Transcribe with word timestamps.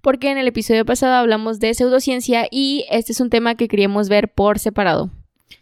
porque 0.00 0.30
en 0.30 0.38
el 0.38 0.48
episodio 0.48 0.84
pasado 0.84 1.14
hablamos 1.14 1.60
de 1.60 1.74
pseudociencia 1.74 2.46
y 2.50 2.84
este 2.90 3.12
es 3.12 3.20
un 3.20 3.30
tema 3.30 3.54
que 3.54 3.68
queríamos 3.68 4.08
ver 4.08 4.32
por 4.32 4.58
separado. 4.58 5.10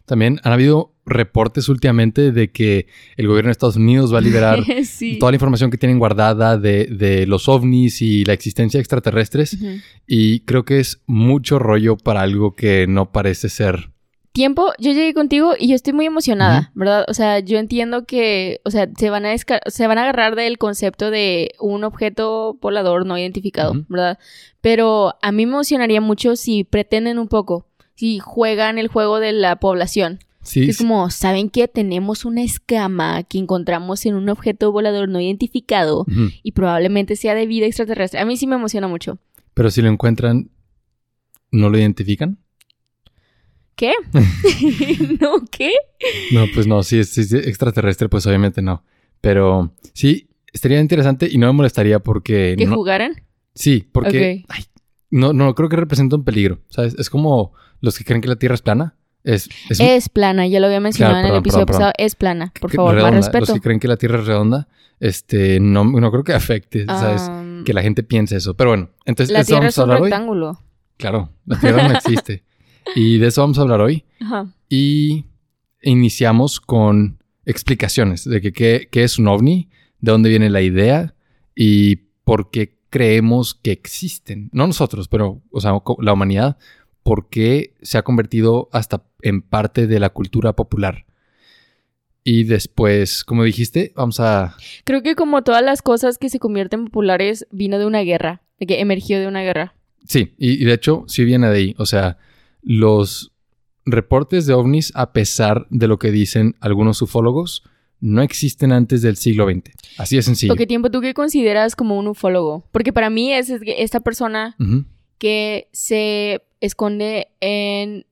También 0.06 0.40
han 0.42 0.52
habido 0.52 0.92
reportes 1.06 1.68
últimamente 1.68 2.32
de 2.32 2.50
que 2.50 2.86
el 3.16 3.26
gobierno 3.26 3.48
de 3.48 3.52
Estados 3.52 3.76
Unidos 3.76 4.12
va 4.12 4.18
a 4.18 4.22
liberar 4.22 4.64
sí. 4.84 5.18
toda 5.18 5.32
la 5.32 5.36
información 5.36 5.70
que 5.70 5.78
tienen 5.78 5.98
guardada 5.98 6.56
de, 6.56 6.86
de 6.86 7.26
los 7.26 7.48
ovnis 7.48 8.00
y 8.02 8.24
la 8.24 8.32
existencia 8.32 8.78
de 8.78 8.82
extraterrestres. 8.82 9.58
Y 10.06 10.40
creo 10.40 10.64
que 10.64 10.80
es 10.80 11.02
mucho 11.06 11.58
rollo 11.58 11.96
para 11.96 12.22
algo 12.22 12.54
que 12.54 12.86
no 12.88 13.12
parece 13.12 13.48
ser. 13.48 13.89
Tiempo, 14.32 14.72
yo 14.78 14.92
llegué 14.92 15.12
contigo 15.12 15.54
y 15.58 15.68
yo 15.68 15.74
estoy 15.74 15.92
muy 15.92 16.06
emocionada, 16.06 16.70
¿verdad? 16.74 17.04
O 17.08 17.14
sea, 17.14 17.40
yo 17.40 17.58
entiendo 17.58 18.04
que, 18.04 18.60
o 18.64 18.70
sea, 18.70 18.88
se 18.96 19.10
van 19.10 19.26
a 19.26 19.34
se 19.36 19.86
van 19.88 19.98
a 19.98 20.02
agarrar 20.02 20.36
del 20.36 20.56
concepto 20.56 21.10
de 21.10 21.50
un 21.58 21.82
objeto 21.82 22.56
volador 22.60 23.06
no 23.06 23.18
identificado. 23.18 23.74
¿verdad? 23.88 24.18
Pero 24.60 25.16
a 25.20 25.32
mí 25.32 25.46
me 25.46 25.54
emocionaría 25.54 26.00
mucho 26.00 26.36
si 26.36 26.62
pretenden 26.62 27.18
un 27.18 27.26
poco, 27.26 27.66
si 27.96 28.20
juegan 28.20 28.78
el 28.78 28.86
juego 28.86 29.18
de 29.18 29.32
la 29.32 29.56
población. 29.56 30.20
Sí, 30.42 30.70
es 30.70 30.78
como, 30.78 31.10
¿saben 31.10 31.50
qué? 31.50 31.68
Tenemos 31.68 32.24
una 32.24 32.42
escama 32.42 33.24
que 33.24 33.38
encontramos 33.38 34.06
en 34.06 34.14
un 34.14 34.28
objeto 34.28 34.70
volador 34.72 35.08
no 35.08 35.20
identificado 35.20 36.06
y 36.42 36.52
probablemente 36.52 37.16
sea 37.16 37.34
de 37.34 37.46
vida 37.46 37.66
extraterrestre. 37.66 38.20
A 38.20 38.24
mí 38.24 38.36
sí 38.36 38.46
me 38.46 38.54
emociona 38.54 38.86
mucho. 38.86 39.18
Pero 39.54 39.70
si 39.70 39.82
lo 39.82 39.88
encuentran, 39.88 40.50
¿no 41.50 41.68
lo 41.68 41.78
identifican? 41.78 42.38
¿Qué? 43.80 43.92
¿No? 45.20 45.42
¿Qué? 45.50 45.70
No, 46.32 46.44
pues 46.54 46.66
no, 46.66 46.82
si 46.82 46.98
es, 46.98 47.08
si 47.08 47.22
es 47.22 47.32
extraterrestre, 47.32 48.10
pues 48.10 48.26
obviamente 48.26 48.60
no. 48.60 48.84
Pero 49.22 49.72
sí, 49.94 50.28
estaría 50.52 50.80
interesante 50.80 51.28
y 51.30 51.38
no 51.38 51.46
me 51.46 51.52
molestaría 51.54 51.98
porque... 52.00 52.56
¿Que 52.58 52.66
no- 52.66 52.74
jugaran? 52.76 53.22
Sí, 53.54 53.88
porque 53.90 54.44
ay, 54.48 54.64
no, 55.10 55.32
no 55.32 55.54
creo 55.54 55.68
que 55.70 55.76
representa 55.76 56.16
un 56.16 56.24
peligro. 56.24 56.60
¿Sabes? 56.68 56.94
Es 56.98 57.08
como 57.08 57.52
los 57.80 57.96
que 57.98 58.04
creen 58.04 58.20
que 58.20 58.28
la 58.28 58.36
Tierra 58.36 58.54
es 58.54 58.62
plana. 58.62 58.96
Es, 59.24 59.48
es, 59.70 59.80
Es 59.80 60.08
plana, 60.08 60.46
ya 60.46 60.60
lo 60.60 60.66
había 60.66 60.80
mencionado 60.80 61.14
Claro, 61.16 61.28
en 61.28 61.34
el 61.34 61.40
episodio 61.40 61.66
perdón, 61.66 61.78
pasado. 61.80 61.92
Es 61.98 62.14
plana, 62.16 62.52
por 62.60 62.70
favor, 62.70 62.92
más 62.94 63.02
redonda. 63.02 63.16
respeto. 63.18 63.40
Los 63.40 63.52
que 63.54 63.60
creen 63.60 63.80
que 63.80 63.88
la 63.88 63.96
Tierra 63.96 64.18
es 64.20 64.26
redonda, 64.26 64.68
este, 64.98 65.58
no, 65.60 65.84
no 65.84 66.10
creo 66.10 66.24
que 66.24 66.32
afecte, 66.34 66.84
¿sabes? 66.86 67.22
Am, 67.22 67.64
Que 67.64 67.72
la 67.74 67.82
gente 67.82 68.02
piense 68.02 68.36
eso. 68.36 68.54
Pero 68.54 68.70
bueno, 68.70 68.90
entonces 69.06 69.30
Ah, 69.30 69.32
la 69.34 69.38
¿de 69.38 69.42
eso 69.42 69.52
Tierra 69.54 69.68
es 69.68 69.76
un 69.78 69.82
hablar 69.82 70.00
hoy. 70.02 70.10
rectángulo. 70.10 70.62
Claro, 70.96 71.30
la 71.46 71.58
Tierra 71.60 71.88
no 71.88 71.94
existe. 71.94 72.44
Y 72.94 73.18
de 73.18 73.28
eso 73.28 73.40
vamos 73.40 73.58
a 73.58 73.62
hablar 73.62 73.80
hoy. 73.80 74.04
Ajá. 74.20 74.52
Y 74.68 75.26
iniciamos 75.82 76.60
con 76.60 77.22
explicaciones 77.44 78.24
de 78.24 78.40
que 78.40 78.52
qué, 78.52 78.88
qué 78.90 79.04
es 79.04 79.18
un 79.18 79.28
ovni, 79.28 79.68
de 80.00 80.12
dónde 80.12 80.30
viene 80.30 80.50
la 80.50 80.62
idea 80.62 81.14
y 81.54 81.96
por 82.24 82.50
qué 82.50 82.78
creemos 82.90 83.54
que 83.54 83.72
existen. 83.72 84.50
No 84.52 84.66
nosotros, 84.66 85.08
pero, 85.08 85.42
o 85.50 85.60
sea, 85.60 85.72
la 86.00 86.12
humanidad, 86.12 86.58
por 87.02 87.28
qué 87.28 87.74
se 87.82 87.98
ha 87.98 88.02
convertido 88.02 88.68
hasta 88.72 89.04
en 89.22 89.42
parte 89.42 89.86
de 89.86 90.00
la 90.00 90.10
cultura 90.10 90.54
popular. 90.54 91.06
Y 92.22 92.44
después, 92.44 93.24
como 93.24 93.44
dijiste, 93.44 93.92
vamos 93.96 94.20
a... 94.20 94.54
Creo 94.84 95.02
que 95.02 95.14
como 95.14 95.42
todas 95.42 95.62
las 95.62 95.80
cosas 95.80 96.18
que 96.18 96.28
se 96.28 96.38
convierten 96.38 96.84
populares, 96.84 97.46
vino 97.50 97.78
de 97.78 97.86
una 97.86 98.00
guerra, 98.00 98.42
de 98.58 98.66
que 98.66 98.80
emergió 98.80 99.18
de 99.18 99.26
una 99.26 99.42
guerra. 99.42 99.74
Sí, 100.04 100.34
y, 100.38 100.62
y 100.62 100.64
de 100.64 100.74
hecho 100.74 101.04
sí 101.08 101.24
viene 101.24 101.48
de 101.48 101.56
ahí. 101.56 101.74
O 101.78 101.86
sea, 101.86 102.18
los 102.62 103.32
reportes 103.86 104.46
de 104.46 104.54
ovnis, 104.54 104.92
a 104.94 105.12
pesar 105.12 105.66
de 105.70 105.88
lo 105.88 105.98
que 105.98 106.10
dicen 106.10 106.54
algunos 106.60 107.00
ufólogos, 107.02 107.62
no 108.00 108.22
existen 108.22 108.72
antes 108.72 109.02
del 109.02 109.16
siglo 109.16 109.46
XX. 109.46 109.72
Así 109.98 110.16
de 110.16 110.22
sencillo. 110.22 110.54
¿Qué 110.56 110.66
tiempo 110.66 110.90
tú 110.90 111.00
qué 111.00 111.12
consideras 111.14 111.76
como 111.76 111.98
un 111.98 112.08
ufólogo? 112.08 112.64
Porque 112.72 112.92
para 112.92 113.10
mí 113.10 113.32
es, 113.32 113.50
es 113.50 113.60
que 113.60 113.82
esta 113.82 114.00
persona 114.00 114.56
que 115.18 115.68
se 115.72 116.40
esconde 116.60 117.28
en... 117.40 118.06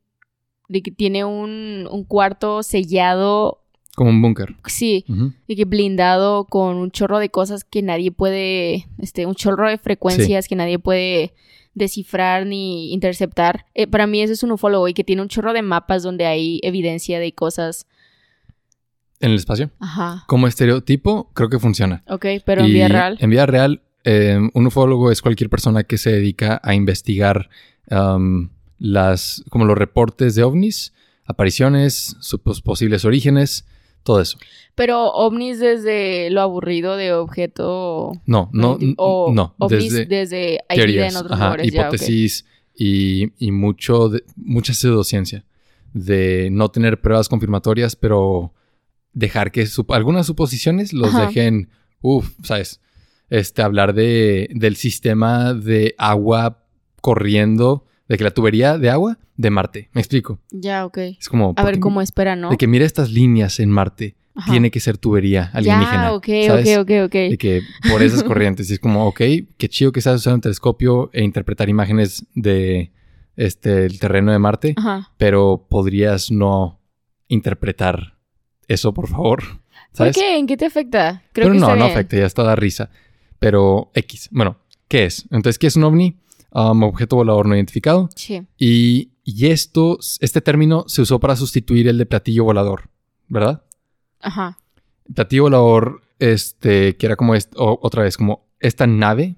de 0.69 0.83
que 0.83 0.91
tiene 0.91 1.25
un, 1.25 1.89
un 1.91 2.05
cuarto 2.05 2.63
sellado, 2.63 3.63
Como 3.97 4.11
un 4.11 4.21
búnker. 4.21 4.57
sí, 4.67 5.05
de 5.49 5.57
que 5.57 5.65
blindado 5.65 6.45
con 6.45 6.77
un 6.77 6.91
chorro 6.91 7.19
de 7.19 7.31
cosas 7.31 7.65
que 7.65 7.81
nadie 7.81 8.11
puede, 8.13 8.87
este, 8.99 9.25
un 9.25 9.35
chorro 9.35 9.69
de 9.69 9.79
frecuencias 9.79 10.49
que 10.49 10.57
nadie 10.57 10.79
puede 10.79 11.33
descifrar 11.75 12.47
ni 12.47 12.93
interceptar. 12.93 13.67
Eh, 13.75 13.87
para 13.87 14.07
mí 14.07 14.21
eso 14.23 14.33
es 14.33 14.43
un 14.43 14.53
ufólogo 14.53 14.89
y 14.89 14.95
que 14.95 15.05
tiene 15.05 15.23
un 15.23 15.29
chorro 15.29 15.53
de 15.53 15.63
mapas 15.63 16.03
donde 16.03 16.27
hay 16.27 16.61
evidencia 16.63 17.19
de 17.21 17.33
cosas. 17.33 17.87
En 19.21 19.31
el 19.33 19.37
espacio. 19.37 19.71
Ajá. 19.81 20.25
Como 20.29 20.47
estereotipo, 20.47 21.31
creo 21.35 21.49
que 21.49 21.59
funciona. 21.59 22.03
Ok, 22.09 22.27
pero 22.45 22.63
en 22.63 22.69
Y 22.69 22.73
vida 22.73 22.89
real. 22.89 23.17
En 23.21 23.31
vida 23.31 23.47
real, 23.47 23.83
eh, 24.05 24.39
un 24.55 24.67
ufólogo 24.67 25.11
es 25.11 25.23
cualquier 25.23 25.51
persona 25.51 25.83
que 25.85 25.99
se 25.99 26.13
dedica 26.13 26.61
a 26.63 26.75
investigar 26.75 27.49
um, 27.91 28.51
las, 28.79 29.43
como 29.51 29.65
los 29.65 29.77
reportes 29.77 30.35
de 30.37 30.45
ovnis, 30.45 30.93
apariciones, 31.25 32.17
sus 32.21 32.41
pos- 32.41 32.63
posibles 32.63 33.05
orígenes, 33.05 33.67
todo 34.13 34.21
eso. 34.23 34.39
Pero 34.75 35.11
ovnis 35.13 35.61
desde 35.61 36.31
lo 36.31 36.41
aburrido 36.41 36.97
de 36.97 37.13
objeto. 37.13 38.13
No, 38.27 38.49
no, 38.53 38.79
o 38.97 39.33
no. 39.35 39.55
ovnis 39.59 39.93
desde- 39.93 40.07
desde, 40.07 40.59
teorías, 40.69 41.13
en 41.13 41.19
otros 41.19 41.33
ajá, 41.33 41.45
lugares. 41.47 41.73
ya, 41.73 41.81
hipótesis 41.83 42.47
y, 42.75 43.33
y 43.39 43.53
mucho 43.53 44.09
de- 44.09 44.25
mucha 44.37 44.73
pseudociencia 44.73 45.45
de 45.93 46.49
no 46.51 46.71
tener 46.71 47.01
pruebas 47.01 47.29
confirmatorias, 47.29 47.97
pero 47.97 48.53
dejar 49.13 49.51
que 49.53 49.67
algunas 49.91 50.27
suposiciones 50.27 50.93
los 50.93 51.15
Ajá. 51.15 51.27
dejen, 51.27 51.69
uff, 52.01 52.31
¿sabes? 52.43 52.81
Este, 53.31 53.63
hablar 53.63 53.93
de, 53.95 54.49
del 54.55 54.77
sistema 54.77 55.53
de 55.55 55.95
agua 55.99 56.65
corriendo, 57.03 57.85
de 58.09 58.17
que 58.17 58.25
la 58.25 58.31
tubería 58.31 58.79
de 58.79 58.91
agua 58.91 59.19
de 59.37 59.51
Marte, 59.51 59.91
me 59.93 60.01
explico. 60.01 60.41
Ya, 60.51 60.85
ok. 60.87 60.99
Es 61.19 61.29
como... 61.29 61.53
A 61.57 61.65
ver 61.65 61.79
cómo 61.79 62.01
espera, 62.01 62.37
¿no? 62.37 62.51
De 62.51 62.57
que 62.57 62.67
mira 62.67 62.85
estas 62.85 63.11
líneas 63.11 63.61
en 63.61 63.71
Marte, 63.71 64.17
Ajá. 64.35 64.51
tiene 64.51 64.71
que 64.71 64.81
ser 64.81 64.99
tubería 64.99 65.51
alienígena. 65.53 66.05
Ya, 66.05 66.13
ok, 66.15 66.27
¿sabes? 66.47 66.79
ok, 66.79 66.91
ok, 66.91 67.07
ok. 67.07 67.13
De 67.13 67.37
que 67.39 67.63
por 67.91 68.03
esas 68.03 68.23
corrientes. 68.23 68.71
Y 68.71 68.75
es 68.75 68.79
como, 68.81 69.07
ok, 69.07 69.21
qué 69.57 69.69
chido 69.69 69.93
que 69.93 70.01
sabes 70.01 70.21
usar 70.23 70.35
un 70.35 70.41
telescopio 70.41 71.11
e 71.13 71.23
interpretar 71.23 71.69
imágenes 71.69 72.25
de 72.35 72.93
este 73.37 73.85
el 73.87 74.01
terreno 74.01 74.33
de 74.33 74.39
Marte, 74.39 74.75
Ajá. 74.77 75.13
pero 75.17 75.67
podrías 75.69 76.31
no 76.31 76.81
interpretar 77.29 78.15
eso, 78.69 78.93
por 78.95 79.09
favor. 79.09 79.43
¿Por 79.43 79.59
¿Sabes? 79.93 80.17
qué? 80.17 80.39
¿En 80.39 80.47
qué 80.47 80.57
te 80.57 80.67
afecta? 80.67 81.23
Creo 81.33 81.47
pero 81.47 81.55
que 81.55 81.61
no, 81.61 81.69
no 81.69 81.75
bien. 81.77 81.91
afecta, 81.91 82.17
ya 82.17 82.27
está 82.27 82.43
da 82.43 82.57
risa. 82.57 82.91
Pero 83.39 83.91
X. 83.95 84.29
Bueno, 84.33 84.57
¿qué 84.89 85.05
es? 85.05 85.25
Entonces, 85.31 85.59
¿qué 85.59 85.67
es 85.69 85.77
un 85.77 85.85
ovni? 85.85 86.17
Um, 86.51 86.83
objeto 86.85 87.17
volador 87.17 87.47
no 87.47 87.55
identificado. 87.55 88.09
Sí. 88.17 88.43
Y, 88.57 89.11
y 89.23 89.47
esto, 89.49 89.99
este 90.21 90.41
término 90.41 90.85
se 90.89 91.03
usó 91.03 91.21
para 91.21 91.37
sustituir 91.37 91.89
el 91.89 91.99
de 91.99 92.07
platillo 92.07 92.45
volador, 92.45 92.89
¿verdad? 93.29 93.63
Ajá. 94.21 94.59
platillo 95.15 95.45
volador, 95.45 96.03
este, 96.19 96.97
que 96.97 97.07
era 97.07 97.17
como 97.17 97.35
est- 97.35 97.55
o- 97.57 97.79
otra 97.83 98.03
vez, 98.03 98.17
como 98.17 98.47
esta 98.61 98.87
nave, 98.87 99.37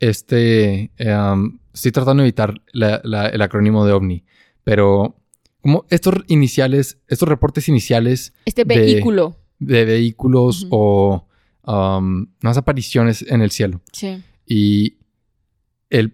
este, 0.00 0.90
em, 0.96 1.58
estoy 1.72 1.92
tratando 1.92 2.22
de 2.22 2.28
evitar 2.28 2.54
la- 2.72 3.00
la- 3.04 3.28
el 3.28 3.40
acrónimo 3.42 3.84
de 3.86 3.92
OVNI, 3.92 4.24
pero 4.64 5.16
como 5.60 5.84
estos 5.90 6.14
iniciales, 6.28 6.98
estos 7.08 7.28
reportes 7.28 7.68
iniciales 7.68 8.34
Este 8.44 8.64
De- 8.64 8.78
vehículo. 8.78 9.36
de 9.58 9.84
vehículos 9.84 10.64
Ujú. 10.64 10.68
o 10.76 11.28
um, 11.64 12.26
unas 12.42 12.56
apariciones 12.56 13.22
en 13.22 13.40
el 13.40 13.52
cielo. 13.52 13.80
Sí. 13.92 14.20
Y 14.46 14.96
el, 15.90 16.12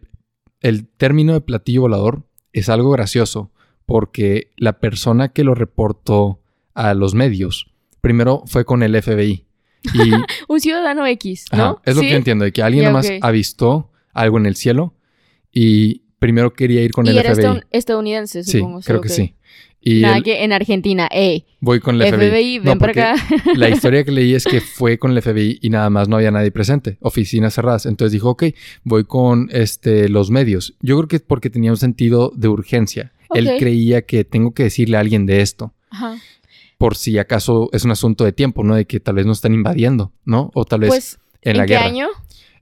el 0.60 0.87
término 0.88 1.32
de 1.34 1.40
platillo 1.40 1.82
volador 1.82 2.25
es 2.52 2.69
algo 2.69 2.90
gracioso 2.90 3.50
porque 3.87 4.50
la 4.56 4.81
persona 4.81 5.28
que 5.32 5.44
lo 5.44 5.55
reportó 5.55 6.40
a 6.75 6.94
los 6.94 7.14
medios 7.14 7.70
primero 8.00 8.43
fue 8.46 8.64
con 8.64 8.82
el 8.82 9.00
FBI. 9.00 9.44
Y 9.94 10.10
Un 10.49 10.60
ciudadano 10.60 11.06
X, 11.06 11.46
ajá, 11.50 11.62
¿no? 11.62 11.82
es 11.84 11.94
lo 11.94 12.00
que 12.02 12.06
¿Sí? 12.08 12.12
yo 12.12 12.16
entiendo, 12.19 12.44
de 12.44 12.52
que 12.52 12.62
alguien 12.62 12.82
Ya, 12.84 12.88
nomás 12.90 13.08
avistó 13.22 13.90
algo 14.12 14.38
en 14.38 14.46
el 14.46 14.56
cielo 14.56 14.94
y 15.52 16.02
primero 16.19 16.52
quería 16.52 16.82
ir 16.82 16.93
con 16.93 17.06
y 17.06 17.10
el 17.10 17.19
era 17.19 17.34
FBI. 17.34 17.44
estadoun- 17.44 17.66
estadounidense, 17.70 18.44
Sí, 18.44 18.58
supongo. 18.58 18.81
creo 18.81 19.00
que 19.00 19.08
sí. 19.08 19.34
Y 19.81 20.01
Nada 20.01 20.17
el- 20.19 20.23
que 20.25 20.43
en 20.45 20.53
Argentina, 20.53 21.09
voy 21.61 21.81
con 21.81 21.95
el 22.01 22.03
FBI. 22.13 22.29
FBI, 22.29 22.59
No, 22.59 22.65
ven 22.65 22.79
para 22.79 22.93
acá. 22.93 23.15
La 23.55 23.69
historia 23.71 24.05
que 24.05 24.11
leí 24.11 24.35
es 24.35 24.45
que 24.45 24.61
fue 24.61 24.99
con 24.99 25.13
el 25.13 25.23
FBI 25.23 25.59
y 25.63 25.71
nada 25.71 25.89
más 25.89 26.09
no 26.09 26.17
había 26.17 26.31
nadie 26.31 26.51
presente, 26.51 26.99
oficinas 27.01 27.55
cerradas. 27.55 27.87
Entonces 27.87 28.13
dijo, 28.13 28.31
ok, 28.31 28.45
voy 28.85 29.05
con 29.05 29.49
este, 29.53 30.09
los 30.09 30.31
medios. 30.31 30.75
Yo 30.81 30.97
creo 30.99 31.09
que 31.09 31.17
es 31.17 31.23
porque 31.23 31.49
tenía 31.49 31.71
un 31.71 31.77
sentido 31.77 32.33
de 32.35 32.49
urgencia. 32.49 33.13
Él 33.35 33.49
creía 33.59 34.03
que 34.03 34.25
tengo 34.25 34.53
que 34.53 34.65
decirle 34.65 34.97
a 34.97 35.01
alguien 35.01 35.27
de 35.27 35.43
esto, 35.43 35.75
Ajá. 35.91 36.17
por 36.79 36.97
si 36.97 37.19
acaso 37.19 37.69
es 37.73 37.85
un 37.85 37.91
asunto 37.91 38.25
de 38.25 38.33
tiempo, 38.33 38.65
¿no? 38.65 38.75
De 38.75 38.87
que 38.87 39.01
tal 39.01 39.15
vez 39.17 39.27
nos 39.27 39.39
están 39.39 39.53
invadiendo, 39.55 40.13
¿no? 40.25 40.51
O 40.55 40.65
tal 40.65 40.81
vez 40.81 40.89
Pues, 40.89 41.19
en 41.43 41.53
¿en, 41.53 41.57
la 41.59 41.67
qué 41.67 41.75
guerra. 41.75 41.87
año? 41.87 42.09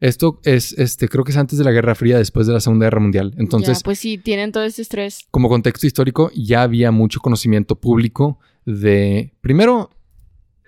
Esto 0.00 0.40
es, 0.44 0.72
este, 0.78 1.08
creo 1.08 1.24
que 1.24 1.30
es 1.32 1.36
antes 1.36 1.58
de 1.58 1.64
la 1.64 1.70
Guerra 1.72 1.94
Fría, 1.94 2.18
después 2.18 2.46
de 2.46 2.52
la 2.52 2.60
Segunda 2.60 2.86
Guerra 2.86 3.00
Mundial. 3.00 3.34
Entonces, 3.38 3.78
ya, 3.78 3.84
pues 3.84 3.98
sí, 3.98 4.18
tienen 4.18 4.52
todo 4.52 4.64
este 4.64 4.82
estrés. 4.82 5.20
como 5.30 5.48
contexto 5.48 5.86
histórico, 5.86 6.30
ya 6.34 6.62
había 6.62 6.90
mucho 6.90 7.20
conocimiento 7.20 7.76
público 7.80 8.38
de, 8.64 9.32
primero, 9.40 9.90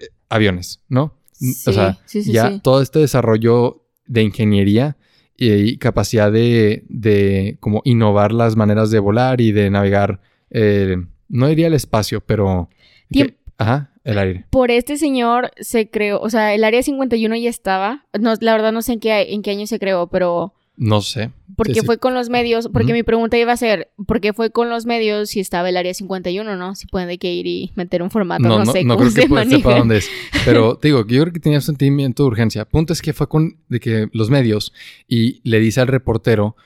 eh, 0.01 0.07
aviones, 0.29 0.83
¿no? 0.89 1.15
Sí, 1.33 1.55
o 1.69 1.73
sea, 1.73 1.99
sí, 2.07 2.23
sí, 2.23 2.33
ya 2.33 2.59
todo 2.61 2.83
este 2.83 2.99
desarrollo 2.99 3.85
de 4.07 4.23
ingeniería 4.23 4.97
y, 5.37 5.77
capacidad 5.79 6.33
de, 6.33 6.85
de 6.89 7.59
como 7.61 7.81
innovar 7.85 8.33
las 8.33 8.57
maneras 8.57 8.91
de 8.91 8.99
volar 8.99 9.41
y 9.41 9.53
de 9.53 9.71
navegar, 9.71 10.21
eh, 10.51 10.97
no 11.29 11.47
diría 11.49 11.67
el 11.69 11.75
espacio, 11.75 12.21
pero... 12.23 12.69
que- 13.13 13.27
Tiemp- 13.27 13.35
ajá, 13.59 13.93
el 14.11 14.19
aire. 14.19 14.45
Por 14.51 14.71
este 14.71 14.97
señor 14.97 15.51
se 15.59 15.89
creó, 15.91 16.21
o 16.21 16.31
sea, 16.31 16.55
el 16.55 16.65
área 16.65 16.83
51 16.83 17.37
ya 17.37 17.51
estaba. 17.51 18.07
No, 18.19 18.35
la 18.41 18.53
verdad 18.53 18.73
no 18.73 18.83
sé 18.83 18.95
en 18.95 19.01
qué, 19.01 19.33
en 19.33 19.43
qué 19.43 19.51
año 19.53 19.67
se 19.67 19.79
creó, 19.79 20.07
pero 20.07 20.55
No 20.77 21.01
sé. 21.01 21.31
porque 21.57 21.75
Sí, 21.75 21.81
sí. 21.81 21.87
fue 21.87 21.99
con 21.99 22.15
los 22.15 22.29
medios, 22.31 22.69
porque 22.73 22.93
mi 22.93 23.03
pregunta 23.03 23.37
iba 23.37 23.53
a 23.53 23.57
ser, 23.57 23.91
¿por 24.07 24.21
qué 24.21 24.33
fue 24.33 24.51
con 24.51 24.71
los 24.71 24.87
medios 24.87 25.29
si 25.31 25.41
estaba 25.41 25.69
el 25.69 25.77
área 25.77 25.93
51, 25.93 26.57
no? 26.57 26.75
Si 26.75 26.87
pueden 26.87 27.09
de 27.09 27.19
que 27.19 27.33
ir 27.33 27.47
y 27.47 27.73
meter 27.75 28.03
un 28.03 28.11
formato, 28.11 28.43
no, 28.45 28.59
No, 28.61 28.65
no, 28.65 28.73
sé 28.73 28.85
no 28.85 28.97
cómo 28.97 29.11
creo 29.11 29.27
que 29.29 29.45
se 29.45 29.57
sepa 29.57 29.77
dónde 29.79 29.97
es. 29.99 30.09
Pero 30.45 30.77
te 30.77 30.89
digo, 30.89 31.07
yo 31.07 31.23
creo 31.23 31.33
que 31.33 31.41
tenía 31.41 31.59
un 31.59 31.63
sentimiento 31.63 32.23
de 32.23 32.29
urgencia. 32.29 32.65
Punto 32.65 32.93
es 32.93 33.03
que 33.03 33.13
fue 33.13 33.29
con 33.29 33.57
de 33.69 33.81
que 33.81 34.09
los 34.13 34.31
medios 34.31 34.73
y 35.09 35.41
le 35.43 35.59
dice 35.61 35.81
al 35.81 35.89
reportero 35.89 36.57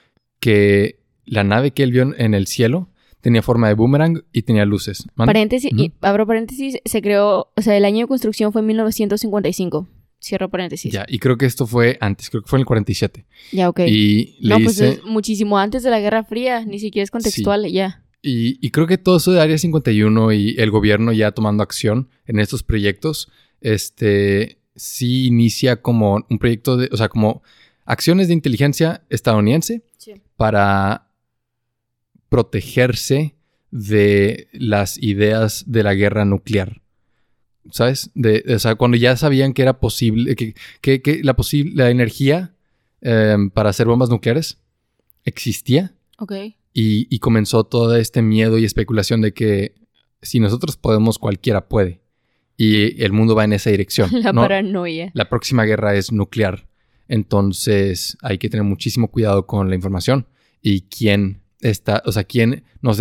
que 0.41 0.99
la 1.25 1.43
nave 1.45 1.71
que 1.71 1.83
él 1.83 1.93
vio 1.93 2.15
en 2.17 2.35
el 2.35 2.47
cielo 2.47 2.89
tenía 3.23 3.41
forma 3.41 3.69
de 3.69 3.75
boomerang 3.75 4.23
y 4.33 4.43
tenía 4.43 4.67
luces. 4.67 5.07
Paréntesis, 5.17 5.71
y 5.75 5.93
abro 6.03 6.27
paréntesis, 6.27 6.77
se 6.85 7.01
creó, 7.01 7.51
o 7.57 7.63
sea, 7.63 7.75
el 7.77 7.87
año 7.87 8.01
de 8.01 8.09
construcción 8.09 8.53
fue 8.53 8.61
en 8.61 8.67
1955. 8.67 9.89
Cierro 10.23 10.51
paréntesis. 10.51 10.93
Ya, 10.93 11.05
y 11.09 11.19
creo 11.19 11.37
que 11.39 11.47
esto 11.47 11.67
fue 11.67 11.97
antes, 12.01 12.29
creo 12.31 12.43
que 12.43 12.49
fue 12.49 12.59
en 12.59 12.61
el 12.61 12.67
47. 12.67 13.25
Ya, 13.53 13.69
ok. 13.69 13.81
Y 13.89 14.37
le 14.41 14.55
no, 14.59 14.61
pues 14.63 14.79
es 14.81 15.03
muchísimo 15.05 15.59
antes 15.59 15.83
de 15.83 15.91
la 15.91 15.99
Guerra 15.99 16.23
Fría, 16.23 16.65
ni 16.65 16.79
siquiera 16.79 17.03
es 17.05 17.11
contextual, 17.11 17.67
ya. 17.73 18.05
y, 18.23 18.65
y 18.65 18.71
creo 18.71 18.87
que 18.87 18.99
todo 18.99 19.17
eso 19.17 19.33
de 19.33 19.41
Área 19.41 19.59
51 19.59 20.33
y 20.33 20.55
el 20.59 20.71
gobierno 20.71 21.13
ya 21.13 21.33
tomando 21.33 21.63
acción 21.65 22.09
en 22.27 22.39
estos 22.39 22.63
proyectos, 22.63 23.31
este, 23.61 24.59
sí 24.77 25.27
inicia 25.27 25.81
como 25.83 26.25
un 26.29 26.39
proyecto 26.39 26.77
de, 26.77 26.89
o 26.93 26.97
sea, 26.97 27.09
como 27.09 27.43
acciones 27.85 28.29
de 28.29 28.35
inteligencia 28.35 29.03
estadounidense 29.11 29.83
Sí. 29.97 30.15
para 30.37 31.09
protegerse 32.33 33.37
de 33.71 34.49
las 34.53 34.97
ideas 35.03 35.65
de 35.67 35.83
la 35.83 35.95
guerra 35.95 36.25
nuclear. 36.25 36.81
¿Sabes? 37.71 38.11
De, 38.15 38.43
o 38.55 38.59
sea, 38.59 38.75
cuando 38.75 38.97
ya 38.97 39.17
sabían 39.17 39.53
que 39.53 39.63
era 39.63 39.79
posible, 39.79 40.35
que, 40.35 40.55
que- 40.81 41.01
que 41.01 41.23
la, 41.23 41.37
posi- 41.37 41.73
la 41.75 41.91
energía 41.91 42.55
eh, 43.03 43.37
para 43.55 43.71
hacer 43.71 43.87
bombas 43.87 44.11
nucleares 44.11 44.59
existía 45.25 45.95
Ok. 46.19 46.33
y, 46.73 47.07
y 47.15 47.19
comenzó 47.21 47.63
todo 47.65 47.95
este 47.97 48.21
miedo 48.23 48.59
y 48.59 48.65
especulación 48.65 49.21
de 49.21 49.33
que 49.33 49.75
si 50.23 50.41
nosotros 50.41 50.77
podemos, 50.77 51.19
cualquiera 51.19 51.69
puede. 51.69 52.01
Y 52.57 53.03
el 53.03 53.13
mundo 53.13 53.35
va 53.35 53.45
en 53.45 53.53
esa 53.53 53.71
dirección. 53.71 54.09
La 54.23 54.33
¿no? 54.33 54.41
paranoia. 54.43 55.11
La 55.15 55.29
próxima 55.29 55.65
guerra 55.65 55.95
es 55.95 56.11
nuclear. 56.13 56.67
Entonces 57.09 58.17
hay 58.23 58.39
que 58.39 58.49
tener 58.49 58.65
muchísimo 58.65 59.09
cuidado 59.09 59.47
con 59.47 59.69
la 59.69 59.75
información 59.77 60.27
y 60.61 60.83
quién 60.83 61.42
está, 61.63 62.03
o 62.05 62.13
sea, 62.13 62.25
quién 62.25 62.65
nos, 62.83 62.99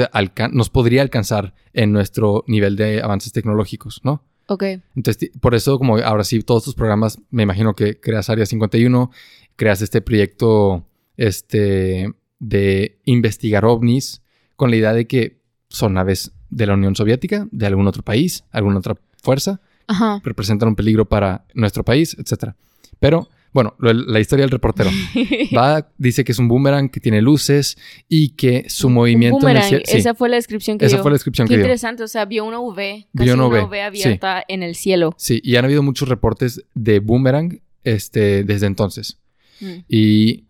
nos 0.51 0.69
podría 0.69 1.01
alcanzar 1.01 1.53
en 1.73 1.91
nuestro 1.91 2.43
nivel 2.47 2.75
de 2.75 3.01
avances 3.01 3.33
tecnológicos, 3.33 4.01
¿no? 4.03 4.23
Ok. 4.47 4.63
Entonces, 4.95 5.31
por 5.39 5.55
eso, 5.55 5.77
como 5.77 5.97
ahora 5.97 6.23
sí, 6.23 6.41
todos 6.41 6.63
tus 6.63 6.75
programas, 6.75 7.19
me 7.29 7.43
imagino 7.43 7.73
que 7.73 7.99
creas 7.99 8.29
Área 8.29 8.45
51, 8.45 9.11
creas 9.55 9.81
este 9.81 10.01
proyecto 10.01 10.85
este, 11.17 12.13
de 12.39 12.99
investigar 13.05 13.65
ovnis 13.65 14.21
con 14.55 14.69
la 14.69 14.77
idea 14.77 14.93
de 14.93 15.07
que 15.07 15.41
son 15.69 15.93
naves 15.93 16.31
de 16.49 16.67
la 16.67 16.73
Unión 16.73 16.95
Soviética, 16.95 17.47
de 17.51 17.65
algún 17.65 17.87
otro 17.87 18.03
país, 18.03 18.43
alguna 18.51 18.79
otra 18.79 18.95
fuerza, 19.23 19.61
Ajá. 19.87 20.21
representan 20.23 20.69
un 20.69 20.75
peligro 20.75 21.07
para 21.07 21.45
nuestro 21.53 21.83
país, 21.83 22.15
etc. 22.19 22.53
Pero, 22.99 23.29
bueno, 23.53 23.75
lo- 23.79 23.93
la 23.93 24.19
historia 24.19 24.43
del 24.43 24.51
reportero. 24.51 24.89
Va, 25.55 25.89
dice 25.97 26.23
que 26.23 26.31
es 26.31 26.39
un 26.39 26.47
boomerang 26.47 26.89
que 26.89 26.99
tiene 26.99 27.21
luces 27.21 27.77
y 28.07 28.29
que 28.29 28.65
su 28.69 28.87
Un 28.87 28.93
movimiento 28.93 29.47
en 29.49 29.57
el 29.57 29.63
cielo... 29.63 29.83
sí, 29.85 29.97
Esa 29.97 30.15
fue 30.15 30.29
la 30.29 30.35
descripción 30.37 30.77
que 30.77 30.85
esa 30.85 30.97
dio. 30.97 31.03
fue 31.03 31.11
la 31.11 31.15
descripción 31.15 31.47
Qué 31.47 31.53
que 31.53 31.57
dio. 31.57 31.65
interesante, 31.65 32.03
o 32.03 32.07
sea, 32.07 32.25
vio 32.25 32.45
una 32.45 32.59
V, 32.59 33.07
Vio 33.11 33.25
casi 33.25 33.29
una 33.31 33.45
una 33.47 33.57
V, 33.63 33.65
V 33.69 33.81
abierta 33.81 34.43
en 34.47 34.63
el 34.63 34.75
cielo. 34.75 35.13
Sí, 35.17 35.41
y 35.43 35.55
han 35.57 35.65
habido 35.65 35.83
muchos 35.83 36.07
reportes 36.09 36.63
de 36.75 36.99
boomerang 36.99 37.59
este, 37.83 38.43
desde 38.43 38.67
entonces. 38.67 39.17
Mm. 39.59 39.73
Y, 39.89 40.45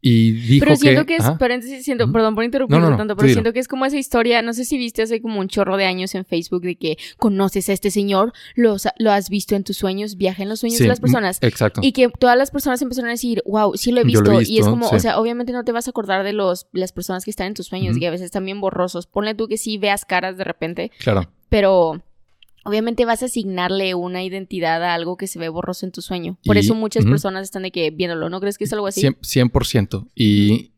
y 0.00 0.30
dijo 0.32 0.64
Pero 0.64 0.76
siento 0.76 1.06
que, 1.06 1.16
es, 1.16 1.24
ajá. 1.24 1.38
paréntesis, 1.38 1.84
siento, 1.84 2.10
perdón 2.12 2.34
por 2.36 2.44
interrumpirte 2.44 2.78
No, 2.80 2.86
no, 2.86 2.90
no, 2.92 2.96
tanto, 2.96 3.16
pero 3.16 3.28
siento 3.32 3.52
que 3.52 3.58
es 3.58 3.66
como 3.66 3.84
esa 3.84 3.96
historia, 3.98 4.42
no 4.42 4.52
sé 4.52 4.64
si 4.64 4.78
viste 4.78 5.02
hace 5.02 5.20
como 5.20 5.40
un 5.40 5.48
chorro 5.48 5.76
de 5.76 5.86
años 5.86 6.14
en 6.14 6.24
Facebook 6.24 6.62
de 6.62 6.76
que 6.76 6.98
conoces 7.16 7.68
a 7.68 7.72
este 7.72 7.90
señor, 7.90 8.32
lo, 8.54 8.76
lo 8.98 9.10
has 9.10 9.28
visto 9.28 9.56
en 9.56 9.64
tus 9.64 9.76
sueños, 9.76 10.16
viaja 10.16 10.42
en 10.42 10.48
los 10.50 10.60
sueños 10.60 10.78
Sí, 10.78 10.84
de 10.84 10.88
las 10.88 11.00
personas. 11.00 11.40
mm, 11.42 11.46
Exacto. 11.46 11.80
Y 11.82 11.92
que 11.92 12.08
todas 12.08 12.38
las 12.38 12.50
personas 12.52 12.80
empezaron 12.80 13.08
a 13.08 13.12
decir, 13.12 13.42
wow, 13.44 13.76
sí 13.76 13.90
lo 13.90 14.00
he 14.00 14.04
visto. 14.04 14.22
lo 14.30 14.40
he 14.40 14.44
y 14.48 14.58
es 14.58 14.66
como, 14.68 14.88
sí. 14.88 14.94
o 14.96 15.00
sea, 15.00 15.18
obviamente 15.18 15.52
no 15.52 15.64
te 15.64 15.72
vas 15.72 15.88
a 15.88 15.90
acordar 15.90 16.22
de 16.24 16.32
los, 16.32 16.68
las 16.72 16.92
personas 16.92 17.24
que 17.24 17.30
están 17.30 17.48
en 17.48 17.54
tus 17.54 17.66
sueños, 17.66 17.96
Ujú. 17.96 18.04
y 18.04 18.06
a 18.06 18.10
veces 18.12 18.26
están 18.26 18.44
bien 18.44 18.60
borrosos. 18.60 19.06
Ponle 19.08 19.34
tú 19.34 19.48
que 19.48 19.56
sí 19.56 19.78
veas 19.78 20.04
caras 20.04 20.36
de 20.36 20.44
repente, 20.44 20.92
Claro. 21.00 21.28
pero 21.48 22.02
obviamente 22.68 23.04
vas 23.04 23.22
a 23.22 23.26
asignarle 23.26 23.94
una 23.94 24.22
identidad 24.22 24.84
a 24.84 24.94
algo 24.94 25.16
que 25.16 25.26
se 25.26 25.38
ve 25.38 25.48
borroso 25.48 25.86
en 25.86 25.92
tu 25.92 26.02
sueño. 26.02 26.38
Por 26.44 26.56
Y- 26.56 26.60
eso 26.60 26.74
muchas 26.74 27.04
personas 27.06 27.44
están 27.44 27.62
de 27.62 27.70
que 27.70 27.90
viéndolo, 27.90 28.28
¿no 28.28 28.40
crees 28.40 28.58
que 28.58 28.64
es 28.64 28.72
algo 28.72 28.86
así? 28.86 29.00
100%. 29.00 29.16
100%. 29.22 30.06
Y 30.14 30.72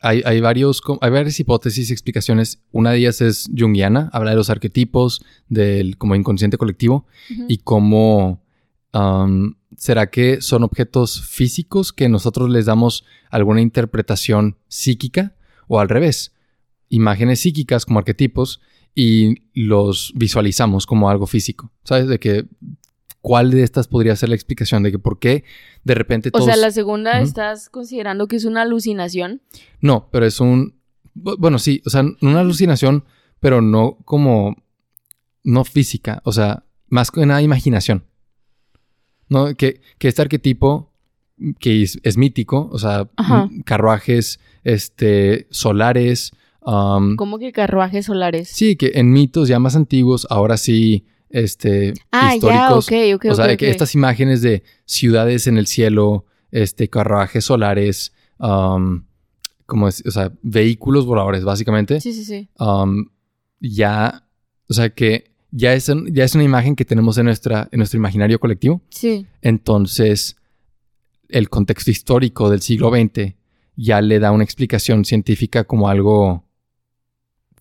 hay, 0.00 0.22
hay, 0.24 0.40
varios, 0.40 0.82
hay 1.00 1.10
varias 1.10 1.38
hipótesis 1.38 1.88
y 1.88 1.92
explicaciones. 1.92 2.62
Una 2.72 2.90
de 2.90 2.98
ellas 2.98 3.20
es 3.20 3.48
junguiana, 3.56 4.10
habla 4.12 4.30
de 4.30 4.36
los 4.36 4.50
arquetipos, 4.50 5.24
del 5.48 5.96
como 5.96 6.14
inconsciente 6.14 6.58
colectivo 6.58 7.06
y 7.48 7.58
cómo 7.58 8.42
um, 8.92 9.54
será 9.76 10.10
que 10.10 10.40
son 10.42 10.64
objetos 10.64 11.22
físicos 11.28 11.92
que 11.92 12.08
nosotros 12.08 12.50
les 12.50 12.66
damos 12.66 13.04
alguna 13.30 13.60
interpretación 13.60 14.56
psíquica 14.68 15.34
o 15.68 15.80
al 15.80 15.88
revés, 15.88 16.34
imágenes 16.88 17.40
psíquicas 17.40 17.84
como 17.84 17.98
arquetipos 17.98 18.60
y 18.96 19.42
los 19.52 20.12
visualizamos 20.16 20.86
como 20.86 21.08
algo 21.10 21.26
físico. 21.28 21.70
¿Sabes? 21.84 22.08
De 22.08 22.18
que 22.18 22.46
cuál 23.20 23.50
de 23.50 23.62
estas 23.62 23.86
podría 23.88 24.16
ser 24.16 24.30
la 24.30 24.34
explicación 24.36 24.82
de 24.82 24.90
que 24.90 24.98
por 24.98 25.18
qué 25.18 25.44
de 25.84 25.94
repente 25.94 26.30
O 26.30 26.32
todos... 26.32 26.46
sea, 26.46 26.56
la 26.56 26.70
segunda 26.70 27.20
estás 27.20 27.68
considerando 27.68 28.26
que 28.26 28.36
es 28.36 28.44
una 28.46 28.62
alucinación. 28.62 29.42
No, 29.80 30.08
pero 30.10 30.24
es 30.26 30.40
un... 30.40 30.80
bu- 31.14 31.36
Bueno, 31.38 31.58
sí, 31.58 31.82
o 31.84 31.90
sea, 31.90 32.04
una 32.22 32.40
alucinación, 32.40 33.04
pero 33.38 33.60
no 33.60 33.98
como... 34.04 34.56
No 35.44 35.64
física, 35.64 36.22
o 36.24 36.32
sea, 36.32 36.64
más 36.88 37.10
que 37.12 37.20
una 37.20 37.40
imaginación. 37.42 38.04
¿No? 39.28 39.54
Que, 39.56 39.80
que 39.98 40.08
este 40.08 40.22
arquetipo, 40.22 40.92
que 41.58 41.82
es, 41.82 41.98
es 42.02 42.16
mítico, 42.16 42.68
o 42.72 42.78
sea, 42.78 43.08
Ajá. 43.16 43.48
carruajes 43.64 44.40
este, 44.64 45.46
solares, 45.50 46.32
um, 46.66 47.16
Como 47.16 47.38
que 47.38 47.52
carruajes 47.52 48.06
solares. 48.06 48.48
sí, 48.48 48.76
que 48.76 48.92
en 48.94 49.12
mitos 49.12 49.48
ya 49.48 49.58
más 49.58 49.76
antiguos, 49.76 50.26
ahora 50.30 50.56
sí, 50.56 51.06
este, 51.30 51.94
ah, 52.12 52.34
históricos. 52.34 52.86
ya, 52.88 52.96
ok, 53.14 53.14
ok, 53.16 53.24
o 53.30 53.34
sea, 53.34 53.44
ok, 53.46 53.50
de 53.52 53.56
que 53.56 53.70
estas 53.70 53.94
imágenes 53.94 54.42
de 54.42 54.62
ciudades 54.84 55.46
en 55.46 55.56
el 55.58 55.66
cielo, 55.66 56.24
este, 56.50 56.88
carruajes 56.88 57.44
solares, 57.44 58.12
um, 58.38 59.04
como 59.66 59.88
es, 59.88 60.02
o 60.06 60.10
sea, 60.10 60.32
vehículos 60.42 61.06
voladores, 61.06 61.42
básicamente, 61.44 62.00
Sí, 62.00 62.12
sí, 62.12 62.24
sí. 62.24 62.48
um, 62.58 63.06
ya, 63.60 64.28
o 64.68 64.74
sea, 64.74 64.90
que 64.90 65.32
ya 65.50 65.72
es, 65.74 65.90
ya 66.10 66.24
es 66.24 66.34
una 66.34 66.44
imagen 66.44 66.76
que 66.76 66.84
tenemos 66.84 67.16
en, 67.18 67.24
nuestra, 67.26 67.68
en 67.72 67.78
nuestro 67.78 67.96
imaginario 67.98 68.38
colectivo. 68.38 68.82
Sí. 68.90 69.26
Entonces, 69.42 70.36
el 71.28 71.48
contexto 71.48 71.90
histórico 71.90 72.50
del 72.50 72.60
siglo 72.62 72.90
XX 72.90 73.34
ya 73.74 74.00
le 74.00 74.18
da 74.20 74.32
una 74.32 74.44
explicación 74.44 75.04
científica 75.04 75.64
como 75.64 75.88
algo 75.88 76.44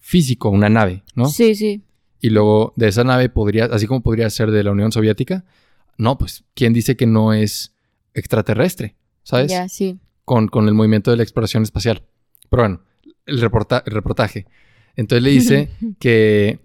físico, 0.08 0.50
una 0.50 0.70
nave, 0.70 1.04
¿no? 1.16 1.26
Sí, 1.30 1.56
sí. 1.56 1.82
Y 2.22 2.30
luego 2.30 2.74
de 2.76 2.90
esa 2.90 3.04
nave 3.04 3.28
podría, 3.30 3.66
así 3.66 3.88
como 3.88 4.02
podría 4.04 4.30
ser 4.30 4.52
de 4.52 4.64
la 4.64 4.72
Unión 4.72 4.92
Soviética, 4.92 5.46
no, 5.98 6.18
pues, 6.20 6.44
¿quién 6.54 6.74
dice 6.74 6.96
que 6.96 7.08
no 7.08 7.34
es 7.34 7.76
extraterrestre? 8.14 8.96
¿Sabes? 9.24 9.50
Ya, 9.52 9.68
sí. 9.68 10.00
Con, 10.24 10.48
con 10.48 10.68
el 10.68 10.76
movimiento 10.76 11.10
de 11.10 11.18
la 11.18 11.24
exploración 11.24 11.64
espacial. 11.64 12.04
Pero 12.50 12.64
bueno, 12.64 12.82
el, 13.26 13.42
reporta- 13.42 13.82
el 13.86 13.94
reportaje. 13.94 14.46
Entonces 14.96 15.24
le 15.24 15.30
dice 15.32 15.70
que 16.00 16.60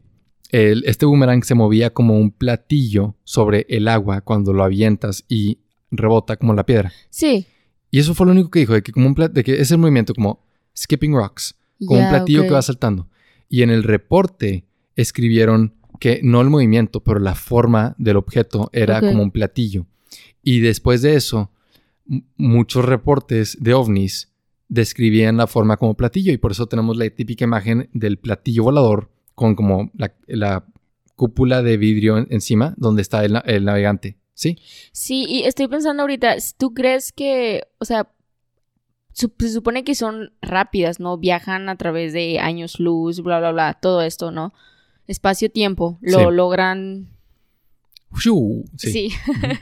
el- 0.51 0.85
este 0.87 1.07
boomerang 1.07 1.43
se 1.43 1.55
movía 1.55 1.95
como 1.95 2.19
un 2.19 2.31
platillo 2.33 3.17
sobre 3.25 3.65
el 3.71 3.89
agua 3.89 4.21
cuando 4.21 4.53
lo 4.53 4.65
avientas 4.65 5.25
y 5.29 5.61
rebota 5.91 6.37
como 6.37 6.53
la 6.53 6.67
piedra. 6.67 6.93
Sí. 7.09 7.47
Y 7.91 7.99
eso 8.01 8.15
fue 8.15 8.27
lo 8.27 8.33
único 8.33 8.51
que 8.51 8.61
dijo, 8.61 8.75
de 8.75 8.83
que, 8.83 8.93
como 8.93 9.07
un 9.07 9.15
de 9.15 9.43
que 9.43 9.61
es 9.61 9.71
el 9.71 9.79
movimiento 9.79 10.15
como 10.15 10.45
skipping 10.77 11.15
rocks, 11.15 11.57
como 11.87 12.01
un 12.01 12.09
platillo 12.11 12.43
que 12.43 12.51
va 12.51 12.63
saltando. 12.63 13.09
Y 13.51 13.63
en 13.63 13.69
el 13.71 13.83
reporte 13.83 14.65
escribieron 14.97 15.75
que 15.99 16.21
no 16.23 16.41
el 16.41 16.49
movimiento, 16.49 17.01
pero 17.03 17.19
la 17.21 17.35
forma 17.35 17.95
del 17.99 18.17
objeto 18.17 18.71
era 18.73 19.01
como 19.11 19.23
un 19.23 19.31
platillo. 19.33 19.87
Y 20.43 20.61
después 20.61 21.03
de 21.03 21.17
eso, 21.17 21.51
muchos 22.37 22.85
reportes 22.85 23.59
de 23.61 23.75
ovnis 23.75 24.33
describían 24.69 25.37
la 25.37 25.47
forma 25.47 25.77
como 25.77 25.95
platillo 25.95 26.33
y 26.33 26.39
por 26.39 26.53
eso 26.53 26.67
tenemos 26.67 26.97
la 26.97 27.11
típica 27.11 27.45
imagen 27.45 27.91
del 27.93 28.19
platillo 28.19 28.63
volador 28.65 29.11
con 29.35 29.55
como 29.57 29.91
la, 29.95 30.15
la 30.27 30.65
cúpula 31.17 31.63
de 31.63 31.77
vidrio 31.77 32.19
en- 32.19 32.29
encima 32.31 32.75
donde 32.79 33.03
está 33.03 33.25
el, 33.25 33.39
el 33.45 33.65
navegante. 33.65 34.17
¿Sí? 34.33 34.57
Sí, 34.93 35.27
y 35.29 35.43
estoy 35.43 35.69
pensando 35.69 36.03
ahorita, 36.03 36.37
¿tú 36.57 36.73
crees 36.73 37.13
que, 37.13 37.65
o 37.79 37.85
sea, 37.85 38.11
se 39.13 39.29
supone 39.51 39.85
que 39.85 39.95
son 39.95 40.33
rápidas, 40.41 41.01
¿no? 41.01 41.19
Viajan 41.19 41.69
a 41.69 41.77
través 41.77 42.13
de 42.13 42.39
años 42.39 42.79
luz, 42.81 43.21
bla, 43.23 43.39
bla, 43.39 43.53
bla, 43.53 43.75
todo 43.75 44.03
esto, 44.03 44.31
¿no? 44.31 44.53
Espacio-tiempo, 45.07 45.99
lo 46.01 46.19
Sí. 46.19 46.25
logran... 46.31 47.09
¡Fiu! 48.15 48.65
Sí. 48.77 49.11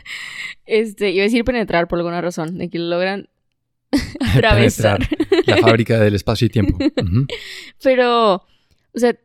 este, 0.66 1.10
iba 1.10 1.22
a 1.22 1.24
decir 1.24 1.44
penetrar 1.44 1.88
por 1.88 1.98
alguna 1.98 2.20
razón, 2.20 2.58
de 2.58 2.68
que 2.70 2.78
lo 2.78 2.86
logran 2.86 3.28
atravesar. 4.20 5.06
La 5.46 5.56
fábrica 5.58 5.98
del 5.98 6.14
espacio 6.14 6.46
y 6.46 6.50
tiempo. 6.50 6.78
Pero, 7.82 8.34
o 8.34 8.98
sea, 8.98 9.16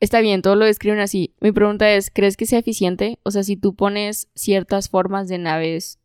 está 0.00 0.20
bien, 0.20 0.42
todo 0.42 0.54
lo 0.56 0.64
describen 0.64 1.00
así. 1.00 1.34
Mi 1.40 1.52
pregunta 1.52 1.90
es, 1.92 2.10
¿crees 2.10 2.36
que 2.36 2.46
sea 2.46 2.58
eficiente? 2.58 3.18
O 3.22 3.30
sea, 3.30 3.42
si 3.42 3.56
tú 3.56 3.74
pones 3.74 4.28
ciertas 4.34 4.88
formas 4.88 5.28
de 5.28 5.38
naves, 5.38 5.98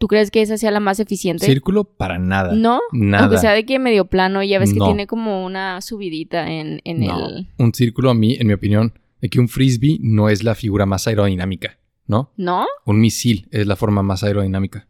¿tú 0.00 0.08
crees 0.08 0.30
que 0.30 0.40
esa 0.42 0.56
sea 0.56 0.70
la 0.70 0.80
más 0.80 0.98
eficiente? 0.98 1.44
Círculo 1.44 1.84
para 1.84 2.18
nada. 2.18 2.54
¿No? 2.54 2.80
Nada. 2.90 3.24
Aunque 3.24 3.38
sea 3.38 3.52
de 3.52 3.64
que 3.66 3.78
medio 3.78 4.06
plano, 4.06 4.42
ya 4.42 4.58
ves 4.58 4.72
que 4.72 4.78
No. 4.78 4.86
tiene 4.86 5.06
como 5.06 5.44
una 5.44 5.80
subidita 5.82 6.50
en, 6.50 6.80
en 6.84 7.00
No. 7.00 7.28
el... 7.28 7.48
Un 7.58 7.74
círculo, 7.74 8.08
a 8.10 8.14
mí, 8.14 8.36
en 8.40 8.46
mi 8.46 8.54
opinión, 8.54 8.94
de 9.20 9.28
que 9.28 9.38
un 9.38 9.48
frisbee 9.48 9.98
no 10.00 10.30
es 10.30 10.42
la 10.42 10.54
figura 10.54 10.86
más 10.86 11.06
aerodinámica, 11.06 11.78
¿no? 12.06 12.32
¿No? 12.38 12.66
Un 12.86 12.98
misil 12.98 13.46
es 13.50 13.66
la 13.66 13.76
forma 13.76 14.02
más 14.02 14.24
aerodinámica. 14.24 14.88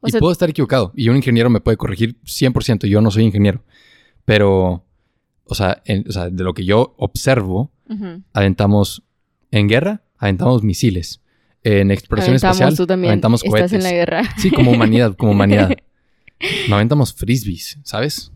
O 0.00 0.08
y 0.08 0.12
sea, 0.12 0.20
puedo 0.20 0.32
estar 0.32 0.48
equivocado. 0.48 0.92
Y 0.96 1.08
un 1.10 1.16
ingeniero 1.16 1.50
me 1.50 1.60
puede 1.60 1.76
corregir 1.76 2.16
100%. 2.24 2.86
Yo 2.88 3.00
no 3.02 3.10
soy 3.10 3.24
ingeniero. 3.24 3.62
Pero, 4.24 4.84
o 5.44 5.54
sea, 5.54 5.82
en- 5.84 6.04
o 6.08 6.12
sea, 6.12 6.30
de 6.30 6.42
lo 6.44 6.54
que 6.54 6.64
yo 6.64 6.94
observo, 6.96 7.70
aventamos 8.32 9.02
en 9.50 9.68
guerra, 9.68 10.02
aventamos 10.18 10.62
misiles. 10.62 11.20
En 11.70 11.90
exploración 11.90 12.32
Aventamos, 12.34 12.56
espacial, 12.56 12.76
tú 12.76 12.86
también 12.86 13.10
aventamos 13.10 13.44
estás 13.44 13.50
cohetes. 13.52 13.72
en 13.74 13.82
la 13.82 13.92
guerra. 13.92 14.22
Sí, 14.38 14.50
como 14.50 14.70
humanidad, 14.70 15.14
como 15.16 15.32
humanidad. 15.32 15.70
No 16.68 16.76
aventamos 16.76 17.12
frisbees, 17.14 17.78
¿sabes? 17.82 18.30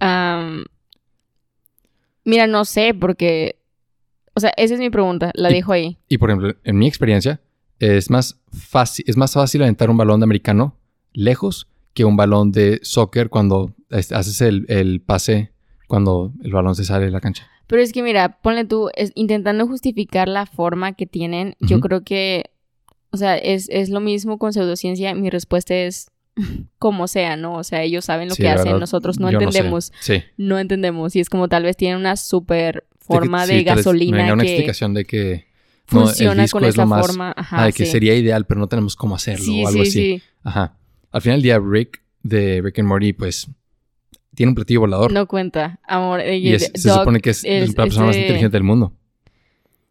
Mira, 2.24 2.46
no 2.46 2.64
sé, 2.64 2.94
porque... 2.94 3.56
O 4.34 4.40
sea, 4.40 4.52
esa 4.56 4.74
es 4.74 4.80
mi 4.80 4.90
pregunta, 4.90 5.30
la 5.34 5.50
Y- 5.50 5.54
dejo 5.54 5.72
ahí. 5.72 5.98
Y 6.08 6.18
por 6.18 6.30
ejemplo, 6.30 6.54
en 6.64 6.78
mi 6.78 6.86
experiencia, 6.88 7.40
es 7.78 8.10
más 8.10 8.40
fácil, 8.50 9.04
es 9.08 9.16
más 9.16 9.32
fácil 9.34 9.62
aventar 9.62 9.90
un 9.90 9.96
balón 9.98 10.20
de 10.20 10.24
americano 10.24 10.76
lejos 11.12 11.68
que 11.94 12.04
un 12.06 12.16
balón 12.16 12.50
de 12.52 12.80
soccer 12.82 13.28
cuando 13.28 13.74
haces 13.90 14.40
el, 14.40 14.64
el 14.68 15.00
pase 15.02 15.52
cuando 15.86 16.32
el 16.42 16.52
balón 16.52 16.74
se 16.74 16.84
sale 16.84 17.04
de 17.04 17.10
la 17.10 17.20
cancha. 17.20 17.46
Pero 17.66 17.82
es 17.82 17.92
que 17.92 18.02
mira, 18.02 18.38
ponle 18.40 18.64
tú, 18.64 18.88
es- 18.94 19.12
intentando 19.14 19.66
justificar 19.66 20.28
la 20.28 20.46
forma 20.46 20.94
que 20.94 21.06
tienen, 21.06 21.54
yo 21.60 21.80
creo 21.80 22.02
que, 22.02 22.50
o 23.12 23.16
sea, 23.16 23.36
es, 23.36 23.68
es 23.70 23.88
lo 23.90 24.00
mismo 24.00 24.38
con 24.38 24.52
pseudociencia. 24.52 25.14
Mi 25.14 25.30
respuesta 25.30 25.74
es 25.74 26.10
como 26.78 27.06
sea, 27.08 27.36
¿no? 27.36 27.56
O 27.56 27.64
sea, 27.64 27.82
ellos 27.82 28.04
saben 28.06 28.28
lo 28.28 28.34
Sí, 28.34 28.42
que 28.42 28.48
hacen, 28.48 28.64
verdad, 28.64 28.80
nosotros 28.80 29.20
no 29.20 29.28
sé. 29.28 29.34
entendemos, 29.34 29.92
sí. 30.00 30.22
no, 30.36 30.58
entendemos. 30.58 31.14
Y 31.16 31.20
es 31.20 31.28
como 31.28 31.48
tal 31.48 31.62
vez 31.64 31.76
tienen 31.76 31.98
una 31.98 32.16
super 32.16 32.84
forma 32.98 33.46
que- 33.46 33.52
de 33.52 33.58
sí, 33.60 33.64
tal 33.64 33.76
vez 33.76 33.86
me 33.86 33.92
gasolina 33.92 34.32
una 34.32 34.42
que 34.42 34.48
explicación 34.50 34.94
de 34.94 35.04
que 35.04 35.46
no, 35.90 36.00
el 36.02 36.06
funciona 36.06 36.42
disco 36.42 36.58
con 36.58 36.68
es 36.68 36.76
lo 36.76 36.82
esa 36.84 36.86
más- 36.88 37.06
forma. 37.06 37.34
Ajá, 37.36 37.62
ah, 37.62 37.66
de 37.66 37.72
que 37.72 37.84
sería 37.86 38.14
ideal, 38.16 38.46
pero 38.46 38.60
no 38.60 38.66
tenemos 38.68 38.96
cómo 38.96 39.14
hacerlo 39.14 39.52
o 39.52 39.68
algo 39.68 39.82
sí, 39.84 39.88
así. 39.88 39.90
sí. 39.90 40.22
Ajá. 40.42 40.78
Al 41.10 41.20
final 41.20 41.36
del 41.38 41.42
día, 41.42 41.58
Rick 41.58 42.02
de 42.22 42.62
Rick 42.62 42.78
and 42.78 42.88
Morty, 42.88 43.12
pues 43.12 43.48
tiene 44.34 44.50
un 44.50 44.54
platillo 44.54 44.80
volador. 44.80 45.12
No 45.12 45.26
cuenta, 45.26 45.80
amor. 45.86 46.20
eh, 46.20 46.38
y 46.38 46.54
es- 46.54 46.70
se 46.74 46.88
supone 46.88 47.20
que 47.20 47.30
es 47.30 47.44
el- 47.44 47.66
la 47.76 47.82
persona 47.84 48.06
más 48.06 48.16
ese- 48.16 48.22
inteligente 48.22 48.56
del 48.56 48.62
mundo. 48.64 48.94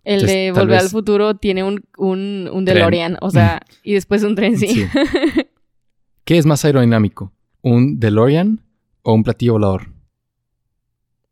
El 0.04 0.16
Entonces, 0.16 0.36
de 0.36 0.52
Volver 0.52 0.80
al 0.80 0.90
Futuro 0.90 1.36
tiene 1.36 1.64
un, 1.64 1.84
un, 1.98 2.50
un. 2.52 2.66
DeLorean, 2.66 3.18
o 3.22 3.30
sea, 3.30 3.62
y 3.84 3.94
después 3.94 4.24
un 4.24 4.36
tren, 4.36 4.58
sí. 4.58 4.68
Sí. 4.68 4.86
¿Qué 6.24 6.38
es 6.38 6.46
más 6.46 6.66
aerodinámico? 6.66 7.32
¿Un 7.62 8.00
DeLorean 8.00 8.62
o 9.04 9.14
un 9.14 9.24
platillo 9.24 9.54
volador? 9.54 9.92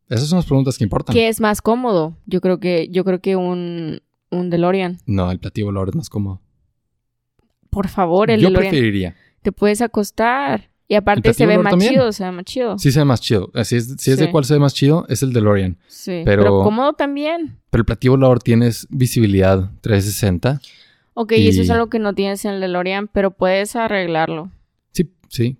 Esas 0.07 0.27
son 0.27 0.37
las 0.37 0.45
preguntas 0.45 0.77
que 0.77 0.83
importan. 0.83 1.13
¿Qué 1.13 1.27
es 1.27 1.39
más 1.39 1.61
cómodo? 1.61 2.17
Yo 2.25 2.41
creo 2.41 2.59
que, 2.59 2.89
yo 2.91 3.03
creo 3.05 3.21
que 3.21 3.35
un, 3.35 4.01
un 4.31 4.49
DeLorean. 4.49 4.97
No, 5.05 5.31
el 5.31 5.39
platillo 5.39 5.67
volador 5.67 5.89
es 5.89 5.95
más 5.95 6.09
cómodo. 6.09 6.41
Por 7.69 7.87
favor, 7.87 8.29
el 8.31 8.39
Yo 8.41 8.47
DeLorean. 8.49 8.71
preferiría. 8.71 9.15
Te 9.41 9.51
puedes 9.51 9.81
acostar. 9.81 10.68
Y 10.91 10.95
aparte 10.95 11.33
se 11.35 11.45
ve 11.45 11.57
más 11.59 11.69
también? 11.69 11.91
chido, 11.93 12.11
se 12.11 12.23
ve 12.25 12.31
más 12.31 12.45
chido. 12.45 12.79
Sí 12.79 12.91
se 12.91 12.99
ve 12.99 13.05
más 13.05 13.21
chido. 13.21 13.51
Si 13.63 13.75
es, 13.75 13.95
si 13.99 14.09
es 14.11 14.17
de 14.17 14.31
cuál 14.31 14.43
se 14.43 14.55
ve 14.55 14.59
más 14.59 14.73
chido, 14.73 15.05
es 15.07 15.21
el 15.21 15.31
DeLorean. 15.33 15.77
Sí, 15.87 16.23
Pero- 16.25 16.41
Pero, 16.41 16.63
cómodo 16.63 16.93
también. 16.93 17.57
Pero 17.69 17.81
el 17.81 17.85
platillo 17.85 18.13
volador 18.13 18.39
tienes 18.41 18.87
visibilidad 18.89 19.69
360. 19.81 20.59
Ok, 21.13 21.33
y 21.33 21.47
eso 21.47 21.61
es 21.61 21.69
algo 21.69 21.89
que 21.89 21.99
no 21.99 22.13
tienes 22.15 22.43
en 22.45 22.53
el 22.55 22.61
DeLorean, 22.61 23.07
pero 23.07 23.29
puedes 23.31 23.75
arreglarlo. 23.75 24.49
Sí, 24.91 25.09
sí. 25.27 25.57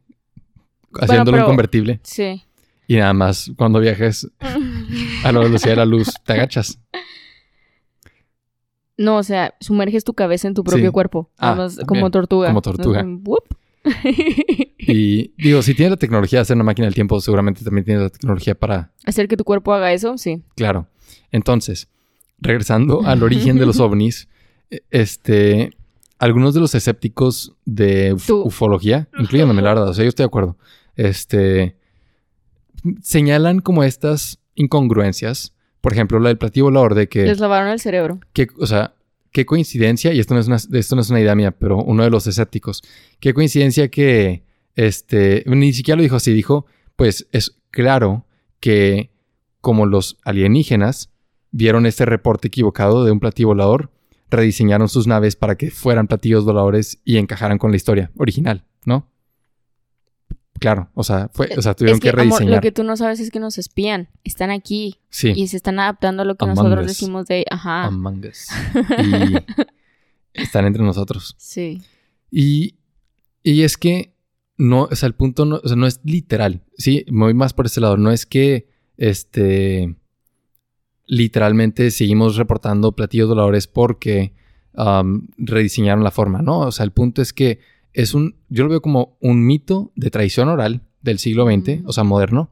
Haciéndolo 1.00 1.36
pero- 1.38 1.46
inconvertible. 1.46 2.00
Sí. 2.04 2.42
Y 2.88 2.96
nada 2.96 3.14
más, 3.14 3.52
cuando 3.56 3.80
viajes 3.80 4.28
a 5.24 5.32
la 5.32 5.40
velocidad 5.42 5.74
de 5.74 5.76
la 5.78 5.86
luz, 5.86 6.12
te 6.26 6.34
agachas. 6.34 6.80
No, 8.98 9.18
o 9.18 9.24
sea, 9.24 9.54
sumerges 9.62 10.04
tu 10.04 10.14
cabeza 10.16 10.48
en 10.48 10.56
tu 10.56 10.64
propio 10.64 10.88
Sí. 10.88 10.92
cuerpo. 10.92 11.30
Ah, 11.38 11.68
como 11.88 12.10
tortuga. 12.10 12.48
Como 12.48 12.62
tortuga. 12.64 13.06
Y 14.78 15.34
digo, 15.38 15.62
si 15.62 15.74
tienes 15.76 15.92
la 15.92 15.98
tecnología 15.98 16.40
de 16.40 16.42
hacer 16.42 16.56
una 16.56 16.64
máquina 16.64 16.86
del 16.88 16.96
tiempo, 16.96 17.20
seguramente 17.22 17.64
también 17.64 17.86
tienes 17.86 18.04
la 18.04 18.10
tecnología 18.10 18.56
para 18.56 18.92
Hacer 19.06 19.28
que 19.28 19.38
tu 19.38 19.44
cuerpo 19.44 19.74
haga 19.74 19.94
eso, 19.94 20.18
sí. 20.18 20.42
Claro. 20.56 20.88
Entonces, 21.32 21.88
regresando 22.40 23.02
al 23.06 23.22
origen 23.24 23.58
de 23.58 23.66
los 23.66 23.80
ovnis, 23.80 24.28
eh, 24.72 24.82
este, 24.90 25.72
algunos 26.18 26.54
de 26.54 26.62
los 26.62 26.74
escépticos 26.76 27.54
de 27.66 28.14
uf- 28.16 28.26
Tú. 28.26 28.42
ufología, 28.42 29.08
incluyéndome, 29.20 29.62
la 29.62 29.70
verdad, 29.70 29.90
o 29.90 29.94
sea, 29.94 30.04
yo 30.06 30.10
estoy 30.10 30.24
de 30.24 30.28
acuerdo, 30.28 30.58
este, 30.96 31.76
señalan 33.02 33.60
como 33.60 33.84
estas 33.84 34.40
incongruencias, 34.56 35.54
por 35.82 35.94
ejemplo, 35.94 36.20
la 36.20 36.30
del 36.30 36.38
platillo 36.38 36.66
volador 36.66 36.96
de 36.96 37.08
que, 37.08 37.26
Les 37.26 37.40
lavaron 37.40 37.70
el 37.70 37.80
cerebro. 37.80 38.20
que, 38.34 38.48
o 38.60 38.66
sea, 38.66 38.94
qué 39.32 39.46
coincidencia, 39.46 40.14
y 40.14 40.20
esto 40.20 40.34
no, 40.34 40.40
es 40.40 40.48
una, 40.48 40.58
esto 40.58 40.96
no 40.96 41.02
es 41.02 41.10
una 41.10 41.20
idea 41.20 41.36
mía, 41.36 41.52
pero 41.52 41.78
uno 41.78 42.04
de 42.04 42.10
los 42.10 42.28
escépticos, 42.28 42.82
qué 43.20 43.34
coincidencia 43.34 43.90
que, 43.90 44.44
este, 44.76 45.44
ni 45.46 45.74
siquiera 45.74 45.98
lo 45.98 46.04
dijo 46.04 46.16
así, 46.16 46.34
dijo, 46.34 46.66
pues 46.96 47.28
es 47.32 47.58
claro 47.72 48.26
que 48.60 49.12
como 49.62 49.86
los 49.86 50.18
alienígenas 50.24 51.12
vieron 51.52 51.86
este 51.86 52.06
reporte 52.06 52.48
equivocado 52.48 53.04
de 53.04 53.12
un 53.12 53.20
platillo 53.20 53.50
volador, 53.50 53.92
rediseñaron 54.30 54.90
sus 54.90 55.08
naves 55.08 55.36
para 55.36 55.56
que 55.56 55.72
fueran 55.72 56.08
platillos 56.08 56.46
voladores 56.46 57.00
y 57.04 57.18
encajaran 57.18 57.58
con 57.58 57.72
la 57.72 57.78
historia 57.78 58.12
original, 58.18 58.64
¿no? 58.86 59.08
Claro, 60.60 60.90
o 60.94 61.04
sea, 61.04 61.30
fue, 61.34 61.50
o 61.58 61.62
sea 61.62 61.74
tuvieron 61.74 61.96
es 61.98 62.02
que, 62.02 62.06
que, 62.06 62.10
amor, 62.10 62.26
rediseñar. 62.26 62.56
lo 62.56 62.62
que 62.62 62.72
tú 62.72 62.84
no 62.84 62.98
sabes 62.98 63.20
es 63.20 63.32
que 63.32 63.40
nos 63.40 63.58
espían. 63.58 64.10
Están 64.24 64.52
aquí 64.52 65.00
Sí. 65.10 65.32
y 65.36 65.48
se 65.48 65.58
están 65.58 65.80
adaptando 65.80 66.24
a 66.24 66.26
lo 66.26 66.36
que 66.36 66.46
Among 66.46 66.56
nosotros 66.58 66.82
us. 66.86 66.88
decimos 66.88 67.26
de... 67.28 67.46
Ajá. 67.50 67.86
Among 67.86 68.26
Us. 68.26 68.48
Y 70.34 70.42
están 70.44 70.66
entre 70.66 70.84
nosotros. 70.84 71.36
sí. 71.38 71.82
Y, 72.32 72.76
y 73.42 73.64
es 73.64 73.78
que 73.78 74.14
no, 74.58 74.84
o 74.92 74.96
sea, 74.96 75.08
el 75.08 75.16
punto 75.16 75.46
no, 75.46 75.60
o 75.64 75.68
sea, 75.68 75.76
no 75.76 75.88
es 75.88 76.00
literal. 76.04 76.62
Sí, 76.78 77.04
me 77.10 77.26
voy 77.26 77.34
más 77.34 77.54
por 77.54 77.66
ese 77.66 77.82
lado. 77.82 77.98
No 77.98 78.12
es 78.12 78.26
que 78.28 78.70
este 78.98 79.96
literalmente 81.08 81.90
seguimos 81.92 82.36
reportando 82.36 82.92
platillos 82.92 83.30
voladores 83.30 83.66
porque 83.68 84.34
um, 84.74 85.28
rediseñaron 85.38 86.04
la 86.04 86.12
forma, 86.12 86.42
¿no? 86.42 86.60
O 86.60 86.72
sea, 86.72 86.84
el 86.84 86.92
punto 86.92 87.22
es 87.22 87.34
que 87.34 87.60
es 87.94 88.14
un, 88.14 88.36
yo 88.50 88.64
lo 88.64 88.70
veo 88.70 88.82
como 88.82 89.18
un 89.20 89.46
mito 89.46 89.92
de 89.96 90.10
tradición 90.12 90.48
oral 90.50 90.82
del 91.02 91.20
siglo 91.20 91.46
XX, 91.46 91.82
Mm. 91.84 91.88
o 91.88 91.92
sea, 91.94 92.04
moderno. 92.04 92.50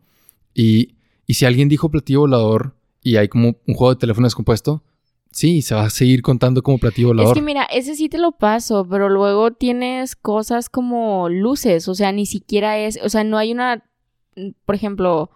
Y, 0.54 0.96
y 1.26 1.36
si 1.36 1.46
alguien 1.46 1.70
dijo 1.70 1.90
platillo 1.90 2.22
volador 2.22 2.76
y 3.02 3.18
hay 3.18 3.28
como 3.28 3.56
un 3.68 3.74
juego 3.76 3.94
de 3.94 4.00
teléfono 4.00 4.26
descompuesto, 4.26 4.84
sí, 5.32 5.62
se 5.62 5.76
va 5.76 5.84
a 5.86 5.90
seguir 5.90 6.22
contando 6.22 6.64
como 6.64 6.78
platillo 6.80 7.08
Es 7.10 7.16
volador. 7.16 7.34
que 7.36 7.42
mira, 7.42 7.64
ese 7.66 7.96
sí 7.96 8.10
te 8.10 8.18
lo 8.18 8.32
paso, 8.32 8.88
pero 8.90 9.10
luego 9.10 9.52
tienes 9.52 10.16
cosas 10.16 10.70
como 10.70 11.30
luces, 11.30 11.88
o 11.88 11.94
sea, 11.96 12.12
ni 12.12 12.26
siquiera 12.26 12.80
es, 12.80 13.00
o 13.04 13.10
sea, 13.10 13.24
no 13.24 13.38
hay 13.38 13.52
una, 13.52 13.84
por 14.66 14.74
ejemplo, 14.76 15.30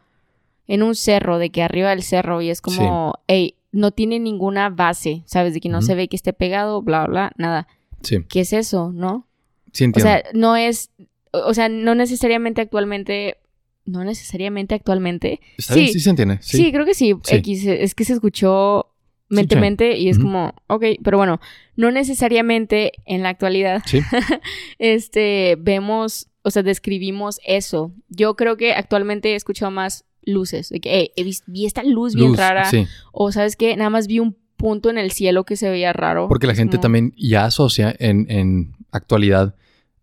en 0.68 0.84
un 0.84 0.96
cerro, 0.96 1.38
de 1.38 1.50
que 1.52 1.62
arriba 1.62 1.90
del 1.90 2.02
cerro, 2.04 2.42
y 2.42 2.50
es 2.50 2.62
como, 2.62 3.16
hey, 3.28 3.56
no 3.74 3.92
tiene 3.92 4.20
ninguna 4.20 4.70
base, 4.70 5.24
¿sabes? 5.26 5.54
De 5.54 5.60
que 5.62 5.70
no 5.70 5.82
se 5.82 5.96
ve 5.96 6.08
que 6.08 6.16
esté 6.16 6.34
pegado, 6.34 6.82
bla, 6.82 7.06
bla, 7.06 7.32
nada. 7.38 7.68
Sí, 8.02 8.18
¿Qué 8.28 8.42
es 8.42 8.54
eso, 8.54 8.92
no? 8.94 9.28
Sí 9.72 9.86
O 9.96 10.00
sea, 10.00 10.24
no 10.34 10.56
es, 10.56 10.92
o 11.32 11.54
sea, 11.54 11.70
no 11.70 11.96
necesariamente 11.96 12.62
actualmente, 12.62 13.38
no 13.86 14.04
necesariamente 14.04 14.76
actualmente. 14.76 15.40
Está 15.58 15.76
bien, 15.76 15.88
sí. 15.88 15.94
sí 15.94 16.00
se 16.02 16.10
entiende. 16.12 16.38
Sí, 16.42 16.58
Sí. 16.58 16.72
creo 16.72 16.86
que 16.86 16.94
sí. 16.94 17.16
Sí. 17.24 17.36
X, 17.38 17.66
es 17.66 17.96
que 17.96 18.06
se 18.06 18.14
escuchó 18.14 18.88
Sí, 19.30 19.36
mente-mente 19.36 19.98
y 19.98 20.10
es 20.10 20.20
como, 20.20 20.54
ok, 20.68 20.84
pero 21.04 21.18
bueno, 21.18 21.40
no 21.78 21.90
necesariamente 21.92 22.92
en 23.06 23.24
la 23.24 23.30
actualidad 23.30 23.82
Sí. 23.86 24.02
este, 24.80 25.56
vemos, 25.60 26.28
o 26.44 26.52
sea, 26.52 26.64
describimos 26.64 27.40
eso. 27.46 27.94
Yo 28.10 28.36
creo 28.36 28.58
que 28.58 28.74
actualmente 28.74 29.32
he 29.32 29.36
escuchado 29.36 29.72
más 29.72 30.06
luces. 30.24 30.70
De 30.70 30.80
que, 30.80 30.90
"Hey, 30.92 31.12
he 31.16 31.24
vi 31.48 31.66
esta 31.66 31.84
luz, 31.84 32.14
bien 32.16 32.36
rara. 32.36 32.66
Sí, 32.66 32.86
O, 33.12 33.32
¿sabes 33.32 33.56
qué? 33.56 33.76
Nada 33.76 33.90
más 33.90 34.08
vi 34.08 34.20
un 34.20 34.38
punto 34.58 34.90
en 34.90 34.98
el 34.98 35.12
cielo 35.12 35.44
que 35.46 35.56
se 35.56 35.70
veía 35.70 35.92
raro. 35.94 36.28
porque 36.28 36.46
la 36.48 36.54
gente 36.54 36.78
como- 36.78 36.82
también 36.82 37.14
ya 37.18 37.46
asocia 37.46 37.96
en, 37.98 38.30
en 38.30 38.74
actualidad 38.92 39.56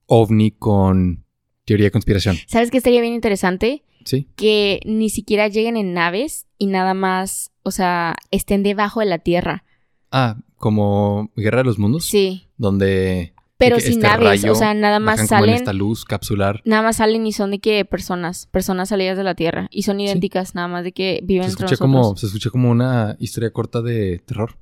ovni 0.09 0.51
con 0.51 1.25
teoría 1.65 1.85
de 1.87 1.91
conspiración. 1.93 2.37
¿Sabes 2.49 2.71
qué 2.73 2.79
estaría 2.79 3.01
bien 3.01 3.15
interesante? 3.15 3.85
Sí, 4.05 4.27
Que 4.37 4.81
ni 4.87 5.11
siquiera 5.11 5.49
lleguen 5.49 5.77
en 5.77 5.93
naves 5.93 6.47
y 6.57 6.67
nada 6.67 6.95
más, 6.95 7.53
o 7.63 7.71
sea, 7.71 8.17
estén 8.31 8.63
debajo 8.63 9.01
de 9.01 9.07
la 9.07 9.19
tierra. 9.19 9.65
Ah, 10.11 10.39
como 10.57 11.31
Guerra 11.37 11.59
de 11.59 11.65
los 11.65 11.79
Mundos, 11.79 12.07
Sí. 12.07 12.47
donde 12.57 13.35
Pero 13.59 13.77
que 13.77 13.83
sin 13.83 13.93
este 13.95 14.07
naves, 14.09 14.45
o 14.47 14.55
sea, 14.55 14.73
nada 14.73 14.99
más 14.99 15.27
salen 15.29 15.55
esta 15.55 15.75
luz 15.75 16.07
capsular. 16.07 16.63
Nada 16.65 16.83
más 16.83 16.97
salen 16.97 17.27
y 17.27 17.33
son 17.33 17.51
de 17.51 17.59
que 17.59 17.85
personas, 17.85 18.47
personas 18.47 18.89
salidas 18.89 19.19
de 19.19 19.25
la 19.25 19.35
Tierra. 19.35 19.69
Y 19.71 19.83
son 19.83 20.01
idénticas, 20.01 20.55
nada 20.55 20.69
más 20.69 20.85
de 20.85 20.93
que 20.93 21.21
viven 21.23 21.45
Se 21.45 21.51
escucha, 21.51 21.77
como, 21.77 22.17
se 22.17 22.27
escucha 22.27 22.49
como 22.49 22.71
una 22.71 23.15
historia 23.19 23.51
corta 23.53 23.83
de 23.83 24.21
terror. 24.25 24.57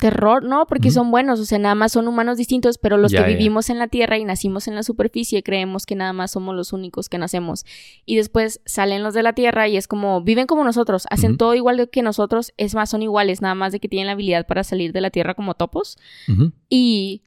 Terror, 0.00 0.42
no, 0.42 0.66
porque 0.66 0.90
son 0.90 1.10
buenos, 1.10 1.38
o 1.38 1.44
sea, 1.44 1.58
nada 1.58 1.74
más 1.74 1.92
son 1.92 2.08
humanos 2.08 2.36
distintos, 2.38 2.78
pero 2.78 2.96
los 2.96 3.12
Ya, 3.12 3.24
que 3.24 3.30
ya. 3.32 3.36
vivimos 3.36 3.70
en 3.70 3.78
la 3.78 3.86
Tierra 3.86 4.18
y 4.18 4.24
nacimos 4.24 4.66
en 4.66 4.74
la 4.74 4.82
superficie 4.82 5.42
creemos 5.42 5.86
que 5.86 5.94
nada 5.94 6.12
más 6.12 6.30
somos 6.32 6.56
los 6.56 6.72
únicos 6.72 7.08
que 7.08 7.18
nacemos. 7.18 7.64
Y 8.06 8.16
después 8.16 8.60
salen 8.64 9.02
los 9.02 9.14
de 9.14 9.22
la 9.22 9.34
Tierra 9.34 9.68
y 9.68 9.76
es 9.76 9.86
como, 9.86 10.22
viven 10.22 10.46
como 10.46 10.64
nosotros, 10.64 11.06
hacen 11.10 11.36
todo 11.36 11.54
igual 11.54 11.88
que 11.92 12.02
nosotros, 12.02 12.52
es 12.56 12.74
más, 12.74 12.90
son 12.90 13.02
iguales, 13.02 13.42
nada 13.42 13.54
más 13.54 13.72
de 13.72 13.78
que 13.80 13.88
tienen 13.88 14.06
la 14.06 14.12
habilidad 14.14 14.46
para 14.46 14.64
salir 14.64 14.92
de 14.92 15.00
la 15.02 15.10
Tierra 15.10 15.34
como 15.34 15.54
topos. 15.54 15.98
Y... 16.68 17.22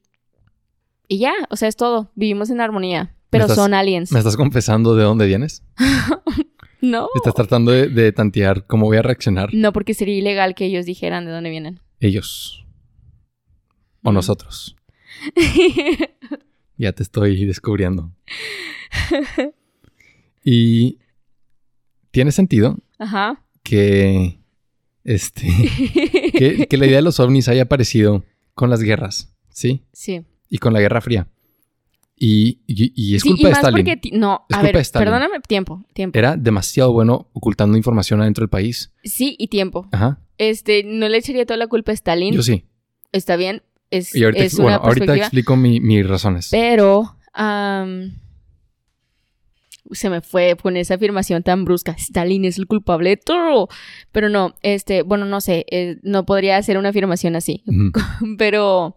Y 1.06 1.18
ya, 1.18 1.34
o 1.50 1.56
sea, 1.56 1.68
es 1.68 1.76
todo, 1.76 2.10
vivimos 2.14 2.48
en 2.50 2.60
armonía. 2.60 3.14
Pero 3.30 3.44
estás- 3.44 3.56
son 3.56 3.74
aliens. 3.74 4.10
¿Me 4.10 4.18
estás 4.18 4.36
confesando 4.36 4.96
de 4.96 5.04
dónde 5.04 5.26
vienes? 5.26 5.62
No. 6.80 7.08
Estás 7.14 7.32
tratando 7.34 7.72
de, 7.72 7.88
de 7.88 8.12
tantear 8.12 8.66
cómo 8.66 8.84
voy 8.84 8.98
a 8.98 9.02
reaccionar 9.02 9.48
No, 9.54 9.72
porque 9.72 9.94
sería 9.94 10.16
ilegal 10.18 10.54
que 10.54 10.66
ellos 10.66 10.84
dijeran 10.84 11.24
de 11.24 11.30
dónde 11.32 11.48
vienen. 11.48 11.80
ellos 12.00 12.63
o 14.04 14.10
Mm. 14.12 14.14
nosotros. 14.14 14.76
Ya 16.76 16.92
te 16.92 17.02
estoy 17.04 17.44
descubriendo. 17.46 18.10
Y 20.44 20.98
tiene 22.10 22.32
sentido 22.32 22.76
Ajá. 22.98 23.42
que 23.62 24.38
este 25.04 25.46
que, 26.36 26.66
que 26.66 26.76
la 26.76 26.86
idea 26.86 26.96
de 26.96 27.02
los 27.02 27.18
ovnis 27.20 27.48
haya 27.48 27.62
aparecido 27.62 28.24
con 28.54 28.70
las 28.70 28.80
guerras, 28.82 29.34
¿sí? 29.50 29.82
Sí. 29.92 30.24
Y 30.48 30.58
con 30.58 30.72
la 30.72 30.80
Guerra 30.80 31.00
Fría. 31.00 31.28
Y, 32.16 32.60
y- 32.66 32.92
y 32.94 33.16
es 33.16 33.22
Sí, 33.22 33.30
culpa 33.30 33.42
y 33.42 33.44
de 33.46 33.52
Stalin. 33.52 33.84
porque 33.86 34.10
no, 34.12 34.44
Es 34.48 34.54
a 34.56 34.58
culpa 34.58 34.62
ver, 34.62 34.74
de 34.76 34.80
Stalin. 34.82 35.04
perdóname, 35.06 35.40
tiempo, 35.48 35.84
tiempo. 35.94 36.18
Era 36.18 36.36
demasiado 36.36 36.92
bueno 36.92 37.28
ocultando 37.32 37.76
información 37.76 38.20
adentro 38.20 38.42
del 38.42 38.50
país. 38.50 38.92
Sí, 39.02 39.34
y 39.38 39.48
tiempo. 39.48 39.88
Ajá. 39.92 40.20
Este, 40.38 40.84
no 40.84 41.08
le 41.08 41.16
echaría 41.18 41.44
toda 41.46 41.56
la 41.56 41.66
culpa 41.66 41.90
a 41.90 41.94
Stalin. 41.94 42.34
Yo 42.34 42.42
sí. 42.42 42.64
Está 43.12 43.36
bien, 43.36 43.62
es, 43.96 44.14
Y 44.14 44.24
ahorita, 44.24 44.44
es 44.44 44.58
bueno, 44.58 44.78
ahorita 44.82 45.16
explico 45.16 45.56
mi- 45.56 45.80
mis 45.80 46.06
razones. 46.06 46.48
Pero 46.50 47.16
se 49.92 50.08
me 50.10 50.20
fue 50.22 50.56
con 50.60 50.76
esa 50.76 50.94
afirmación 50.94 51.42
tan 51.42 51.64
brusca. 51.64 51.92
Stalin 51.92 52.44
es 52.46 52.58
el 52.58 52.66
culpable 52.66 53.10
de 53.10 53.16
todo. 53.18 53.68
Pero 54.12 54.28
no, 54.28 54.54
este, 54.62 55.02
bueno, 55.02 55.26
no 55.26 55.40
sé, 55.40 55.66
eh, 55.70 55.98
no 56.02 56.24
podría 56.24 56.56
hacer 56.56 56.78
una 56.78 56.88
afirmación 56.88 57.36
así. 57.36 57.62
Pero 58.38 58.96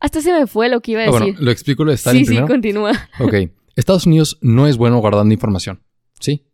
hasta 0.00 0.20
se 0.20 0.32
me 0.32 0.46
fue 0.46 0.68
lo 0.68 0.80
que 0.80 0.92
iba 0.92 1.00
a 1.00 1.04
Ah, 1.04 1.06
decir. 1.10 1.20
bueno, 1.20 1.38
lo 1.40 1.50
explico 1.50 1.84
lo 1.84 1.90
de 1.90 1.96
Stalin 1.96 2.20
sí, 2.20 2.24
sí, 2.26 2.28
primero. 2.34 2.46
continúa. 2.48 2.92
Ok. 3.18 3.34
Estados 3.76 4.06
Unidos 4.06 4.38
no 4.40 4.66
es 4.66 4.76
bueno 4.76 4.98
guardando 4.98 5.32
información. 5.34 5.82
¿Sí? 6.20 6.44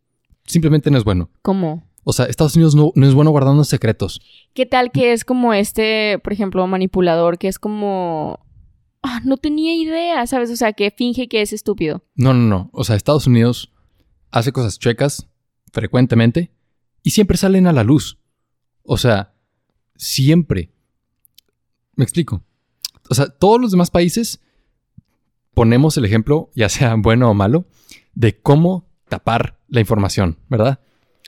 Simplemente 0.46 0.90
no 0.90 0.98
es 0.98 1.04
bueno. 1.04 1.30
¿Cómo? 1.42 1.86
O 2.04 2.12
sea, 2.12 2.26
Estados 2.26 2.54
Unidos 2.54 2.74
no, 2.74 2.92
no 2.94 3.06
es 3.06 3.14
bueno 3.14 3.30
guardando 3.30 3.64
secretos. 3.64 4.20
¿Qué 4.52 4.66
tal 4.66 4.92
que 4.92 5.12
es 5.12 5.24
como 5.24 5.54
este, 5.54 6.18
por 6.22 6.32
ejemplo, 6.32 6.66
manipulador, 6.66 7.38
que 7.38 7.48
es 7.48 7.58
como... 7.58 8.38
Ah, 9.02 9.20
no 9.24 9.36
tenía 9.36 9.74
idea, 9.74 10.26
¿sabes? 10.26 10.50
O 10.50 10.56
sea, 10.56 10.72
que 10.72 10.90
finge 10.90 11.28
que 11.28 11.42
es 11.42 11.52
estúpido. 11.52 12.02
No, 12.14 12.32
no, 12.32 12.48
no. 12.48 12.70
O 12.72 12.84
sea, 12.84 12.96
Estados 12.96 13.26
Unidos 13.26 13.70
hace 14.30 14.52
cosas 14.52 14.78
chuecas 14.78 15.28
frecuentemente 15.72 16.50
y 17.02 17.10
siempre 17.10 17.36
salen 17.36 17.66
a 17.66 17.72
la 17.72 17.84
luz. 17.84 18.18
O 18.82 18.96
sea, 18.96 19.34
siempre. 19.96 20.70
Me 21.96 22.04
explico. 22.04 22.42
O 23.10 23.14
sea, 23.14 23.26
todos 23.26 23.60
los 23.60 23.70
demás 23.70 23.90
países 23.90 24.40
ponemos 25.52 25.96
el 25.96 26.04
ejemplo, 26.04 26.50
ya 26.54 26.68
sea 26.68 26.94
bueno 26.96 27.30
o 27.30 27.34
malo, 27.34 27.66
de 28.14 28.38
cómo 28.40 28.88
tapar 29.08 29.58
la 29.68 29.80
información, 29.80 30.38
¿verdad? 30.48 30.80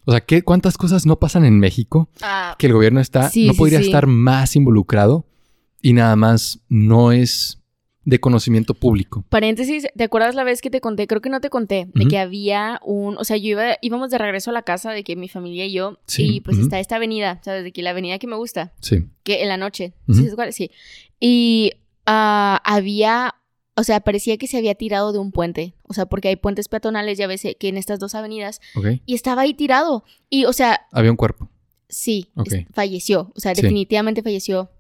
O 0.07 0.13
sea, 0.13 0.21
¿qué, 0.23 0.43
¿cuántas 0.43 0.79
cosas 0.79 1.05
no 1.05 1.19
pasan 1.19 1.45
en 1.45 1.59
México 1.59 2.09
Ah, 2.23 2.55
que 2.59 2.67
el 2.69 2.73
gobierno 2.73 3.01
está, 3.01 3.29
Sí, 3.29 3.47
no 3.47 3.53
sí, 3.53 3.59
podría 3.59 3.81
sí. 3.81 3.87
estar 3.87 4.07
más 4.07 4.57
involucrado 4.57 5.27
y 5.83 5.93
nada 5.93 6.17
más 6.17 6.61
no 6.69 7.13
es 7.13 7.61
de 8.05 8.21
conocimiento 8.21 8.73
público? 8.75 9.25
paréntesis, 9.29 9.87
¿te 9.97 10.05
acuerdas 10.05 10.37
la 10.37 10.45
vez 10.45 10.63
que 10.63 10.71
te 10.71 10.81
conté? 10.81 11.07
Creo 11.09 11.21
que 11.21 11.29
no 11.29 11.41
te 11.41 11.51
conté, 11.51 11.89
de 11.93 12.07
que 12.07 12.19
había 12.19 12.81
un... 12.85 13.19
O 13.19 13.25
sea, 13.25 13.37
yo 13.37 13.49
iba, 13.49 13.79
íbamos 13.83 14.11
de 14.11 14.19
regreso 14.19 14.51
a 14.51 14.55
la 14.55 14.63
casa 14.63 14.93
de 14.93 15.03
que 15.03 15.17
mi 15.17 15.29
familia 15.29 15.67
y 15.67 15.73
yo, 15.73 15.99
Sí, 16.07 16.37
y 16.37 16.41
pues 16.41 16.57
está 16.59 16.79
esta 16.79 16.97
avenida, 16.97 17.41
¿sabes? 17.45 17.65
De 17.65 17.73
que 17.73 17.83
la 17.83 17.91
avenida 17.91 18.19
que 18.21 18.29
me 18.29 18.37
gusta, 18.37 18.73
Sí. 18.81 19.07
que 19.25 19.43
en 19.43 19.49
la 19.49 19.57
noche, 19.57 19.93
Ujú. 20.07 20.15
¿sí 20.15 20.21
sabes 20.21 20.35
cuál? 20.37 20.53
Sí. 20.53 20.71
Y 21.19 21.73
ah, 22.07 22.61
había... 22.65 23.35
O 23.77 23.85
sea, 23.85 24.01
parecía 24.01 24.37
que 24.39 24.47
se 24.47 24.57
había 24.57 24.75
tirado 24.75 25.13
de 25.13 25.19
un 25.19 25.33
puente. 25.33 25.75
O 25.83 25.93
sea, 25.95 26.07
porque 26.07 26.29
hay 26.29 26.37
puentes 26.37 26.69
peatonales, 26.69 27.19
ya 27.19 27.27
ves 27.27 27.45
eh, 27.45 27.57
que 27.61 27.69
en 27.69 27.77
estas 27.77 27.99
dos 27.99 28.15
avenidas. 28.15 28.61
Ok. 28.75 28.87
Y 29.05 29.15
estaba 29.15 29.43
ahí 29.43 29.53
tirado. 29.55 30.05
Y, 30.31 30.47
o 30.47 30.53
sea, 30.53 30.87
Había 30.93 31.11
un 31.11 31.17
cuerpo. 31.17 31.51
Sí, 31.89 32.31
falleció, 32.73 33.33
o 33.37 33.41
sea, 33.41 33.55
Sí. 33.55 33.63
definitivamente 33.63 34.23
falleció. 34.23 34.71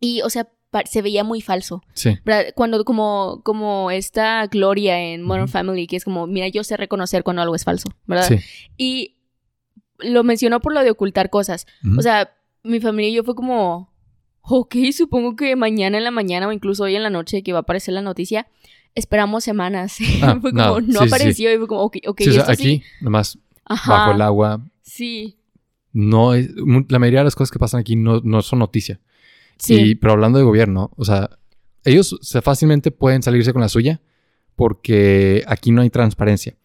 Y, 0.00 0.22
o 0.22 0.30
sea, 0.30 0.48
se 0.86 1.02
veía 1.02 1.24
muy 1.24 1.40
falso. 1.40 1.82
Sí. 1.94 2.16
¿verdad? 2.24 2.52
Cuando 2.54 2.84
como, 2.84 3.42
como 3.44 3.90
esta 3.90 4.46
Gloria 4.46 4.98
en 5.00 5.22
Modern. 5.22 5.48
Family, 5.48 5.86
que 5.86 5.96
es 5.96 6.04
como, 6.04 6.26
mira, 6.26 6.48
yo 6.48 6.62
sé 6.64 6.76
reconocer 6.76 7.24
cuando 7.24 7.42
algo 7.42 7.54
es 7.54 7.64
falso, 7.64 7.88
¿verdad? 8.06 8.28
Sí. 8.28 8.36
Y 8.76 9.16
lo 9.98 10.22
mencionó 10.24 10.60
por 10.60 10.72
lo 10.72 10.82
de 10.84 10.90
ocultar 10.90 11.28
cosas. 11.28 11.66
O 11.98 12.02
sea, 12.02 12.32
mi 12.62 12.80
familia 12.80 13.10
y 13.10 13.14
yo 13.14 13.24
fue 13.24 13.34
como, 13.34 13.90
ok, 14.50 14.74
supongo 14.92 15.36
que 15.36 15.56
mañana 15.56 15.98
en 15.98 16.04
la 16.04 16.10
mañana 16.10 16.48
o 16.48 16.52
incluso 16.52 16.84
hoy 16.84 16.96
en 16.96 17.02
la 17.02 17.10
noche 17.10 17.42
que 17.42 17.52
va 17.52 17.58
a 17.58 17.62
aparecer 17.62 17.94
la 17.94 18.02
noticia, 18.02 18.48
esperamos 18.94 19.44
semanas. 19.44 19.98
Ah, 20.22 20.38
fue 20.40 20.52
como, 20.52 20.80
no 20.80 20.80
sí, 20.80 20.86
sí, 20.86 20.98
sí. 20.98 21.04
apareció 21.06 21.54
y 21.54 21.58
fue 21.58 21.66
como, 21.68 21.82
ok, 21.82 21.96
ok, 22.06 22.20
Sí, 22.22 22.28
o 22.30 22.32
sea, 22.32 22.40
esto 22.42 22.52
aquí, 22.52 22.82
nomás 23.00 23.38
Ajá, 23.64 23.92
bajo 23.92 24.12
el 24.12 24.22
agua, 24.22 24.60
Sí, 24.82 25.36
no 25.92 26.34
es, 26.34 26.48
la 26.88 26.98
mayoría 26.98 27.20
de 27.20 27.24
las 27.24 27.34
cosas 27.34 27.50
que 27.50 27.58
pasan 27.58 27.80
aquí 27.80 27.94
no, 27.96 28.20
no 28.22 28.42
son 28.42 28.58
noticia. 28.60 29.00
sí. 29.58 29.74
Y, 29.74 29.94
pero 29.94 30.12
hablando 30.14 30.38
de 30.38 30.44
gobierno, 30.44 30.90
o 30.96 31.04
sea, 31.04 31.30
ellos 31.84 32.18
se 32.22 32.42
fácilmente 32.42 32.90
pueden 32.90 33.22
salirse 33.22 33.52
con 33.52 33.62
la 33.62 33.68
suya 33.68 34.00
porque 34.56 35.44
aquí 35.46 35.70
no 35.70 35.82
hay 35.82 35.90
transparencia. 35.90 36.56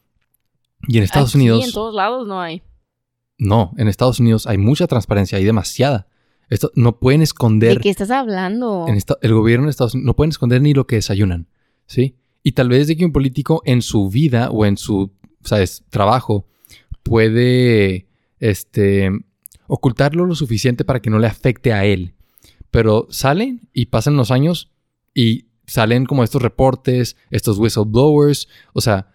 Y 0.87 0.97
en 0.97 1.03
Estados 1.03 1.29
Aquí, 1.31 1.37
Unidos, 1.39 1.65
en 1.65 1.71
todos 1.71 1.93
lados 1.95 2.27
no 2.27 2.41
hay. 2.41 2.61
no, 3.37 3.71
en 3.77 3.87
Estados 3.87 4.19
Unidos 4.19 4.47
hay 4.47 4.57
mucha 4.57 4.87
transparencia, 4.87 5.37
hay 5.37 5.43
demasiada. 5.45 6.07
Esto 6.53 6.71
no 6.75 6.99
pueden 6.99 7.19
¿De 7.19 7.23
esconder 7.25 7.79
qué 7.79 7.89
estás 7.89 8.11
hablando? 8.11 8.85
en 8.87 8.95
esta- 8.95 9.17
el 9.21 9.33
gobierno 9.33 9.65
de 9.65 9.71
Estados 9.71 9.93
Unidos 9.95 10.05
no 10.07 10.15
pueden 10.15 10.29
esconder 10.29 10.61
ni 10.61 10.73
lo 10.73 10.85
que 10.87 10.95
desayunan, 10.97 11.47
¿sí? 11.87 12.15
Y 12.43 12.51
tal 12.53 12.69
vez 12.69 12.87
de 12.87 12.95
que 12.97 13.05
un 13.05 13.11
político 13.11 13.61
en 13.65 13.81
su 13.81 14.09
vida 14.09 14.49
o 14.51 14.65
en 14.65 14.77
su, 14.77 15.11
¿sabes? 15.43 15.83
trabajo 15.89 16.47
puede 17.03 18.07
este 18.39 19.09
ocultarlo 19.67 20.25
lo 20.25 20.35
suficiente 20.35 20.83
para 20.83 21.01
que 21.01 21.09
no 21.09 21.19
le 21.19 21.27
afecte 21.27 21.71
a 21.73 21.85
él. 21.85 22.13
Pero 22.71 23.07
salen 23.09 23.61
y 23.73 23.85
pasan 23.87 24.15
los 24.15 24.31
años 24.31 24.71
y 25.13 25.45
salen 25.67 26.05
como 26.05 26.23
estos 26.23 26.41
reportes, 26.41 27.15
estos 27.29 27.57
whistleblowers, 27.59 28.47
o 28.73 28.81
sea, 28.81 29.13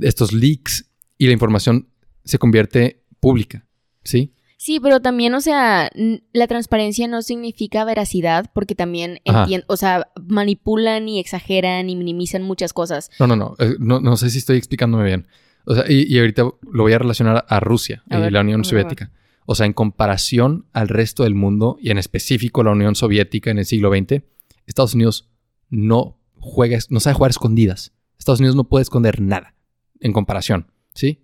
estos 0.00 0.32
leaks 0.32 0.90
y 1.18 1.26
la 1.26 1.32
información 1.32 1.88
se 2.24 2.38
convierte 2.38 3.02
pública, 3.20 3.66
¿sí? 4.04 4.32
Sí, 4.66 4.80
pero 4.80 4.98
también, 5.00 5.32
o 5.32 5.40
sea, 5.40 5.88
la 6.32 6.46
transparencia 6.48 7.06
no 7.06 7.22
significa 7.22 7.84
veracidad, 7.84 8.50
porque 8.52 8.74
también 8.74 9.20
Ajá. 9.24 9.46
entien- 9.46 9.62
o 9.68 9.76
sea, 9.76 10.08
manipulan 10.26 11.08
y 11.08 11.20
exageran 11.20 11.88
y 11.88 11.94
minimizan 11.94 12.42
muchas 12.42 12.72
cosas. 12.72 13.12
No, 13.20 13.28
no, 13.28 13.36
no, 13.36 13.54
eh, 13.60 13.76
no, 13.78 14.00
no 14.00 14.16
sé 14.16 14.28
si 14.28 14.38
estoy 14.38 14.56
explicándome 14.56 15.04
bien. 15.04 15.28
O 15.66 15.74
sea, 15.76 15.84
y, 15.88 16.12
y 16.12 16.18
ahorita 16.18 16.42
lo 16.42 16.82
voy 16.82 16.92
a 16.94 16.98
relacionar 16.98 17.44
a 17.48 17.60
Rusia 17.60 18.02
A 18.10 18.18
y 18.18 18.20
ver, 18.22 18.32
la 18.32 18.40
Unión 18.40 18.64
Soviética. 18.64 19.12
O 19.44 19.54
sea, 19.54 19.66
en 19.66 19.72
comparación 19.72 20.66
al 20.72 20.88
resto 20.88 21.22
del 21.22 21.36
mundo 21.36 21.76
y 21.80 21.90
en 21.92 21.98
específico 21.98 22.64
la 22.64 22.72
Unión 22.72 22.96
Soviética 22.96 23.52
en 23.52 23.58
el 23.60 23.66
siglo 23.66 23.92
XX, 23.92 24.24
Estados 24.66 24.94
Unidos 24.94 25.28
no 25.70 26.18
juega, 26.40 26.76
no 26.90 26.98
sabe 26.98 27.14
jugar 27.14 27.30
escondidas. 27.30 27.92
Estados 28.18 28.40
Unidos 28.40 28.56
no 28.56 28.64
puede 28.64 28.82
esconder 28.82 29.20
nada 29.20 29.54
en 30.00 30.12
comparación, 30.12 30.72
¿sí? 30.92 31.20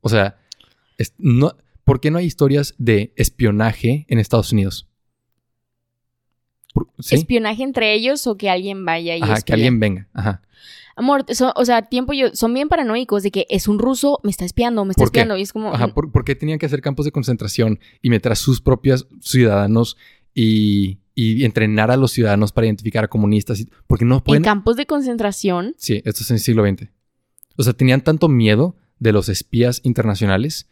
O 0.00 0.08
sea, 0.08 0.40
es- 0.98 1.14
no, 1.18 1.54
¿por 1.86 2.00
qué 2.00 2.10
no 2.10 2.18
hay 2.18 2.26
historias 2.26 2.74
de 2.76 3.14
espionaje 3.16 4.04
en 4.08 4.18
Estados 4.18 4.52
Unidos? 4.52 4.86
¿Espionaje 7.10 7.62
entre 7.62 7.94
ellos 7.94 8.26
o 8.26 8.36
que 8.36 8.50
alguien 8.50 8.84
vaya 8.84 9.16
y 9.16 9.22
Ajá, 9.22 9.40
que 9.40 9.54
alguien 9.54 9.80
venga. 9.80 10.08
Ajá. 10.12 10.42
Amor, 10.94 11.24
so- 11.34 11.52
o 11.56 11.64
sea, 11.64 11.82
tiempo 11.82 12.12
yo, 12.12 12.34
son 12.34 12.52
bien 12.54 12.68
paranoicos 12.68 13.22
de 13.22 13.30
que 13.30 13.46
es 13.48 13.68
un 13.68 13.78
ruso, 13.78 14.18
me 14.24 14.30
está 14.30 14.44
espiando, 14.44 14.84
me 14.84 14.90
está 14.92 15.04
espiando. 15.04 15.36
Y 15.38 15.42
es 15.42 15.52
como, 15.52 15.72
Ajá, 15.72 15.88
¿por, 15.94 16.10
por 16.10 16.24
qué 16.24 16.34
tenían 16.34 16.58
que 16.58 16.66
hacer 16.66 16.80
campos 16.82 17.04
de 17.06 17.12
concentración 17.12 17.78
y 18.02 18.10
meter 18.10 18.32
a 18.32 18.36
sus 18.36 18.60
propios 18.60 19.06
ciudadanos 19.20 19.96
y, 20.34 20.98
y 21.14 21.44
entrenar 21.44 21.90
a 21.90 21.96
los 21.96 22.12
ciudadanos 22.12 22.52
para 22.52 22.66
identificar 22.66 23.04
a 23.04 23.08
comunistas? 23.08 23.60
y- 23.60 23.68
Porque 23.86 24.04
no 24.04 24.16
en 24.16 24.20
pueden... 24.22 24.42
campos 24.42 24.76
de 24.76 24.84
concentración. 24.86 25.74
Sí, 25.78 26.02
esto 26.04 26.22
es 26.22 26.30
en 26.30 26.34
el 26.36 26.40
siglo 26.40 26.66
XX. 26.66 26.88
O 27.56 27.62
sea, 27.62 27.72
tenían 27.72 28.02
tanto 28.02 28.28
miedo 28.28 28.76
de 28.98 29.12
los 29.12 29.28
espías 29.30 29.80
internacionales 29.84 30.68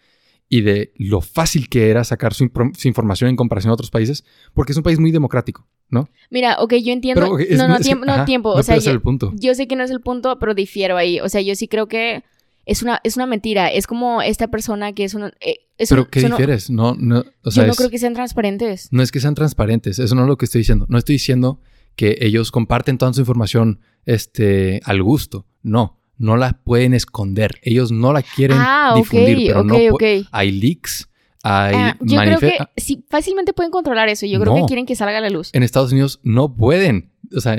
y 0.49 0.61
de 0.61 0.93
lo 0.97 1.21
fácil 1.21 1.69
que 1.69 1.89
era 1.91 2.05
sacar 2.05 2.35
su, 2.35 2.45
información 2.85 3.31
en 3.31 3.37
comparación 3.37 3.71
a 3.71 3.75
otros 3.75 3.91
países, 3.91 4.25
porque 4.53 4.73
es 4.73 4.77
un 4.77 4.83
país 4.85 4.99
muy 4.99 5.11
democrático, 5.11 5.67
¿no? 5.89 6.09
Mira, 6.31 6.57
ok, 6.61 6.75
yo 6.75 6.93
entiendo. 6.93 7.23
Pero, 7.23 7.35
ok, 7.35 7.41
es- 7.41 7.59
no, 7.59 7.67
no, 7.69 7.77
es 7.77 7.83
tiempo, 7.83 8.05
no, 8.05 8.13
ajá, 8.13 8.25
tiempo. 8.25 8.55
no 8.55 8.61
o 8.61 8.63
sea, 8.63 8.77
yo, 8.79 8.91
el 8.91 9.01
punto. 9.01 9.33
yo 9.37 9.55
sé 9.55 9.67
que 9.67 9.75
no 9.77 9.83
es 9.85 9.91
el 9.91 10.01
punto, 10.01 10.39
pero 10.39 10.55
difiero 10.55 10.97
ahí. 10.97 11.19
O 11.21 11.29
sea, 11.29 11.41
yo 11.41 11.55
sí 11.57 11.67
creo 11.67 11.89
que 11.89 12.23
es 12.67 12.83
una, 12.83 13.01
es 13.05 13.17
una 13.17 13.27
mentira. 13.27 13.69
Es 13.69 13.87
como 13.87 14.23
esta 14.23 14.49
persona 14.49 14.93
que 14.93 15.05
es 15.05 15.15
una. 15.15 15.33
eh, 15.41 15.61
es 15.79 15.89
Pero 15.89 16.03
un- 16.03 16.09
¿qué 16.11 16.21
difieres? 16.21 16.71
No, 16.71 16.95
no, 16.95 17.25
o 17.43 17.51
sea, 17.51 17.63
yo 17.63 17.67
no 17.67 17.73
es- 17.73 17.79
creo 17.79 17.91
que 17.91 17.99
sean 17.99 18.15
transparentes. 18.15 18.89
no 18.93 19.03
es 19.03 19.11
que 19.11 19.21
sean 19.21 19.35
transparentes, 19.35 19.99
eso 19.99 20.15
no 20.15 20.23
es 20.23 20.29
lo 20.29 20.37
que 20.37 20.45
estoy 20.45 20.61
diciendo. 20.61 20.87
No 20.89 20.99
estoy 20.99 21.15
diciendo 21.17 21.61
que 21.97 22.19
ellos 22.21 22.51
comparten 22.51 22.99
toda 22.99 23.13
su 23.13 23.21
información 23.21 23.81
este, 24.07 24.81
al 24.85 25.03
gusto. 25.03 25.47
No, 25.63 26.01
no 26.19 26.37
la 26.37 26.53
pueden 26.65 26.95
esconder. 26.95 27.59
Ellos 27.63 27.91
no 27.93 28.13
la 28.13 28.23
quieren 28.23 28.59
Ah, 28.61 28.93
difundir, 28.97 29.49
pero 29.49 29.61
ok, 29.61 29.67
no 29.67 29.75
pu- 29.77 29.93
ok. 30.23 30.29
hay 30.31 30.51
leaks, 30.53 31.09
hay 31.43 31.75
Ah, 31.77 31.97
yo 32.01 32.21
creo 32.21 32.39
que 32.41 32.59
sí, 32.77 33.05
fácilmente 33.11 33.53
pueden 33.53 33.71
controlar 33.73 34.09
eso. 34.09 34.25
Yo 34.27 34.41
creo 34.41 34.55
No. 34.55 34.61
que 34.63 34.67
quieren 34.67 34.87
que 34.87 34.97
salga 34.97 35.19
a 35.19 35.21
la 35.21 35.31
luz. 35.31 35.51
En 35.53 35.63
Estados 35.63 35.93
Unidos 35.93 36.21
no 36.23 36.55
pueden, 36.55 37.11
o 37.37 37.41
sea, 37.41 37.57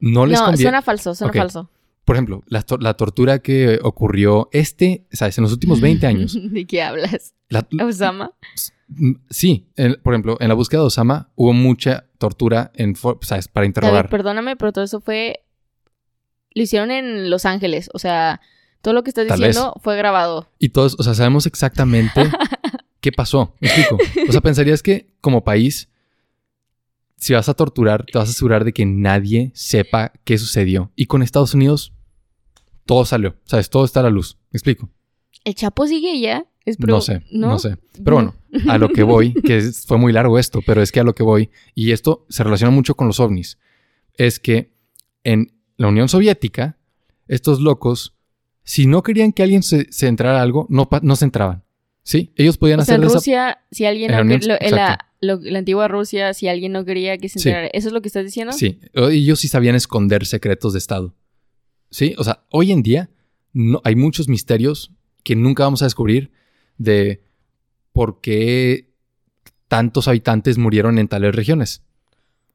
no 0.00 0.26
les 0.26 0.38
No, 0.38 0.46
conviene. 0.46 0.62
suena 0.62 0.82
falso, 0.82 1.14
suena 1.14 1.32
falso. 1.32 1.70
Por 2.04 2.16
ejemplo, 2.16 2.42
la, 2.46 2.60
to- 2.60 2.76
la 2.76 2.94
tortura 2.94 3.38
que 3.38 3.78
ocurrió 3.82 4.50
este, 4.52 5.06
¿sabes? 5.10 5.38
En 5.38 5.42
los 5.42 5.52
últimos 5.52 5.80
20 5.80 6.06
años. 6.06 6.36
¿De 6.52 6.66
qué 6.66 6.82
hablas? 6.82 7.34
la- 7.48 7.66
Osama. 7.84 8.32
sí, 9.30 9.66
en- 9.76 9.96
por 10.02 10.12
ejemplo, 10.14 10.36
en 10.40 10.48
la 10.48 10.54
búsqueda 10.54 10.80
de 10.82 10.86
Osama 10.88 11.30
hubo 11.34 11.52
mucha 11.52 12.06
tortura 12.18 12.70
en, 12.74 12.94
¿sabes? 12.96 13.48
Para 13.48 13.62
David, 13.62 13.68
interrogar. 13.68 14.08
perdóname, 14.10 14.56
pero 14.56 14.72
todo 14.72 14.84
eso 14.84 15.00
fue. 15.00 15.40
Lo 16.54 16.62
hicieron 16.62 16.90
en 16.90 17.30
Los 17.30 17.44
Ángeles. 17.46 17.90
O 17.92 17.98
sea, 17.98 18.40
todo 18.80 18.94
lo 18.94 19.02
que 19.02 19.10
estás 19.10 19.26
Tal 19.26 19.38
diciendo 19.38 19.74
fue 19.82 19.96
grabado. 19.96 20.48
Y 20.58 20.70
todos, 20.70 20.96
o 20.98 21.02
sea, 21.02 21.14
sabemos 21.14 21.46
exactamente 21.46 22.20
qué 23.00 23.12
pasó. 23.12 23.54
¿Me 23.60 23.68
explico? 23.68 23.98
O 24.28 24.32
sea, 24.32 24.40
pensarías 24.40 24.82
que 24.82 25.10
como 25.20 25.44
país, 25.44 25.88
si 27.16 27.32
vas 27.32 27.48
a 27.48 27.54
torturar, 27.54 28.04
te 28.06 28.18
vas 28.18 28.28
a 28.28 28.32
asegurar 28.32 28.64
de 28.64 28.72
que 28.72 28.84
nadie 28.86 29.50
sepa 29.54 30.12
qué 30.24 30.38
sucedió. 30.38 30.92
Y 30.96 31.06
con 31.06 31.22
Estados 31.22 31.54
Unidos, 31.54 31.92
todo 32.86 33.04
salió. 33.04 33.36
¿Sabes? 33.44 33.70
Todo 33.70 33.84
está 33.84 34.00
a 34.00 34.04
la 34.04 34.10
luz. 34.10 34.36
¿Me 34.50 34.58
explico? 34.58 34.90
¿El 35.44 35.54
Chapo 35.54 35.86
sigue 35.86 36.20
ya? 36.20 36.46
Es 36.64 36.80
no 36.80 37.02
sé, 37.02 37.22
no, 37.30 37.58
sé. 37.58 37.76
Pero 38.02 38.16
bueno, 38.16 38.34
a 38.68 38.78
lo 38.78 38.88
que 38.88 39.02
voy, 39.02 39.34
que 39.44 39.58
es- 39.58 39.84
fue 39.84 39.98
muy 39.98 40.12
largo 40.14 40.38
esto, 40.38 40.60
pero 40.64 40.80
es 40.80 40.92
que 40.92 41.00
a 41.00 41.04
lo 41.04 41.14
que 41.14 41.22
voy, 41.22 41.50
y 41.74 41.92
esto 41.92 42.24
se 42.30 42.42
relaciona 42.42 42.70
mucho 42.70 42.94
con 42.94 43.06
los 43.06 43.20
ovnis, 43.20 43.58
es 44.16 44.38
que 44.40 44.72
en 45.24 45.53
la 45.76 45.88
Unión 45.88 46.08
Soviética, 46.08 46.78
estos 47.28 47.60
locos, 47.60 48.14
si 48.62 48.86
no 48.86 49.02
querían 49.02 49.32
que 49.32 49.42
alguien 49.42 49.62
se, 49.62 49.90
se 49.92 50.06
entrara 50.06 50.40
a 50.40 50.42
algo, 50.42 50.66
no, 50.70 50.88
se 51.16 51.24
entraban. 51.24 51.62
¿Sí? 52.06 52.32
Ellos 52.36 52.58
podían 52.58 52.80
hacer 52.80 52.96
en 52.96 53.00
si 53.70 53.86
alguien 53.86 54.10
En 54.10 54.16
la 54.16 54.22
Unión- 54.22 54.40
lo- 54.46 54.60
en, 54.60 54.74
la, 54.74 54.98
lo- 55.22 55.40
la 55.40 55.58
antigua 55.58 55.88
Rusia, 55.88 56.34
si 56.34 56.48
alguien 56.48 56.72
no 56.72 56.84
quería 56.84 57.16
que 57.16 57.30
se 57.30 57.38
Sí. 57.38 57.48
enterara, 57.48 57.68
¿eso 57.72 57.88
es 57.88 57.94
lo 57.94 58.02
que 58.02 58.08
estás 58.08 58.24
diciendo? 58.26 58.52
Sí, 58.52 58.78
ellos 58.94 59.40
sí 59.40 59.48
sabían 59.48 59.74
esconder 59.74 60.26
secretos 60.26 60.74
de 60.74 60.80
Estado. 60.80 61.14
Sí, 61.90 62.14
o 62.18 62.24
sea, 62.24 62.44
hoy 62.50 62.72
en 62.72 62.82
día 62.82 63.08
no, 63.54 63.80
hay 63.84 63.96
muchos 63.96 64.28
misterios 64.28 64.90
que 65.22 65.34
nunca 65.34 65.62
vamos 65.64 65.80
a 65.80 65.86
descubrir 65.86 66.30
de 66.76 67.22
por 67.92 68.20
qué 68.20 68.90
tantos 69.68 70.06
habitantes 70.06 70.58
murieron 70.58 70.98
en 70.98 71.08
tales 71.08 71.34
regiones. 71.34 71.82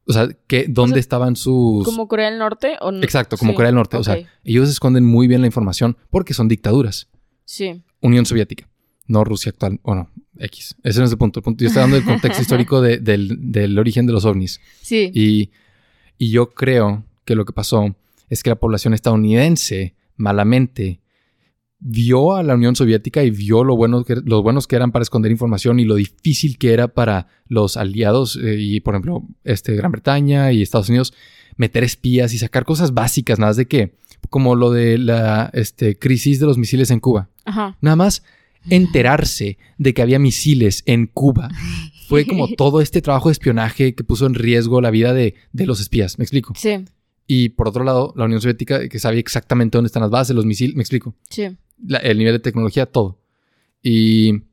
O 0.09 0.13
sea, 0.13 0.27
que, 0.47 0.65
¿dónde 0.67 0.95
sea, 0.95 0.99
estaban 1.01 1.35
sus... 1.35 1.85
¿Como 1.85 2.07
Corea 2.07 2.29
del 2.31 2.39
Norte? 2.39 2.77
¿o 2.81 2.91
no? 2.91 3.03
Exacto, 3.03 3.37
como 3.37 3.51
Sí, 3.51 3.55
Corea 3.55 3.67
del 3.67 3.75
Norte. 3.75 3.95
O 3.97 4.03
sea, 4.03 4.17
ellos 4.43 4.67
esconden 4.67 5.05
muy 5.05 5.27
bien 5.27 5.41
la 5.41 5.47
información 5.47 5.95
porque 6.09 6.33
son 6.33 6.47
dictaduras. 6.47 7.07
Sí. 7.45 7.83
Unión 8.01 8.25
Soviética, 8.25 8.67
no 9.05 9.23
Rusia 9.23 9.51
actual. 9.51 9.79
O 9.83 9.93
no, 9.93 10.09
X. 10.39 10.75
Ese 10.83 10.99
no 10.99 11.05
es 11.05 11.11
el 11.11 11.17
punto. 11.19 11.39
El 11.39 11.43
punto- 11.43 11.61
Yo 11.61 11.67
estoy 11.67 11.81
dando 11.81 11.95
el 11.97 12.03
contexto 12.03 12.41
histórico 12.41 12.81
de- 12.81 12.97
del, 12.97 13.37
del 13.51 13.77
origen 13.77 14.07
de 14.07 14.13
los 14.13 14.25
ovnis. 14.25 14.59
Sí. 14.81 15.11
Y, 15.13 15.51
y 16.17 16.31
yo 16.31 16.49
creo 16.49 17.05
que 17.23 17.35
lo 17.35 17.45
que 17.45 17.53
pasó 17.53 17.95
es 18.29 18.41
que 18.41 18.49
la 18.49 18.55
población 18.59 18.95
estadounidense, 18.95 19.95
malamente, 20.15 21.01
vio 21.79 22.35
a 22.35 22.43
la 22.43 22.55
Unión 22.55 22.75
Soviética 22.75 23.23
y 23.23 23.31
vio 23.31 23.63
lo 23.63 23.75
bueno 23.75 24.03
que, 24.03 24.15
los 24.23 24.43
buenos 24.43 24.67
que 24.67 24.75
eran 24.75 24.91
para 24.91 25.03
esconder 25.03 25.31
información 25.31 25.79
y 25.79 25.85
lo 25.85 25.95
difícil 25.95 26.57
que 26.57 26.73
era 26.73 26.89
para 26.89 27.27
los 27.47 27.77
aliados 27.77 28.35
eh, 28.35 28.57
y, 28.59 28.81
por 28.81 28.95
ejemplo, 28.95 29.23
este, 29.43 29.75
Gran 29.75 29.91
Bretaña 29.91 30.51
y 30.51 30.61
Estados 30.61 30.89
Unidos 30.89 31.13
meter 31.55 31.83
espías 31.83 32.33
y 32.33 32.37
sacar 32.37 32.65
cosas 32.65 32.93
básicas, 32.93 33.39
nada 33.39 33.49
más 33.49 33.57
de 33.57 33.67
que, 33.67 33.95
como 34.29 34.55
lo 34.55 34.71
de 34.71 34.97
la 34.97 35.49
este, 35.53 35.97
crisis 35.97 36.39
de 36.39 36.45
los 36.45 36.57
misiles 36.57 36.91
en 36.91 36.99
Cuba. 36.99 37.29
Ajá. 37.45 37.77
Nada 37.81 37.95
más 37.95 38.23
enterarse 38.69 39.57
de 39.77 39.93
que 39.93 40.01
había 40.01 40.19
misiles 40.19 40.83
en 40.85 41.07
Cuba 41.07 41.49
fue 42.07 42.25
como 42.25 42.47
todo 42.57 42.81
este 42.81 43.01
trabajo 43.01 43.29
de 43.29 43.33
espionaje 43.33 43.95
que 43.95 44.03
puso 44.03 44.25
en 44.25 44.33
riesgo 44.33 44.81
la 44.81 44.91
vida 44.91 45.13
de, 45.13 45.35
de 45.53 45.65
los 45.65 45.79
espías, 45.79 46.17
me 46.17 46.23
explico. 46.23 46.53
Sí. 46.55 46.85
Y 47.27 47.49
por 47.49 47.67
otro 47.67 47.83
lado, 47.83 48.13
la 48.17 48.25
Unión 48.25 48.41
Soviética, 48.41 48.89
que 48.89 48.99
sabía 48.99 49.19
exactamente 49.19 49.77
dónde 49.77 49.87
están 49.87 50.01
las 50.01 50.11
bases, 50.11 50.35
los 50.35 50.45
misiles, 50.45 50.75
me 50.75 50.81
explico. 50.81 51.13
Sí. 51.29 51.57
La- 51.85 51.99
el 51.99 52.17
nivel 52.17 52.33
de 52.33 52.39
tecnología, 52.39 52.85
todo. 52.85 53.19
Y, 53.81 54.43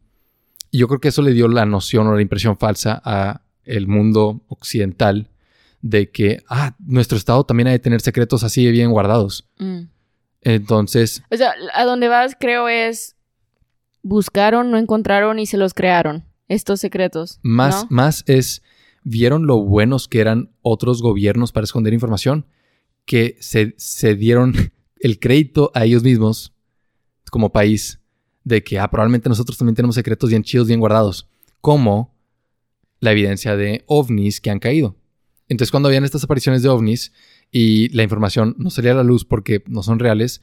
yo 0.72 0.88
creo 0.88 1.00
que 1.00 1.08
eso 1.08 1.22
le 1.22 1.32
dio 1.32 1.48
la 1.48 1.64
noción 1.66 2.06
o 2.06 2.14
la 2.14 2.22
impresión 2.22 2.58
falsa 2.58 3.00
a 3.04 3.42
el 3.64 3.88
mundo 3.88 4.42
occidental 4.48 5.30
de 5.80 6.10
que, 6.10 6.42
ah, 6.48 6.76
nuestro 6.78 7.16
Estado 7.16 7.44
también 7.44 7.68
ha 7.68 7.72
de 7.72 7.78
tener 7.78 8.00
secretos 8.00 8.42
así 8.42 8.64
de 8.64 8.72
bien 8.72 8.90
guardados. 8.90 9.48
Mm. 9.58 9.82
Entonces, 10.42 11.22
O 11.30 11.36
sea, 11.36 11.54
a 11.74 11.84
donde 11.84 12.08
vas, 12.08 12.36
creo, 12.38 12.68
es. 12.68 13.16
Buscaron, 14.02 14.70
no 14.70 14.78
encontraron 14.78 15.38
y 15.38 15.46
se 15.46 15.56
los 15.56 15.74
crearon. 15.74 16.24
Estos 16.48 16.80
secretos. 16.80 17.40
Más, 17.42 17.84
¿no? 17.84 17.88
más 17.90 18.22
es, 18.26 18.62
vieron 19.02 19.46
lo 19.46 19.58
buenos 19.62 20.06
que 20.06 20.20
eran 20.20 20.50
otros 20.62 21.02
gobiernos 21.02 21.50
para 21.50 21.64
esconder 21.64 21.92
información, 21.92 22.46
que 23.04 23.36
se, 23.40 23.74
se 23.78 24.14
dieron 24.14 24.54
el 25.00 25.18
crédito 25.18 25.72
a 25.74 25.84
ellos 25.84 26.04
mismos 26.04 26.52
como 27.30 27.52
país 27.52 28.00
de 28.44 28.62
que 28.62 28.78
ah, 28.78 28.88
probablemente 28.88 29.28
nosotros 29.28 29.58
también 29.58 29.74
tenemos 29.74 29.94
secretos 29.96 30.30
bien 30.30 30.42
chidos, 30.42 30.68
bien 30.68 30.80
guardados, 30.80 31.28
como 31.60 32.14
la 33.00 33.12
evidencia 33.12 33.56
de 33.56 33.84
ovnis 33.86 34.40
que 34.40 34.50
han 34.50 34.58
caído. 34.60 34.96
Entonces 35.48 35.70
cuando 35.70 35.88
habían 35.88 36.04
estas 36.04 36.24
apariciones 36.24 36.62
de 36.62 36.68
ovnis 36.68 37.12
y 37.50 37.88
la 37.90 38.02
información 38.02 38.54
no 38.58 38.70
salía 38.70 38.92
a 38.92 38.96
la 38.96 39.02
luz 39.02 39.24
porque 39.24 39.62
no 39.66 39.82
son 39.82 39.98
reales, 39.98 40.42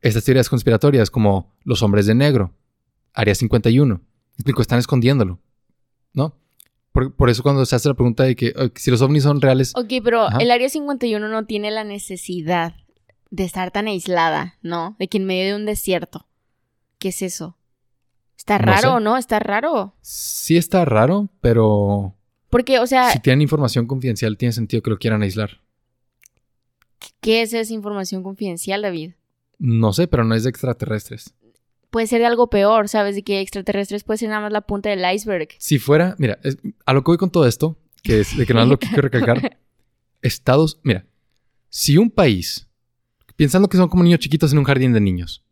estas 0.00 0.24
teorías 0.24 0.48
conspiratorias 0.48 1.10
como 1.10 1.54
los 1.64 1.82
hombres 1.82 2.06
de 2.06 2.14
negro, 2.14 2.54
Área 3.14 3.34
51, 3.34 4.00
explico, 4.34 4.62
están 4.62 4.78
escondiéndolo, 4.78 5.38
¿no? 6.12 6.36
Por, 6.90 7.14
por 7.14 7.30
eso 7.30 7.42
cuando 7.42 7.64
se 7.64 7.76
hace 7.76 7.88
la 7.88 7.94
pregunta 7.94 8.24
de 8.24 8.36
que 8.36 8.52
si 8.74 8.90
los 8.90 9.00
ovnis 9.00 9.22
son 9.22 9.40
reales, 9.40 9.72
Ok, 9.76 9.92
pero 10.04 10.22
Ajá. 10.22 10.38
el 10.38 10.50
área 10.50 10.68
51 10.68 11.26
no 11.28 11.46
tiene 11.46 11.70
la 11.70 11.84
necesidad 11.84 12.74
de 13.32 13.44
estar 13.44 13.70
tan 13.70 13.86
aislada, 13.88 14.58
¿no? 14.62 14.94
De 14.98 15.08
que 15.08 15.16
en 15.18 15.24
medio 15.24 15.46
de 15.46 15.54
un 15.56 15.64
desierto. 15.66 16.28
¿Qué 16.98 17.08
es 17.08 17.22
eso? 17.22 17.56
Está 18.36 18.58
No 18.58 18.66
raro, 18.66 18.98
sé. 18.98 19.00
¿no? 19.04 19.16
Está 19.16 19.38
raro. 19.38 19.94
sí 20.02 20.56
está 20.56 20.84
raro, 20.84 21.28
pero 21.40 22.14
Porque, 22.50 22.78
o 22.78 22.86
sea, 22.86 23.10
si 23.10 23.20
tienen 23.20 23.40
información 23.42 23.86
confidencial 23.86 24.36
tiene 24.36 24.52
sentido 24.52 24.82
que 24.82 24.90
lo 24.90 24.98
quieran 24.98 25.22
aislar. 25.22 25.60
¿qué 27.20 27.42
es 27.42 27.52
esa 27.52 27.72
información 27.72 28.22
confidencial, 28.22 28.82
David? 28.82 29.12
No 29.58 29.92
sé, 29.92 30.06
pero 30.08 30.24
no 30.24 30.34
es 30.34 30.42
de 30.44 30.50
extraterrestres. 30.50 31.34
Puede 31.90 32.06
ser 32.06 32.20
de 32.20 32.26
algo 32.26 32.48
peor, 32.48 32.88
¿sabes? 32.88 33.14
De 33.14 33.22
que 33.22 33.40
extraterrestres 33.40 34.02
puede 34.04 34.18
ser 34.18 34.28
nada 34.30 34.40
más 34.42 34.52
la 34.52 34.62
punta 34.62 34.88
del 34.90 35.04
iceberg. 35.14 35.48
Si 35.58 35.78
fuera, 35.78 36.14
mira, 36.18 36.38
es- 36.42 36.58
a 36.86 36.92
lo 36.92 37.02
que 37.02 37.10
voy 37.10 37.18
con 37.18 37.30
todo 37.30 37.46
esto, 37.46 37.78
que 38.02 38.20
es 38.20 38.36
de 38.36 38.46
que 38.46 38.54
nada 38.54 38.66
más 38.66 38.70
lo 38.72 38.78
que 38.78 38.86
quiero 38.88 39.02
recalcar, 39.02 39.58
Estados, 40.22 40.80
mira, 40.84 41.04
si 41.68 41.96
un 41.98 42.10
país, 42.10 42.68
pensando 43.36 43.68
que 43.68 43.76
son 43.76 43.88
como 43.88 44.02
niños 44.04 44.20
chiquitos 44.20 44.52
en 44.52 44.58
un 44.58 44.64
jardín 44.64 44.92
de 44.92 45.00
niños, 45.00 45.44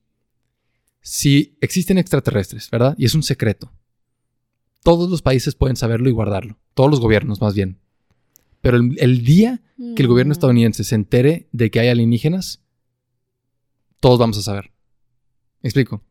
si 1.00 1.56
existen 1.60 1.98
extraterrestres, 1.98 2.68
¿verdad? 2.70 2.94
Y 2.98 3.04
es 3.06 3.14
un 3.14 3.22
secreto. 3.22 3.72
Todos 4.82 5.10
los 5.10 5.22
países 5.22 5.54
pueden 5.54 5.76
saberlo 5.76 6.08
y 6.08 6.12
guardarlo. 6.12 6.58
Todos 6.74 6.90
los 6.90 7.00
gobiernos, 7.00 7.40
más 7.40 7.54
bien. 7.54 7.78
Pero 8.60 8.76
el, 8.76 8.96
el 8.98 9.24
día 9.24 9.62
que 9.96 10.02
el 10.02 10.08
gobierno 10.08 10.30
Mm. 10.32 10.36
estadounidense 10.38 10.84
se 10.84 10.94
entere 10.94 11.48
de 11.52 11.70
que 11.70 11.80
hay 11.80 11.88
alienígenas, 11.88 12.60
todos 14.00 14.18
vamos 14.18 14.38
a 14.38 14.42
saber. 14.42 14.70
¿Me 15.62 15.68
explico? 15.68 16.02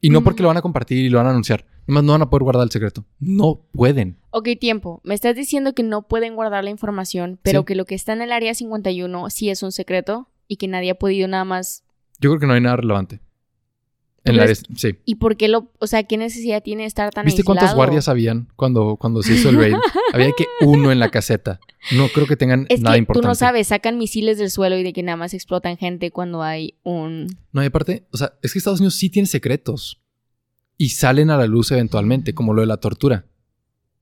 Y 0.00 0.10
no 0.10 0.22
porque 0.24 0.42
lo 0.42 0.48
van 0.48 0.56
a 0.56 0.62
compartir 0.62 0.98
y 0.98 1.08
lo 1.08 1.18
van 1.18 1.28
a 1.28 1.30
anunciar. 1.30 1.64
Además, 1.84 2.04
no 2.04 2.12
van 2.12 2.22
a 2.22 2.30
poder 2.30 2.42
guardar 2.44 2.64
el 2.64 2.70
secreto. 2.70 3.04
No 3.18 3.62
pueden. 3.72 4.18
Ok, 4.30 4.48
tiempo. 4.60 5.00
Me 5.04 5.14
estás 5.14 5.34
diciendo 5.36 5.74
que 5.74 5.82
no 5.82 6.02
pueden 6.02 6.34
guardar 6.34 6.62
la 6.64 6.70
información, 6.70 7.38
pero 7.42 7.60
Sí. 7.60 7.66
que 7.66 7.74
lo 7.76 7.84
que 7.84 7.94
está 7.94 8.12
en 8.12 8.22
el 8.22 8.32
área 8.32 8.54
51 8.54 9.30
sí 9.30 9.48
es 9.50 9.62
un 9.62 9.72
secreto 9.72 10.28
y 10.50 10.56
que 10.56 10.66
nadie 10.68 10.90
ha 10.90 10.94
podido 10.96 11.28
nada 11.28 11.44
más. 11.44 11.84
Yo 12.18 12.30
creo 12.30 12.40
que 12.40 12.46
no 12.46 12.54
hay 12.54 12.60
nada 12.60 12.76
relevante. 12.76 13.20
En 14.22 14.24
¿Tú 14.24 14.30
el 14.32 14.40
área, 14.40 14.54
crees? 14.54 14.62
sí. 14.76 14.98
¿Y 15.06 15.14
por 15.14 15.36
qué 15.36 15.48
lo.? 15.48 15.72
O 15.78 15.86
sea, 15.86 16.02
¿qué 16.02 16.18
necesidad 16.18 16.62
tiene 16.62 16.82
de 16.82 16.88
estar 16.88 17.10
tan 17.10 17.24
¿Viste 17.24 17.42
cuántos 17.44 17.62
aislado? 17.68 17.76
guardias 17.76 18.08
habían 18.08 18.48
cuando, 18.56 18.96
cuando 18.96 19.22
se 19.22 19.32
hizo 19.34 19.48
el 19.48 19.56
raid? 19.56 19.74
Había 20.12 20.32
que 20.32 20.44
uno 20.62 20.90
en 20.92 20.98
la 20.98 21.08
caseta. 21.10 21.60
No 21.92 22.08
creo 22.08 22.26
que 22.26 22.36
tengan 22.36 22.66
Es 22.68 22.80
nada 22.82 22.96
que 22.96 22.98
importante. 22.98 23.22
tú 23.22 23.28
no 23.28 23.34
sabes, 23.34 23.68
sacan 23.68 23.96
misiles 23.96 24.36
del 24.36 24.50
suelo 24.50 24.76
y 24.76 24.82
de 24.82 24.92
que 24.92 25.02
nada 25.02 25.16
más 25.16 25.32
explotan 25.32 25.78
gente 25.78 26.10
cuando 26.10 26.42
hay 26.42 26.74
un. 26.82 27.28
No, 27.52 27.62
y 27.62 27.66
aparte, 27.66 28.04
o 28.10 28.16
sea, 28.18 28.34
es 28.42 28.52
que 28.52 28.58
Estados 28.58 28.80
Unidos 28.80 28.96
sí 28.96 29.08
tiene 29.08 29.26
secretos. 29.26 30.02
Y 30.76 30.90
salen 30.90 31.30
a 31.30 31.36
la 31.38 31.46
luz 31.46 31.70
eventualmente, 31.72 32.34
como 32.34 32.52
lo 32.52 32.60
de 32.62 32.66
la 32.66 32.78
tortura. 32.78 33.24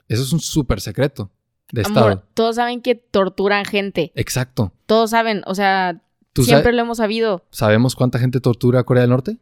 Eso 0.09 0.23
es 0.23 0.33
un 0.33 0.41
súper 0.41 0.81
secreto 0.81 1.31
de 1.71 1.83
Estado. 1.83 2.25
Todos 2.35 2.57
saben 2.57 2.81
que 2.81 2.95
torturan 2.95 3.65
gente. 3.65 4.11
Exacto. 4.15 4.73
Todos 4.87 5.11
saben, 5.11 5.43
o 5.47 5.55
sea, 5.55 6.01
¿Tú 6.43 6.45
siempre 6.49 6.73
lo 6.73 6.83
hemos 6.83 6.99
sabido. 6.99 7.45
¿Sabemos 7.51 7.95
cuánta 7.95 8.19
gente 8.19 8.41
tortura 8.41 8.81
a 8.81 8.85
Corea 8.85 9.03
del 9.03 9.11
Norte? 9.11 9.39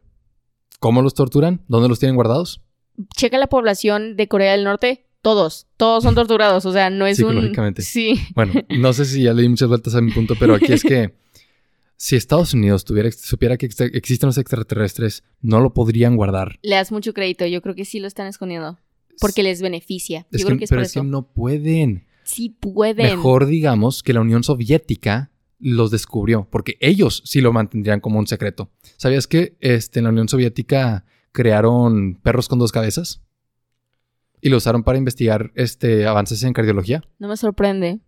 ¿Cómo 0.79 1.01
los 1.01 1.13
torturan? 1.13 1.61
¿Dónde 1.67 1.89
los 1.89 1.99
tienen 1.99 2.15
guardados? 2.15 2.61
Checa 3.15 3.37
la 3.37 3.47
población 3.47 4.15
de 4.15 4.27
Corea 4.27 4.51
del 4.53 4.63
Norte, 4.63 5.05
todos, 5.21 5.67
todos 5.77 6.03
son 6.03 6.15
torturados, 6.15 6.65
o 6.65 6.71
sea, 6.71 6.89
no 6.89 7.05
es 7.07 7.19
un... 7.19 7.29
Psicológicamente. 7.29 7.81
Sí. 7.81 8.19
Bueno, 8.35 8.53
no 8.69 8.93
sé 8.93 9.05
si 9.05 9.23
ya 9.23 9.33
le 9.33 9.41
di 9.43 9.49
muchas 9.49 9.67
vueltas 9.69 9.93
a 9.95 10.01
mi 10.01 10.11
punto, 10.11 10.35
pero 10.39 10.55
aquí 10.55 10.71
es 10.73 10.83
que 10.83 11.15
si 11.97 12.15
Estados 12.15 12.53
Unidos 12.53 12.85
tuviera, 12.85 13.11
supiera 13.11 13.57
que 13.57 13.65
ex- 13.67 13.81
existen 13.81 14.27
los 14.27 14.37
extraterrestres, 14.37 15.23
no 15.41 15.59
lo 15.59 15.73
podrían 15.73 16.15
guardar. 16.15 16.59
Le 16.61 16.75
das 16.75 16.91
mucho 16.91 17.13
crédito, 17.13 17.45
yo 17.45 17.61
creo 17.61 17.75
que 17.75 17.85
sí 17.85 17.99
lo 17.99 18.07
están 18.07 18.27
escondiendo, 18.27 18.79
porque 19.19 19.43
les 19.43 19.61
beneficia. 19.61 20.25
Es 20.31 20.41
yo 20.41 20.47
que- 20.47 20.51
creo 20.51 20.57
que 20.59 20.63
es 20.65 20.69
pero 20.69 20.79
por 20.81 20.85
es 20.85 20.93
que 20.93 20.99
eso. 20.99 21.03
no 21.07 21.27
pueden. 21.27 22.05
Sí 22.23 22.49
pueden. 22.49 23.05
Mejor 23.17 23.45
digamos 23.45 24.03
que 24.03 24.13
la 24.13 24.21
Unión 24.21 24.43
Soviética 24.43 25.31
los 25.59 25.91
descubrió, 25.91 26.47
porque 26.49 26.77
ellos 26.79 27.23
sí 27.25 27.41
lo 27.41 27.51
mantendrían 27.53 27.99
como 27.99 28.19
un 28.19 28.27
secreto. 28.27 28.71
¿Sabías 28.97 29.27
que 29.27 29.57
este, 29.59 29.99
en 29.99 30.03
la 30.03 30.11
Unión 30.11 30.29
Soviética 30.29 31.05
crearon 31.31 32.15
perros 32.21 32.47
con 32.47 32.59
dos 32.59 32.71
cabezas? 32.71 33.23
Y 34.39 34.49
lo 34.49 34.57
usaron 34.57 34.83
para 34.83 34.97
investigar 34.97 35.51
este, 35.55 36.05
avances 36.05 36.43
en 36.43 36.53
cardiología. 36.53 37.03
No 37.17 37.27
me 37.27 37.37
sorprende. 37.37 37.99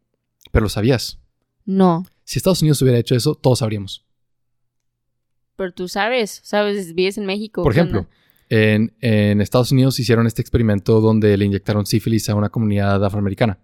Pero 0.51 0.63
lo 0.63 0.69
sabías. 0.69 1.19
No. 1.65 2.05
Si 2.23 2.37
Estados 2.37 2.61
Unidos 2.61 2.81
hubiera 2.81 2.99
hecho 2.99 3.15
eso, 3.15 3.35
todos 3.35 3.59
sabríamos. 3.59 4.05
Pero 5.55 5.73
tú 5.73 5.87
sabes, 5.87 6.41
sabes, 6.43 6.93
vives 6.93 7.17
en 7.17 7.25
México. 7.25 7.63
Por 7.63 7.73
¿qué 7.73 7.79
ejemplo, 7.79 8.07
en 8.49 9.41
Estados 9.41 9.71
Unidos 9.71 9.99
hicieron 9.99 10.25
este 10.25 10.41
experimento 10.41 11.01
donde 11.01 11.35
le 11.35 11.45
inyectaron 11.45 11.85
sífilis 11.85 12.29
a 12.29 12.35
una 12.35 12.49
comunidad 12.49 13.03
afroamericana. 13.03 13.59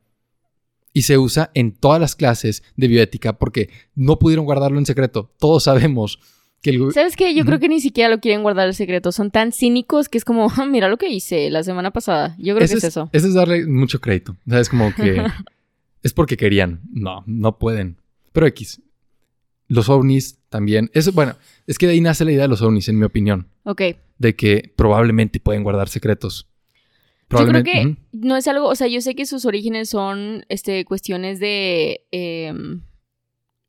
Y 0.95 1.01
se 1.01 1.17
usa 1.17 1.51
en 1.53 1.73
todas 1.73 1.99
las 1.99 2.15
clases 2.15 2.63
de 2.77 2.87
bioética 2.87 3.33
porque 3.37 3.69
no 3.95 4.17
pudieron 4.17 4.45
guardarlo 4.45 4.79
en 4.79 4.85
secreto. 4.85 5.29
Todos 5.39 5.63
sabemos 5.65 6.19
que 6.61 6.69
el... 6.69 6.93
¿Sabes 6.93 7.17
qué? 7.17 7.35
Yo 7.35 7.43
creo 7.43 7.59
que 7.59 7.67
ni 7.67 7.81
siquiera 7.81 8.09
lo 8.09 8.21
quieren 8.21 8.43
guardar 8.43 8.65
el 8.69 8.73
secreto. 8.73 9.11
Son 9.11 9.29
tan 9.29 9.51
cínicos 9.51 10.07
que 10.07 10.17
es 10.17 10.23
como, 10.23 10.47
"Ah, 10.55 10.65
mira 10.65 10.87
lo 10.87 10.95
que 10.97 11.09
hice 11.09 11.49
la 11.49 11.63
semana 11.63 11.91
pasada. 11.91 12.37
Yo 12.39 12.55
creo 12.55 12.63
Ese 12.63 12.75
que 12.75 12.77
es 12.77 12.83
eso. 12.85 13.09
Ese 13.11 13.27
es 13.27 13.33
darle 13.33 13.67
mucho 13.67 13.99
crédito. 13.99 14.37
O 14.47 14.49
sea, 14.49 14.61
es 14.61 14.69
como 14.69 14.95
que... 14.95 15.21
es 16.01 16.13
porque 16.13 16.37
querían. 16.37 16.79
No, 16.93 17.25
no 17.27 17.59
pueden. 17.59 17.97
Pero 18.31 18.47
X. 18.47 18.81
Los 19.67 19.89
ovnis 19.89 20.39
también. 20.47 20.89
Eso, 20.93 21.11
bueno, 21.11 21.35
es 21.67 21.77
que 21.77 21.87
de 21.87 21.91
ahí 21.91 21.99
nace 21.99 22.23
la 22.23 22.31
idea 22.31 22.43
de 22.43 22.47
los 22.47 22.61
ovnis, 22.61 22.87
en 22.87 22.97
mi 22.99 23.03
opinión. 23.03 23.49
Ok. 23.63 23.81
De 24.17 24.33
que 24.37 24.71
probablemente 24.77 25.41
pueden 25.41 25.63
guardar 25.63 25.89
secretos. 25.89 26.47
Yo 27.29 27.47
creo 27.47 27.63
que 27.63 27.97
no 28.11 28.37
es 28.37 28.47
algo, 28.47 28.67
o 28.67 28.75
sea, 28.75 28.87
yo 28.87 29.01
sé 29.01 29.15
que 29.15 29.25
sus 29.25 29.45
orígenes 29.45 29.89
son 29.89 30.45
este, 30.49 30.85
cuestiones 30.85 31.39
de 31.39 32.05
em, 32.11 32.81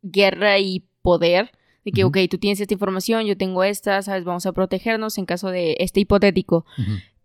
guerra 0.03 0.59
y 0.59 0.85
poder. 1.03 1.53
De 1.85 1.93
que, 1.93 2.05
Ujú. 2.05 2.09
ok, 2.09 2.29
tú 2.29 2.39
tienes 2.39 2.61
esta 2.61 2.75
información, 2.75 3.25
yo 3.27 3.37
tengo 3.37 3.63
esta, 3.63 4.03
¿sabes? 4.03 4.25
Vamos 4.25 4.45
a 4.45 4.53
protegernos 4.53 5.19
en 5.19 5.25
caso 5.25 5.51
de 5.51 5.77
este 5.79 6.01
hipotético. 6.01 6.67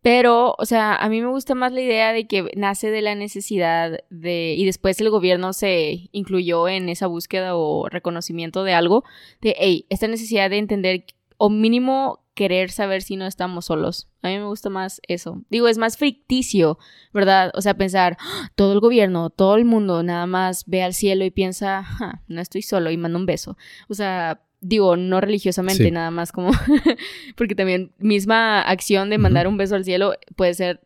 Pero, 0.04 0.56
o 0.58 0.65
sea, 0.65 0.96
a 0.96 1.10
mí 1.10 1.22
me 1.22 1.28
gusta 1.28 1.54
más 1.54 1.72
la 1.72 1.82
idea 1.82 2.12
de 2.12 2.28
que 2.28 2.50
nace 2.56 2.89
de 2.89 3.02
la 3.02 3.13
necesidad 3.13 4.00
de, 4.10 4.56
y 4.58 4.65
después 4.65 5.00
el 5.00 5.10
gobierno 5.12 5.54
se 5.54 6.10
incluyó 6.12 6.67
en 6.67 6.89
esa 6.89 7.06
búsqueda 7.08 7.56
o 7.56 7.88
reconocimiento 7.88 8.63
de 8.63 8.74
algo, 8.74 9.04
de, 9.41 9.56
hey, 9.60 9.86
esta 9.89 10.08
necesidad 10.08 10.50
de 10.50 10.58
entender 10.58 11.06
o 11.44 11.50
mínimo 11.50 12.24
querer 12.36 12.70
saber 12.70 13.02
si 13.02 13.16
no 13.16 13.26
estamos 13.26 13.66
solos. 13.66 14.08
A 14.22 14.28
mí 14.28 14.38
me 14.38 14.46
gusta 14.46 14.70
más 14.70 15.02
eso. 15.08 15.42
Digo, 15.50 15.68
es 15.68 15.80
más 15.80 15.98
ficticio, 15.98 16.78
¿verdad? 17.14 17.52
O 17.56 17.62
sea, 17.62 17.74
pensar, 17.74 18.16
"Ah, 18.20 18.52
todo 18.56 18.74
el 18.74 18.80
gobierno, 18.80 19.32
todo 19.32 19.56
el 19.56 19.66
mundo 19.66 20.04
nada 20.04 20.28
más 20.28 20.66
ve 20.68 20.84
al 20.84 20.94
cielo 20.94 21.26
y 21.26 21.32
piensa, 21.32 21.84
"Ja, 21.84 22.22
no 22.28 22.42
estoy 22.42 22.62
solo 22.62 22.92
y 22.92 22.98
manda 22.98 23.18
un 23.18 23.26
beso. 23.26 23.58
O 23.90 23.96
sea, 23.96 24.44
digo, 24.62 24.96
no 24.98 25.20
religiosamente, 25.20 25.86
Sí. 25.86 25.92
nada 25.92 26.12
más 26.12 26.32
como, 26.32 26.52
porque 27.36 27.56
también 27.56 27.92
misma 27.98 28.62
acción 28.62 29.10
de 29.10 29.18
mandar 29.18 29.48
un 29.48 29.58
beso 29.58 29.74
al 29.76 29.84
cielo 29.84 30.14
puede 30.36 30.54
ser, 30.54 30.82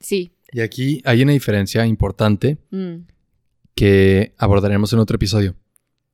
sí. 0.00 0.32
Y 0.52 0.60
aquí 0.60 1.00
hay 1.06 1.22
una 1.22 1.32
diferencia 1.32 1.86
importante 1.86 2.58
mm, 2.70 2.96
que 3.74 4.34
abordaremos 4.36 4.92
en 4.92 4.98
otro 4.98 5.16
episodio. 5.16 5.54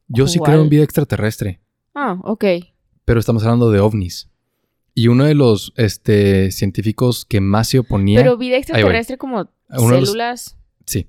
Yo 0.07 0.29
sí 0.29 0.39
creo 0.39 0.63
en 0.63 0.69
vida 0.69 0.85
extraterrestre, 0.85 1.59
Ah, 1.97 2.19
ok. 2.23 2.45
Pero 3.05 3.21
estamos 3.21 3.43
hablando 3.45 3.71
de 3.71 3.81
ovnis. 3.81 4.29
Y 4.95 5.09
uno 5.09 5.25
de 5.25 5.35
los 5.35 5.73
este, 5.77 6.51
científicos 6.53 7.25
que 7.25 7.40
más 7.40 7.69
se 7.69 7.81
oponía... 7.81 8.21
Pero 8.21 8.37
vida 8.38 8.57
extraterrestre 8.57 9.19
como 9.19 9.51
los- 9.69 10.07
células, 10.07 10.57
sí, 10.87 11.09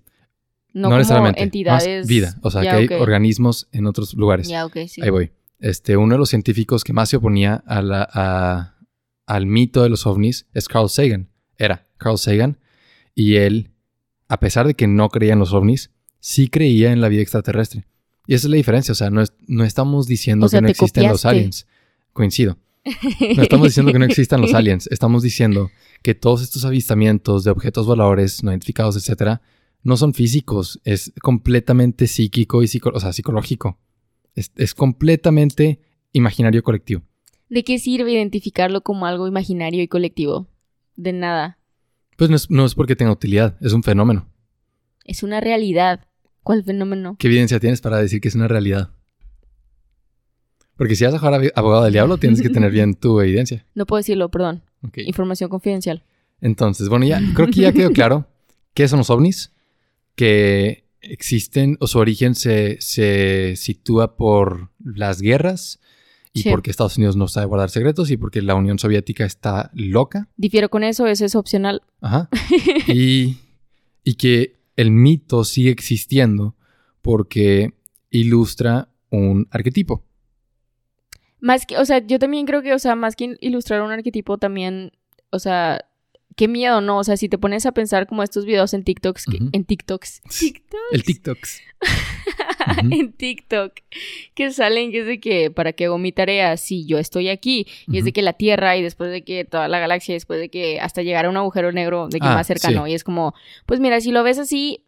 no, 0.73 0.81
no, 0.81 0.87
como 0.87 0.97
necesariamente. 0.97 1.39
más 1.39 1.43
entidades. 1.45 2.07
vida, 2.07 2.35
o 2.41 2.49
sea, 2.51 2.61
que 2.61 2.69
hay 2.69 2.87
organismos 2.99 3.67
en 3.71 3.85
otros 3.85 4.13
lugares. 4.15 4.47
Ya, 4.47 4.65
ok, 4.65 4.77
sí. 4.87 5.01
Ahí 5.03 5.09
voy. 5.09 5.31
Este, 5.59 5.97
uno 5.97 6.15
de 6.15 6.19
los 6.19 6.29
científicos 6.29 6.83
que 6.83 6.93
más 6.93 7.09
se 7.09 7.17
oponía 7.17 7.63
a 7.67 7.81
la- 7.81 8.09
a- 8.11 8.75
al 9.27 9.45
mito 9.45 9.83
de 9.83 9.89
los 9.89 10.05
ovnis 10.05 10.47
es 10.53 10.67
Carl 10.67 10.89
Sagan. 10.89 11.29
Era 11.57 11.85
Carl 11.97 12.17
Sagan. 12.17 12.57
Y 13.13 13.35
él, 13.35 13.71
a 14.27 14.39
pesar 14.39 14.67
de 14.67 14.73
que 14.73 14.87
no 14.87 15.09
creía 15.09 15.33
en 15.33 15.39
los 15.39 15.53
ovnis, 15.53 15.91
sí 16.19 16.47
creía 16.49 16.91
en 16.91 17.01
la 17.01 17.07
vida 17.07 17.21
extraterrestre. 17.21 17.85
Y 18.27 18.33
esa 18.33 18.47
es 18.47 18.51
la 18.51 18.57
diferencia. 18.57 18.91
O 18.91 18.95
sea, 18.95 19.09
no, 19.11 19.21
es- 19.21 19.33
no 19.47 19.63
estamos 19.63 20.07
diciendo 20.07 20.47
O 20.47 20.49
sea, 20.49 20.57
que 20.59 20.61
no 20.63 20.67
te 20.67 20.71
existen 20.71 21.07
los 21.07 21.25
aliens. 21.25 21.67
Coincido. 22.15 22.57
No 23.35 23.43
estamos 23.43 23.67
diciendo 23.67 23.91
que 23.91 23.99
no 23.99 24.05
existan 24.05 24.39
los 24.39 24.53
aliens. 24.53 24.87
Estamos 24.89 25.21
diciendo 25.21 25.69
que 26.01 26.15
todos 26.15 26.41
estos 26.41 26.63
avistamientos 26.63 27.43
de 27.43 27.51
objetos 27.51 27.85
voladores 27.85 28.41
no 28.41 28.51
identificados, 28.51 28.95
etcétera, 28.95 29.41
no 29.83 29.97
son 29.97 30.13
físicos. 30.13 30.79
Es 30.85 31.11
completamente 31.21 32.07
psíquico 32.07 32.63
y 32.63 32.67
psico- 32.67 32.91
o 32.93 32.99
sea, 33.01 33.11
psicológico. 33.11 33.77
Es, 34.33 34.53
es 34.55 34.73
completamente 34.73 35.81
imaginario 36.13 36.63
colectivo. 36.63 37.01
¿De 37.49 37.65
qué 37.65 37.79
sirve 37.79 38.13
identificarlo 38.13 38.81
como 38.81 39.05
algo 39.07 39.27
imaginario 39.27 39.81
y 39.83 39.89
colectivo? 39.89 40.47
De 40.95 41.11
nada. 41.11 41.59
Pues 42.15 42.29
no 42.29 42.37
es, 42.37 42.49
no 42.49 42.65
es 42.65 42.75
porque 42.75 42.95
tenga 42.95 43.11
utilidad, 43.11 43.57
es 43.59 43.73
un 43.73 43.83
fenómeno. 43.83 44.29
Es 45.03 45.21
una 45.21 45.41
realidad. 45.41 46.07
¿Cuál 46.43 46.63
fenómeno? 46.63 47.17
¿Qué 47.19 47.27
evidencia 47.27 47.59
tienes 47.59 47.81
para 47.81 47.97
decir 47.97 48.21
que 48.21 48.29
es 48.29 48.35
una 48.35 48.47
realidad? 48.47 48.91
Porque 50.77 50.95
si 50.95 51.05
vas 51.05 51.13
a 51.13 51.19
jugar 51.19 51.33
a 51.35 51.59
abogado 51.59 51.83
del 51.83 51.93
diablo, 51.93 52.17
tienes 52.17 52.41
que 52.41 52.49
tener 52.49 52.71
bien 52.71 52.95
tu 52.95 53.19
evidencia. 53.21 53.65
No 53.75 53.85
puedo 53.85 53.97
decirlo, 53.99 54.29
perdón. 54.29 54.61
Información 54.95 55.49
confidencial. 55.49 56.03
Entonces, 56.41 56.89
bueno, 56.89 57.05
ya 57.05 57.21
creo 57.33 57.47
que 57.47 57.61
ya 57.61 57.71
quedó 57.73 57.91
claro 57.93 58.27
qué 58.73 58.87
son 58.87 58.99
los 58.99 59.09
ovnis, 59.09 59.51
que 60.15 60.83
existen 61.01 61.77
o 61.79 61.87
su 61.87 61.99
origen 61.99 62.35
se, 62.35 62.77
se 62.81 63.55
sitúa 63.55 64.15
por 64.17 64.69
las 64.83 65.21
guerras 65.21 65.79
y 66.33 66.41
Sí. 66.41 66.49
porque 66.49 66.69
Estados 66.71 66.97
Unidos 66.97 67.15
no 67.15 67.27
sabe 67.29 67.45
guardar 67.45 67.69
secretos 67.69 68.11
y 68.11 68.17
porque 68.17 68.41
la 68.41 68.55
Unión 68.55 68.77
Soviética 68.79 69.23
está 69.25 69.71
loca. 69.73 70.27
Difiero 70.35 70.69
con 70.69 70.83
eso, 70.83 71.07
eso 71.07 71.23
es 71.25 71.35
opcional. 71.35 71.81
Ajá. 72.01 72.27
y, 72.87 73.37
y 74.03 74.15
que 74.15 74.57
el 74.75 74.91
mito 74.91 75.45
sigue 75.45 75.69
existiendo 75.69 76.55
porque 77.01 77.73
ilustra 78.09 78.89
un 79.09 79.47
arquetipo. 79.51 80.03
Más 81.45 81.65
que, 81.67 81.77
o 81.77 81.85
sea, 81.85 81.99
yo 82.05 82.17
también 82.17 82.47
creo 82.47 82.63
que, 82.63 82.73
o 82.73 82.79
sea, 82.79 82.95
más 82.95 83.15
que 83.15 83.37
ilustrar 83.39 83.81
un 83.83 83.91
arquetipo, 83.91 84.39
también, 84.39 84.91
o 85.29 85.37
sea, 85.37 85.85
qué 86.35 86.47
miedo, 86.47 86.81
¿no? 86.81 86.97
O 86.97 87.03
sea, 87.03 87.17
si 87.17 87.29
te 87.29 87.37
pones 87.37 87.67
a 87.67 87.71
pensar 87.71 88.07
como 88.07 88.23
estos 88.23 88.45
videos 88.45 88.73
en 88.73 88.83
TikToks, 88.83 89.25
que- 89.25 89.37
Ujú. 89.37 89.49
en 89.53 89.63
TikToks, 89.63 90.21
TikToks, 90.39 90.91
El 90.91 91.03
TikToks. 91.03 91.61
En 92.91 93.13
TikTok, 93.13 93.73
que 94.33 94.51
salen 94.51 94.91
que 94.91 95.01
es 95.01 95.05
de 95.05 95.19
que, 95.19 95.51
¿para 95.51 95.73
qué 95.73 95.85
hago 95.85 95.99
mi 95.99 96.11
tarea? 96.11 96.57
Si 96.57 96.85
yo 96.87 96.97
estoy 96.97 97.29
aquí, 97.29 97.67
y 97.87 97.99
es 97.99 98.05
de 98.05 98.11
que 98.11 98.23
la 98.23 98.33
Tierra, 98.33 98.75
y 98.75 98.81
después 98.81 99.11
de 99.11 99.23
que 99.23 99.45
toda 99.45 99.67
la 99.67 99.77
galaxia, 99.77 100.13
y 100.13 100.15
después 100.15 100.39
de 100.39 100.49
que 100.49 100.79
hasta 100.79 101.03
llegar 101.03 101.25
a 101.25 101.29
un 101.29 101.37
agujero 101.37 101.71
negro, 101.71 102.07
de 102.09 102.19
que 102.19 102.25
Ah, 102.27 102.33
más 102.33 102.47
cercano, 102.47 102.85
sí. 102.85 102.91
y 102.91 102.95
es 102.95 103.03
como, 103.03 103.35
pues 103.67 103.79
mira, 103.79 104.01
si 104.01 104.11
lo 104.11 104.23
ves 104.23 104.39
así, 104.39 104.83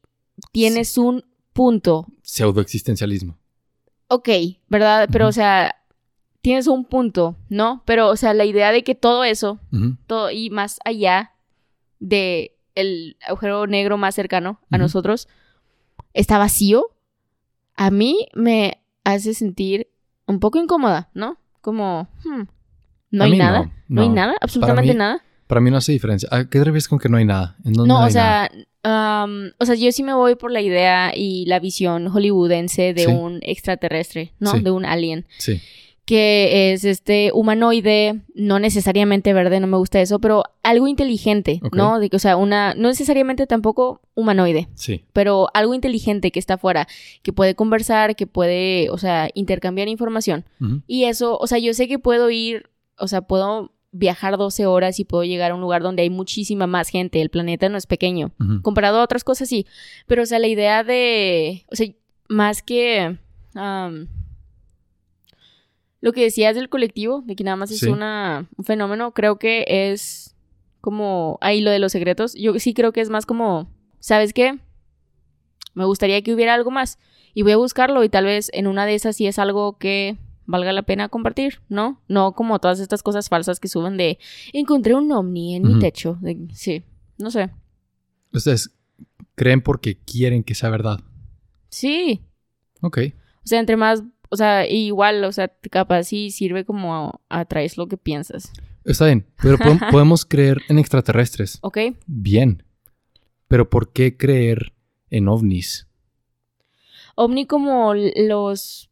tienes 0.52 0.98
un 0.98 1.24
punto, 1.54 2.08
Pseudoexistencialismo. 2.24 3.38
ok, 4.08 4.30
¿verdad? 4.70 5.08
Pero, 5.12 5.28
o 5.28 5.32
sea, 5.32 5.76
tienes 6.48 6.68
un 6.68 6.86
punto, 6.86 7.36
¿no? 7.50 7.82
Pero, 7.86 8.08
o 8.08 8.16
sea, 8.16 8.34
la 8.34 8.46
idea 8.46 8.72
de 8.72 8.82
que 8.86 8.96
todo 8.96 9.26
eso, 9.26 9.60
todo 10.08 10.32
y 10.32 10.50
más 10.50 10.80
allá 10.86 11.34
de 12.00 12.56
el 12.74 13.18
agujero 13.28 13.68
negro 13.68 13.98
más 13.98 14.16
cercano 14.16 14.62
a 14.72 14.78
nosotros 14.78 15.28
está 16.14 16.38
vacío, 16.38 16.86
a 17.76 17.92
mí 17.92 18.28
me 18.34 18.82
hace 19.04 19.34
sentir 19.34 19.90
un 20.26 20.40
poco 20.40 20.58
incómoda, 20.58 21.10
¿no? 21.14 21.38
Como, 21.60 22.08
hmm, 22.24 22.44
no 23.12 23.24
A 23.24 23.28
hay 23.28 23.38
nada, 23.38 23.64
no, 23.66 23.72
no, 23.90 24.02
hay 24.04 24.10
nada, 24.10 24.36
absolutamente 24.40 24.94
mí, 24.94 24.98
nada. 24.98 25.22
Para 25.48 25.60
mí 25.60 25.70
no 25.70 25.76
hace 25.78 25.92
diferencia. 25.92 26.30
¿A 26.32 26.46
qué 26.46 26.60
te 26.60 26.64
refieres 26.64 26.88
con 26.88 26.98
que 27.00 27.10
no 27.10 27.18
hay 27.18 27.26
nada? 27.26 27.58
¿En 27.66 27.74
dónde 27.74 27.90
No, 27.90 27.98
hay 28.00 28.12
o 28.12 28.16
nada? 28.16 28.50
sea, 28.50 28.52
am, 29.24 29.52
o 29.60 29.66
sea, 29.66 29.76
yo 29.76 29.92
sí 29.92 30.02
me 30.04 30.14
voy 30.14 30.36
por 30.36 30.52
la 30.52 30.62
idea 30.62 31.12
y 31.14 31.46
la 31.46 31.60
visión 31.60 32.08
hollywoodense 32.08 32.94
de 32.94 33.04
Sí. 33.04 33.12
un 33.12 33.40
extraterrestre, 33.42 34.34
¿no? 34.40 34.52
Sí. 34.52 34.62
De 34.62 34.72
un 34.72 34.86
alien. 34.86 35.26
Sí. 35.40 35.60
Que 36.08 36.72
es 36.72 36.86
este 36.86 37.32
humanoide, 37.34 38.22
no 38.34 38.60
necesariamente 38.60 39.34
verde, 39.34 39.60
no 39.60 39.68
me 39.68 39.76
gusta 39.76 40.00
eso, 40.00 40.20
pero 40.20 40.44
algo 40.64 40.88
inteligente. 40.88 41.60
¿no? 41.74 42.00
De 42.00 42.10
que, 42.10 42.16
o 42.16 42.20
sea, 42.20 42.38
una, 42.38 42.74
no 42.76 42.88
necesariamente 42.88 43.46
tampoco 43.46 44.00
humanoide, 44.16 44.70
Sí. 44.74 45.04
pero 45.12 45.50
algo 45.54 45.74
inteligente 45.74 46.32
que 46.32 46.40
está 46.40 46.54
afuera, 46.54 46.88
que 47.24 47.34
puede 47.34 47.56
conversar, 47.56 48.16
que 48.16 48.26
puede, 48.26 48.90
o 48.90 48.98
sea, 48.98 49.30
intercambiar 49.34 49.90
información. 49.90 50.46
Y 50.88 51.04
eso, 51.04 51.38
o 51.38 51.46
sea, 51.46 51.58
yo 51.60 51.74
sé 51.74 51.90
que 51.90 52.00
puedo 52.00 52.30
ir, 52.30 52.70
o 52.98 53.10
sea, 53.10 53.22
puedo 53.24 53.74
viajar 53.92 54.38
12 54.38 54.66
horas 54.66 55.02
y 55.02 55.04
puedo 55.06 55.26
llegar 55.26 55.52
a 55.52 55.56
un 55.56 55.62
lugar 55.62 55.82
donde 55.84 56.04
hay 56.04 56.10
muchísima 56.10 56.68
más 56.68 56.88
gente, 56.88 57.22
el 57.22 57.30
planeta 57.30 57.68
no 57.68 57.78
es 57.78 57.86
pequeño 57.86 58.32
comparado 58.62 59.00
a 59.00 59.04
otras 59.04 59.24
cosas 59.26 59.50
sí, 59.50 59.66
pero 60.08 60.24
o 60.24 60.26
sea, 60.26 60.40
la 60.40 60.48
idea 60.48 60.84
de, 60.86 61.66
o 61.70 61.76
sea, 61.76 61.88
más 62.30 62.62
que 62.62 63.18
lo 66.08 66.14
que 66.14 66.22
decías 66.24 66.56
del 66.56 66.70
colectivo, 66.70 67.22
de 67.26 67.36
que 67.36 67.44
nada 67.44 67.58
más 67.58 67.70
es 67.72 67.80
Sí. 67.80 67.90
una, 67.90 68.48
un 68.58 68.66
fenómeno, 68.66 69.12
creo 69.14 69.38
que 69.38 69.66
es 69.68 70.36
como, 70.82 71.38
ahí 71.42 71.62
lo 71.62 71.70
de 71.72 71.80
los 71.80 71.92
secretos, 71.92 72.34
yo 72.34 72.58
sí 72.60 72.74
creo 72.74 72.92
que 72.94 73.02
es 73.02 73.10
más 73.10 73.26
como, 73.26 73.70
¿sabes 74.00 74.34
qué? 74.34 74.58
Me 75.74 75.86
gustaría 75.86 76.22
que 76.22 76.34
hubiera 76.34 76.54
algo 76.54 76.72
más 76.72 76.98
y 77.34 77.44
voy 77.44 77.52
a 77.52 77.58
buscarlo 77.58 78.04
y 78.04 78.10
tal 78.10 78.26
vez 78.26 78.50
en 78.54 78.68
una 78.68 78.86
de 78.86 78.96
esas 78.96 79.16
sí 79.16 79.28
es 79.28 79.38
algo 79.38 79.78
que 79.78 80.18
valga 80.46 80.72
la 80.74 80.84
pena 80.84 81.10
compartir, 81.10 81.60
¿no? 81.70 82.02
No 82.08 82.32
como 82.34 82.60
todas 82.60 82.80
estas 82.80 83.04
cosas 83.04 83.28
falsas 83.30 83.60
que 83.60 83.68
suben 83.68 83.98
de 83.98 84.18
encontré 84.54 84.96
un 84.96 85.12
ovni 85.12 85.56
en 85.56 85.64
mi 85.64 85.78
techo, 85.80 86.18
de- 86.22 86.48
sí, 86.54 86.84
no 87.18 87.30
sé. 87.32 87.50
Ustedes 88.34 88.72
creen 89.36 89.62
porque 89.62 89.98
quieren 90.00 90.44
que 90.44 90.56
sea 90.56 90.70
verdad. 90.70 91.00
Sí, 91.70 92.22
Ok. 92.82 93.00
O 93.44 93.48
sea, 93.48 93.60
entre 93.60 93.76
más, 93.78 94.04
o 94.30 94.36
sea, 94.38 94.68
igual, 94.70 95.24
o 95.24 95.32
sea, 95.32 95.52
capaz 95.72 96.04
sí 96.06 96.32
sirve 96.32 96.66
como 96.66 97.22
atraes 97.30 97.78
lo 97.78 97.88
que 97.88 97.98
piensas. 97.98 98.52
Está 98.84 99.06
bien. 99.06 99.26
Pero 99.42 99.58
podem- 99.58 99.80
podemos 99.92 100.26
creer 100.26 100.62
en 100.70 100.80
extraterrestres. 100.80 101.60
¿Ok? 101.62 101.78
Bien. 102.06 102.64
Pero 103.48 103.70
¿por 103.70 103.92
qué 103.94 104.18
creer 104.18 104.74
en 105.10 105.28
ovnis? 105.28 105.88
Ovni 107.16 107.46
como 107.48 107.94
los... 107.96 108.90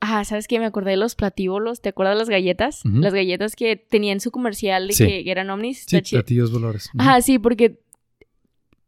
Ah, 0.00 0.24
¿sabes 0.24 0.48
qué? 0.48 0.58
Me 0.58 0.66
acordé 0.66 0.90
de 0.92 0.96
los 0.96 1.14
platíbolos. 1.14 1.80
¿Te 1.80 1.88
acuerdas 1.90 2.14
de 2.16 2.18
las 2.18 2.28
galletas? 2.28 2.80
Las 2.84 3.14
galletas 3.14 3.54
que 3.56 3.76
tenían 3.76 4.18
su 4.20 4.30
comercial 4.32 4.88
de 4.88 4.94
Sí. 4.94 5.06
que 5.06 5.30
eran 5.30 5.48
ovnis. 5.50 5.84
Sí, 5.86 6.00
platillos 6.00 6.50
voladores. 6.52 6.86
Ujú. 6.88 6.96
Ajá, 7.00 7.20
sí, 7.22 7.38
porque 7.38 7.80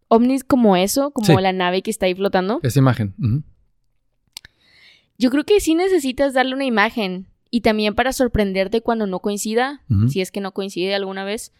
ovnis 0.08 0.42
como 0.44 0.76
eso, 0.76 1.12
como 1.12 1.26
Sí. 1.26 1.34
la 1.40 1.52
nave 1.52 1.82
que 1.82 1.90
está 1.90 2.06
ahí 2.06 2.14
flotando. 2.14 2.58
Esa 2.62 2.78
imagen. 2.80 3.14
ujú. 3.18 3.42
Yo 5.18 5.30
creo 5.30 5.44
que 5.44 5.60
sí 5.60 5.74
necesitas 5.74 6.34
darle 6.34 6.54
una 6.54 6.64
imagen 6.64 7.26
y 7.50 7.60
también 7.60 7.94
para 7.94 8.12
sorprenderte 8.12 8.80
cuando 8.80 9.06
no 9.06 9.20
coincida, 9.20 9.82
si 10.08 10.20
es 10.20 10.30
que 10.32 10.40
no 10.40 10.52
coincide 10.52 10.94
alguna 10.94 11.24
vez, 11.24 11.52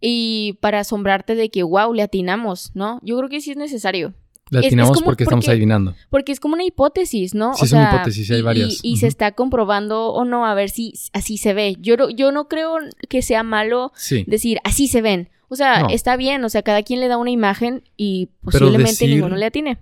y 0.00 0.58
para 0.60 0.80
asombrarte 0.80 1.34
de 1.34 1.48
que, 1.50 1.62
wow, 1.62 1.92
le 1.92 2.02
atinamos, 2.02 2.70
¿no? 2.74 3.00
Yo 3.02 3.16
creo 3.18 3.28
que 3.28 3.40
sí 3.40 3.50
es 3.52 3.56
necesario. 3.56 4.14
La 4.50 4.60
es 4.60 4.66
atinamos 4.66 5.02
porque 5.02 5.24
estamos 5.24 5.48
adivinando. 5.48 5.94
Porque 6.10 6.30
es 6.32 6.38
como 6.40 6.54
una 6.54 6.64
hipótesis, 6.64 7.34
¿no? 7.34 7.54
Sí, 7.54 7.64
es 7.64 7.72
una 7.72 7.90
hipótesis, 7.94 8.30
hay 8.30 8.42
varias. 8.42 8.80
Y, 8.82 8.92
y 8.92 8.96
se 8.98 9.06
está 9.06 9.32
comprobando 9.32 10.08
o 10.12 10.24
no, 10.26 10.44
a 10.46 10.54
ver 10.54 10.68
si 10.70 10.92
así 11.14 11.38
se 11.38 11.54
ve. 11.54 11.76
Yo, 11.80 11.96
no- 11.96 12.10
yo 12.10 12.30
no 12.32 12.48
creo 12.48 12.76
que 13.08 13.22
sea 13.22 13.42
malo 13.42 13.92
Sí. 13.96 14.24
decir, 14.26 14.58
así 14.64 14.86
se 14.88 15.00
ven. 15.00 15.30
O 15.48 15.56
sea, 15.56 15.80
No. 15.82 15.88
está 15.90 16.16
bien, 16.16 16.44
o 16.44 16.48
sea, 16.50 16.62
cada 16.62 16.82
quien 16.82 17.00
le 17.00 17.08
da 17.08 17.16
una 17.16 17.30
imagen 17.30 17.82
y 17.96 18.28
posiblemente 18.42 18.90
decir- 18.90 19.10
ninguno 19.14 19.36
le 19.36 19.46
atine. 19.46 19.78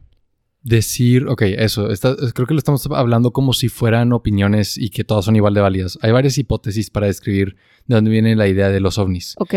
Decir, 0.65 1.27
ok, 1.29 1.43
eso, 1.43 1.91
está- 1.91 2.15
creo 2.35 2.47
que 2.47 2.55
lo 2.55 2.59
estamos 2.59 2.87
hablando 2.87 3.33
como 3.33 3.53
si 3.53 3.69
fueran 3.69 4.13
opiniones 4.13 4.79
y 4.79 4.91
que 4.91 5.03
todas 5.03 5.25
son 5.25 5.35
igual 5.35 5.55
de 5.55 5.61
válidas. 5.61 5.99
Hay 6.03 6.13
varias 6.13 6.39
hipótesis 6.39 6.89
para 6.89 7.09
describir 7.09 7.57
de 7.87 7.97
dónde 7.97 8.11
viene 8.13 8.37
la 8.37 8.47
idea 8.47 8.69
de 8.69 8.79
los 8.79 8.97
ovnis. 8.99 9.35
¿Ok? 9.39 9.55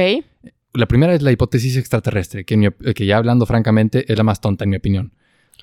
La 0.74 0.88
primera 0.88 1.14
es 1.14 1.22
la 1.22 1.32
hipótesis 1.32 1.78
extraterrestre, 1.78 2.44
que, 2.44 2.58
mi 2.58 2.68
que 2.96 3.06
ya 3.06 3.18
hablando 3.18 3.46
francamente 3.46 4.12
es 4.12 4.18
la 4.18 4.24
más 4.24 4.42
tonta 4.42 4.64
en 4.64 4.72
mi 4.72 4.78
opinión. 4.78 5.14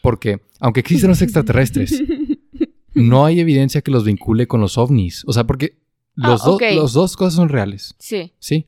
Porque, 0.00 0.40
aunque 0.60 0.80
existen 0.80 1.10
los 1.10 1.22
extraterrestres, 1.22 2.02
no 2.94 3.24
hay 3.26 3.40
evidencia 3.40 3.82
que 3.82 3.90
los 3.90 4.04
vincule 4.04 4.46
con 4.46 4.60
los 4.60 4.78
ovnis. 4.78 5.24
O 5.26 5.32
sea, 5.32 5.44
porque 5.44 5.78
los, 6.14 6.40
Ah, 6.42 6.44
dos- 6.46 6.54
ok. 6.54 6.62
los 6.76 6.92
dos 6.92 7.16
cosas 7.16 7.34
son 7.34 7.48
reales, 7.48 7.94
Sí, 7.98 8.32
¿sí? 8.38 8.66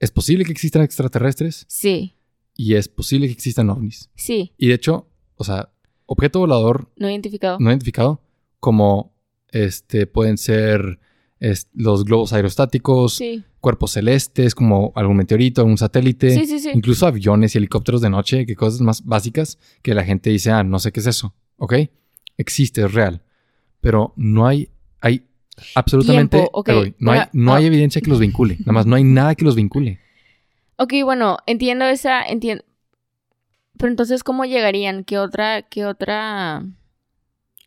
Es 0.00 0.10
posible 0.10 0.44
que 0.44 0.52
existan 0.52 0.82
extraterrestres 0.82 1.64
sí, 1.68 2.14
y 2.56 2.74
es 2.74 2.88
posible 2.88 3.26
que 3.28 3.32
existan 3.32 3.70
ovnis. 3.70 4.10
sí. 4.16 4.52
Y 4.58 4.68
de 4.68 4.74
hecho, 4.74 5.08
o 5.36 5.44
sea, 5.44 5.70
objeto 6.06 6.38
volador 6.40 6.88
No 6.96 7.10
identificado. 7.10 7.58
no 7.60 7.70
identificado 7.70 8.20
como 8.60 9.12
este 9.50 10.06
pueden 10.06 10.38
ser 10.38 10.98
es- 11.38 11.68
los 11.74 12.04
globos 12.04 12.32
aerostáticos, 12.32 13.14
Sí. 13.16 13.44
cuerpos 13.60 13.92
celestes 13.92 14.54
como 14.54 14.92
algún 14.94 15.16
meteorito, 15.18 15.60
algún 15.60 15.76
satélite, 15.78 16.30
Sí, 16.30 16.46
sí, 16.46 16.58
sí. 16.60 16.70
incluso 16.74 17.06
aviones 17.06 17.54
y 17.54 17.58
helicópteros 17.58 18.00
de 18.00 18.08
noche, 18.10 18.46
que 18.46 18.54
cosas 18.56 18.80
más 18.80 19.04
básicas 19.04 19.58
que 19.82 19.92
la 19.94 20.04
gente 20.04 20.30
dice, 20.30 20.50
ah, 20.50 20.62
no 20.64 20.78
sé 20.78 20.92
qué 20.92 21.00
es 21.00 21.06
eso, 21.06 21.34
¿ok? 21.58 21.74
Existe, 22.38 22.82
es 22.84 22.92
real, 22.94 23.22
pero 23.80 24.12
no 24.16 24.46
hay, 24.46 24.70
hay 25.00 25.26
absolutamente, 25.74 26.38
no, 26.98 27.10
hay, 27.12 27.20
no 27.32 27.52
ah. 27.52 27.56
hay 27.56 27.66
evidencia 27.66 28.00
que 28.00 28.10
los 28.10 28.18
vincule, 28.20 28.56
nada 28.60 28.72
más 28.72 28.86
no 28.86 28.96
hay 28.96 29.04
nada 29.04 29.34
que 29.34 29.44
los 29.44 29.54
vincule. 29.56 30.00
Ok, 30.78 30.92
bueno, 31.04 31.38
entiendo 31.46 31.84
esa, 31.86 32.22
entiendo. 32.24 32.62
Pero 33.78 33.90
entonces, 33.90 34.22
¿cómo 34.24 34.44
llegarían? 34.44 35.04
¿Qué 35.04 35.18
otra, 35.18 35.62
qué 35.62 35.84
otra? 35.86 36.64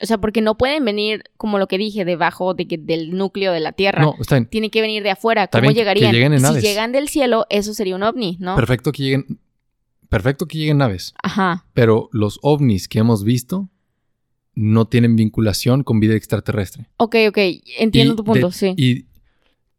O 0.01 0.05
sea, 0.05 0.17
porque 0.17 0.41
no 0.41 0.57
pueden 0.57 0.85
venir, 0.85 1.23
como 1.37 1.59
lo 1.59 1.67
que 1.67 1.77
dije, 1.77 2.05
debajo 2.05 2.53
de 2.53 2.67
que, 2.67 2.77
del 2.77 3.11
núcleo 3.17 3.51
de 3.51 3.59
la 3.59 3.73
Tierra. 3.73 4.01
No, 4.01 4.15
está 4.19 4.35
bien. 4.35 4.47
Tienen 4.47 4.69
que 4.69 4.81
venir 4.81 5.03
de 5.03 5.11
afuera. 5.11 5.47
¿Cómo 5.47 5.61
bien 5.61 5.73
que- 5.73 5.79
que 5.79 5.79
llegarían? 5.99 6.39
si 6.39 6.61
llegan 6.61 6.91
del 6.93 7.09
cielo, 7.09 7.45
eso 7.49 7.73
sería 7.73 7.95
un 7.95 8.03
ovni, 8.03 8.37
¿no? 8.39 8.55
Perfecto 8.55 8.91
que 8.93 9.03
lleguen, 9.03 9.39
perfecto 10.07 10.45
que 10.47 10.57
lleguen 10.57 10.77
naves. 10.77 11.13
Ajá. 11.21 11.65
Pero 11.73 12.09
los 12.13 12.39
ovnis 12.43 12.87
que 12.87 12.99
hemos 12.99 13.23
visto 13.25 13.69
no 14.55 14.87
tienen 14.87 15.15
vinculación 15.17 15.83
con 15.83 15.99
vida 15.99 16.15
extraterrestre. 16.15 16.87
Ok, 16.97 17.15
ok. 17.29 17.37
Entiendo 17.77 18.13
Y 18.13 18.15
tu 18.15 18.23
punto, 18.23 18.47
de- 18.47 18.53
sí. 18.53 18.73
Y 18.77 19.05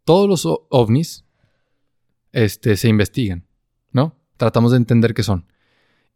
todos 0.05 0.29
los 0.29 0.47
ovnis 0.69 1.25
este, 2.33 2.77
se 2.77 2.89
investigan, 2.89 3.47
¿no? 3.93 4.17
Tratamos 4.37 4.71
de 4.73 4.77
entender 4.77 5.15
qué 5.15 5.23
son. 5.23 5.47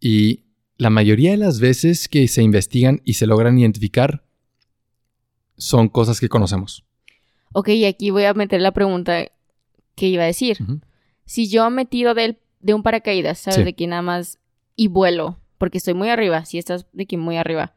Y 0.00 0.44
la 0.76 0.90
mayoría 0.90 1.30
de 1.33 1.37
las 1.37 1.61
veces 1.61 2.09
que 2.09 2.26
se 2.28 2.42
investigan 2.42 3.00
y 3.04 3.14
se 3.14 3.26
logran 3.26 3.59
identificar 3.59 4.24
son 5.57 5.88
cosas 5.88 6.20
que 6.20 6.28
conocemos. 6.28 6.85
Ok, 7.52 7.68
y 7.70 7.85
aquí 7.85 8.11
voy 8.11 8.24
a 8.24 8.35
meter 8.35 8.61
la 8.61 8.72
pregunta 8.72 9.26
que 9.94 10.09
iba 10.09 10.24
a 10.24 10.26
decir. 10.26 10.59
Si 11.24 11.48
yo 11.48 11.70
me 11.70 11.85
tiro 11.87 12.14
del, 12.14 12.38
de 12.61 12.74
un 12.74 12.83
paracaídas, 12.83 13.38
¿sabes? 13.38 13.59
Sí. 13.59 13.64
De 13.64 13.74
que 13.74 13.87
nada 13.87 14.02
más 14.02 14.38
y 14.76 14.88
vuelo, 14.88 15.38
porque 15.59 15.78
estoy 15.78 15.94
muy 15.94 16.09
arriba, 16.09 16.44
si 16.44 16.59
estás 16.59 16.87
de 16.92 17.07
que 17.07 17.16
muy 17.16 17.37
arriba. 17.37 17.74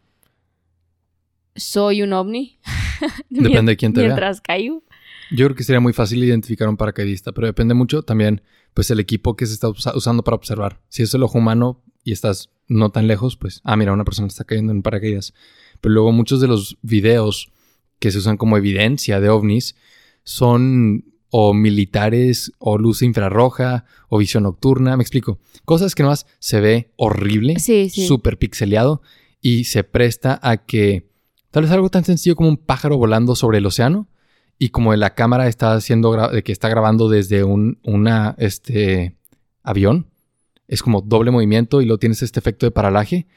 ¿Soy 1.55 2.01
un 2.01 2.13
ovni? 2.13 2.59
Depende 3.29 3.71
de 3.73 3.77
quién 3.77 3.93
te 3.93 4.01
vea. 4.01 4.09
Mientras 4.09 4.41
caigo. 4.41 4.83
Yo 5.31 5.45
creo 5.45 5.55
que 5.55 5.63
sería 5.63 5.79
muy 5.79 5.93
fácil 5.93 6.23
identificar 6.23 6.69
un 6.69 6.77
paracaidista, 6.77 7.31
pero 7.31 7.47
depende 7.47 7.73
mucho 7.73 8.01
también, 8.03 8.41
pues, 8.73 8.89
el 8.91 8.99
equipo 8.99 9.35
que 9.35 9.45
se 9.45 9.53
está 9.53 9.69
usa- 9.69 9.95
usando 9.95 10.23
para 10.23 10.35
observar. 10.35 10.79
Si 10.87 11.03
es 11.03 11.13
el 11.13 11.23
ojo 11.23 11.37
humano 11.37 11.83
y 12.07 12.13
estás 12.13 12.49
no 12.69 12.89
tan 12.89 13.05
lejos, 13.05 13.35
pues, 13.35 13.59
ah, 13.65 13.75
mira, 13.75 13.91
una 13.91 14.05
persona 14.05 14.29
está 14.29 14.45
cayendo 14.45 14.71
en 14.71 14.81
paracaídas. 14.81 15.33
Pero 15.81 15.93
luego 15.93 16.13
muchos 16.13 16.39
de 16.39 16.47
los 16.47 16.77
videos 16.81 17.51
que 17.99 18.11
se 18.11 18.19
usan 18.19 18.37
como 18.37 18.55
evidencia 18.55 19.19
de 19.19 19.27
ovnis 19.27 19.75
son 20.23 21.03
o 21.31 21.53
militares, 21.53 22.53
o 22.59 22.77
luz 22.77 23.01
infrarroja, 23.01 23.83
o 24.07 24.19
visión 24.19 24.43
nocturna, 24.43 24.95
me 24.95 25.03
explico. 25.03 25.37
Cosas 25.65 25.95
que 25.95 26.03
nomás 26.03 26.25
se 26.39 26.61
ve 26.61 26.93
horrible, 26.95 27.59
Sí, 27.59 27.89
sí. 27.89 28.07
súper 28.07 28.37
pixeleado, 28.37 29.01
y 29.41 29.65
se 29.65 29.83
presta 29.83 30.39
a 30.41 30.55
que 30.55 31.09
tal 31.51 31.63
vez 31.63 31.73
algo 31.73 31.89
tan 31.89 32.05
sencillo 32.05 32.37
como 32.37 32.47
un 32.47 32.57
pájaro 32.57 32.95
volando 32.97 33.35
sobre 33.35 33.57
el 33.57 33.65
océano, 33.65 34.07
y 34.57 34.69
como 34.69 34.95
la 34.95 35.13
cámara 35.13 35.49
está 35.49 35.73
haciendo, 35.73 36.15
de 36.29 36.41
que 36.41 36.53
está 36.53 36.69
grabando 36.69 37.09
desde 37.09 37.43
un 37.43 37.79
una, 37.83 38.33
este, 38.37 39.17
avión, 39.61 40.07
es 40.67 40.81
como 40.81 41.01
doble 41.01 41.31
movimiento 41.31 41.81
y 41.81 41.85
luego 41.85 41.99
tienes 41.99 42.21
este 42.21 42.39
efecto 42.39 42.65
de 42.65 42.71
paralaje, 42.71 43.27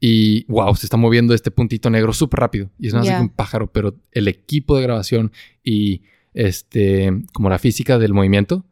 y 0.00 0.44
wow, 0.46 0.74
se 0.74 0.86
está 0.86 0.96
moviendo 0.96 1.34
este 1.34 1.50
puntito 1.50 1.90
negro 1.90 2.12
súper 2.12 2.40
rápido, 2.40 2.70
y 2.78 2.88
es 2.88 2.94
más 2.94 3.06
que 3.06 3.20
un 3.20 3.28
pájaro, 3.28 3.70
pero 3.70 3.96
el 4.12 4.28
equipo 4.28 4.76
de 4.76 4.82
grabación 4.82 5.32
y 5.62 6.02
este, 6.34 7.12
como 7.32 7.48
la 7.50 7.58
física 7.58 7.98
del 7.98 8.14
movimiento, 8.14 8.64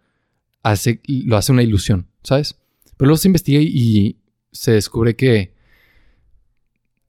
hace, 0.63 1.01
lo 1.07 1.37
hace 1.37 1.53
una 1.53 1.63
ilusión, 1.63 2.07
¿sabes? 2.23 2.59
Pero 2.97 3.09
luego 3.09 3.19
se 3.19 3.29
investiga 3.29 3.61
y, 3.61 4.17
se 4.51 4.73
descubre 4.73 5.15
que 5.15 5.53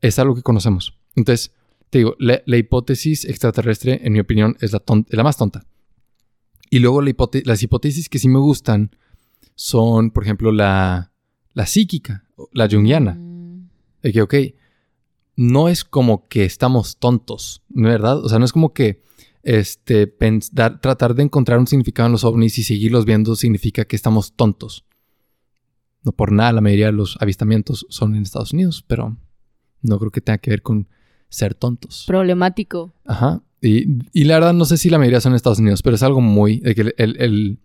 es 0.02 0.20
algo 0.20 0.36
que 0.36 0.44
conocemos. 0.44 0.98
Entonces, 1.16 1.54
te 1.90 2.00
digo, 2.00 2.16
la, 2.20 2.44
la 2.46 2.58
hipótesis 2.58 3.26
extraterrestre, 3.26 4.02
en 4.04 4.14
mi 4.14 4.20
opinión, 4.20 4.58
es 4.60 4.74
la, 4.74 4.80
ton- 4.80 5.08
la 5.10 5.24
más 5.24 5.38
tonta. 5.38 5.66
Y 6.70 6.80
luego 6.80 7.02
la 7.02 7.12
las 7.46 7.64
hipótesis 7.64 8.10
que 8.10 8.20
sí 8.20 8.28
me 8.28 8.40
gustan 8.40 8.92
son, 9.62 10.12
por 10.12 10.24
ejemplo, 10.24 10.54
la, 10.54 11.12
la 11.54 11.66
psíquica, 11.66 12.24
la 12.54 12.70
junguiana. 12.70 13.16
Mm, 13.16 13.68
De 14.02 14.14
que, 14.14 14.22
ok, 14.22 14.34
no 15.36 15.68
es 15.68 15.84
como 15.84 16.30
que 16.30 16.46
estamos 16.46 16.96
tontos, 16.98 17.62
¿no 17.68 17.90
es 17.90 17.94
¿verdad? 17.96 18.24
O 18.24 18.30
sea, 18.30 18.40
no 18.40 18.46
es 18.46 18.54
como 18.54 18.74
que 18.74 19.02
este, 19.44 20.08
pens- 20.18 20.52
dar- 20.54 20.80
tratar 20.80 21.14
de 21.14 21.24
encontrar 21.24 21.60
un 21.60 21.68
significado 21.68 22.08
en 22.08 22.14
los 22.14 22.24
ovnis 22.24 22.58
y 22.58 22.64
seguirlos 22.64 23.04
viendo 23.04 23.36
significa 23.36 23.84
que 23.84 23.98
estamos 23.98 24.32
tontos. 24.34 24.86
No 26.04 26.14
por 26.14 26.32
nada, 26.32 26.54
la 26.54 26.62
mayoría 26.62 26.86
de 26.86 26.92
los 26.94 27.18
avistamientos 27.20 27.86
son 27.90 28.16
en 28.16 28.24
Estados 28.24 28.54
Unidos, 28.54 28.86
pero 28.88 29.18
no 29.82 30.00
creo 30.00 30.12
que 30.12 30.22
tenga 30.22 30.38
que 30.38 30.52
ver 30.52 30.62
con 30.62 30.88
ser 31.28 31.54
tontos. 31.54 32.06
Problemático. 32.08 32.94
Ajá. 33.06 33.42
Y, 33.62 33.88
y 34.14 34.24
la 34.24 34.36
verdad, 34.36 34.54
no 34.54 34.64
sé 34.64 34.78
si 34.78 34.90
la 34.90 35.00
mayoría 35.00 35.20
son 35.20 35.34
en 35.34 35.36
Estados 35.36 35.60
Unidos, 35.60 35.82
pero 35.84 35.98
es 35.98 36.04
algo 36.04 36.22
muy. 36.22 36.60
de 36.62 36.76
que 36.76 36.82
el, 36.82 36.94
el, 36.98 37.22
el- 37.22 37.60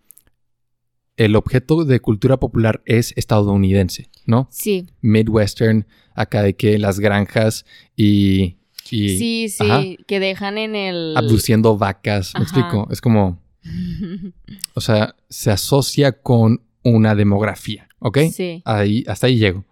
el 1.16 1.36
objeto 1.36 1.84
de 1.84 2.00
cultura 2.00 2.38
popular 2.38 2.82
es 2.86 3.12
estadounidense, 3.16 4.10
¿no? 4.26 4.48
Sí. 4.50 4.86
Midwestern, 5.00 5.86
acá 6.14 6.42
de 6.42 6.54
que 6.56 6.78
las 6.78 6.98
granjas 7.00 7.64
y. 7.96 8.56
y 8.90 9.18
sí, 9.18 9.48
sí. 9.48 9.64
ajá, 9.70 9.82
Que 10.06 10.20
dejan 10.20 10.58
en 10.58 10.74
el. 10.76 11.16
abduciendo 11.16 11.76
vacas. 11.78 12.32
¿Me 12.34 12.42
Ajá. 12.42 12.42
explico? 12.60 12.88
Es 12.90 13.00
como. 13.00 13.42
O 14.74 14.80
sea, 14.80 15.14
se 15.28 15.50
asocia 15.50 16.20
con 16.20 16.60
una 16.82 17.14
demografía, 17.14 17.88
¿ok? 18.00 18.18
Sí. 18.32 18.60
Ahí, 18.64 19.04
hasta 19.06 19.28
ahí 19.28 19.38
llego. 19.38 19.64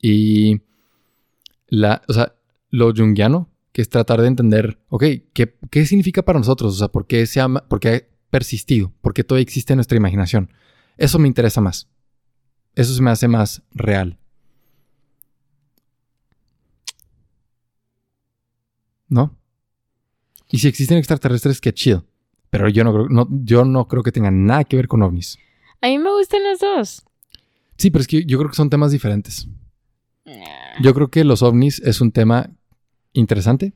Y 0.00 0.60
la, 1.66 2.02
o 2.08 2.12
sea, 2.12 2.34
lo 2.70 2.92
junguiano, 2.94 3.50
que 3.72 3.82
es 3.82 3.88
tratar 3.88 4.20
de 4.20 4.28
entender, 4.28 4.78
ok, 4.88 5.04
¿qué, 5.32 5.56
qué 5.70 5.86
significa 5.86 6.22
para 6.22 6.38
nosotros? 6.38 6.74
O 6.74 6.78
sea, 6.78 6.88
¿por 6.88 7.06
qué 7.06 7.26
se 7.26 7.40
ha, 7.40 7.48
por 7.48 7.80
qué 7.80 7.88
ha 7.88 8.02
persistido? 8.30 8.92
¿Por 9.00 9.14
qué 9.14 9.24
todavía 9.24 9.42
existe 9.42 9.72
en 9.72 9.78
nuestra 9.78 9.96
imaginación? 9.96 10.50
Eso 10.96 11.18
me 11.18 11.28
interesa 11.28 11.60
más. 11.60 11.88
Eso 12.74 12.94
se 12.94 13.02
me 13.02 13.10
hace 13.10 13.28
más 13.28 13.62
real. 13.72 14.18
¿No? 19.08 19.36
Y 20.50 20.58
si 20.58 20.68
existen 20.68 20.98
extraterrestres, 20.98 21.60
qué 21.60 21.72
chido. 21.72 22.04
Pero 22.50 22.68
yo 22.68 22.84
no 22.84 22.92
creo, 22.92 23.08
no, 23.08 23.28
yo 23.30 23.64
no 23.64 23.88
creo 23.88 24.02
que 24.02 24.12
tengan 24.12 24.46
nada 24.46 24.64
que 24.64 24.76
ver 24.76 24.88
con 24.88 25.02
ovnis. 25.02 25.38
A 25.80 25.88
mí 25.88 25.98
me 25.98 26.10
gustan 26.10 26.42
las 26.44 26.60
dos. 26.60 27.02
Sí, 27.76 27.90
pero 27.90 28.02
es 28.02 28.06
que 28.06 28.24
yo 28.24 28.38
creo 28.38 28.50
que 28.50 28.56
son 28.56 28.70
temas 28.70 28.92
diferentes. 28.92 29.48
Yo 30.80 30.94
creo 30.94 31.08
que 31.08 31.24
los 31.24 31.42
ovnis 31.42 31.80
es 31.80 32.00
un 32.00 32.12
tema 32.12 32.50
interesante 33.12 33.74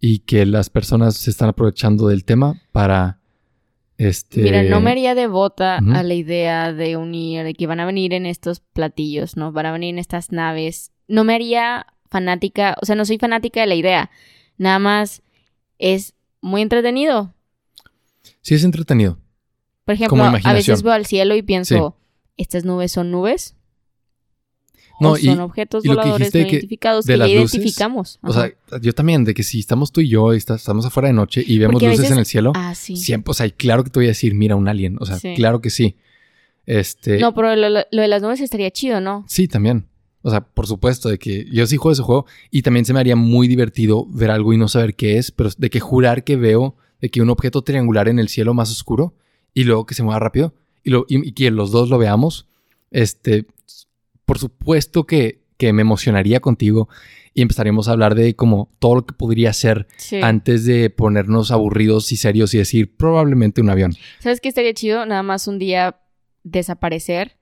y 0.00 0.20
que 0.20 0.46
las 0.46 0.70
personas 0.70 1.16
se 1.16 1.30
están 1.30 1.48
aprovechando 1.48 2.08
del 2.08 2.24
tema 2.24 2.60
para 2.72 3.20
este 3.98 4.40
Mira, 4.42 4.62
no 4.62 4.80
me 4.80 4.90
haría 4.90 5.14
devota 5.14 5.78
a 5.78 6.02
la 6.02 6.14
idea 6.14 6.72
de 6.72 6.96
unir, 6.96 7.44
de 7.44 7.54
que 7.54 7.66
van 7.66 7.80
a 7.80 7.86
venir 7.86 8.12
en 8.12 8.26
estos 8.26 8.60
platillos, 8.60 9.36
¿no? 9.36 9.52
Van 9.52 9.66
a 9.66 9.72
venir 9.72 9.90
en 9.90 9.98
estas 9.98 10.32
naves. 10.32 10.92
No 11.08 11.24
me 11.24 11.34
haría 11.34 11.86
fanática, 12.10 12.76
o 12.80 12.86
sea, 12.86 12.94
no 12.94 13.04
soy 13.04 13.18
fanática 13.18 13.60
de 13.60 13.66
la 13.66 13.74
idea. 13.74 14.10
Nada 14.58 14.78
más 14.78 15.22
es 15.78 16.14
muy 16.40 16.62
entretenido. 16.62 17.34
Sí 18.42 18.54
es 18.54 18.64
entretenido. 18.64 19.18
Por 19.84 19.94
ejemplo, 19.94 20.22
a 20.22 20.52
veces 20.52 20.82
veo 20.82 20.92
al 20.92 21.06
cielo 21.06 21.36
y 21.36 21.42
pienso, 21.42 21.96
¿estas 22.36 22.64
nubes 22.64 22.92
son 22.92 23.10
nubes? 23.10 23.56
No, 24.98 25.12
¿O 25.12 25.18
y- 25.18 25.22
son 25.24 25.40
objetos 25.40 25.84
y 25.84 25.88
voladores 25.88 26.32
no 26.34 26.38
de 26.40 26.44
que- 26.46 26.50
identificados 26.56 27.04
de 27.04 27.12
que 27.14 27.18
ya 27.18 27.24
las 27.26 27.34
luces, 27.34 27.54
identificamos? 27.54 28.18
O 28.22 28.32
sea, 28.32 28.50
yo 28.80 28.92
también, 28.94 29.24
de 29.24 29.34
que 29.34 29.42
si 29.42 29.60
estamos 29.60 29.92
tú 29.92 30.00
y 30.00 30.08
yo, 30.08 30.32
está- 30.32 30.54
estamos 30.54 30.86
afuera 30.86 31.08
de 31.08 31.12
noche 31.14 31.44
y 31.46 31.58
vemos 31.58 31.74
Porque 31.74 31.86
luces 31.86 32.00
veces- 32.00 32.12
en 32.12 32.18
el 32.18 32.26
cielo, 32.26 32.52
ah, 32.54 32.74
sí. 32.74 32.96
siempre, 32.96 33.30
o 33.32 33.34
sea, 33.34 33.48
claro 33.50 33.84
que 33.84 33.90
te 33.90 33.98
voy 33.98 34.06
a 34.06 34.08
decir, 34.08 34.34
mira, 34.34 34.56
un 34.56 34.68
alien. 34.68 34.96
O 35.00 35.04
sea, 35.06 35.18
Sí. 35.18 35.34
claro 35.36 35.60
que 35.60 35.68
sí. 35.70 35.96
Este, 36.64 37.18
No, 37.18 37.34
pero 37.34 37.54
lo, 37.54 37.68
lo- 37.68 37.84
lo 37.90 38.02
de 38.02 38.08
las 38.08 38.22
nubes 38.22 38.40
estaría 38.40 38.70
chido, 38.70 39.00
¿no? 39.00 39.24
Sí, 39.28 39.46
también. 39.48 39.86
O 40.22 40.30
sea, 40.30 40.40
por 40.40 40.66
supuesto, 40.66 41.08
de 41.08 41.18
que 41.18 41.46
yo 41.52 41.66
sí 41.66 41.76
juego 41.76 41.92
ese 41.92 42.02
juego 42.02 42.26
y 42.50 42.62
también 42.62 42.84
se 42.84 42.92
me 42.92 42.98
haría 42.98 43.14
muy 43.14 43.46
divertido 43.46 44.06
ver 44.10 44.30
algo 44.32 44.52
y 44.52 44.56
no 44.56 44.66
saber 44.66 44.96
qué 44.96 45.18
es, 45.18 45.30
pero 45.30 45.50
de 45.56 45.70
que 45.70 45.78
jurar 45.78 46.24
que 46.24 46.34
veo 46.36 46.74
de 47.00 47.10
que 47.10 47.22
un 47.22 47.30
objeto 47.30 47.62
triangular 47.62 48.08
en 48.08 48.18
el 48.18 48.28
cielo 48.28 48.52
más 48.54 48.72
oscuro 48.72 49.14
y 49.54 49.62
luego 49.64 49.86
que 49.86 49.94
se 49.94 50.02
mueva 50.02 50.18
rápido 50.18 50.54
y, 50.82 50.90
lo, 50.90 51.06
y, 51.08 51.28
y 51.28 51.32
que 51.32 51.50
los 51.52 51.70
dos 51.70 51.88
lo 51.90 51.98
veamos, 51.98 52.46
este, 52.90 53.46
por 54.26 54.38
supuesto 54.38 55.04
que, 55.04 55.40
que 55.56 55.72
me 55.72 55.80
emocionaría 55.82 56.40
contigo 56.40 56.88
y 57.32 57.42
empezaríamos 57.42 57.88
a 57.88 57.92
hablar 57.92 58.14
de 58.14 58.34
como 58.36 58.70
todo 58.78 58.96
lo 58.96 59.06
que 59.06 59.14
podría 59.14 59.52
ser 59.52 59.86
Sí. 59.96 60.20
antes 60.22 60.64
de 60.64 60.90
ponernos 60.90 61.50
aburridos 61.50 62.12
y 62.12 62.16
serios 62.16 62.52
y 62.54 62.58
decir 62.58 62.96
probablemente 62.96 63.60
un 63.60 63.70
avión. 63.70 63.94
¿Sabes 64.20 64.40
qué 64.40 64.48
estaría 64.48 64.74
chido? 64.74 65.06
Nada 65.06 65.22
más 65.22 65.46
un 65.48 65.58
día 65.58 65.96
desaparecer, 66.44 67.36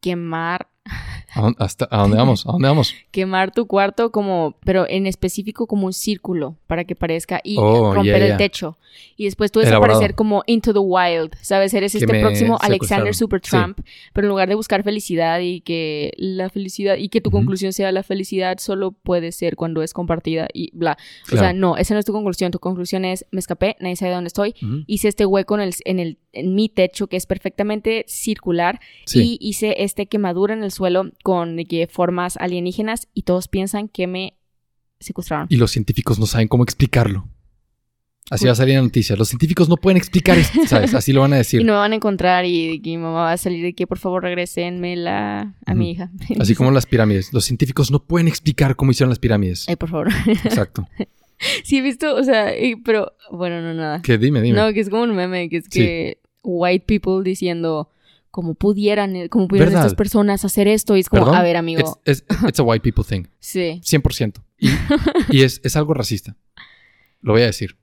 quemar, 0.00 0.68
¿A 1.34 1.42
dónde, 1.42 1.56
hasta, 1.62 1.86
¿a 1.90 1.98
dónde 2.02 2.16
vamos? 2.16 2.46
¿A 2.46 2.52
dónde 2.52 2.68
vamos? 2.68 2.94
quemar 3.10 3.52
tu 3.52 3.66
cuarto 3.66 4.10
como, 4.10 4.54
pero 4.64 4.88
en 4.88 5.06
específico 5.06 5.66
como 5.66 5.86
un 5.86 5.92
círculo 5.92 6.56
para 6.66 6.84
que 6.84 6.94
parezca 6.94 7.40
y 7.44 7.56
Oh, 7.58 7.92
romper 7.94 8.18
ya, 8.20 8.24
el 8.24 8.28
ya. 8.32 8.36
techo. 8.38 8.78
Y 9.16 9.26
después 9.26 9.52
tú 9.52 9.60
desaparecer 9.60 10.14
como 10.14 10.42
into 10.46 10.72
the 10.72 10.78
wild, 10.78 11.32
¿sabes? 11.42 11.72
Eres 11.74 11.92
Que 11.92 11.98
este 11.98 12.20
próximo. 12.20 12.56
Alexander 12.60 13.14
Sí. 13.14 13.18
Supertramp, 13.18 13.78
pero 14.14 14.26
en 14.26 14.28
lugar 14.30 14.48
de 14.48 14.54
buscar 14.54 14.82
felicidad 14.82 15.40
y 15.40 15.60
que 15.60 16.12
la 16.16 16.48
felicidad 16.48 16.96
y 16.96 17.08
que 17.10 17.20
tu 17.20 17.28
Ujú. 17.28 17.38
conclusión 17.38 17.72
sea 17.72 17.92
la 17.92 18.02
felicidad 18.02 18.58
solo 18.58 18.92
puede 18.92 19.30
ser 19.32 19.56
cuando 19.56 19.82
es 19.82 19.92
compartida 19.92 20.48
y 20.52 20.70
bla. 20.76 20.96
O 21.26 21.30
sea, 21.30 21.38
Claro. 21.38 21.58
no, 21.58 21.76
esa 21.76 21.94
no 21.94 22.00
es 22.00 22.06
tu 22.06 22.12
conclusión. 22.12 22.50
Tu 22.50 22.58
conclusión 22.58 23.04
es 23.04 23.26
me 23.30 23.38
escapé, 23.40 23.76
nadie 23.80 23.96
sabe 23.96 24.12
dónde 24.14 24.28
estoy, 24.28 24.54
Ujú. 24.62 24.82
hice 24.86 25.08
este 25.08 25.26
hueco 25.26 25.54
en, 25.56 25.60
el, 25.60 25.74
en, 25.84 25.98
el, 26.00 26.18
en 26.32 26.54
mi 26.54 26.68
techo 26.70 27.06
que 27.06 27.16
es 27.18 27.26
perfectamente 27.26 28.04
circular 28.08 28.80
Sí. 29.06 29.38
y 29.42 29.48
hice 29.48 29.74
este 29.82 30.06
quemadura 30.06 30.54
en 30.54 30.62
el 30.64 30.70
suelo 30.72 31.10
con 31.28 31.58
que 31.66 31.86
formas 31.88 32.38
alienígenas 32.38 33.06
y 33.12 33.24
todos 33.24 33.48
piensan 33.48 33.88
que 33.88 34.06
me 34.06 34.38
secuestraron. 34.98 35.46
y 35.50 35.56
los 35.58 35.70
científicos 35.72 36.18
no 36.18 36.24
saben 36.24 36.48
cómo 36.48 36.64
explicarlo. 36.64 37.28
Así 38.30 38.46
va 38.46 38.52
a 38.52 38.54
salir 38.54 38.72
en 38.76 38.78
la 38.80 38.84
noticia. 38.84 39.14
Los 39.14 39.28
científicos 39.28 39.68
no 39.68 39.76
pueden 39.76 39.98
explicar 39.98 40.38
esto, 40.38 40.58
¿sabes? 40.66 40.94
Así 40.94 41.12
lo 41.12 41.20
van 41.20 41.34
a 41.34 41.36
Y 41.36 41.38
decir. 41.40 41.64
no 41.66 41.74
me 41.74 41.78
van 41.80 41.92
a 41.92 41.96
encontrar 41.96 42.46
y 42.46 42.80
mi 42.82 42.96
mamá 42.96 43.24
va 43.24 43.32
a 43.32 43.36
salir 43.36 43.62
de 43.62 43.74
que 43.74 43.86
por 43.86 43.98
favor 43.98 44.22
regresenmela 44.22 45.54
a 45.66 45.74
mi 45.74 45.84
Ujú. 45.84 45.90
hija. 45.92 46.10
Así 46.40 46.54
como 46.54 46.70
las 46.78 46.86
pirámides. 46.86 47.30
Los 47.34 47.44
científicos 47.44 47.90
no 47.90 48.02
pueden 48.04 48.26
explicar 48.26 48.74
cómo 48.74 48.90
hicieron 48.92 49.10
las 49.10 49.18
pirámides. 49.18 49.66
Ay, 49.68 49.76
por 49.76 49.90
favor. 49.90 50.08
Exacto. 50.44 50.88
sí, 51.64 51.76
he 51.76 51.82
visto, 51.82 52.14
o 52.16 52.22
sea, 52.24 52.58
y- 52.58 52.76
pero 52.76 53.12
bueno, 53.30 53.60
no, 53.60 53.74
nada. 53.74 54.00
Que 54.00 54.16
dime, 54.16 54.40
dime. 54.40 54.58
No, 54.58 54.72
que 54.72 54.80
es 54.80 54.88
como 54.88 55.02
un 55.02 55.14
meme, 55.14 55.50
que 55.50 55.58
es 55.58 55.64
Sí. 55.70 55.80
que 55.80 56.18
white 56.42 56.86
people 56.86 57.22
diciendo 57.28 57.90
cómo 58.38 58.54
pudieran, 58.54 59.16
eh, 59.16 59.28
cómo 59.28 59.48
pudieran 59.48 59.70
¿Verdad? 59.70 59.86
estas 59.86 59.96
personas 59.96 60.44
hacer 60.44 60.68
esto 60.68 60.96
y 60.96 61.00
es 61.00 61.08
como, 61.08 61.22
¿Perdón? 61.24 61.40
a 61.40 61.42
ver, 61.42 61.56
amigo, 61.56 62.00
It's, 62.06 62.22
it's- 62.22 62.48
it's 62.48 62.60
a 62.60 62.62
white 62.62 62.84
people 62.88 63.02
thing. 63.02 63.24
sí. 63.40 63.80
100%. 63.82 64.34
Y, 64.60 64.68
y 65.38 65.42
es, 65.42 65.60
es 65.64 65.74
algo 65.74 65.92
racista. 65.92 66.36
Lo 67.20 67.32
voy 67.32 67.42
a 67.42 67.46
decir. 67.46 67.76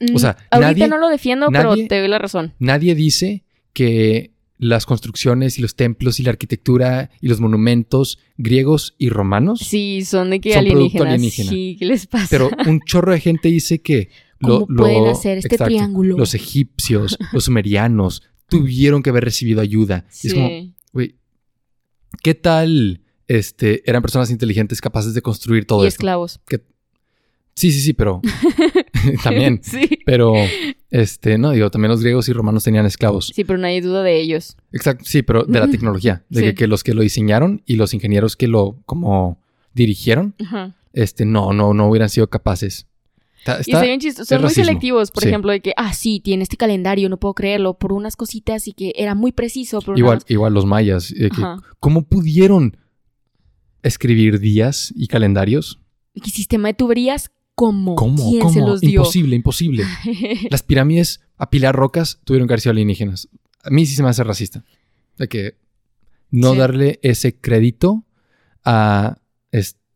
Mm, 0.00 0.16
O 0.16 0.18
sea, 0.18 0.36
ahorita 0.50 0.72
nadie- 0.72 0.88
no 0.88 0.98
lo 0.98 1.08
defiendo, 1.08 1.48
nadie- 1.48 1.74
pero 1.76 1.88
te 1.88 1.98
doy 2.00 2.08
la 2.08 2.18
razón. 2.18 2.54
Nadie 2.58 2.96
dice 2.96 3.44
que 3.72 4.32
las 4.58 4.84
construcciones 4.84 5.60
y 5.60 5.62
los 5.62 5.76
templos 5.76 6.18
y 6.18 6.24
la 6.24 6.30
arquitectura 6.30 7.10
y 7.20 7.28
los 7.28 7.40
monumentos 7.40 8.18
griegos 8.36 8.96
y 8.98 9.10
romanos. 9.10 9.60
Sí, 9.60 10.04
son 10.04 10.30
de 10.30 10.40
que 10.40 10.50
Son 10.54 10.58
alienígenas. 10.58 11.06
alienígena. 11.06 11.50
Sí, 11.50 11.76
¿qué 11.78 11.86
les 11.86 12.08
pasa? 12.08 12.26
Pero 12.30 12.50
un 12.66 12.80
chorro 12.84 13.12
de 13.12 13.20
gente 13.20 13.48
dice 13.48 13.80
que 13.80 14.08
¿Cómo 14.42 14.66
pueden 14.66 15.06
hacer 15.06 15.38
este 15.38 15.56
triángulo? 15.56 16.16
Los 16.16 16.34
egipcios, 16.34 17.16
los 17.32 17.44
sumerianos 17.44 18.22
tuvieron 18.50 19.02
que 19.02 19.10
haber 19.10 19.24
recibido 19.24 19.60
ayuda. 19.60 20.06
Y 20.22 20.26
es 20.28 20.34
como, 20.34 20.48
Sí. 20.48 20.74
güey, 20.92 21.16
¿qué 22.22 22.34
tal 22.34 23.00
este, 23.28 23.88
eran 23.88 24.02
personas 24.02 24.30
inteligentes 24.30 24.80
capaces 24.80 25.14
de 25.14 25.22
construir 25.22 25.64
todo 25.66 25.84
y 25.84 25.88
esto? 25.88 25.96
esclavos. 26.00 26.40
Sí, 27.56 27.72
sí, 27.72 27.80
sí, 27.80 27.92
pero 27.92 28.20
también. 29.24 29.60
sí. 29.62 29.88
Pero, 30.06 30.34
este, 30.90 31.36
no, 31.38 31.50
digo, 31.52 31.70
también 31.70 31.90
los 31.90 32.00
griegos 32.00 32.28
y 32.28 32.32
romanos 32.32 32.64
tenían 32.64 32.86
esclavos. 32.86 33.32
Sí, 33.34 33.44
pero 33.44 33.58
no 33.58 33.66
hay 33.66 33.80
duda 33.80 34.02
de 34.02 34.20
ellos. 34.20 34.56
Exacto, 34.72 35.04
sí, 35.06 35.22
pero 35.22 35.44
de 35.44 35.58
la 35.60 35.68
tecnología, 35.70 36.24
de 36.28 36.40
Sí. 36.40 36.46
que, 36.48 36.54
que 36.54 36.66
los 36.66 36.82
que 36.84 36.94
lo 36.94 37.02
diseñaron 37.02 37.62
y 37.66 37.76
los 37.76 37.92
ingenieros 37.94 38.36
que 38.36 38.48
lo 38.48 38.80
como 38.86 39.40
dirigieron, 39.74 40.34
Ajá. 40.40 40.74
este, 40.92 41.24
no, 41.24 41.52
no, 41.52 41.74
no 41.74 41.88
hubieran 41.88 42.08
sido 42.08 42.28
capaces. 42.30 42.86
Está- 43.40 43.56
Y 43.58 43.60
está- 43.60 43.72
está 43.72 43.82
bien 43.82 44.00
chistoso. 44.00 44.26
Son 44.26 44.36
es 44.36 44.40
muy 44.42 44.48
racismo. 44.48 44.64
selectivos, 44.64 45.10
por 45.10 45.22
Sí. 45.22 45.28
ejemplo, 45.28 45.50
de 45.52 45.60
que, 45.60 45.72
ah, 45.76 45.92
sí, 45.92 46.20
tiene 46.20 46.42
este 46.44 46.56
calendario, 46.56 47.08
no 47.08 47.16
puedo 47.18 47.34
creerlo, 47.34 47.74
por 47.78 47.92
unas 47.92 48.14
cositas 48.16 48.68
y 48.68 48.72
que 48.72 48.92
era 48.96 49.14
muy 49.14 49.32
preciso, 49.32 49.80
pero 49.80 49.96
igual, 49.98 50.20
igual 50.28 50.54
los 50.54 50.64
mayas, 50.66 51.12
que. 51.12 51.30
¿cómo 51.80 52.02
pudieron 52.02 52.76
escribir 53.82 54.40
días 54.40 54.92
y 54.94 55.06
calendarios? 55.06 55.80
¿Y 56.14 56.20
sistema 56.30 56.68
de 56.68 56.74
tuberías? 56.74 57.30
¿Cómo? 57.54 57.94
¿Cómo? 57.94 58.28
¿Quién 58.30 58.40
¿Cómo? 58.42 58.52
se 58.54 58.60
los 58.60 58.80
dio? 58.80 59.00
Imposible, 59.00 59.36
imposible. 59.36 59.84
Las 60.50 60.62
pirámides, 60.62 61.20
apilar 61.36 61.74
rocas, 61.74 62.20
tuvieron 62.24 62.48
que 62.48 62.54
haber 62.54 62.60
sido 62.60 62.72
alienígenas. 62.72 63.28
A 63.62 63.70
mí 63.70 63.84
sí 63.86 63.94
se 63.94 64.02
me 64.02 64.08
hace 64.08 64.24
racista. 64.24 64.64
De 65.18 65.28
que 65.28 65.56
no 66.30 66.52
Sí. 66.52 66.58
darle 66.58 66.98
ese 67.02 67.38
crédito 67.38 68.04
a 68.64 69.18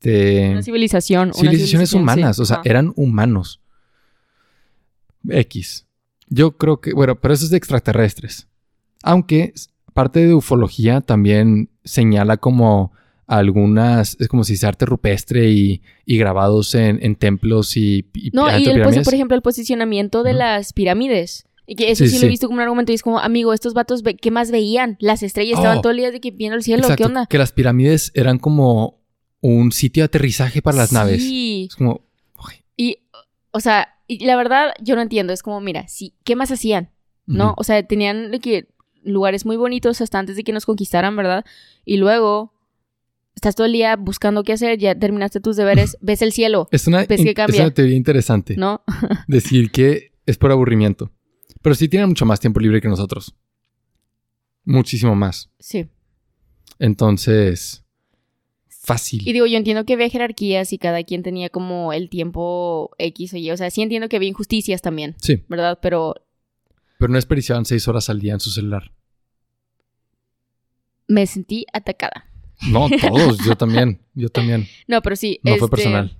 este 0.05 0.51
Una 0.51 0.63
civilización. 0.63 1.23
una 1.29 1.33
civilizaciones 1.35 1.91
civilización, 1.91 2.03
humanas. 2.03 2.37
sí. 2.37 2.43
O 2.43 2.45
sea, 2.45 2.61
eran 2.65 2.93
humanos. 2.97 3.61
X. 5.29 5.87
Yo 6.29 6.57
creo 6.57 6.81
que, 6.81 6.93
bueno, 6.93 7.17
pero 7.21 7.35
eso 7.35 7.45
es 7.45 7.51
de 7.51 7.57
extraterrestres. 7.57 8.49
Aunque 9.03 9.53
parte 9.93 10.27
de 10.27 10.35
ufología 10.35 11.01
también 11.01 11.71
señala 11.85 12.37
como 12.37 12.93
algunas, 13.27 14.17
es 14.21 14.29
como 14.29 14.45
si 14.45 14.57
se 14.57 14.67
arte 14.67 14.85
rupestre 14.87 15.51
y, 15.51 15.83
y 16.05 16.19
grabados 16.19 16.75
en, 16.75 16.99
en 17.03 17.17
templos 17.17 17.77
y, 17.77 18.07
y 18.15 18.31
No, 18.33 18.47
y 18.59 18.67
el, 18.67 18.83
pues, 18.83 18.99
por 19.05 19.15
ejemplo, 19.15 19.35
el 19.35 19.43
posicionamiento 19.43 20.23
de 20.23 20.35
las 20.35 20.73
pirámides. 20.73 21.47
Y 21.67 21.77
que 21.77 21.91
eso 21.91 22.07
Sí, 22.07 22.19
lo 22.19 22.27
he 22.27 22.29
visto 22.29 22.47
como 22.47 22.59
un 22.59 22.63
argumento. 22.63 22.93
Y 22.93 22.97
es 22.97 23.03
como, 23.03 23.19
amigo, 23.21 23.55
estos 23.55 23.73
vatos, 23.73 24.03
¿qué 24.21 24.31
más 24.31 24.51
veían? 24.51 24.99
Las 25.01 25.23
estrellas 25.23 25.57
estaban 25.59 25.79
Oh. 25.79 25.81
todo 25.81 25.93
el 25.93 25.99
día 25.99 26.11
de 26.11 26.21
que 26.21 26.31
viendo 26.31 26.57
el 26.57 26.63
cielo. 26.63 26.83
Exacto, 26.83 26.97
¿Qué 27.03 27.07
onda? 27.07 27.27
que 27.27 27.39
las 27.39 27.53
pirámides 27.53 28.13
eran 28.15 28.39
como 28.39 29.01
un 29.49 29.73
sitio 29.73 30.03
de 30.03 30.07
aterrizaje 30.07 30.63
para 30.63 30.79
las 30.79 30.93
naves. 30.93 31.23
Sí. 31.23 31.67
Es 31.69 31.77
como, 31.77 32.01
Y, 32.77 32.99
o 33.51 33.61
sea, 33.61 33.89
y 34.07 34.25
la 34.25 34.37
verdad, 34.37 34.73
yo 34.83 34.97
no 34.97 35.03
entiendo. 35.03 35.33
Es 35.33 35.43
como, 35.43 35.61
mira, 35.61 35.87
sí, 35.89 36.15
¿qué 36.25 36.35
más 36.37 36.51
hacían? 36.51 36.91
¿no? 37.27 37.55
O 37.57 37.65
sea, 37.65 37.83
tenían 37.87 38.31
que 38.41 38.69
lugares 39.03 39.45
muy 39.45 39.57
bonitos 39.57 40.01
hasta 40.01 40.19
antes 40.19 40.37
de 40.37 40.45
que 40.45 40.53
nos 40.53 40.67
conquistaran, 40.67 41.17
¿verdad? 41.17 41.45
Y 41.85 41.97
luego 41.99 42.53
estás 43.35 43.55
todo 43.55 43.67
el 43.67 43.73
día 43.73 43.97
buscando 43.97 44.45
qué 44.45 44.55
hacer, 44.55 44.79
ya 44.79 44.95
terminaste 44.99 45.41
tus 45.41 45.57
deberes, 45.57 45.99
ves 46.01 46.23
el 46.23 46.33
cielo, 46.33 46.69
es 46.71 46.87
una, 46.87 47.05
ves 47.05 47.23
que 47.23 47.35
cambia. 47.35 47.57
es 47.57 47.61
una 47.61 47.75
teoría 47.75 47.97
interesante. 47.97 48.57
¿no? 48.57 48.83
decir 49.29 49.71
que 49.71 50.13
es 50.27 50.39
por 50.39 50.51
aburrimiento. 50.53 51.13
Pero 51.63 51.75
sí 51.75 51.89
tienen 51.89 52.09
mucho 52.09 52.27
más 52.27 52.41
tiempo 52.41 52.61
libre 52.61 52.81
que 52.81 52.89
nosotros. 52.89 53.35
Muchísimo 54.65 55.15
más. 55.15 55.51
Sí. 55.59 55.87
Entonces, 56.79 57.84
fácil. 58.85 59.27
Y 59.27 59.33
digo, 59.33 59.47
yo 59.47 59.57
entiendo 59.57 59.85
que 59.85 59.95
había 59.95 60.09
jerarquías 60.09 60.73
y 60.73 60.79
cada 60.79 61.03
quien 61.03 61.23
tenía 61.23 61.49
como 61.49 61.93
el 61.93 62.09
tiempo 62.09 62.91
X 62.99 63.35
o 63.35 63.37
Y. 63.37 63.51
O 63.51 63.57
sea, 63.57 63.71
sí 63.71 63.83
entiendo 63.83 64.09
que 64.09 64.17
había 64.17 64.29
injusticias 64.29 64.83
también, 64.83 65.17
Sí, 65.21 65.43
¿verdad? 65.49 65.79
Pero 65.83 66.15
pero 66.99 67.13
no 67.13 67.17
desperdiciaban 67.17 67.65
seis 67.65 67.87
horas 67.89 68.09
al 68.09 68.21
día 68.21 68.33
en 68.35 68.41
su 68.41 68.51
celular. 68.51 68.93
me 71.07 71.27
sentí 71.27 71.67
atacada. 71.73 72.31
No, 72.71 72.89
todos. 72.89 73.39
yo 73.45 73.57
también. 73.57 74.01
Yo 74.15 74.29
también. 74.29 74.67
No, 74.87 75.03
pero 75.03 75.17
sí. 75.17 75.41
No 75.43 75.57
fue 75.57 75.67
este, 75.67 75.69
personal. 75.69 76.17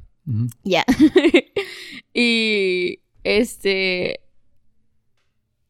Ya. 0.63 0.85
y 2.15 2.99
este. 3.23 4.21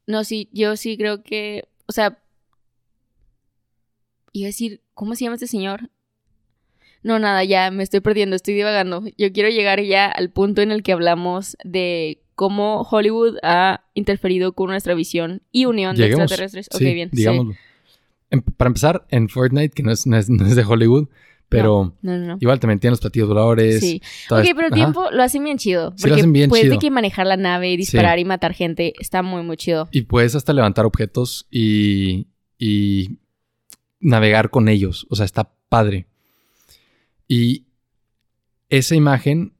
No, 0.06 0.24
sí, 0.24 0.48
yo 0.52 0.76
sí 0.76 0.96
creo 0.96 1.22
que. 1.22 1.68
O 1.86 1.92
sea. 1.92 2.18
Iba 4.32 4.46
a 4.46 4.48
decir, 4.48 4.82
¿cómo 4.94 5.14
se 5.14 5.24
llama 5.24 5.36
este 5.36 5.46
señor? 5.46 5.90
No, 7.04 7.18
nada, 7.20 7.44
ya 7.44 7.70
me 7.70 7.82
estoy 7.84 8.00
perdiendo, 8.00 8.34
estoy 8.34 8.54
divagando. 8.54 9.04
Yo 9.16 9.32
quiero 9.32 9.48
llegar 9.50 9.80
ya 9.82 10.06
al 10.06 10.30
punto 10.30 10.60
en 10.62 10.72
el 10.72 10.82
que 10.82 10.92
hablamos 10.92 11.56
de 11.62 12.18
cómo 12.34 12.80
Hollywood 12.90 13.36
ha 13.44 13.84
interferido 13.94 14.54
con 14.54 14.70
nuestra 14.70 14.94
visión 14.94 15.42
y 15.52 15.66
unión 15.66 15.94
de 15.94 16.06
extraterrestres. 16.06 16.66
Sí, 16.72 16.84
ok, 16.88 16.92
bien. 16.94 17.10
sí. 17.10 17.16
digámoslo. 17.18 17.54
Em- 18.30 18.42
para 18.42 18.68
empezar, 18.68 19.06
en 19.10 19.28
Fortnite, 19.28 19.68
que 19.74 19.82
no 19.84 19.92
es, 19.92 20.06
no 20.06 20.16
es- 20.16 20.28
no 20.30 20.44
es 20.46 20.56
de 20.56 20.64
Hollywood, 20.64 21.08
pero 21.50 21.94
No, 22.02 22.18
no, 22.18 22.26
no. 22.26 22.36
igual 22.40 22.58
también 22.58 22.80
tienen 22.80 22.92
los 22.92 23.00
platillos 23.00 23.28
voladores. 23.28 23.78
Sí. 23.80 24.00
Ok, 24.30 24.40
pero 24.56 24.60
el 24.60 24.72
Ajá. 24.72 24.74
tiempo 24.74 25.10
lo 25.12 25.22
hacen 25.22 25.44
bien 25.44 25.58
chido. 25.58 25.90
Sí, 25.90 25.96
lo 26.04 26.08
Porque 26.08 26.20
hacen 26.22 26.32
bien 26.32 26.48
puedes 26.48 26.64
de 26.64 26.70
chido. 26.70 26.80
que 26.80 26.90
manejar 26.90 27.26
la 27.26 27.36
nave 27.36 27.70
y 27.70 27.76
disparar 27.76 28.18
y 28.18 28.24
matar 28.24 28.54
gente. 28.54 28.94
Está 28.98 29.22
muy, 29.22 29.42
muy 29.42 29.56
chido. 29.58 29.88
Y 29.92 30.02
puedes 30.02 30.34
hasta 30.34 30.52
levantar 30.54 30.86
objetos 30.86 31.46
y, 31.50 32.26
y 32.58 33.18
navegar 34.00 34.50
con 34.50 34.68
ellos. 34.68 35.06
O 35.10 35.16
sea, 35.16 35.26
está 35.26 35.52
padre. 35.68 36.06
Y 37.28 37.66
esa 38.68 38.94
imagen, 38.94 39.54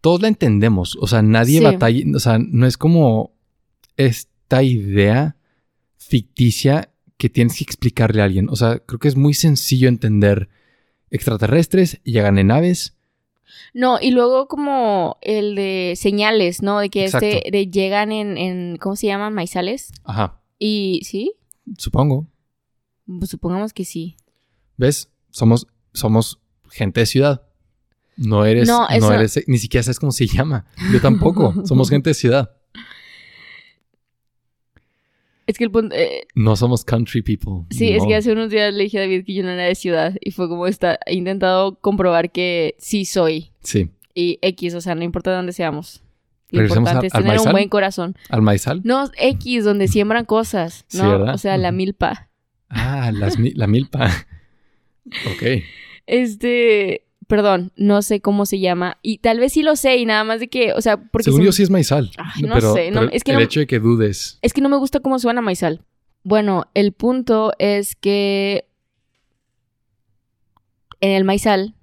todos 0.00 0.20
la 0.22 0.28
entendemos. 0.28 0.96
O 1.00 1.06
sea, 1.06 1.22
nadie 1.22 1.58
Sí. 1.58 1.64
batalla. 1.64 2.04
O 2.14 2.20
sea, 2.20 2.38
no 2.38 2.66
es 2.66 2.76
como 2.76 3.34
esta 3.96 4.62
idea 4.62 5.36
ficticia 5.96 6.90
que 7.16 7.28
tienes 7.30 7.56
que 7.58 7.64
explicarle 7.64 8.20
a 8.22 8.24
alguien. 8.24 8.48
O 8.48 8.56
sea, 8.56 8.78
creo 8.80 8.98
que 8.98 9.08
es 9.08 9.16
muy 9.16 9.34
sencillo 9.34 9.88
entender 9.88 10.48
extraterrestres, 11.10 12.00
llegan 12.04 12.38
en 12.38 12.48
naves. 12.48 12.96
No, 13.74 13.98
y 14.00 14.10
luego 14.12 14.48
como 14.48 15.18
el 15.20 15.54
de 15.54 15.92
señales, 15.96 16.62
¿no? 16.62 16.80
De 16.80 16.88
que 16.88 17.04
este 17.04 17.44
de 17.52 17.66
llegan 17.68 18.10
en, 18.10 18.38
en, 18.38 18.76
¿cómo 18.78 18.96
se 18.96 19.08
llaman? 19.08 19.34
Maizales. 19.34 19.92
Ajá, 20.04 20.40
Y, 20.58 21.02
¿sí? 21.04 21.34
supongo. 21.78 22.26
Pues 23.06 23.30
supongamos 23.30 23.72
que 23.72 23.84
sí. 23.84 24.16
¿Ves? 24.78 25.10
Somos, 25.30 25.66
somos 25.92 26.40
gente 26.72 27.00
de 27.00 27.06
ciudad. 27.06 27.42
No 28.16 28.44
eres, 28.44 28.68
No, 28.68 28.80
no, 28.88 28.88
eso- 28.94 29.12
eres, 29.14 29.44
ni 29.46 29.58
siquiera 29.58 29.82
sabes 29.82 29.98
cómo 29.98 30.12
se 30.12 30.26
llama. 30.26 30.66
Yo 30.92 31.00
tampoco. 31.00 31.54
somos 31.66 31.88
gente 31.90 32.10
de 32.10 32.14
ciudad. 32.14 32.50
Es 35.46 35.58
que 35.58 35.64
el 35.64 35.70
punto... 35.70 35.94
eh, 35.94 36.26
No 36.34 36.54
somos 36.56 36.84
country 36.84 37.20
people. 37.22 37.66
sí, 37.70 37.90
es 37.92 38.04
que 38.06 38.14
hace 38.14 38.32
unos 38.32 38.48
días 38.50 38.72
le 38.72 38.84
dije 38.84 38.98
a 38.98 39.00
David 39.02 39.24
que 39.24 39.34
yo 39.34 39.42
no 39.42 39.50
era 39.50 39.64
de 39.64 39.74
ciudad. 39.74 40.14
Y 40.20 40.30
fue 40.30 40.48
como 40.48 40.66
está... 40.66 40.98
He 41.06 41.14
intentado 41.14 41.78
comprobar 41.80 42.30
que 42.30 42.76
sí 42.78 43.04
soy. 43.04 43.50
Sí. 43.62 43.90
Y 44.14 44.38
X, 44.42 44.74
o 44.74 44.80
sea, 44.80 44.94
no 44.94 45.02
importa 45.02 45.30
de 45.30 45.36
dónde 45.36 45.52
seamos. 45.52 46.02
Lo 46.50 46.60
¿Regresamos 46.60 46.90
importante 46.90 47.06
a- 47.06 47.18
es 47.18 47.24
tener 47.24 47.40
un 47.40 47.52
buen 47.52 47.68
corazón. 47.68 48.16
¿Al 48.28 48.42
maizal? 48.42 48.82
No, 48.84 49.10
X, 49.18 49.64
donde 49.64 49.88
siembran 49.88 50.26
cosas, 50.26 50.84
Sí, 50.88 50.98
¿no? 50.98 51.10
¿verdad? 51.18 51.34
o 51.34 51.38
sea, 51.38 51.56
la 51.56 51.72
milpa. 51.72 52.28
Ah, 52.68 53.10
las 53.12 53.38
la 53.38 53.66
milpa. 53.66 54.06
ok. 55.06 55.42
Este, 56.06 57.04
perdón, 57.26 57.72
no 57.76 58.02
sé 58.02 58.20
cómo 58.20 58.44
se 58.46 58.58
llama. 58.60 58.98
Y 59.02 59.18
tal 59.18 59.38
vez 59.40 59.52
sí 59.52 59.62
lo 59.62 59.76
sé 59.76 59.96
y 59.96 60.06
nada 60.06 60.24
más 60.24 60.40
de 60.40 60.48
que, 60.48 60.72
o 60.72 60.80
sea, 60.80 60.96
porque 60.98 61.24
Según 61.24 61.40
se- 61.40 61.44
yo 61.46 61.52
sí 61.52 61.62
es 61.62 61.70
maizal. 61.70 62.10
Ay, 62.18 62.42
no 62.42 62.54
pero, 62.54 62.74
sé, 62.74 62.90
no, 62.90 63.00
pero 63.00 63.12
es 63.12 63.24
que 63.24 63.30
el 63.32 63.38
no- 63.38 63.42
hecho 63.44 63.60
de 63.60 63.66
que 63.66 63.78
dudes. 63.78 64.38
es 64.42 64.52
que 64.52 64.60
no 64.60 64.68
me 64.68 64.76
gusta 64.76 65.00
cómo 65.00 65.18
suena 65.18 65.40
maizal. 65.40 65.80
Bueno, 66.24 66.66
el 66.74 66.92
punto 66.92 67.52
es 67.58 67.96
que 67.96 68.66
en 71.00 71.10
el 71.10 71.24
maizal. 71.24 71.74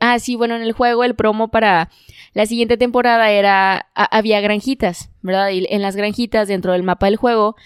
Ah, 0.00 0.18
sí, 0.20 0.36
bueno, 0.36 0.54
en 0.56 0.62
el 0.62 0.72
juego 0.72 1.02
el 1.04 1.14
promo 1.16 1.48
para 1.48 1.90
la 2.32 2.46
siguiente 2.46 2.76
temporada 2.76 3.30
era 3.32 3.88
a- 3.94 4.16
había 4.16 4.40
granjitas, 4.40 5.10
¿verdad? 5.22 5.50
Y 5.50 5.66
en 5.70 5.82
las 5.82 5.96
granjitas 5.96 6.46
dentro 6.48 6.72
del 6.72 6.84
mapa 6.84 7.06
del 7.06 7.16
juego, 7.16 7.56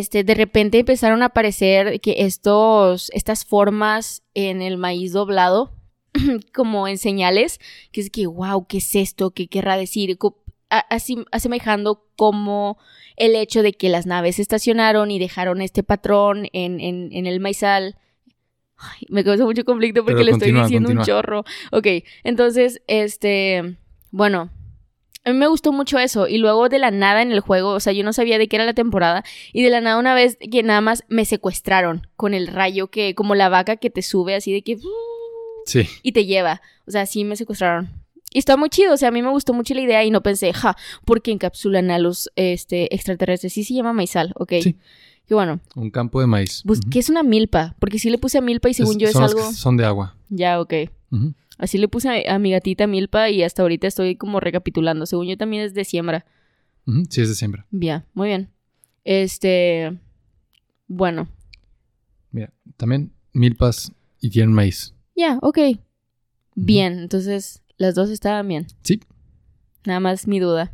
este 0.00 0.24
de 0.24 0.34
repente 0.34 0.78
empezaron 0.78 1.22
a 1.22 1.26
aparecer 1.26 2.00
que 2.00 2.16
estos 2.18 3.10
estas 3.12 3.44
formas 3.44 4.22
en 4.34 4.62
el 4.62 4.76
maíz 4.78 5.12
doblado 5.12 5.72
como 6.54 6.88
en 6.88 6.98
señales, 6.98 7.58
que 7.92 8.00
es 8.00 8.10
que 8.10 8.26
wow, 8.26 8.66
¿qué 8.66 8.78
es 8.78 8.94
esto? 8.94 9.30
¿Qué 9.32 9.48
querrá 9.48 9.76
decir? 9.76 10.16
Co- 10.18 10.42
a- 10.70 10.86
Así 10.90 11.24
asemejando 11.30 12.06
como 12.16 12.78
el 13.16 13.34
hecho 13.36 13.62
de 13.62 13.72
que 13.72 13.88
las 13.88 14.06
naves 14.06 14.36
se 14.36 14.42
estacionaron 14.42 15.10
y 15.10 15.18
dejaron 15.18 15.60
este 15.60 15.82
patrón 15.82 16.48
en, 16.52 16.80
en, 16.80 17.10
en 17.12 17.26
el 17.26 17.40
maizal. 17.40 17.96
Ay, 18.78 19.06
me 19.10 19.22
causa 19.22 19.44
mucho 19.44 19.64
conflicto 19.64 20.00
porque 20.02 20.14
Pero 20.14 20.24
le 20.24 20.30
estoy 20.32 20.48
continúa, 20.48 20.64
diciendo 20.64 20.90
un 20.90 21.02
chorro. 21.04 21.44
Ok, 21.70 21.86
entonces, 22.24 22.82
este, 22.88 23.76
bueno, 24.10 24.50
a 25.24 25.32
mí 25.32 25.38
me 25.38 25.46
gustó 25.46 25.72
mucho 25.72 25.98
eso. 25.98 26.26
Y 26.26 26.38
luego 26.38 26.68
de 26.68 26.78
la 26.78 26.90
nada 26.90 27.22
en 27.22 27.32
el 27.32 27.40
juego, 27.40 27.70
o 27.70 27.80
sea, 27.80 27.92
yo 27.92 28.04
no 28.04 28.12
sabía 28.12 28.38
de 28.38 28.48
qué 28.48 28.56
era 28.56 28.64
la 28.64 28.74
temporada. 28.74 29.24
Y 29.52 29.62
de 29.62 29.70
la 29.70 29.80
nada 29.80 29.98
una 29.98 30.14
vez 30.14 30.36
que 30.50 30.62
nada 30.62 30.80
más 30.80 31.04
me 31.08 31.24
secuestraron 31.24 32.08
con 32.16 32.34
el 32.34 32.48
rayo 32.48 32.88
que, 32.88 33.14
como 33.14 33.34
la 33.34 33.48
vaca 33.48 33.76
que 33.76 33.90
te 33.90 34.02
sube 34.02 34.34
así 34.34 34.52
de 34.52 34.62
que... 34.62 34.78
Sí. 35.66 35.86
Y 36.02 36.12
te 36.12 36.26
lleva. 36.26 36.60
O 36.86 36.90
sea, 36.90 37.06
sí 37.06 37.24
me 37.24 37.36
secuestraron. 37.36 37.88
Y 38.32 38.38
está 38.38 38.56
muy 38.56 38.70
chido, 38.70 38.94
o 38.94 38.96
sea, 38.96 39.08
a 39.08 39.12
mí 39.12 39.22
me 39.22 39.28
gustó 39.28 39.52
mucho 39.52 39.74
la 39.74 39.82
idea 39.82 40.02
y 40.04 40.10
no 40.10 40.22
pensé, 40.22 40.52
ja, 40.54 40.76
porque 41.04 41.30
encapsulan 41.30 41.90
a 41.90 41.98
los 41.98 42.30
este, 42.34 42.92
extraterrestres. 42.94 43.52
Sí 43.52 43.62
se 43.62 43.74
llama 43.74 43.92
maizal, 43.92 44.32
ok. 44.36 44.54
Sí. 44.62 44.76
Qué 45.26 45.34
bueno. 45.34 45.60
Un 45.76 45.90
campo 45.90 46.20
de 46.20 46.26
maíz. 46.26 46.62
Ujú. 46.64 46.80
¿Qué 46.90 46.98
es 46.98 47.10
una 47.10 47.22
milpa? 47.22 47.76
Porque 47.78 47.98
sí 47.98 48.10
le 48.10 48.18
puse 48.18 48.38
a 48.38 48.40
milpa 48.40 48.70
y 48.70 48.74
según 48.74 48.98
yo 48.98 49.06
es 49.06 49.12
son 49.12 49.24
algo... 49.24 49.52
son 49.52 49.76
de 49.76 49.84
agua. 49.84 50.16
Ya, 50.30 50.60
ok. 50.60 50.74
Así 51.58 51.78
le 51.78 51.88
puse 51.88 52.08
a, 52.28 52.34
a 52.34 52.38
mi 52.38 52.50
gatita 52.52 52.86
Milpa 52.86 53.28
y 53.30 53.42
hasta 53.42 53.62
ahorita 53.62 53.86
estoy 53.86 54.16
como 54.16 54.40
recapitulando. 54.40 55.06
Según 55.06 55.26
yo 55.28 55.36
también 55.36 55.62
es 55.64 55.74
de 55.74 55.84
siembra. 55.84 56.24
Sí, 57.10 57.20
es 57.22 57.28
de 57.28 57.34
siembra. 57.34 57.66
Ya, 57.70 58.04
muy 58.14 58.28
bien. 58.28 58.48
Este. 59.04 59.98
Bueno, 60.88 61.28
Mira, 62.30 62.52
también 62.76 63.12
milpas 63.32 63.92
y 64.20 64.30
tienen 64.30 64.52
maíz. 64.54 64.94
ya, 65.14 65.38
ok. 65.42 65.58
Bien, 66.54 66.98
entonces 66.98 67.62
las 67.78 67.94
dos 67.94 68.10
estaban 68.10 68.46
bien. 68.48 68.66
Sí. 68.82 69.00
Nada 69.84 70.00
más 70.00 70.26
mi 70.26 70.38
duda. 70.40 70.72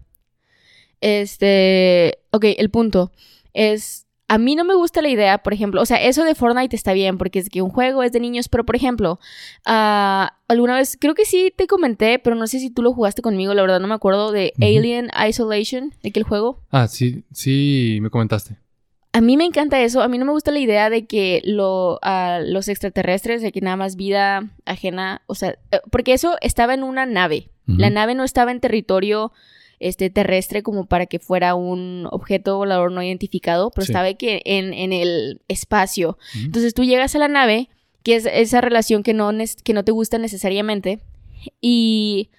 Este. 1.01 2.19
Ok, 2.31 2.45
el 2.57 2.71
punto 2.71 3.13
es. 3.55 4.07
A 4.31 4.37
mí 4.37 4.55
no 4.55 4.65
me 4.65 4.75
gusta 4.75 5.01
la 5.01 5.09
idea, 5.09 5.39
por 5.39 5.55
ejemplo, 5.55 5.81
o 5.81 5.87
sea, 5.87 5.97
eso 5.97 6.23
de 6.23 6.35
Fortnite 6.35 6.77
está 6.77 6.93
bien 6.93 7.17
porque 7.17 7.39
es 7.39 7.49
que 7.49 7.63
un 7.63 7.71
juego 7.71 8.03
es 8.03 8.13
de 8.13 8.21
niños, 8.21 8.49
pero 8.51 8.65
por 8.65 8.77
ejemplo, 8.77 9.19
ah, 9.65 10.35
alguna 10.49 10.75
vez, 10.77 10.99
creo 11.01 11.15
que 11.15 11.25
sí 11.25 11.53
te 11.57 11.67
comenté, 11.67 12.19
pero 12.19 12.37
no 12.37 12.47
sé 12.47 12.59
si 12.61 12.69
tú 12.69 12.83
lo 12.83 12.93
jugaste 12.93 13.23
conmigo, 13.23 13.55
la 13.55 13.63
verdad 13.63 13.81
no 13.81 13.89
me 13.89 13.95
acuerdo, 13.95 14.31
de 14.31 14.53
Ujú. 14.59 14.67
Alien 14.67 15.11
Isolation, 15.29 15.95
de 16.03 16.11
que 16.11 16.21
el 16.21 16.27
juego. 16.27 16.61
Ah, 16.71 16.89
sí, 16.89 17.25
sí, 17.33 17.99
me 18.03 18.11
comentaste. 18.11 18.57
A 19.13 19.21
mí 19.21 19.37
me 19.37 19.45
encanta 19.45 19.81
eso. 19.81 20.03
A 20.03 20.09
mí 20.09 20.19
no 20.19 20.27
me 20.27 20.33
gusta 20.33 20.53
la 20.53 20.59
idea 20.59 20.91
de 20.91 21.07
que 21.07 21.41
lo, 21.45 21.99
los 22.45 22.69
extraterrestres, 22.69 23.43
de 23.43 23.51
que 23.51 23.61
nada 23.61 23.77
más 23.77 23.97
vida 23.97 24.51
ajena, 24.67 25.23
o 25.27 25.35
sea, 25.35 25.59
eh, 25.73 25.81
porque 25.91 26.13
eso 26.13 26.37
estaba 26.41 26.75
en 26.75 26.83
una 26.83 27.07
nave. 27.07 27.51
La 27.67 27.91
nave 27.91 28.15
no 28.15 28.25
estaba 28.25 28.51
en 28.51 28.61
territorio 28.61 29.31
este, 29.81 30.11
terrestre 30.11 30.63
como 30.63 30.87
para 30.87 31.07
que 31.07 31.19
fuera 31.19 31.55
un 31.55 32.09
objeto 32.11 32.57
volador 32.57 32.91
no 32.93 33.03
identificado, 33.03 33.71
pero 33.71 33.85
Sí. 33.85 33.93
estaba 33.93 34.13
que 34.15 34.43
en, 34.45 34.75
en 34.75 34.93
el 34.93 35.41
espacio. 35.49 36.19
Entonces 36.37 36.75
tú 36.75 36.85
llegas 36.85 37.15
a 37.15 37.19
la 37.19 37.29
nave, 37.29 37.69
que 38.03 38.17
es 38.17 38.27
esa 38.27 38.61
relación 38.61 39.03
que 39.03 39.15
no, 39.15 39.31
que 39.65 39.73
no 39.75 39.85
te 39.85 39.93
gusta 39.93 40.19
necesariamente, 40.19 41.01
y 41.61 42.31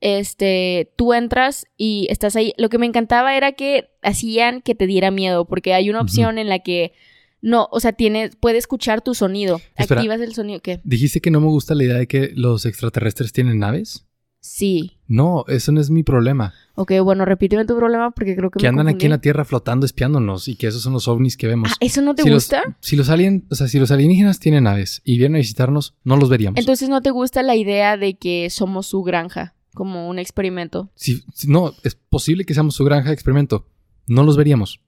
este, 0.00 0.90
tú 0.96 1.14
entras 1.14 1.66
y 1.76 2.06
estás 2.10 2.36
ahí. 2.36 2.52
Lo 2.58 2.68
que 2.68 2.78
me 2.78 2.86
encantaba 2.86 3.36
era 3.36 3.52
que 3.52 3.90
hacían 4.02 4.60
que 4.60 4.74
te 4.74 4.86
diera 4.86 5.10
miedo, 5.10 5.44
porque 5.46 5.74
hay 5.74 5.90
una 5.90 6.00
opción 6.00 6.38
en 6.38 6.48
la 6.48 6.58
que 6.58 6.92
no, 7.40 7.68
o 7.72 7.80
sea, 7.80 7.92
tienes, 7.92 8.36
puede 8.36 8.58
escuchar 8.58 9.00
tu 9.02 9.14
sonido. 9.14 9.60
Espera. 9.76 10.00
Activas 10.00 10.20
el 10.20 10.34
sonido. 10.34 10.60
¿Qué? 10.60 10.80
Dijiste 10.84 11.20
que 11.20 11.30
no 11.30 11.40
me 11.40 11.48
gusta 11.48 11.74
la 11.74 11.84
idea 11.84 11.96
de 11.98 12.06
que 12.06 12.30
los 12.34 12.66
extraterrestres 12.66 13.32
tienen 13.32 13.58
naves. 13.58 14.06
Sí. 14.40 14.98
No, 15.12 15.44
eso 15.46 15.72
no 15.72 15.80
es 15.82 15.90
mi 15.90 16.02
problema. 16.02 16.54
Ok, 16.74 16.92
bueno, 17.04 17.26
repíteme 17.26 17.66
tu 17.66 17.76
problema 17.76 18.12
porque 18.12 18.34
creo 18.34 18.50
que, 18.50 18.58
Que 18.60 18.64
me 18.64 18.68
andan 18.70 18.88
aquí 18.88 19.04
en 19.04 19.10
la 19.10 19.20
Tierra 19.20 19.44
flotando, 19.44 19.84
espiándonos 19.84 20.48
y 20.48 20.56
que 20.56 20.68
esos 20.68 20.80
son 20.80 20.94
los 20.94 21.06
ovnis 21.06 21.36
que 21.36 21.46
vemos. 21.48 21.70
Ah, 21.70 21.76
¿eso 21.80 22.00
no 22.00 22.14
te 22.14 22.22
si 22.22 22.30
gusta? 22.30 22.62
Los, 22.64 22.74
si 22.80 22.96
los 22.96 23.10
alien, 23.10 23.44
o 23.50 23.54
sea, 23.54 23.68
si 23.68 23.78
los 23.78 23.90
alienígenas 23.90 24.38
tienen 24.40 24.64
naves 24.64 25.02
y 25.04 25.18
vienen 25.18 25.36
a 25.36 25.38
visitarnos, 25.40 25.94
no 26.02 26.16
los 26.16 26.30
veríamos. 26.30 26.58
Entonces 26.58 26.88
no 26.88 27.02
te 27.02 27.10
gusta 27.10 27.42
la 27.42 27.56
idea 27.56 27.98
de 27.98 28.14
que 28.14 28.48
somos 28.48 28.86
su 28.86 29.02
granja, 29.02 29.54
como 29.74 30.08
un 30.08 30.18
experimento. 30.18 30.88
Si- 30.94 31.22
si- 31.34 31.46
no, 31.46 31.74
es 31.84 31.94
posible 31.94 32.46
que 32.46 32.54
seamos 32.54 32.74
su 32.74 32.84
granja 32.86 33.08
de 33.10 33.14
experimento. 33.14 33.66
No 34.06 34.22
los 34.22 34.38
veríamos. 34.38 34.80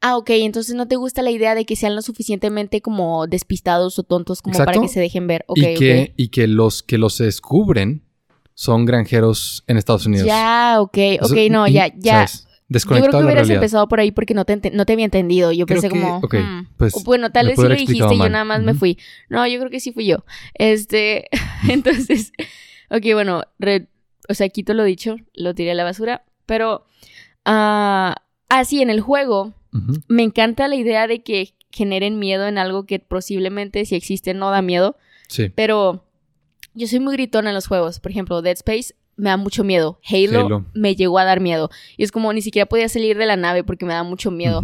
Ah, 0.00 0.16
ok, 0.18 0.30
entonces 0.30 0.76
no 0.76 0.86
te 0.86 0.94
gusta 0.94 1.20
la 1.22 1.32
idea 1.32 1.56
de 1.56 1.64
que 1.66 1.74
sean 1.74 1.96
lo 1.96 2.02
suficientemente 2.02 2.80
como 2.80 3.26
despistados 3.26 3.98
o 3.98 4.04
tontos 4.04 4.40
como 4.40 4.56
para 4.56 4.80
que 4.80 4.86
se 4.88 5.00
dejen 5.00 5.26
ver. 5.26 5.44
Ok, 5.48 5.58
y, 5.58 5.74
que, 5.74 6.14
y 6.16 6.28
que 6.28 6.46
los 6.46 6.84
que 6.84 6.96
los 6.96 7.18
descubren 7.18 8.04
son 8.60 8.84
granjeros 8.84 9.64
en 9.68 9.78
Estados 9.78 10.04
Unidos. 10.04 10.26
Ya, 10.26 10.76
ok, 10.80 10.98
ok, 11.22 11.32
no, 11.50 11.66
ya, 11.66 11.88
ya. 11.96 12.26
¿sabes? 12.26 12.40
Yo 12.42 12.46
creo 12.46 12.56
Desconectado 12.68 13.18
que 13.20 13.24
hubieras 13.24 13.48
empezado 13.48 13.88
por 13.88 14.00
ahí 14.00 14.12
porque 14.12 14.34
no 14.34 14.44
te, 14.44 14.70
no 14.70 14.84
te 14.84 14.92
había 14.92 15.06
entendido. 15.06 15.50
Yo 15.50 15.64
Creo 15.64 15.80
pensé 15.80 15.88
que- 15.94 15.98
como. 15.98 16.20
hmm. 16.20 16.66
pues, 16.76 16.92
bueno, 17.04 17.32
tal 17.32 17.46
vez 17.46 17.56
sí 17.56 17.62
lo 17.62 17.70
dijiste 17.74 18.14
y 18.14 18.18
yo 18.18 18.28
nada 18.28 18.44
más 18.44 18.62
me 18.62 18.74
fui. 18.74 18.98
No, 19.30 19.46
yo 19.46 19.58
creo 19.60 19.70
que 19.70 19.80
sí 19.80 19.92
fui 19.92 20.04
yo. 20.04 20.24
Este, 20.52 21.28
entonces, 21.70 22.32
ok, 22.90 23.02
bueno, 23.14 23.44
re- 23.58 23.88
o 24.28 24.34
sea, 24.34 24.46
quito 24.50 24.74
lo 24.74 24.84
dicho, 24.84 25.16
lo 25.32 25.54
tiré 25.54 25.70
a 25.70 25.74
la 25.74 25.84
basura, 25.84 26.24
pero, 26.44 26.84
ah, 27.46 28.14
ah, 28.50 28.64
sí, 28.66 28.82
en 28.82 28.90
el 28.90 29.00
juego 29.00 29.54
me 30.06 30.22
encanta 30.22 30.68
la 30.68 30.74
idea 30.76 31.06
de 31.06 31.22
que 31.22 31.54
generen 31.72 32.18
miedo 32.18 32.46
en 32.46 32.58
algo 32.58 32.84
que 32.84 32.98
posiblemente 32.98 33.86
si 33.86 33.94
existe 33.94 34.34
no 34.34 34.50
da 34.50 34.60
miedo, 34.60 34.96
Sí. 35.28 35.48
pero 35.54 36.04
yo 36.74 36.86
soy 36.86 37.00
muy 37.00 37.12
gritona 37.14 37.50
en 37.50 37.54
los 37.54 37.66
juegos. 37.66 38.00
Por 38.00 38.10
ejemplo, 38.10 38.42
Dead 38.42 38.54
Space 38.56 38.94
me 39.16 39.30
da 39.30 39.36
mucho 39.36 39.64
miedo. 39.64 40.00
Halo, 40.08 40.46
Halo. 40.46 40.66
me 40.74 40.94
llegó 40.94 41.18
a 41.18 41.24
dar 41.24 41.40
miedo. 41.40 41.70
Y 41.96 42.04
es 42.04 42.12
como 42.12 42.32
ni 42.32 42.42
siquiera 42.42 42.66
podía 42.66 42.88
salir 42.88 43.18
de 43.18 43.26
la 43.26 43.36
nave 43.36 43.64
porque 43.64 43.84
me 43.84 43.92
da 43.94 44.02
mucho 44.02 44.30
miedo. 44.30 44.62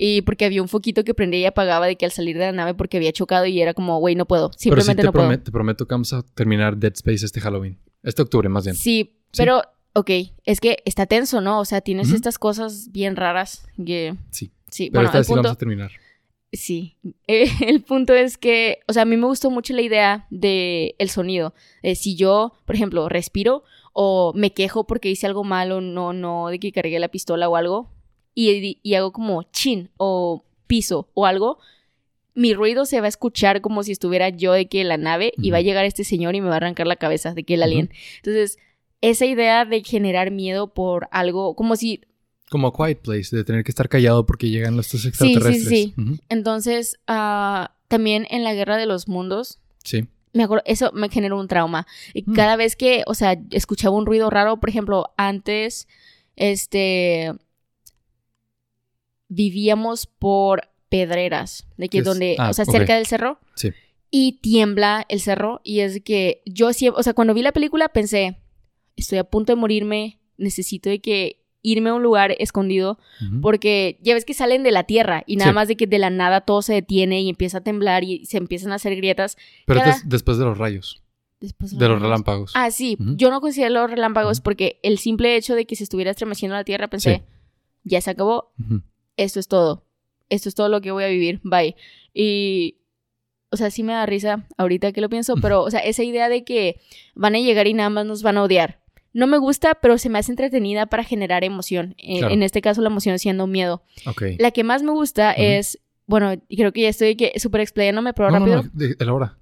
Y 0.00 0.22
porque 0.22 0.44
había 0.44 0.62
un 0.62 0.68
foquito 0.68 1.02
que 1.02 1.12
prendía 1.12 1.40
y 1.40 1.44
apagaba 1.46 1.86
de 1.86 1.96
que 1.96 2.04
al 2.04 2.12
salir 2.12 2.38
de 2.38 2.46
la 2.46 2.52
nave 2.52 2.74
porque 2.74 2.96
había 2.98 3.12
chocado 3.12 3.46
y 3.46 3.60
era 3.60 3.74
como, 3.74 3.98
güey, 3.98 4.14
no 4.14 4.26
puedo. 4.26 4.50
Pero 4.50 4.58
sí 4.58 4.62
Simplemente 4.64 5.02
te, 5.02 5.06
no 5.06 5.12
puedo. 5.12 5.28
promet- 5.28 5.42
te 5.42 5.50
prometo 5.50 5.86
que 5.86 5.94
vamos 5.94 6.12
a 6.12 6.22
terminar 6.22 6.76
Dead 6.76 6.92
Space 6.94 7.26
este 7.26 7.40
Halloween. 7.40 7.78
Este 8.04 8.22
octubre, 8.22 8.48
más 8.48 8.64
bien. 8.64 8.76
Sí, 8.76 9.18
pero, 9.36 9.60
ok, 9.94 10.10
es 10.44 10.60
que 10.60 10.78
está 10.84 11.06
tenso, 11.06 11.40
¿no? 11.40 11.58
O 11.58 11.64
sea, 11.64 11.80
tienes 11.80 12.12
estas 12.12 12.38
cosas 12.38 12.92
bien 12.92 13.16
raras 13.16 13.66
que... 13.84 14.14
Sí. 14.30 14.52
Sí, 14.70 14.90
Pero 14.90 15.00
bueno, 15.04 15.08
esta 15.08 15.24
sí 15.24 15.28
punto... 15.28 15.42
vamos 15.44 15.56
a 15.56 15.58
terminar. 15.58 15.90
Sí, 16.52 16.96
Eh, 17.26 17.46
el 17.66 17.82
punto 17.82 18.14
es 18.14 18.38
que, 18.38 18.80
o 18.88 18.92
sea, 18.92 19.02
a 19.02 19.06
mí 19.06 19.16
me 19.16 19.26
gustó 19.26 19.50
mucho 19.50 19.74
la 19.74 19.82
idea 19.82 20.26
de 20.30 20.94
el 20.98 21.10
sonido. 21.10 21.54
Si 21.94 22.16
yo, 22.16 22.54
por 22.64 22.74
ejemplo, 22.74 23.08
respiro 23.08 23.64
o 23.92 24.32
me 24.34 24.52
quejo 24.52 24.86
porque 24.86 25.10
hice 25.10 25.26
algo 25.26 25.44
malo, 25.44 25.80
no, 25.80 26.12
no, 26.12 26.48
de 26.48 26.58
que 26.58 26.72
cargué 26.72 26.98
la 26.98 27.08
pistola 27.08 27.48
o 27.48 27.56
algo, 27.56 27.90
y, 28.34 28.78
y 28.82 28.94
hago 28.94 29.12
como 29.12 29.42
chin 29.42 29.90
o 29.96 30.44
piso 30.66 31.10
o 31.14 31.26
algo, 31.26 31.58
mi 32.34 32.54
ruido 32.54 32.86
se 32.86 33.00
va 33.00 33.06
a 33.06 33.08
escuchar 33.08 33.60
como 33.60 33.82
si 33.82 33.90
estuviera 33.90 34.28
yo 34.28 34.52
de 34.52 34.68
que 34.68 34.84
la 34.84 34.96
nave 34.96 35.32
y 35.36 35.50
va 35.50 35.58
a 35.58 35.62
llegar 35.62 35.84
este 35.84 36.04
señor 36.04 36.36
y 36.36 36.40
me 36.40 36.46
va 36.46 36.54
a 36.54 36.58
arrancar 36.58 36.86
la 36.86 36.94
cabeza 36.94 37.34
de 37.34 37.42
que 37.42 37.54
el 37.54 37.64
alien. 37.64 37.90
Entonces, 38.18 38.58
esa 39.00 39.26
idea 39.26 39.64
de 39.64 39.82
generar 39.82 40.30
miedo 40.30 40.72
por 40.72 41.08
algo, 41.10 41.56
como 41.56 41.74
si 41.74 42.02
Como 42.50 42.68
a 42.68 42.72
Quiet 42.74 43.00
Place, 43.02 43.34
de 43.36 43.44
tener 43.44 43.62
que 43.64 43.70
estar 43.70 43.88
callado 43.88 44.24
porque 44.26 44.48
llegan 44.50 44.76
los 44.76 44.86
sí, 44.86 45.06
extraterrestres. 45.08 45.68
sí. 45.68 45.94
Ujú. 45.98 46.16
Entonces, 46.28 46.98
ah, 47.06 47.74
también 47.88 48.26
en 48.30 48.44
la 48.44 48.54
Guerra 48.54 48.76
de 48.76 48.86
los 48.86 49.06
Mundos, 49.08 49.58
Sí. 49.84 50.06
me 50.32 50.44
acuerdo, 50.44 50.62
eso 50.66 50.90
me 50.94 51.08
generó 51.08 51.38
un 51.38 51.48
trauma. 51.48 51.86
Y 52.14 52.22
Mm. 52.22 52.34
cada 52.34 52.56
vez 52.56 52.76
que, 52.76 53.02
o 53.06 53.14
sea, 53.14 53.38
escuchaba 53.50 53.96
un 53.96 54.06
ruido 54.06 54.30
raro, 54.30 54.58
por 54.60 54.68
ejemplo, 54.68 55.12
antes, 55.16 55.88
este, 56.36 57.32
vivíamos 59.28 60.06
por 60.06 60.68
pedreras, 60.88 61.66
de 61.76 61.88
que 61.88 62.02
donde, 62.02 62.36
Ah, 62.38 62.50
o 62.50 62.54
sea, 62.54 62.64
ok. 62.64 62.70
cerca 62.72 62.96
del 62.96 63.06
cerro. 63.06 63.38
Sí. 63.54 63.70
Y 64.10 64.38
tiembla 64.40 65.04
el 65.10 65.20
cerro 65.20 65.60
y 65.64 65.80
es 65.80 66.00
que 66.02 66.42
yo 66.46 66.72
siempre, 66.72 66.98
o 66.98 67.02
sea, 67.02 67.12
cuando 67.12 67.34
vi 67.34 67.42
la 67.42 67.52
película 67.52 67.90
pensé, 67.90 68.38
estoy 68.96 69.18
a 69.18 69.24
punto 69.24 69.52
de 69.52 69.56
morirme, 69.56 70.18
necesito 70.38 70.88
de 70.88 71.00
que 71.00 71.44
irme 71.72 71.90
a 71.90 71.94
un 71.94 72.02
lugar 72.02 72.34
escondido 72.38 72.98
porque 73.42 73.98
ya 74.02 74.14
ves 74.14 74.24
que 74.24 74.34
salen 74.34 74.62
de 74.62 74.70
la 74.72 74.84
tierra 74.84 75.24
y 75.26 75.36
nada 75.36 75.50
Sí. 75.50 75.54
más 75.54 75.68
de 75.68 75.76
que 75.76 75.86
de 75.86 75.98
la 75.98 76.10
nada 76.10 76.40
todo 76.42 76.62
se 76.62 76.74
detiene 76.74 77.20
y 77.22 77.28
empieza 77.28 77.58
a 77.58 77.60
temblar 77.62 78.04
y 78.04 78.24
se 78.26 78.36
empiezan 78.38 78.72
a 78.72 78.76
hacer 78.76 78.96
grietas. 78.96 79.36
Pero 79.66 79.80
cada- 79.80 79.92
des- 79.94 80.08
después 80.08 80.38
de 80.38 80.44
los 80.44 80.58
rayos, 80.58 81.02
Después 81.40 81.78
de 81.78 81.88
los 81.88 82.02
relámpagos. 82.02 82.50
Ah, 82.56 82.70
sí, 82.72 82.96
yo 82.98 83.30
no 83.30 83.40
considero 83.40 83.72
los 83.82 83.90
relámpagos 83.90 84.40
porque 84.40 84.80
el 84.82 84.98
simple 84.98 85.36
hecho 85.36 85.54
de 85.54 85.66
que 85.66 85.76
se 85.76 85.84
estuviera 85.84 86.10
estremeciendo 86.10 86.56
la 86.56 86.64
tierra 86.64 86.88
pensé, 86.88 87.14
Sí. 87.16 87.22
ya 87.84 88.00
se 88.00 88.10
acabó, 88.10 88.52
esto 89.16 89.38
es 89.38 89.46
todo. 89.46 89.84
Esto 90.30 90.48
es 90.48 90.54
todo 90.56 90.68
lo 90.68 90.80
que 90.80 90.90
voy 90.90 91.04
a 91.04 91.08
vivir. 91.08 91.40
Bye. 91.44 91.76
Y 92.12 92.74
o 93.50 93.56
sea, 93.56 93.70
sí 93.70 93.82
me 93.82 93.92
da 93.94 94.04
risa 94.04 94.46
ahorita 94.58 94.92
que 94.92 95.00
lo 95.00 95.08
pienso, 95.08 95.36
pero 95.40 95.62
o 95.62 95.70
sea, 95.70 95.80
esa 95.80 96.02
idea 96.02 96.28
de 96.28 96.44
que 96.44 96.80
van 97.14 97.34
a 97.34 97.38
llegar 97.38 97.66
y 97.66 97.72
nada 97.72 97.88
más 97.88 98.04
nos 98.04 98.22
van 98.22 98.36
a 98.36 98.42
odiar. 98.42 98.80
No 99.12 99.26
me 99.26 99.38
gusta, 99.38 99.74
pero 99.74 99.98
se 99.98 100.08
me 100.10 100.18
hace 100.18 100.32
entretenida 100.32 100.86
para 100.86 101.02
generar 101.04 101.42
emoción. 101.44 101.94
Eh, 101.98 102.18
Claro. 102.18 102.34
En 102.34 102.42
este 102.42 102.60
caso, 102.60 102.82
la 102.82 102.88
emoción 102.90 103.18
siendo 103.18 103.46
miedo. 103.46 103.82
Ok. 104.06 104.22
La 104.38 104.50
que 104.50 104.64
más 104.64 104.82
me 104.82 104.92
gusta 104.92 105.32
es, 105.32 105.78
bueno, 106.06 106.32
creo 106.48 106.72
que 106.72 106.82
ya 106.82 106.88
estoy 106.88 107.16
que 107.16 107.32
súper 107.40 107.62
explayándome, 107.62 108.12
pero 108.12 108.30
no, 108.30 108.38
rápido. 108.38 108.62
no, 108.64 108.70
de- 108.72 108.96
elabora. 108.98 109.38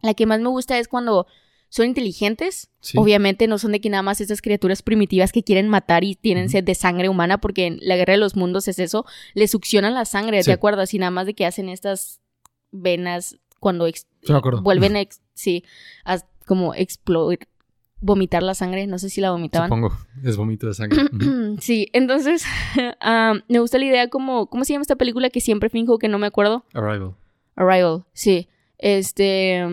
La 0.00 0.14
que 0.14 0.26
más 0.26 0.40
me 0.40 0.48
gusta 0.48 0.78
es 0.78 0.86
cuando 0.88 1.26
son 1.70 1.86
inteligentes. 1.86 2.70
Sí. 2.80 2.96
Obviamente 2.98 3.48
no 3.48 3.58
son 3.58 3.72
de 3.72 3.80
que 3.80 3.90
nada 3.90 4.02
más 4.02 4.20
estas 4.20 4.40
criaturas 4.42 4.82
primitivas 4.82 5.32
que 5.32 5.42
quieren 5.42 5.68
matar 5.68 6.04
y 6.04 6.14
tienen 6.14 6.48
sed 6.48 6.62
de 6.62 6.74
sangre 6.76 7.08
humana, 7.08 7.38
porque 7.38 7.66
en 7.66 7.78
la 7.82 7.96
guerra 7.96 8.12
de 8.12 8.18
los 8.18 8.36
mundos 8.36 8.68
es 8.68 8.78
eso. 8.78 9.04
Le 9.34 9.48
succionan 9.48 9.92
la 9.94 10.04
sangre, 10.04 10.42
Sí. 10.42 10.46
¿te 10.46 10.52
acuerdas? 10.52 10.94
Y 10.94 10.98
nada 10.98 11.10
más 11.10 11.26
de 11.26 11.34
que 11.34 11.46
hacen 11.46 11.68
estas 11.68 12.20
venas 12.70 13.36
cuando 13.58 13.86
ex- 13.86 14.06
Sí, 14.22 14.32
vuelven, 14.62 14.96
a 14.96 15.00
ex- 15.00 15.20
sí, 15.34 15.64
a 16.04 16.18
como 16.46 16.74
explodir, 16.74 17.40
vomitar 18.04 18.42
la 18.42 18.54
sangre. 18.54 18.86
No 18.86 18.98
sé 18.98 19.08
si 19.10 19.20
la 19.20 19.30
vomitaban. 19.30 19.68
Supongo. 19.68 19.96
Es 20.22 20.36
vómito 20.36 20.66
de 20.66 20.74
sangre. 20.74 21.02
Sí, 21.60 21.88
entonces 21.92 22.44
ah, 23.00 23.34
me 23.48 23.58
gusta 23.60 23.78
la 23.78 23.84
idea 23.84 24.08
como, 24.08 24.46
¿cómo 24.48 24.64
se 24.64 24.72
llama 24.72 24.82
esta 24.82 24.96
película 24.96 25.30
que 25.30 25.40
siempre 25.40 25.68
finjo 25.70 25.98
que 25.98 26.08
no 26.08 26.18
me 26.18 26.26
acuerdo? 26.26 26.64
Arrival. 26.74 27.14
Arrival, 27.56 28.04
sí. 28.12 28.48
Este. 28.78 29.64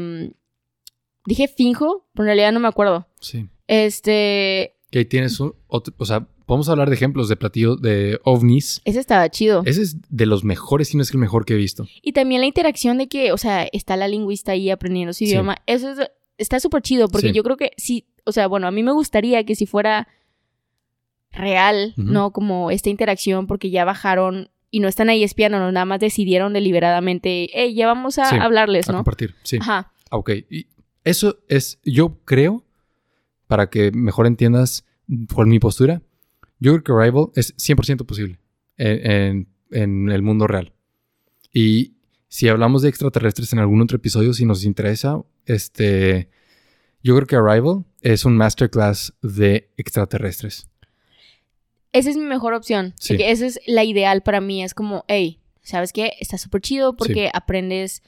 dije 1.25 1.47
finjo, 1.47 2.07
pero 2.13 2.23
en 2.23 2.27
realidad 2.27 2.51
no 2.51 2.59
me 2.59 2.67
acuerdo. 2.67 3.07
Sí. 3.19 3.47
Este. 3.67 4.75
Que 4.91 4.99
ahí 4.99 5.05
tienes 5.05 5.39
un 5.39 5.55
otro, 5.67 5.93
o 5.97 6.05
sea, 6.05 6.27
podemos 6.45 6.69
hablar 6.69 6.89
de 6.89 6.95
ejemplos 6.95 7.29
de 7.29 7.35
platillos 7.37 7.81
de 7.81 8.19
ovnis. 8.23 8.81
Ese 8.85 8.99
estaba 8.99 9.27
chido. 9.29 9.63
Ese 9.65 9.81
es 9.81 9.97
de 10.09 10.25
los 10.25 10.43
mejores, 10.43 10.89
si 10.89 10.97
no 10.97 11.03
es 11.03 11.11
el 11.11 11.17
mejor 11.17 11.45
que 11.45 11.53
he 11.53 11.57
visto. 11.57 11.85
Y 12.01 12.11
también 12.13 12.41
la 12.41 12.47
interacción 12.47 12.97
de 12.97 13.07
que, 13.07 13.31
o 13.31 13.37
sea, 13.37 13.67
está 13.71 13.95
la 13.97 14.07
lingüista 14.07 14.51
ahí 14.51 14.69
aprendiendo 14.69 15.13
su 15.13 15.19
Sí. 15.19 15.25
idioma. 15.25 15.57
Eso 15.65 15.89
es. 15.91 15.99
está 16.37 16.59
súper 16.59 16.81
chido 16.81 17.07
porque 17.07 17.27
Sí. 17.29 17.33
yo 17.33 17.43
creo 17.43 17.55
que 17.55 17.71
sí, 17.77 18.05
o 18.25 18.31
sea, 18.31 18.47
bueno, 18.47 18.67
a 18.67 18.71
mí 18.71 18.83
me 18.83 18.91
gustaría 18.91 19.43
que 19.45 19.55
si 19.55 19.65
fuera 19.65 20.07
real, 21.31 21.93
Ujú. 21.97 22.11
¿no? 22.11 22.31
Como 22.31 22.71
esta 22.71 22.89
interacción 22.89 23.47
porque 23.47 23.69
ya 23.69 23.85
bajaron 23.85 24.49
y 24.69 24.79
no 24.79 24.87
están 24.87 25.09
ahí 25.09 25.23
espiándonos, 25.23 25.71
nada 25.73 25.85
más 25.85 25.99
decidieron 25.99 26.53
deliberadamente, 26.53 27.49
hey, 27.53 27.73
ya 27.73 27.87
vamos 27.87 28.17
a 28.19 28.25
Sí, 28.25 28.35
hablarles, 28.39 28.87
A 28.89 28.93
¿no? 28.93 28.97
compartir, 28.99 29.35
sí. 29.43 29.57
Ajá. 29.59 29.91
Ah, 30.09 30.17
Ok, 30.17 30.31
y 30.49 30.67
eso 31.03 31.39
es, 31.47 31.79
yo 31.83 32.17
creo, 32.25 32.63
para 33.47 33.69
que 33.69 33.91
mejor 33.91 34.27
entiendas 34.27 34.85
por 35.33 35.45
mi 35.47 35.59
postura, 35.59 36.01
yo 36.59 36.71
creo 36.73 36.83
que 36.83 36.91
Arrival 37.03 37.27
es 37.35 37.53
100% 37.57 38.05
posible 38.05 38.39
en, 38.77 39.11
en- 39.11 39.47
en 39.71 40.09
el 40.11 40.21
mundo 40.21 40.47
real. 40.47 40.73
Y 41.53 41.93
si 42.27 42.47
hablamos 42.49 42.81
de 42.81 42.89
extraterrestres 42.89 43.51
en 43.53 43.59
algún 43.59 43.81
otro 43.81 43.97
episodio, 43.97 44.33
si 44.33 44.45
nos 44.45 44.63
interesa, 44.65 45.21
este, 45.45 46.29
yo 47.03 47.15
creo 47.15 47.27
que 47.27 47.35
Arrival 47.37 47.83
es 48.01 48.25
un 48.25 48.35
masterclass 48.35 49.13
de 49.21 49.69
extraterrestres. 49.77 50.67
Esa 51.93 52.09
es 52.09 52.17
mi 52.17 52.23
mejor 52.23 52.53
opción. 52.53 52.93
Sí. 52.99 53.17
Que 53.17 53.31
esa 53.31 53.45
es 53.45 53.59
la 53.65 53.83
ideal 53.83 54.21
para 54.21 54.41
mí. 54.41 54.63
Es 54.63 54.73
como, 54.73 55.03
hey, 55.07 55.39
¿sabes 55.61 55.93
qué? 55.93 56.13
Está 56.19 56.37
súper 56.37 56.61
chido 56.61 56.95
porque 56.95 57.29
aprendes 57.33 58.01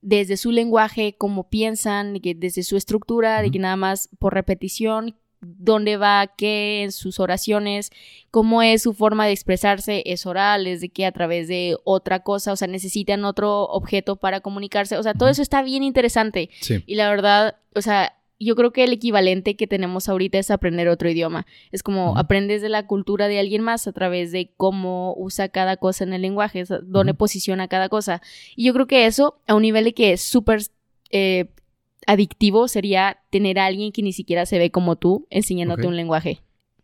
desde 0.00 0.36
su 0.36 0.52
lenguaje, 0.52 1.16
cómo 1.16 1.48
piensan, 1.48 2.16
y 2.16 2.20
que 2.20 2.34
desde 2.34 2.62
su 2.62 2.76
estructura, 2.76 3.42
de 3.42 3.50
que 3.50 3.58
nada 3.58 3.76
más 3.76 4.08
por 4.18 4.34
repetición, 4.34 5.16
dónde 5.40 5.96
va, 5.96 6.34
qué 6.36 6.82
en 6.82 6.92
sus 6.92 7.20
oraciones, 7.20 7.90
cómo 8.30 8.62
es 8.62 8.82
su 8.82 8.92
forma 8.92 9.26
de 9.26 9.32
expresarse, 9.32 10.02
es 10.06 10.26
oral, 10.26 10.66
es 10.66 10.80
de 10.80 10.88
que 10.88 11.06
a 11.06 11.12
través 11.12 11.48
de 11.48 11.76
otra 11.84 12.20
cosa, 12.22 12.52
o 12.52 12.56
sea, 12.56 12.68
necesitan 12.68 13.24
otro 13.24 13.64
objeto 13.64 14.16
para 14.16 14.40
comunicarse. 14.40 14.96
O 14.96 15.02
sea, 15.02 15.14
todo 15.14 15.28
eso 15.28 15.42
está 15.42 15.62
bien 15.62 15.82
interesante. 15.82 16.50
Sí, 16.60 16.82
Y 16.86 16.96
la 16.96 17.08
verdad, 17.08 17.56
o 17.74 17.82
sea, 17.82 18.17
yo 18.38 18.54
creo 18.54 18.72
que 18.72 18.84
el 18.84 18.92
equivalente 18.92 19.56
que 19.56 19.66
tenemos 19.66 20.08
ahorita 20.08 20.38
es 20.38 20.50
aprender 20.50 20.88
otro 20.88 21.10
idioma. 21.10 21.46
Es 21.72 21.82
como 21.82 22.16
aprendes 22.16 22.62
de 22.62 22.68
la 22.68 22.86
cultura 22.86 23.28
de 23.28 23.38
alguien 23.38 23.62
más 23.62 23.86
a 23.88 23.92
través 23.92 24.30
de 24.32 24.52
cómo 24.56 25.14
usa 25.16 25.48
cada 25.48 25.76
cosa 25.76 26.04
en 26.04 26.12
el 26.12 26.22
lenguaje, 26.22 26.64
dónde 26.84 27.14
posiciona 27.14 27.68
cada 27.68 27.88
cosa. 27.88 28.22
Y 28.54 28.64
yo 28.64 28.74
creo 28.74 28.86
que 28.86 29.06
eso, 29.06 29.40
a 29.46 29.54
un 29.54 29.62
nivel 29.62 29.84
de 29.84 29.94
que 29.94 30.12
es 30.12 30.20
súper 30.20 30.62
eh, 31.10 31.50
adictivo, 32.06 32.68
sería 32.68 33.18
tener 33.30 33.58
a 33.58 33.66
alguien 33.66 33.92
que 33.92 34.02
ni 34.02 34.12
siquiera 34.12 34.46
se 34.46 34.58
ve 34.58 34.70
como 34.70 34.96
tú 34.96 35.26
enseñándote 35.30 35.86
un 35.86 35.96
lenguaje. 35.96 36.40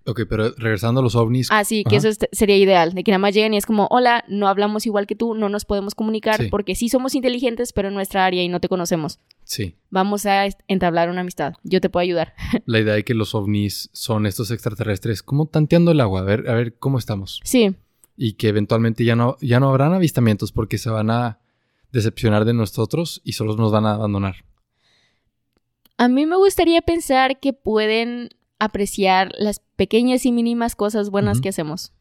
Ok, 0.07 0.23
pero 0.29 0.53
regresando 0.57 1.01
a 1.01 1.03
los 1.03 1.15
ovnis, 1.15 1.49
Ah, 1.51 1.65
sí, 1.65 1.83
que 1.85 1.97
Ajá. 1.97 2.09
eso 2.09 2.27
sería 2.33 2.57
ideal, 2.57 2.93
de 2.95 3.03
que 3.05 3.11
nada 3.11 3.19
más 3.19 3.35
lleguen 3.35 3.55
y 3.55 3.57
es 3.57 3.67
como, 3.67 3.87
hola, 3.91 4.25
no 4.29 4.49
hablamos 4.49 4.85
igual 4.87 5.07
que 5.07 5.15
tú, 5.17 5.35
no 5.35 5.49
nos 5.49 5.65
podemos 5.65 5.95
comunicar 5.95 6.37
Sí. 6.43 6.49
porque 6.51 6.75
sí 6.75 6.89
somos 6.89 7.15
inteligentes, 7.15 7.73
pero 7.73 7.89
en 7.89 7.95
nuestra 7.95 8.25
área 8.27 8.43
y 8.43 8.49
no 8.49 8.61
te 8.61 8.69
conocemos. 8.69 9.21
sí, 9.45 9.77
Vamos 9.91 10.27
a 10.27 10.47
entablar 10.69 11.09
una 11.11 11.21
amistad. 11.21 11.55
Yo 11.63 11.81
te 11.81 11.89
puedo 11.89 12.03
ayudar. 12.03 12.35
la 12.67 12.81
idea 12.81 12.95
de 12.95 13.05
que 13.05 13.15
los 13.15 13.35
ovnis 13.35 13.91
son 13.93 14.27
estos 14.27 14.51
extraterrestres 14.51 15.23
como 15.23 15.47
tanteando 15.47 15.91
el 15.93 16.01
agua, 16.01 16.21
a 16.21 16.25
ver, 16.25 16.49
a 16.51 16.55
ver 16.55 16.77
cómo 16.79 16.99
estamos. 16.99 17.41
Sí, 17.45 17.75
y 18.17 18.35
que 18.35 18.49
eventualmente 18.49 19.05
ya 19.05 19.17
no, 19.17 19.37
ya 19.41 19.59
no 19.61 19.69
habrán 19.71 19.93
avistamientos 19.93 20.53
porque 20.53 20.79
se 20.79 20.89
van 20.91 21.11
a 21.11 21.39
decepcionar 21.93 22.45
de 22.45 22.55
nosotros 22.55 23.21
y 23.25 23.33
solo 23.33 23.57
nos 23.57 23.71
van 23.73 23.87
a 23.87 23.95
abandonar. 23.95 24.45
a 25.97 26.09
mí 26.09 26.27
me 26.27 26.37
gustaría 26.37 26.83
pensar 26.83 27.39
que 27.41 27.53
pueden 27.53 28.31
apreciar 28.59 29.33
las 29.39 29.61
pequeñas 29.77 30.25
y 30.27 30.33
mínimas 30.33 30.77
cosas 30.77 31.11
buenas 31.11 31.41
que 31.41 31.49
hacemos. 31.49 31.93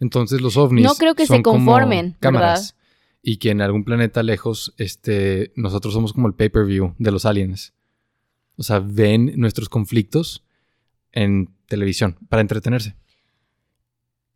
Entonces 0.00 0.40
los 0.40 0.56
ovnis 0.56 0.84
No 0.84 0.94
creo 0.94 1.14
que 1.14 1.26
son 1.26 1.38
se 1.38 1.42
conformen, 1.42 2.16
cámaras 2.20 2.76
y 3.22 3.38
que 3.38 3.50
en 3.50 3.62
algún 3.62 3.84
planeta 3.84 4.22
lejos 4.22 4.74
este 4.76 5.52
nosotros 5.56 5.94
somos 5.94 6.12
como 6.12 6.26
el 6.28 6.34
pay-per-view 6.34 6.94
de 6.98 7.10
los 7.10 7.24
aliens. 7.24 7.72
O 8.56 8.62
sea, 8.62 8.80
ven 8.80 9.32
nuestros 9.36 9.68
conflictos 9.68 10.44
en 11.12 11.54
televisión 11.66 12.18
para 12.28 12.40
entretenerse. 12.42 12.96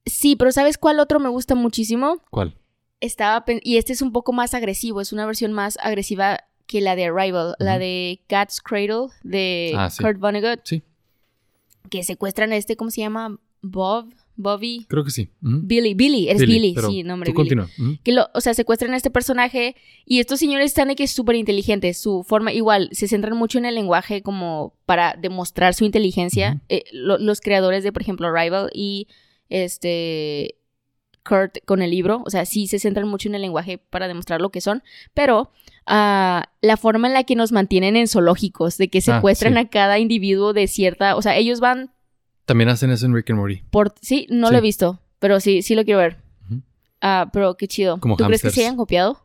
Sí, 0.07 0.36
pero 0.36 0.53
¿sabes 0.53 0.78
cuál 0.78 1.01
otro 1.01 1.20
me 1.20 1.28
gusta 1.28 1.55
muchísimo? 1.55 2.22
¿Cuál? 2.30 2.57
Estaba 3.01 3.44
y 3.62 3.76
este 3.76 3.92
es 3.92 4.03
un 4.03 4.12
poco 4.12 4.32
más 4.32 4.55
agresivo, 4.55 5.01
es 5.01 5.12
una 5.12 5.26
versión 5.26 5.53
más 5.53 5.78
agresiva 5.82 6.40
que 6.66 6.80
la 6.80 6.96
de 6.96 7.07
Arrival, 7.07 7.55
la 7.59 7.78
de 7.78 8.20
Cat's 8.26 8.61
Cradle 8.61 9.09
de 9.22 9.72
Ah, 9.76 9.90
sí. 9.90 10.03
Kurt 10.03 10.18
Vonnegut, 10.18 10.61
Sí, 10.64 10.82
que 11.89 12.03
secuestran 12.03 12.53
a 12.53 12.57
este, 12.57 12.76
¿cómo 12.76 12.91
se 12.91 13.01
llama? 13.01 13.39
Bob, 13.61 14.14
Bobby, 14.36 14.86
creo 14.89 15.03
que 15.03 15.11
sí. 15.11 15.30
Billy, 15.41 15.95
Billy, 15.95 16.28
eres 16.28 16.47
Billy, 16.47 16.72
pero 16.74 16.91
sí, 16.91 17.03
nombre 17.03 17.32
Tú 17.32 17.43
Billy. 17.43 17.57
continúa. 17.57 17.99
Que 18.05 18.12
lo, 18.12 18.28
o 18.34 18.41
sea, 18.41 18.55
secuestran 18.55 18.93
a 18.95 18.97
este 18.97 19.11
personaje 19.11 19.74
y 20.05 20.20
estos 20.20 20.39
señores 20.39 20.66
están 20.66 20.86
de 20.89 20.95
que 20.95 21.03
es 21.03 21.11
súper 21.11 21.34
inteligentes, 21.34 22.01
su 22.01 22.22
forma 22.22 22.53
igual, 22.53 22.89
se 22.93 23.09
centran 23.09 23.36
mucho 23.36 23.59
en 23.59 23.64
el 23.66 23.74
lenguaje 23.74 24.22
como 24.22 24.74
para 24.86 25.16
demostrar 25.20 25.74
su 25.74 25.84
inteligencia. 25.84 26.62
Eh, 26.68 26.84
lo- 26.93 27.18
los 27.18 27.41
creadores 27.41 27.82
de, 27.82 27.91
por 27.93 28.03
ejemplo, 28.03 28.32
Rival 28.32 28.70
y 28.72 29.09
este 29.49 30.55
Kurt 31.25 31.59
con 31.64 31.83
el 31.83 31.91
libro, 31.91 32.23
o 32.27 32.31
sea, 32.31 32.45
sí 32.47 32.66
se 32.66 32.79
centran 32.79 33.09
mucho 33.09 33.29
en 33.29 33.35
el 33.35 33.43
lenguaje 33.43 33.79
para 33.79 34.09
demostrar 34.09 34.41
lo 34.41 34.51
que 34.51 34.61
son, 34.61 34.83
pero 35.14 35.51
ah, 35.87 36.51
la 36.61 36.77
forma 36.77 37.09
en 37.09 37.14
la 37.14 37.25
que 37.25 37.35
nos 37.37 37.53
mantienen 37.53 37.97
en 37.97 38.09
zoológicos, 38.09 38.79
de 38.79 38.89
que 38.89 38.99
Ah, 38.99 39.03
secuestran 39.03 39.55
sí. 39.55 39.59
a 39.61 39.69
cada 39.69 39.99
individuo 39.99 40.53
de 40.53 40.66
cierta, 40.69 41.16
o 41.16 41.23
sea, 41.23 41.37
ellos 41.37 41.61
van 41.61 41.93
También 42.47 42.69
hacen 42.71 42.91
eso 42.91 43.07
en 43.07 43.14
Rick 43.14 43.31
and 43.31 43.39
Morty. 43.39 43.62
por, 43.71 43.95
sí, 44.01 44.27
no 44.31 44.47
Sí. 44.49 44.53
lo 44.53 44.59
he 44.59 44.62
visto, 44.62 45.01
pero 45.19 45.41
sí, 45.41 45.62
sí 45.62 45.75
lo 45.75 45.85
quiero 45.85 46.01
ver. 46.01 46.19
Ah, 47.01 47.31
pero 47.33 47.57
qué 47.57 47.69
chido. 47.69 48.01
Como 48.01 48.16
¿Tú 48.16 48.25
crees 48.25 48.43
que 48.43 48.51
se 48.51 48.61
hayan 48.62 48.77
copiado? 48.77 49.25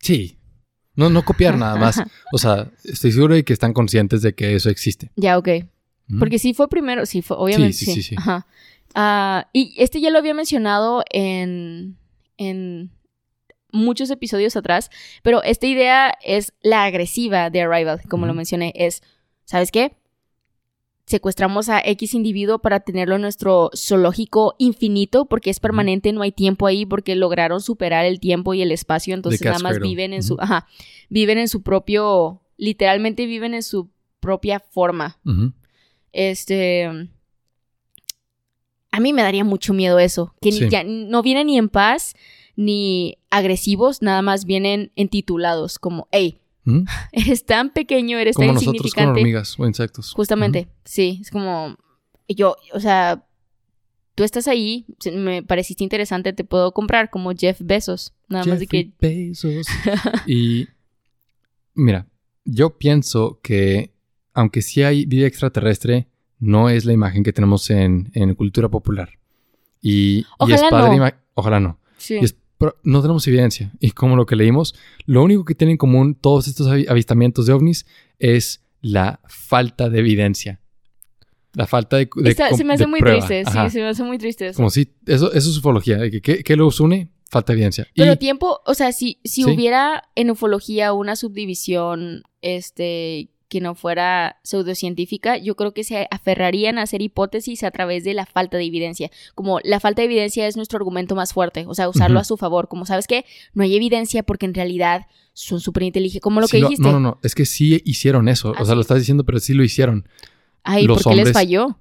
Sí. 0.00 0.36
No, 0.94 1.08
no 1.10 1.24
copiar 1.24 1.56
nada 1.56 1.76
más. 1.76 2.02
O 2.32 2.38
sea, 2.38 2.70
estoy 2.84 3.12
seguro 3.12 3.34
de 3.34 3.44
que 3.44 3.52
están 3.52 3.72
conscientes 3.72 4.22
de 4.22 4.34
que 4.34 4.54
eso 4.54 4.68
existe. 4.70 5.10
Ya, 5.16 5.38
ok. 5.38 5.48
Porque 6.18 6.38
sí 6.38 6.54
fue 6.54 6.68
primero, 6.68 7.04
sí 7.06 7.20
fue, 7.22 7.36
obviamente. 7.38 7.72
Sí, 7.72 7.86
sí, 7.86 7.94
sí, 7.94 8.02
sí. 8.02 8.14
Ajá. 8.18 8.46
Ah, 8.94 9.48
y 9.52 9.74
este 9.78 10.00
ya 10.00 10.10
lo 10.10 10.18
había 10.18 10.34
mencionado 10.34 11.04
en, 11.10 11.96
en 12.38 12.90
muchos 13.72 14.10
episodios 14.10 14.56
atrás, 14.56 14.90
pero 15.22 15.42
esta 15.42 15.66
idea 15.66 16.14
es 16.22 16.52
la 16.62 16.84
agresiva 16.84 17.50
de 17.50 17.62
Arrival, 17.62 18.00
como 18.08 18.26
lo 18.26 18.34
mencioné, 18.34 18.72
es, 18.74 19.02
¿sabes 19.44 19.70
qué? 19.70 19.96
Secuestramos 21.06 21.68
a 21.68 21.80
X 21.84 22.14
individuo 22.14 22.58
para 22.58 22.80
tenerlo 22.80 23.14
en 23.14 23.22
nuestro 23.22 23.70
zoológico 23.76 24.56
infinito, 24.58 25.26
porque 25.26 25.50
es 25.50 25.60
permanente, 25.60 26.12
no 26.12 26.22
hay 26.22 26.32
tiempo 26.32 26.66
ahí, 26.66 26.84
porque 26.84 27.14
lograron 27.14 27.60
superar 27.60 28.04
el 28.04 28.18
tiempo 28.18 28.54
y 28.54 28.62
el 28.62 28.72
espacio, 28.72 29.14
entonces 29.14 29.40
nada 29.42 29.60
más 29.60 29.78
viven 29.78 30.12
en 30.12 30.24
su, 30.24 30.36
ajá, 30.40 30.66
viven 31.08 31.38
en 31.38 31.48
su 31.48 31.62
propio, 31.62 32.42
literalmente 32.56 33.26
viven 33.26 33.54
en 33.54 33.62
su 33.62 33.88
propia 34.18 34.58
forma. 34.58 35.20
Este. 36.12 37.08
A 38.96 39.00
mí 39.00 39.12
me 39.12 39.20
daría 39.22 39.44
mucho 39.44 39.74
miedo 39.74 39.98
eso. 39.98 40.34
Que 40.40 40.50
ni- 40.50 40.58
Sí. 40.58 40.68
ya 40.70 40.82
no 40.84 41.22
vienen 41.22 41.48
ni 41.48 41.58
en 41.58 41.68
paz 41.68 42.14
ni 42.56 43.18
agresivos, 43.28 44.00
nada 44.00 44.22
más 44.22 44.46
vienen 44.46 44.90
entitulados. 44.96 45.78
Como, 45.78 46.08
hey, 46.12 46.40
Ujú. 46.64 46.84
eres 47.12 47.44
tan 47.44 47.70
pequeño, 47.74 48.18
eres 48.18 48.36
Como 48.36 48.46
tan 48.48 48.54
nosotros 48.54 48.72
con 48.72 48.74
insignificante. 48.86 49.20
hormigas 49.20 49.58
o 49.60 49.66
insectos. 49.66 50.12
Justamente, 50.14 50.68
sí. 50.84 51.18
Es 51.20 51.30
como. 51.30 51.76
Yo, 52.28 52.56
o 52.72 52.80
sea. 52.80 53.22
Tú 54.14 54.24
estás 54.24 54.48
ahí, 54.48 54.86
me 55.12 55.42
pareciste 55.42 55.84
interesante, 55.84 56.32
te 56.32 56.42
puedo 56.42 56.72
comprar 56.72 57.10
como 57.10 57.32
Jeff 57.34 57.60
Bezos. 57.62 58.14
Nada 58.30 58.46
más 58.46 58.60
de 58.60 58.66
que. 58.66 58.90
Bezos. 58.98 59.66
y 60.26 60.68
mira, 61.74 62.06
yo 62.46 62.78
pienso 62.78 63.40
que 63.42 63.92
aunque 64.32 64.62
sí 64.62 64.82
hay 64.82 65.04
vida 65.04 65.26
extraterrestre, 65.26 66.08
no 66.38 66.68
es 66.68 66.84
la 66.84 66.92
imagen 66.92 67.22
que 67.24 67.32
tenemos 67.32 67.68
en, 67.70 68.10
en 68.14 68.34
cultura 68.34 68.68
popular. 68.68 69.10
Y, 69.80 69.90
y 70.18 70.20
es 70.20 70.26
Ojalá 70.38 70.70
padre. 70.70 70.96
no. 70.96 71.10
Ojalá 71.34 71.60
no. 71.60 71.78
Sí. 71.98 72.14
Y 72.20 72.24
es- 72.24 72.36
pero 72.58 72.74
no 72.84 73.02
tenemos 73.02 73.26
evidencia. 73.28 73.70
Y 73.80 73.90
como 73.90 74.16
lo 74.16 74.24
que 74.24 74.34
leímos, 74.34 74.74
lo 75.04 75.22
único 75.22 75.44
que 75.44 75.54
tienen 75.54 75.72
en 75.72 75.76
común 75.78 76.14
todos 76.14 76.48
estos 76.48 76.66
avi- 76.68 76.88
avistamientos 76.88 77.44
de 77.46 77.52
ovnis 77.52 77.84
es 78.18 78.62
la 78.80 79.20
falta 79.28 79.90
de 79.90 79.98
evidencia. 79.98 80.60
La 81.52 81.66
falta 81.66 81.96
de, 81.96 82.08
de 82.16 82.34
com- 82.34 82.56
se 82.56 82.64
me 82.64 82.74
hace 82.74 82.86
muy 82.86 83.00
prueba. 83.00 83.18
triste, 83.26 83.42
Ajá. 83.46 83.68
sí, 83.68 83.74
se 83.74 83.80
me 83.82 83.88
hace 83.88 84.02
muy 84.04 84.16
triste 84.18 84.46
eso. 84.48 84.56
Como 84.56 84.70
si, 84.70 84.90
eso, 85.06 85.32
eso 85.32 85.50
es 85.50 85.56
ufología. 85.58 85.98
de 85.98 86.10
que, 86.10 86.20
¿qué, 86.22 86.42
qué 86.42 86.56
los 86.56 86.80
une? 86.80 87.10
Falta 87.30 87.52
de 87.52 87.56
evidencia. 87.58 87.86
Pero 87.94 88.12
y, 88.12 88.16
tiempo, 88.16 88.60
o 88.64 88.74
sea, 88.74 88.92
si, 88.92 89.20
si 89.24 89.42
Sí. 89.42 89.50
hubiera 89.50 90.04
en 90.14 90.30
ufología 90.30 90.92
una 90.94 91.14
subdivisión, 91.16 92.22
este, 92.40 93.28
que 93.48 93.60
no 93.60 93.74
fuera 93.74 94.38
pseudocientífica, 94.42 95.36
yo 95.38 95.54
creo 95.54 95.72
que 95.72 95.84
se 95.84 96.08
aferrarían 96.10 96.78
a 96.78 96.82
hacer 96.82 97.00
hipótesis 97.02 97.62
a 97.62 97.70
través 97.70 98.02
de 98.04 98.12
la 98.14 98.26
falta 98.26 98.56
de 98.56 98.64
evidencia. 98.64 99.10
Como 99.34 99.60
la 99.62 99.78
falta 99.80 100.02
de 100.02 100.06
evidencia 100.06 100.46
es 100.46 100.56
nuestro 100.56 100.78
argumento 100.78 101.14
más 101.14 101.32
fuerte, 101.32 101.64
o 101.68 101.74
sea, 101.74 101.88
usarlo 101.88 102.18
a 102.18 102.24
su 102.24 102.36
favor. 102.36 102.68
Como, 102.68 102.86
¿sabes 102.86 103.06
qué? 103.06 103.24
No 103.54 103.62
hay 103.62 103.76
evidencia 103.76 104.22
porque 104.24 104.46
en 104.46 104.54
realidad 104.54 105.06
son 105.32 105.60
súper 105.60 105.84
inteligentes. 105.84 106.22
Como 106.22 106.40
lo 106.40 106.46
sí 106.48 106.56
que 106.56 106.60
lo- 106.62 106.68
dijiste. 106.68 106.82
no, 106.88 106.92
no, 106.94 107.00
no. 107.00 107.18
Es 107.22 107.34
que 107.34 107.46
sí 107.46 107.80
hicieron 107.84 108.28
eso. 108.28 108.48
¿Ah, 108.56 108.62
o 108.62 108.64
sea, 108.64 108.72
sí? 108.72 108.74
lo 108.76 108.80
estás 108.80 108.98
diciendo, 108.98 109.24
pero 109.24 109.38
sí 109.38 109.54
lo 109.54 109.62
hicieron. 109.62 110.08
Ay, 110.64 110.84
los 110.86 111.02
¿por 111.02 111.12
qué 111.12 111.16
les 111.16 111.26
hombres- 111.28 111.32
falló? 111.34 111.78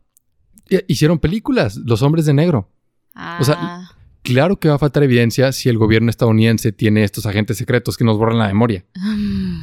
Eh, 0.70 0.84
Hicieron 0.88 1.20
películas, 1.20 1.78
Los 1.78 2.01
Hombres 2.01 2.26
de 2.26 2.34
Negro. 2.34 2.70
Ah, 3.13 3.38
O 3.39 3.43
sea, 3.43 3.91
claro 4.26 4.59
que 4.59 4.67
va 4.67 4.76
a 4.76 4.80
faltar 4.80 5.03
evidencia 5.03 5.51
si 5.53 5.69
el 5.69 5.78
gobierno 5.78 6.09
estadounidense 6.09 6.71
tiene 6.73 7.03
estos 7.05 7.26
agentes 7.26 7.57
secretos 7.57 7.95
que 7.95 8.03
nos 8.03 8.17
borran 8.17 8.39
la 8.39 8.47
memoria 8.47 8.84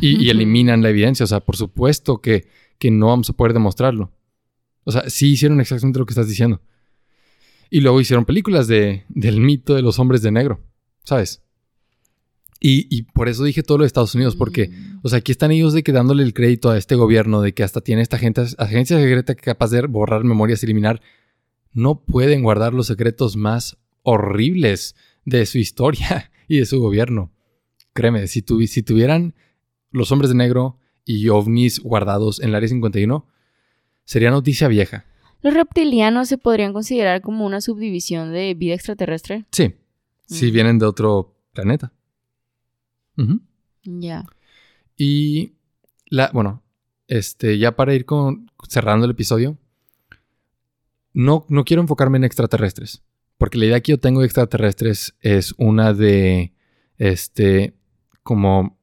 y, 0.00 0.24
y 0.24 0.30
eliminan 0.30 0.82
la 0.82 0.88
evidencia. 0.88 1.24
O 1.24 1.26
sea, 1.26 1.40
por 1.40 1.56
supuesto 1.56 2.22
que, 2.22 2.46
que 2.78 2.90
no 2.90 3.08
vamos 3.08 3.28
a 3.28 3.34
poder 3.34 3.52
demostrarlo. 3.52 4.10
O 4.84 4.92
sea, 4.92 5.10
sí 5.10 5.32
hicieron 5.32 5.60
exactamente 5.60 5.98
lo 5.98 6.06
que 6.06 6.12
estás 6.12 6.28
diciendo. 6.28 6.62
Y 7.70 7.80
luego 7.80 8.00
hicieron 8.00 8.24
películas 8.24 8.66
de, 8.66 9.04
del 9.08 9.40
mito 9.40 9.74
de 9.74 9.82
los 9.82 9.98
hombres 9.98 10.22
de 10.22 10.30
negro, 10.30 10.60
¿sabes? 11.04 11.42
Y, 12.60 12.86
y 12.96 13.02
por 13.02 13.28
eso 13.28 13.42
dije 13.44 13.62
todo 13.62 13.78
lo 13.78 13.82
de 13.82 13.88
Estados 13.88 14.14
Unidos, 14.14 14.36
porque, 14.36 14.68
Mm. 14.68 15.00
o 15.02 15.08
sea, 15.08 15.18
aquí 15.18 15.32
están 15.32 15.50
ellos 15.50 15.72
de 15.72 15.82
que 15.82 15.90
dándole 15.92 16.22
el 16.22 16.32
crédito 16.34 16.70
a 16.70 16.78
este 16.78 16.94
gobierno 16.94 17.40
de 17.42 17.54
que 17.54 17.64
hasta 17.64 17.80
tiene 17.80 18.02
esta 18.02 18.18
gente, 18.18 18.42
agencia 18.58 18.98
secreta 18.98 19.34
que 19.34 19.42
capaz 19.42 19.70
de 19.70 19.82
borrar 19.86 20.22
memorias 20.22 20.62
y 20.62 20.66
eliminar. 20.66 21.00
No 21.72 22.04
pueden 22.04 22.42
guardar 22.42 22.72
los 22.74 22.86
secretos 22.86 23.36
más 23.36 23.78
horribles 24.02 24.94
de 25.24 25.46
su 25.46 25.58
historia 25.58 26.30
y 26.48 26.58
de 26.58 26.66
su 26.66 26.80
gobierno. 26.80 27.32
Créeme, 27.92 28.26
si, 28.26 28.42
tuvi- 28.42 28.66
si 28.66 28.82
tuvieran 28.82 29.34
los 29.90 30.10
hombres 30.12 30.30
de 30.30 30.36
negro 30.36 30.78
y 31.04 31.28
ovnis 31.28 31.80
guardados 31.80 32.40
en 32.40 32.50
el 32.50 32.54
área 32.54 32.68
51, 32.68 33.26
sería 34.04 34.30
noticia 34.30 34.68
vieja. 34.68 35.04
¿Los 35.42 35.54
reptilianos 35.54 36.28
se 36.28 36.38
podrían 36.38 36.72
considerar 36.72 37.20
como 37.20 37.44
una 37.44 37.60
subdivisión 37.60 38.32
de 38.32 38.54
vida 38.54 38.74
extraterrestre? 38.74 39.44
Sí, 39.50 39.74
si 40.26 40.50
Mm. 40.50 40.52
vienen 40.54 40.78
de 40.78 40.86
otro 40.86 41.36
planeta. 41.52 41.92
Ya. 43.84 44.24
Y 44.96 45.54
la, 46.06 46.30
bueno, 46.32 46.62
este, 47.08 47.58
ya 47.58 47.74
para 47.76 47.94
ir 47.94 48.04
con, 48.04 48.50
cerrando 48.68 49.04
el 49.04 49.10
episodio, 49.10 49.58
no, 51.12 51.44
no 51.48 51.64
quiero 51.64 51.82
enfocarme 51.82 52.18
en 52.18 52.24
extraterrestres, 52.24 53.02
porque 53.42 53.58
la 53.58 53.64
idea 53.64 53.80
que 53.80 53.90
yo 53.90 53.98
tengo 53.98 54.20
de 54.20 54.26
extraterrestres 54.26 55.16
es 55.20 55.52
una 55.58 55.92
de, 55.92 56.52
este, 56.96 57.74
como 58.22 58.78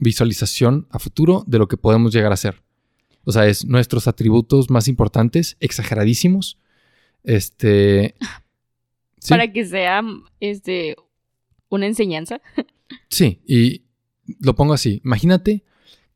visualización 0.00 0.86
a 0.90 0.98
futuro 0.98 1.44
de 1.46 1.56
lo 1.58 1.66
que 1.66 1.78
podemos 1.78 2.12
llegar 2.12 2.30
a 2.30 2.36
ser. 2.36 2.62
O 3.24 3.32
sea, 3.32 3.46
es 3.46 3.64
nuestros 3.64 4.08
atributos 4.08 4.68
más 4.68 4.86
importantes, 4.86 5.56
exageradísimos. 5.60 6.58
Este. 7.24 8.14
sí. 9.18 9.30
Para 9.30 9.50
que 9.50 9.64
sea 9.64 10.02
este 10.40 10.94
una 11.70 11.86
enseñanza. 11.86 12.42
Sí, 13.08 13.40
y 13.46 13.84
lo 14.40 14.54
pongo 14.54 14.74
así. 14.74 15.00
Imagínate 15.06 15.64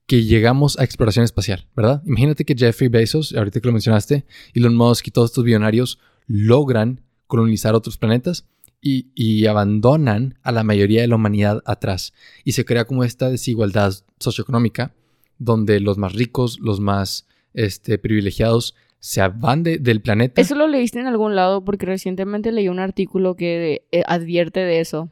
que 0.06 0.24
llegamos 0.24 0.78
a 0.78 0.84
exploración 0.84 1.24
espacial, 1.24 1.66
¿verdad? 1.74 2.02
Imagínate 2.04 2.44
que 2.44 2.54
Jeffrey 2.54 2.90
Bezos, 2.90 3.34
ahorita 3.34 3.62
que 3.62 3.66
lo 3.66 3.72
mencionaste, 3.72 4.26
Elon 4.52 4.76
Musk 4.76 5.08
y 5.08 5.10
todos 5.12 5.30
estos 5.30 5.44
billonarios 5.44 5.98
logran 6.26 7.05
colonizar 7.26 7.74
otros 7.74 7.96
planetas 7.98 8.46
y, 8.80 9.08
y 9.14 9.46
abandonan 9.46 10.38
a 10.42 10.52
la 10.52 10.62
mayoría 10.62 11.00
de 11.00 11.08
la 11.08 11.16
humanidad 11.16 11.62
atrás. 11.66 12.12
Y 12.44 12.52
se 12.52 12.64
crea 12.64 12.84
como 12.84 13.04
esta 13.04 13.30
desigualdad 13.30 13.92
socioeconómica 14.20 14.94
donde 15.38 15.80
los 15.80 15.98
más 15.98 16.12
ricos, 16.14 16.58
los 16.60 16.80
más 16.80 17.26
este, 17.54 17.98
privilegiados, 17.98 18.74
se 18.98 19.26
van 19.28 19.62
de- 19.62 19.78
del 19.78 20.00
planeta. 20.00 20.40
Eso 20.40 20.54
lo 20.54 20.66
leíste 20.66 20.98
en 21.00 21.06
algún 21.06 21.34
lado 21.36 21.64
porque 21.64 21.86
recientemente 21.86 22.52
leí 22.52 22.68
un 22.68 22.78
artículo 22.78 23.36
que 23.36 23.86
eh, 23.92 24.02
advierte 24.06 24.60
de 24.60 24.80
eso. 24.80 25.10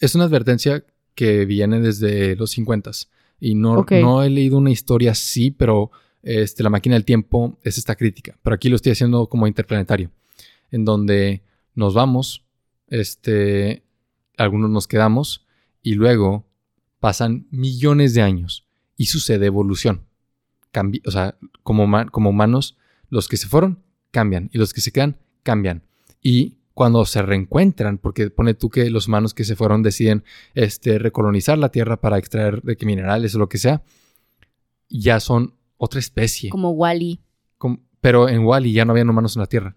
Es 0.00 0.14
una 0.14 0.24
advertencia 0.24 0.84
que 1.14 1.44
viene 1.46 1.80
desde 1.80 2.36
los 2.36 2.50
50 2.50 2.90
y 3.40 3.54
no, 3.54 3.84
no 3.90 4.22
he 4.22 4.30
leído 4.30 4.56
una 4.58 4.70
historia 4.70 5.12
así, 5.12 5.50
pero 5.50 5.90
este, 6.22 6.62
la 6.62 6.70
máquina 6.70 6.94
del 6.96 7.04
tiempo 7.04 7.58
es 7.62 7.78
esta 7.78 7.94
crítica. 7.94 8.36
Pero 8.42 8.54
aquí 8.54 8.68
lo 8.68 8.76
estoy 8.76 8.92
haciendo 8.92 9.26
como 9.28 9.46
interplanetario, 9.46 10.10
en 10.70 10.84
donde 10.84 11.42
nos 11.76 11.94
vamos, 11.94 12.44
este, 12.88 13.84
algunos 14.36 14.70
nos 14.70 14.88
quedamos 14.88 15.46
y 15.82 15.94
luego 15.94 16.46
pasan 16.98 17.46
millones 17.50 18.14
de 18.14 18.22
años 18.22 18.66
y 18.96 19.06
sucede 19.06 19.46
evolución. 19.46 20.02
Cambi- 20.72 21.02
o 21.06 21.10
sea, 21.10 21.36
como, 21.62 21.86
como 22.10 22.30
humanos, 22.30 22.76
los 23.08 23.28
que 23.28 23.36
se 23.36 23.46
fueron 23.46 23.84
cambian 24.10 24.50
y 24.52 24.58
los 24.58 24.72
que 24.72 24.80
se 24.80 24.90
quedan 24.90 25.18
cambian. 25.42 25.84
Y 26.20 26.58
cuando 26.74 27.04
se 27.06 27.22
reencuentran, 27.22 27.98
porque 27.98 28.28
pone 28.30 28.54
tú 28.54 28.68
que 28.68 28.90
los 28.90 29.08
humanos 29.08 29.32
que 29.32 29.44
se 29.44 29.56
fueron 29.56 29.82
deciden 29.82 30.24
este, 30.54 30.98
recolonizar 30.98 31.56
la 31.56 31.70
Tierra 31.70 32.00
para 32.00 32.18
extraer 32.18 32.62
de 32.62 32.76
que 32.76 32.84
minerales 32.84 33.34
o 33.34 33.38
lo 33.38 33.48
que 33.48 33.58
sea, 33.58 33.82
ya 34.88 35.20
son 35.20 35.54
otra 35.76 36.00
especie. 36.00 36.50
Como 36.50 36.70
Wally. 36.70 37.20
Pero 38.00 38.28
en 38.28 38.44
Wally 38.44 38.72
ya 38.72 38.84
no 38.84 38.92
habían 38.92 39.08
humanos 39.10 39.36
en 39.36 39.40
la 39.40 39.46
Tierra. 39.46 39.76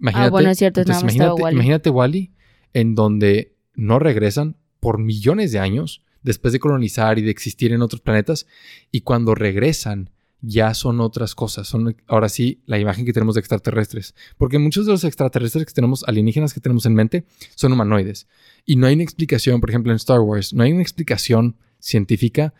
Imagínate, 0.00 0.26
Ah, 0.26 0.30
bueno, 0.30 0.50
es 0.50 0.58
cierto, 0.58 0.80
nada 0.80 1.00
más 1.02 1.12
estaba 1.12 1.30
imagínate, 1.30 1.42
Wall-E. 1.42 1.54
imagínate 1.54 1.90
Wally 1.90 2.32
en 2.72 2.94
donde 2.94 3.56
no 3.74 3.98
regresan 3.98 4.56
por 4.80 4.98
millones 4.98 5.52
de 5.52 5.58
años 5.58 6.02
después 6.22 6.52
de 6.52 6.60
colonizar 6.60 7.18
y 7.18 7.22
de 7.22 7.30
existir 7.30 7.72
en 7.72 7.82
otros 7.82 8.00
planetas 8.00 8.46
y 8.90 9.02
cuando 9.02 9.34
regresan 9.34 10.10
ya 10.42 10.74
son 10.74 11.00
otras 11.00 11.34
cosas. 11.34 11.68
Son 11.68 11.94
ahora 12.06 12.28
sí 12.28 12.62
la 12.66 12.78
imagen 12.78 13.04
que 13.04 13.12
tenemos 13.12 13.34
de 13.34 13.40
extraterrestres. 13.40 14.14
Porque 14.38 14.58
muchos 14.58 14.86
de 14.86 14.92
los 14.92 15.04
extraterrestres 15.04 15.66
que 15.66 15.72
tenemos, 15.72 16.04
alienígenas 16.06 16.54
que 16.54 16.60
tenemos 16.60 16.86
en 16.86 16.94
mente, 16.94 17.24
son 17.54 17.72
humanoides. 17.72 18.26
Y 18.64 18.76
no 18.76 18.86
hay 18.86 18.94
una 18.94 19.02
explicación, 19.02 19.60
por 19.60 19.70
ejemplo, 19.70 19.92
en 19.92 19.96
Star 19.96 20.20
Wars, 20.20 20.52
no 20.54 20.62
hay 20.62 20.72
una 20.72 20.82
explicación 20.82 21.56
científica 21.78 22.54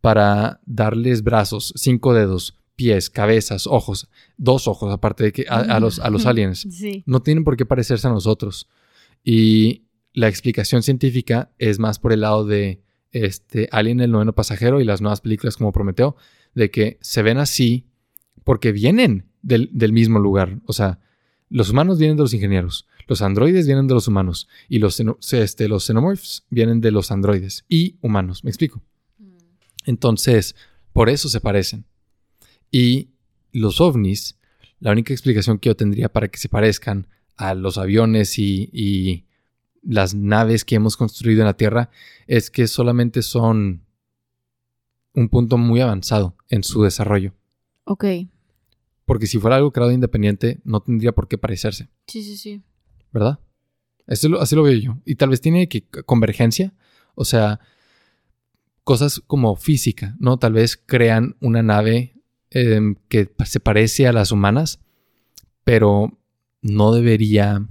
para 0.00 0.60
darles 0.66 1.22
brazos, 1.22 1.72
cinco 1.76 2.12
dedos, 2.12 2.58
pies, 2.82 3.10
cabezas, 3.10 3.68
ojos, 3.68 4.08
dos 4.36 4.66
ojos, 4.66 4.92
aparte 4.92 5.22
de 5.22 5.32
que 5.32 5.46
a, 5.48 5.58
a 5.60 5.78
los, 5.78 6.00
a 6.00 6.10
los 6.10 6.26
aliens. 6.26 6.66
Sí. 6.72 7.04
No 7.06 7.22
tienen 7.22 7.44
por 7.44 7.56
qué 7.56 7.64
parecerse 7.64 8.08
a 8.08 8.10
nosotros. 8.10 8.68
Y 9.22 9.84
la 10.14 10.26
explicación 10.26 10.82
científica 10.82 11.52
es 11.58 11.78
más 11.78 12.00
por 12.00 12.12
el 12.12 12.22
lado 12.22 12.44
de 12.44 12.82
este 13.12 13.68
Alien 13.70 14.00
el 14.00 14.10
noveno 14.10 14.32
pasajero 14.32 14.80
y 14.80 14.84
las 14.84 15.00
nuevas 15.00 15.20
películas 15.20 15.56
como 15.56 15.70
Prometeo, 15.70 16.16
de 16.54 16.70
que 16.70 16.98
se 17.02 17.22
ven 17.22 17.38
así 17.38 17.86
porque 18.42 18.72
vienen 18.72 19.26
del, 19.42 19.70
del 19.72 19.92
mismo 19.92 20.18
lugar. 20.18 20.58
O 20.66 20.72
sea, 20.72 20.98
los 21.50 21.70
humanos 21.70 21.98
vienen 21.98 22.16
de 22.16 22.24
los 22.24 22.34
ingenieros, 22.34 22.88
los 23.06 23.22
androides 23.22 23.66
vienen 23.66 23.86
de 23.86 23.94
los 23.94 24.08
humanos 24.08 24.48
y 24.68 24.80
los, 24.80 25.00
este, 25.32 25.68
los 25.68 25.84
xenomorphs 25.84 26.46
vienen 26.50 26.80
de 26.80 26.90
los 26.90 27.12
androides 27.12 27.64
y 27.68 27.96
humanos. 28.00 28.42
¿Me 28.42 28.50
explico? 28.50 28.82
Entonces, 29.84 30.56
por 30.92 31.08
eso 31.08 31.28
se 31.28 31.40
parecen. 31.40 31.84
Y 32.72 33.10
los 33.52 33.80
ovnis, 33.80 34.40
la 34.80 34.90
única 34.90 35.12
explicación 35.12 35.58
que 35.58 35.68
yo 35.68 35.76
tendría 35.76 36.08
para 36.10 36.26
que 36.26 36.38
se 36.38 36.48
parezcan 36.48 37.06
a 37.36 37.54
los 37.54 37.78
aviones 37.78 38.38
y, 38.38 38.68
y 38.72 39.26
las 39.82 40.14
naves 40.14 40.64
que 40.64 40.74
hemos 40.74 40.96
construido 40.96 41.42
en 41.42 41.46
la 41.46 41.56
Tierra 41.56 41.90
es 42.26 42.50
que 42.50 42.66
solamente 42.66 43.22
son 43.22 43.84
un 45.14 45.28
punto 45.28 45.58
muy 45.58 45.80
avanzado 45.80 46.36
en 46.48 46.64
su 46.64 46.82
desarrollo. 46.82 47.34
Ok. 47.84 48.04
Porque 49.04 49.26
si 49.26 49.38
fuera 49.38 49.56
algo 49.56 49.72
creado 49.72 49.92
independiente, 49.92 50.60
no 50.64 50.80
tendría 50.80 51.12
por 51.12 51.28
qué 51.28 51.36
parecerse, 51.36 51.88
Sí, 52.06 52.22
sí, 52.22 52.36
sí. 52.36 52.62
¿verdad? 53.12 53.38
Así 54.06 54.28
lo, 54.28 54.40
así 54.40 54.56
lo 54.56 54.62
veo 54.62 54.78
yo. 54.78 54.98
Y 55.04 55.16
tal 55.16 55.28
vez 55.28 55.40
tiene 55.40 55.68
que 55.68 55.84
convergencia, 56.06 56.72
o 57.14 57.24
sea, 57.24 57.60
cosas 58.84 59.20
como 59.26 59.54
física, 59.56 60.16
¿no? 60.18 60.38
Tal 60.38 60.54
vez 60.54 60.76
crean 60.76 61.36
una 61.40 61.62
nave 61.62 62.11
em, 62.54 62.96
que 63.08 63.30
se 63.44 63.60
parece 63.60 64.06
a 64.06 64.12
las 64.12 64.30
humanas, 64.32 64.78
pero 65.64 66.18
no 66.60 66.92
debería 66.92 67.66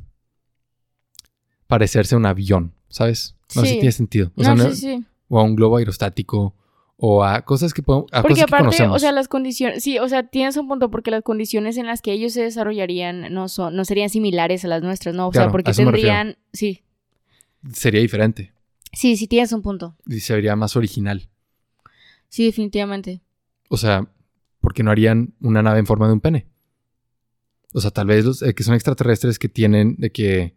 parecerse 1.67 2.15
a 2.15 2.17
un 2.17 2.25
avión, 2.25 2.73
¿sabes? 2.89 3.35
No 3.55 3.61
sé 3.61 3.67
si 3.67 3.73
Sí. 3.75 3.79
tiene 3.79 3.91
sentido. 3.91 4.31
O, 4.35 4.41
no, 4.41 4.43
sea, 4.43 4.55
no- 4.55 4.69
sí, 4.71 4.75
sí. 4.75 5.05
o 5.29 5.39
a 5.39 5.43
un 5.43 5.55
globo 5.55 5.77
aerostático, 5.77 6.55
o 6.97 7.23
a 7.23 7.41
cosas 7.43 7.73
que 7.73 7.81
podemos, 7.81 8.07
a 8.11 8.21
Porque 8.21 8.33
cosas 8.35 8.45
que 8.45 8.49
aparte, 8.55 8.63
conocemos. 8.65 8.95
o 8.95 8.99
sea, 8.99 9.11
las 9.11 9.27
condiciones, 9.27 9.83
sí, 9.83 9.97
o 9.97 10.07
sea, 10.07 10.23
tienes 10.27 10.55
un 10.57 10.67
punto 10.67 10.91
porque 10.91 11.09
las 11.11 11.23
condiciones 11.23 11.77
en 11.77 11.87
las 11.87 12.01
que 12.01 12.11
ellos 12.11 12.33
se 12.33 12.43
desarrollarían 12.43 13.33
no 13.33 13.49
son, 13.49 13.75
no 13.75 13.85
serían 13.85 14.09
similares 14.09 14.63
a 14.65 14.67
las 14.67 14.83
nuestras, 14.83 15.15
¿no? 15.15 15.27
O 15.27 15.31
Claro, 15.31 15.47
sea, 15.47 15.51
porque 15.51 15.73
tendrían, 15.73 16.37
sí, 16.53 16.81
Sería 17.73 18.01
diferente 18.01 18.51
sí, 18.93 19.15
sí 19.15 19.27
tienes 19.27 19.51
un 19.53 19.61
punto. 19.61 19.95
y 20.07 20.19
se 20.19 20.33
vería 20.33 20.55
más 20.55 20.75
original. 20.75 21.29
Sí, 22.29 22.45
definitivamente. 22.45 23.21
O 23.69 23.77
sea, 23.77 24.07
porque 24.61 24.83
no 24.83 24.91
harían 24.91 25.33
una 25.41 25.61
nave 25.61 25.79
en 25.79 25.85
forma 25.85 26.07
de 26.07 26.13
un 26.13 26.21
pene? 26.21 26.47
O 27.73 27.81
sea, 27.81 27.91
tal 27.91 28.07
vez 28.07 28.25
los 28.25 28.41
eh, 28.41 28.53
que 28.53 28.63
son 28.63 28.75
extraterrestres 28.75 29.39
que 29.39 29.49
tienen 29.49 29.95
de 29.97 30.11
que 30.11 30.55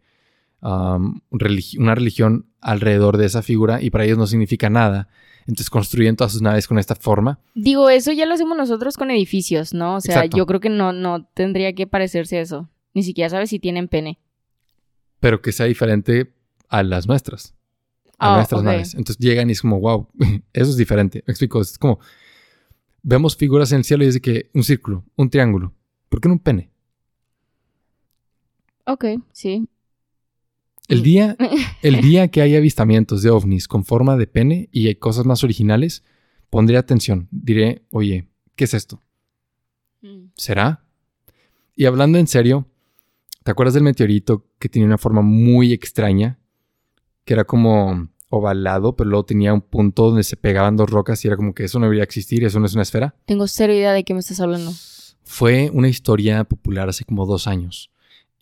um, 0.61 1.21
religi- 1.31 1.77
una 1.79 1.95
religión 1.95 2.47
alrededor 2.61 3.17
de 3.17 3.25
esa 3.25 3.41
figura 3.41 3.81
y 3.81 3.89
para 3.89 4.03
ellos 4.05 4.17
no 4.17 4.27
significa 4.27 4.69
nada. 4.69 5.07
Entonces 5.47 5.69
construyen 5.69 6.15
todas 6.15 6.31
sus 6.33 6.41
naves 6.41 6.67
con 6.67 6.79
esta 6.79 6.95
forma. 6.95 7.39
Digo, 7.53 7.89
eso 7.89 8.11
ya 8.11 8.25
lo 8.25 8.33
hacemos 8.33 8.57
nosotros 8.57 8.97
con 8.97 9.11
edificios, 9.11 9.73
¿no? 9.73 9.95
O 9.97 10.01
sea, 10.01 10.15
Exacto. 10.15 10.37
yo 10.37 10.45
creo 10.47 10.59
que 10.59 10.69
no, 10.69 10.91
no 10.91 11.25
tendría 11.33 11.73
que 11.73 11.85
parecerse 11.87 12.37
a 12.39 12.41
eso. 12.41 12.69
Ni 12.93 13.03
siquiera 13.03 13.29
sabes 13.29 13.49
si 13.49 13.59
tienen 13.59 13.87
pene. 13.87 14.19
pero 15.19 15.41
que 15.41 15.51
sea 15.51 15.65
diferente 15.67 16.33
a 16.69 16.83
las 16.83 17.07
nuestras. 17.07 17.53
A 18.17 18.33
Ah, 18.33 18.35
nuestras 18.37 18.63
naves. 18.63 18.93
Entonces 18.95 19.17
llegan 19.19 19.49
y 19.49 19.53
es 19.53 19.61
como, 19.61 19.79
wow, 19.79 20.07
eso 20.53 20.69
es 20.71 20.77
diferente. 20.77 21.23
Me 21.27 21.31
explico, 21.31 21.61
es 21.61 21.77
como, 21.77 21.99
vemos 23.05 23.37
figuras 23.37 23.71
en 23.71 23.77
el 23.77 23.83
cielo 23.83 24.03
y 24.03 24.07
es 24.07 24.15
de 24.15 24.21
que 24.21 24.49
un 24.53 24.63
círculo, 24.63 25.05
un 25.15 25.29
triángulo. 25.29 25.73
¿Por 26.09 26.19
qué 26.19 26.27
no 26.27 26.33
un 26.33 26.39
pene? 26.39 26.71
Ok, 28.85 29.05
sí. 29.31 29.67
El 30.87 31.03
día, 31.03 31.37
el 31.83 32.01
día 32.01 32.27
que 32.29 32.41
haya 32.41 32.57
avistamientos 32.57 33.21
de 33.21 33.29
ovnis 33.29 33.67
con 33.67 33.85
forma 33.85 34.17
de 34.17 34.27
pene 34.27 34.69
y 34.71 34.87
hay 34.87 34.95
cosas 34.95 35.25
más 35.25 35.43
originales, 35.43 36.03
pondré 36.49 36.77
atención. 36.77 37.27
Diré, 37.31 37.85
oye, 37.91 38.27
¿qué 38.55 38.63
es 38.63 38.73
esto? 38.73 39.01
Mm. 40.01 40.31
¿Será? 40.35 40.83
Y 41.75 41.85
hablando 41.85 42.17
en 42.17 42.27
serio, 42.27 42.67
¿te 43.43 43.51
acuerdas 43.51 43.75
del 43.75 43.83
meteorito 43.83 44.47
que 44.57 44.69
tenía 44.69 44.87
una 44.87 44.97
forma 44.97 45.21
muy 45.21 45.73
extraña? 45.73 46.39
Que 47.23 47.33
era 47.33 47.43
como 47.43 48.09
ovalado, 48.37 48.95
pero 48.95 49.09
luego 49.09 49.25
tenía 49.25 49.53
un 49.53 49.61
punto 49.61 50.07
donde 50.09 50.23
se 50.23 50.37
pegaban 50.37 50.75
dos 50.77 50.89
rocas 50.89 51.23
y 51.23 51.27
era 51.27 51.37
como 51.37 51.53
que 51.53 51.63
eso 51.65 51.79
no 51.79 51.85
debería 51.85 52.03
existir, 52.03 52.43
eso 52.43 52.59
no 52.59 52.65
es 52.65 52.73
una 52.73 52.83
esfera. 52.83 53.15
Tengo 53.25 53.47
cero 53.47 53.73
idea 53.73 53.93
de 53.93 54.03
qué 54.03 54.13
me 54.13 54.19
estás 54.19 54.39
hablando. 54.39 54.71
Fue 55.23 55.69
una 55.73 55.89
historia 55.89 56.43
popular 56.43 56.89
hace 56.89 57.03
como 57.05 57.25
dos 57.25 57.47
años. 57.47 57.91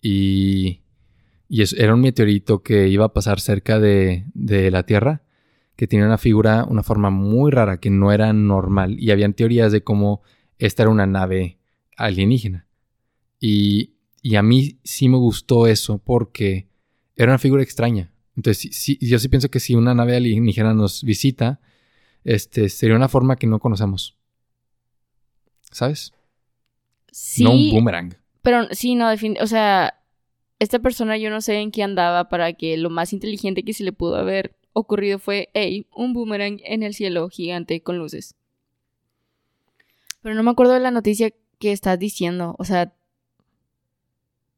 Y, 0.02 0.82
y 1.48 1.62
es- 1.62 1.72
era 1.72 1.94
un 1.94 2.00
meteorito 2.00 2.62
que 2.62 2.88
iba 2.88 3.06
a 3.06 3.12
pasar 3.12 3.40
cerca 3.40 3.78
de, 3.80 4.24
de 4.34 4.70
la 4.70 4.84
Tierra, 4.84 5.22
que 5.76 5.86
tenía 5.86 6.06
una 6.06 6.18
figura, 6.18 6.64
una 6.68 6.82
forma 6.82 7.10
muy 7.10 7.50
rara, 7.50 7.78
que 7.80 7.90
no 7.90 8.12
era 8.12 8.32
normal. 8.32 8.96
Y 9.00 9.10
habían 9.10 9.34
teorías 9.34 9.72
de 9.72 9.82
cómo 9.82 10.22
esta 10.58 10.82
era 10.84 10.90
una 10.90 11.06
nave 11.06 11.58
alienígena. 11.96 12.66
Y, 13.40 13.94
y 14.22 14.36
a 14.36 14.42
mí 14.42 14.78
sí 14.84 15.08
me 15.08 15.16
gustó 15.16 15.66
eso 15.66 15.98
porque 15.98 16.68
era 17.16 17.32
una 17.32 17.38
figura 17.38 17.62
extraña. 17.62 18.12
Entonces, 18.36 18.58
sí- 18.60 18.72
sí- 18.72 18.98
yo 19.00 19.18
sí 19.18 19.28
pienso 19.28 19.48
que 19.50 19.60
si 19.60 19.74
una 19.74 19.94
nave 19.94 20.16
alienígena 20.16 20.74
nos 20.74 21.02
visita, 21.04 21.60
este, 22.24 22.68
sería 22.68 22.96
una 22.96 23.08
forma 23.08 23.36
que 23.36 23.46
no 23.46 23.58
conocemos. 23.60 24.16
¿Sabes? 25.70 26.12
Sí, 27.12 27.44
No 27.44 27.52
un 27.52 27.70
boomerang. 27.70 28.14
pero 28.42 28.66
sí, 28.72 28.94
no, 28.94 29.08
o 29.12 29.46
sea, 29.46 30.00
esta 30.58 30.78
persona 30.78 31.16
yo 31.16 31.30
no 31.30 31.40
sé 31.40 31.56
en 31.60 31.70
qué 31.70 31.82
andaba 31.82 32.28
para 32.28 32.52
que 32.54 32.76
lo 32.76 32.90
más 32.90 33.12
inteligente 33.12 33.64
que 33.64 33.72
se 33.72 33.84
le 33.84 33.92
pudo 33.92 34.16
haber 34.16 34.56
ocurrido 34.72 35.18
fue, 35.18 35.50
hey, 35.54 35.86
un 35.94 36.12
boomerang 36.12 36.60
en 36.64 36.82
el 36.82 36.94
cielo 36.94 37.28
gigante 37.28 37.82
con 37.82 37.98
luces. 37.98 38.34
Pero 40.22 40.34
no 40.34 40.42
me 40.42 40.50
acuerdo 40.50 40.72
de 40.72 40.80
la 40.80 40.90
noticia 40.90 41.32
que 41.58 41.72
estás 41.72 41.98
diciendo, 41.98 42.56
o 42.58 42.64
sea, 42.64 42.92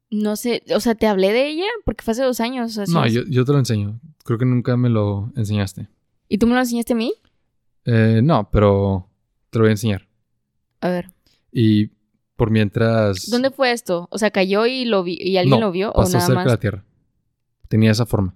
no 0.09 0.35
sé, 0.35 0.63
o 0.73 0.79
sea, 0.79 0.95
te 0.95 1.07
hablé 1.07 1.33
de 1.33 1.47
ella 1.47 1.65
porque 1.85 2.03
fue 2.03 2.13
hace 2.13 2.23
dos 2.23 2.39
años. 2.39 2.77
o 2.77 2.85
No, 2.87 3.07
yo, 3.07 3.23
yo 3.27 3.45
te 3.45 3.51
lo 3.51 3.59
enseño. 3.59 3.99
Creo 4.23 4.37
que 4.37 4.45
nunca 4.45 4.77
me 4.77 4.89
lo 4.89 5.31
enseñaste. 5.35 5.87
¿Y 6.29 6.37
tú 6.37 6.47
me 6.47 6.53
lo 6.53 6.59
enseñaste 6.59 6.93
a 6.93 6.95
mí? 6.95 7.13
Eh, 7.85 8.21
no, 8.23 8.49
pero 8.51 9.09
te 9.49 9.59
lo 9.59 9.63
voy 9.63 9.69
a 9.69 9.71
enseñar. 9.71 10.07
A 10.81 10.89
ver, 10.89 11.09
Y 11.51 11.91
por 12.35 12.51
mientras... 12.51 13.29
¿dónde 13.29 13.49
fue 13.49 13.71
esto? 13.71 14.07
O 14.11 14.17
sea, 14.17 14.29
cayó 14.31 14.65
y 14.65 14.85
lo 14.85 15.03
vi 15.03 15.17
y 15.19 15.37
alguien 15.37 15.59
No, 15.59 15.65
lo 15.67 15.71
vio 15.71 15.89
o 15.89 16.03
pasó 16.03 16.17
nada 16.17 16.27
cerca 16.27 16.43
de 16.43 16.49
la. 16.49 16.57
Tierra. 16.57 16.85
Tenía 17.67 17.91
esa 17.91 18.05
forma. 18.05 18.35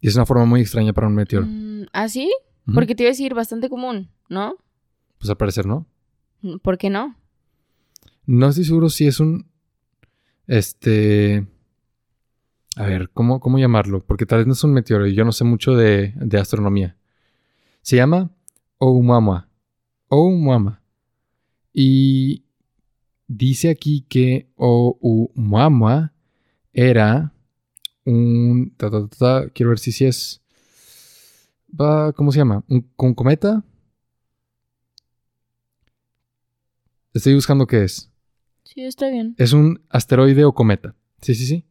Y 0.00 0.08
es 0.08 0.16
una 0.16 0.24
forma 0.24 0.46
muy 0.46 0.62
extraña 0.62 0.92
para 0.92 1.06
un 1.08 1.14
meteoro. 1.14 1.46
Mm, 1.46 1.86
¿Ah, 1.92 2.08
sí? 2.08 2.32
Porque 2.72 2.94
te 2.94 3.02
iba 3.02 3.08
a 3.08 3.12
decir 3.12 3.34
bastante 3.34 3.68
común, 3.68 4.08
¿no? 4.28 4.56
Pues 5.18 5.28
al 5.28 5.36
parecer 5.36 5.66
no. 5.66 5.86
¿Por 6.62 6.78
qué 6.78 6.88
no? 6.88 7.16
No 8.26 8.48
estoy 8.48 8.64
seguro 8.64 8.88
si 8.88 9.06
es 9.06 9.18
un... 9.20 9.49
Este... 10.50 11.46
A 12.74 12.84
ver, 12.84 13.10
¿cómo, 13.10 13.38
cómo 13.38 13.60
llamarlo? 13.60 14.04
Porque 14.04 14.26
tal 14.26 14.38
vez 14.38 14.46
no 14.48 14.54
es 14.54 14.64
un 14.64 14.72
meteoro 14.72 15.06
y 15.06 15.14
yo 15.14 15.24
no 15.24 15.30
sé 15.30 15.44
mucho 15.44 15.76
de, 15.76 16.12
de 16.16 16.38
astronomía. 16.38 16.96
Se 17.82 17.94
llama 17.94 18.30
Oumuamua. 18.78 19.48
Oumuamua. 20.08 20.82
Y 21.72 22.42
dice 23.28 23.70
aquí 23.70 24.04
que 24.08 24.50
Oumuamua 24.56 26.12
era 26.72 27.32
un... 28.04 28.74
ta, 28.76 28.90
ta, 28.90 29.06
ta, 29.06 29.50
quiero 29.50 29.70
ver 29.70 29.78
si 29.78 29.92
sí 29.92 30.04
es... 30.04 30.42
¿Cómo 32.16 32.32
se 32.32 32.38
llama? 32.38 32.64
¿Un, 32.68 32.90
un 32.96 33.14
cometa? 33.14 33.62
Estoy 37.14 37.34
buscando 37.34 37.68
qué 37.68 37.84
es. 37.84 38.09
Sí, 38.72 38.84
está 38.84 39.08
bien. 39.08 39.34
Es 39.36 39.52
un 39.52 39.82
asteroide 39.90 40.44
o 40.44 40.54
cometa. 40.54 40.94
Sí, 41.20 41.34
sí, 41.34 41.44
sí. 41.44 41.66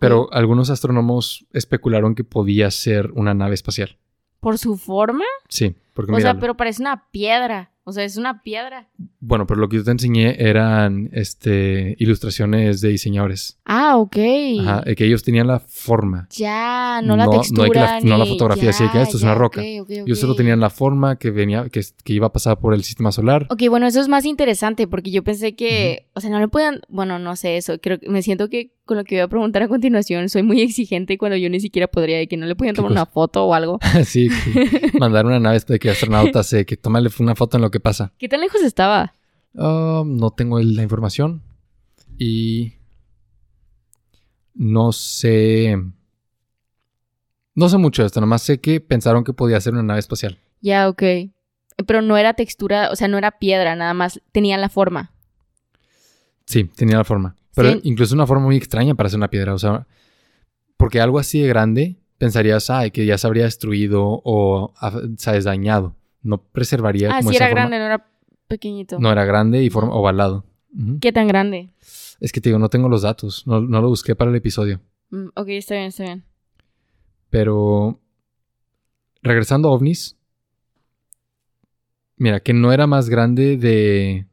Pero 0.00 0.30
algunos 0.32 0.68
astrónomos 0.68 1.46
especularon 1.52 2.14
que 2.14 2.24
podía 2.24 2.70
ser 2.70 3.10
una 3.12 3.32
nave 3.32 3.54
espacial. 3.54 3.96
¿Por 4.40 4.58
su 4.58 4.76
forma? 4.76 5.24
Sí, 5.48 5.76
porque 5.94 6.12
O 6.12 6.20
sea, 6.20 6.38
pero 6.38 6.56
parece 6.58 6.82
una 6.82 7.10
piedra. 7.10 7.72
O 7.86 7.92
sea, 7.92 8.02
es 8.04 8.16
una 8.16 8.42
piedra. 8.42 8.88
Bueno, 9.20 9.46
pero 9.46 9.60
lo 9.60 9.68
que 9.68 9.76
yo 9.76 9.84
te 9.84 9.90
enseñé 9.90 10.36
eran 10.42 11.10
este, 11.12 11.94
ilustraciones 11.98 12.80
de 12.80 12.88
diseñadores. 12.88 13.58
Ah, 13.66 13.98
ok. 13.98 14.16
Ajá, 14.60 14.84
que 14.96 15.04
ellos 15.04 15.22
tenían 15.22 15.46
la 15.46 15.58
forma. 15.60 16.26
Ya, 16.30 17.00
no 17.04 17.14
la 17.16 17.26
No- 17.26 17.32
no 17.32 17.36
hay 17.36 17.40
textura. 17.40 17.98
que 18.00 18.06
la- 18.06 18.10
no 18.10 18.16
la 18.18 18.24
fotografía, 18.26 18.70
así 18.70 18.84
que 18.88 18.94
ya, 18.98 19.02
esto 19.02 19.18
es 19.18 19.22
una 19.22 19.34
roca. 19.34 19.60
ok, 19.60 19.66
ok, 19.82 19.90
Ellos 20.06 20.18
solo 20.18 20.32
ok. 20.32 20.38
tenían 20.38 20.60
la 20.60 20.70
forma 20.70 21.16
que 21.16 21.30
venía, 21.30 21.68
que, 21.68 21.82
que 22.02 22.12
iba 22.14 22.28
a 22.28 22.32
pasar 22.32 22.58
por 22.58 22.72
el 22.72 22.82
sistema 22.84 23.12
solar. 23.12 23.46
Ok, 23.50 23.62
bueno, 23.68 23.86
eso 23.86 24.00
es 24.00 24.08
más 24.08 24.24
interesante 24.24 24.86
porque 24.86 25.10
yo 25.10 25.22
pensé 25.22 25.54
que, 25.54 26.06
o 26.14 26.20
sea, 26.20 26.30
no 26.30 26.40
le 26.40 26.48
puedan, 26.48 26.80
bueno, 26.88 27.18
no 27.18 27.36
sé 27.36 27.58
eso, 27.58 27.78
creo 27.80 28.00
que 28.00 28.08
me 28.08 28.22
siento 28.22 28.48
que 28.48 28.72
con 28.84 28.96
lo 28.96 29.04
que 29.04 29.16
voy 29.16 29.22
a 29.22 29.28
preguntar 29.28 29.62
a 29.62 29.68
continuación 29.68 30.28
soy 30.28 30.42
muy 30.42 30.60
exigente 30.60 31.16
cuando 31.18 31.36
yo 31.36 31.48
ni 31.48 31.60
siquiera 31.60 31.88
podría, 31.88 32.18
de 32.18 32.28
que 32.28 32.36
no 32.36 32.46
le 32.46 32.54
podían 32.54 32.74
¿Qué 32.74 32.76
tomar 32.76 32.92
una 32.92 33.06
foto 33.06 33.46
o 33.46 33.54
algo. 33.54 33.78
sí, 34.04 34.28
mandar 34.98 35.26
una 35.26 35.40
nave 35.40 35.60
de 35.66 35.78
que 35.78 35.90
astronautas, 35.90 36.52
eh, 36.52 36.66
que 36.66 36.76
tómale 36.76 37.10
una 37.18 37.34
foto 37.34 37.56
en 37.56 37.62
lo 37.62 37.70
que 37.70 37.80
pasa. 37.80 38.12
¿Qué 38.18 38.28
tan 38.28 38.40
lejos 38.40 38.62
estaba? 38.62 39.14
Ah, 39.56 40.02
no 40.04 40.30
tengo 40.30 40.60
la 40.60 40.82
información 40.82 41.42
y 42.18 42.74
no 44.54 44.92
sé. 44.92 45.76
No 47.54 47.68
sé 47.68 47.78
mucho 47.78 48.02
de 48.02 48.06
esto, 48.06 48.20
nomás 48.20 48.42
sé 48.42 48.60
que 48.60 48.80
pensaron 48.80 49.22
que 49.24 49.32
podía 49.32 49.60
ser 49.60 49.74
una 49.74 49.82
nave 49.82 50.00
espacial. 50.00 50.38
Ya, 50.60 50.88
ok. 50.88 51.02
Pero 51.86 52.02
no 52.02 52.16
era 52.16 52.34
textura, 52.34 52.90
o 52.90 52.96
sea, 52.96 53.08
no 53.08 53.18
era 53.18 53.38
piedra, 53.38 53.76
nada 53.76 53.94
más 53.94 54.20
tenía 54.32 54.56
la 54.58 54.68
forma. 54.68 55.12
Sí, 56.46 56.64
tenía 56.64 56.96
la 56.96 57.04
forma. 57.04 57.36
Pero 57.54 57.72
Sí. 57.72 57.80
incluso 57.84 58.14
una 58.14 58.26
forma 58.26 58.44
muy 58.46 58.56
extraña 58.56 58.94
para 58.94 59.08
ser 59.08 59.18
una 59.18 59.30
piedra. 59.30 59.54
O 59.54 59.58
sea, 59.58 59.86
porque 60.76 61.00
algo 61.00 61.18
así 61.18 61.40
de 61.40 61.48
grande 61.48 61.96
pensarías, 62.18 62.70
ay, 62.70 62.90
que 62.90 63.06
ya 63.06 63.18
se 63.18 63.26
habría 63.26 63.44
destruido 63.44 64.02
o 64.24 64.72
ah, 64.80 65.00
sabes, 65.18 65.44
dañado. 65.44 65.94
No 66.22 66.38
preservaría 66.42 67.10
Ah, 67.12 67.18
como 67.18 67.30
sí 67.30 67.36
esa 67.36 67.44
era 67.46 67.52
forma. 67.52 67.60
grande, 67.68 67.78
no 67.78 67.84
era 67.86 68.10
pequeñito. 68.48 68.98
No 68.98 69.10
era 69.12 69.24
grande 69.24 69.62
y 69.62 69.70
forma 69.70 69.92
ovalado. 69.94 70.44
¿Qué 71.00 71.12
tan 71.12 71.28
grande? 71.28 71.70
Es 72.20 72.32
que 72.32 72.40
te 72.40 72.48
digo, 72.48 72.58
no 72.58 72.68
tengo 72.68 72.88
los 72.88 73.02
datos. 73.02 73.46
No, 73.46 73.60
no 73.60 73.80
lo 73.80 73.88
busqué 73.88 74.16
para 74.16 74.30
el 74.30 74.36
episodio. 74.36 74.80
Mm, 75.10 75.26
ok, 75.34 75.48
está 75.50 75.74
bien, 75.74 75.86
está 75.86 76.02
bien. 76.04 76.24
Pero 77.30 78.00
regresando 79.22 79.68
a 79.68 79.72
ovnis, 79.72 80.16
mira, 82.16 82.40
que 82.40 82.52
no 82.52 82.72
era 82.72 82.86
más 82.86 83.08
grande 83.08 83.56
de 83.56 84.26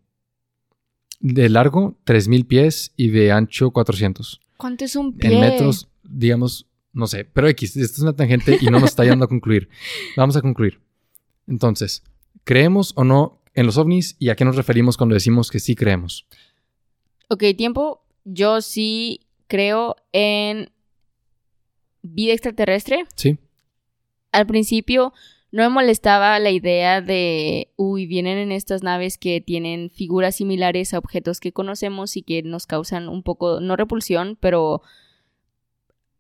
de 1.22 1.50
largo 1.50 1.98
3000 2.04 2.46
pies 2.46 2.94
y 2.98 3.10
de 3.10 3.32
ancho 3.32 3.72
400. 3.72 4.42
¿Cuánto 4.58 4.86
es 4.86 4.96
un 4.96 5.18
pie? 5.18 5.34
En 5.34 5.40
metros, 5.40 5.88
digamos, 6.04 6.68
no 6.94 7.08
sé, 7.08 7.26
pero 7.26 7.48
X, 7.48 7.78
esto 7.78 7.96
es 7.96 8.00
una 8.02 8.16
tangente 8.16 8.58
y 8.60 8.66
no 8.66 8.80
nos 8.80 8.90
está 8.90 9.06
yendo 9.06 9.26
a 9.26 9.28
concluir. 9.28 9.70
Vamos 10.18 10.36
a 10.36 10.42
concluir. 10.42 10.82
Entonces, 11.48 12.04
¿creemos 12.44 12.94
o 12.96 13.04
no 13.04 13.42
en 13.54 13.66
los 13.66 13.78
ovnis 13.78 14.16
y 14.20 14.30
a 14.30 14.36
qué 14.36 14.46
nos 14.46 14.56
referimos 14.56 14.98
cuando 14.98 15.14
decimos 15.14 15.50
que 15.50 15.60
sí 15.60 15.76
creemos? 15.76 16.28
Ok, 17.30 17.44
tiempo. 17.58 18.04
Yo 18.24 18.62
sí 18.62 19.22
creo 19.48 19.96
en 20.12 20.72
vida 22.02 22.34
extraterrestre. 22.34 23.06
Sí, 23.16 23.38
Al 24.32 24.48
principio 24.48 25.14
no 25.52 25.64
me 25.64 25.70
molestaba 25.70 26.40
la 26.40 26.50
idea 26.50 27.02
de, 27.02 27.72
uy, 27.76 28.06
vienen 28.06 28.38
en 28.38 28.52
estas 28.54 28.84
naves 28.84 29.18
que 29.18 29.42
tienen 29.42 29.90
figuras 29.90 30.38
similares 30.38 30.94
a 30.94 30.98
objetos 30.98 31.40
que 31.42 31.52
conocemos 31.52 32.16
y 32.16 32.22
que 32.22 32.42
nos 32.42 32.66
causan 32.66 33.10
un 33.10 33.22
poco, 33.22 33.60
no 33.60 33.76
repulsión, 33.76 34.38
pero 34.40 34.82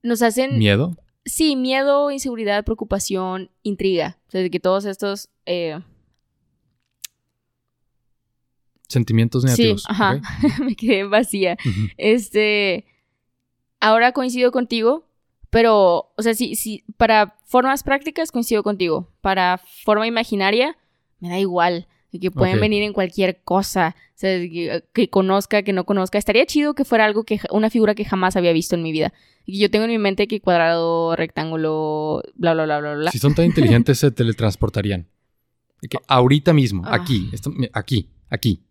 nos 0.03 0.21
hacen, 0.21 0.57
miedo. 0.57 0.97
sí, 1.23 1.55
miedo, 1.55 2.11
inseguridad, 2.11 2.65
preocupación, 2.65 3.51
intriga. 3.63 4.17
O 4.27 4.31
sea, 4.31 4.41
de 4.41 4.49
que 4.51 4.59
todos 4.59 4.83
estos, 4.85 5.29
eh, 5.45 5.79
Sentimientos 8.89 9.43
sí, 9.43 9.45
negativos. 9.45 9.85
ajá, 9.87 10.15
¿ok? 10.15 10.59
me 10.65 10.75
quedé 10.75 11.05
vacía. 11.05 11.55
Este, 11.95 12.83
ahora 13.79 14.11
coincido 14.11 14.51
contigo, 14.51 15.07
pero, 15.51 16.11
o 16.17 16.21
sea, 16.23 16.33
sí, 16.33 16.55
sí, 16.55 16.83
para 16.97 17.35
formas 17.45 17.83
prácticas 17.83 18.31
coincido 18.31 18.63
contigo. 18.63 19.09
Para 19.21 19.59
forma 19.83 20.07
imaginaria, 20.07 20.75
me 21.19 21.29
da 21.29 21.37
igual. 21.37 21.87
Que 22.19 22.29
pueden 22.29 22.55
Ok. 22.55 22.61
venir 22.61 22.83
en 22.83 22.91
cualquier 22.91 23.41
cosa, 23.41 23.95
o 24.09 24.11
sea, 24.15 24.37
que, 24.37 24.83
que 24.91 25.09
conozca, 25.09 25.63
que 25.63 25.71
no 25.71 25.85
conozca. 25.85 26.17
Estaría 26.17 26.45
chido 26.45 26.73
que 26.73 26.83
fuera 26.83 27.05
algo 27.05 27.23
que, 27.23 27.39
una 27.51 27.69
figura 27.69 27.95
que 27.95 28.03
jamás 28.03 28.35
había 28.35 28.51
visto 28.51 28.75
en 28.75 28.83
mi 28.83 28.91
vida. 28.91 29.13
Y 29.45 29.59
yo 29.59 29.71
tengo 29.71 29.85
en 29.85 29.91
mi 29.91 29.97
mente 29.97 30.27
que 30.27 30.41
cuadrado, 30.41 31.15
rectángulo, 31.15 32.21
bla, 32.35 32.53
bla, 32.53 32.65
bla, 32.65 32.79
bla, 32.81 32.95
bla. 32.95 33.11
Si 33.11 33.17
son 33.19 33.33
tan 33.33 33.45
inteligentes, 33.45 33.99
se 33.99 34.11
teletransportarían. 34.11 35.07
Que 35.89 35.97
ahorita 36.07 36.51
mismo, 36.53 36.83
Ah. 36.85 36.95
aquí, 36.95 37.29
esto- 37.31 37.53
aquí, 37.71 38.09
aquí. 38.29 38.61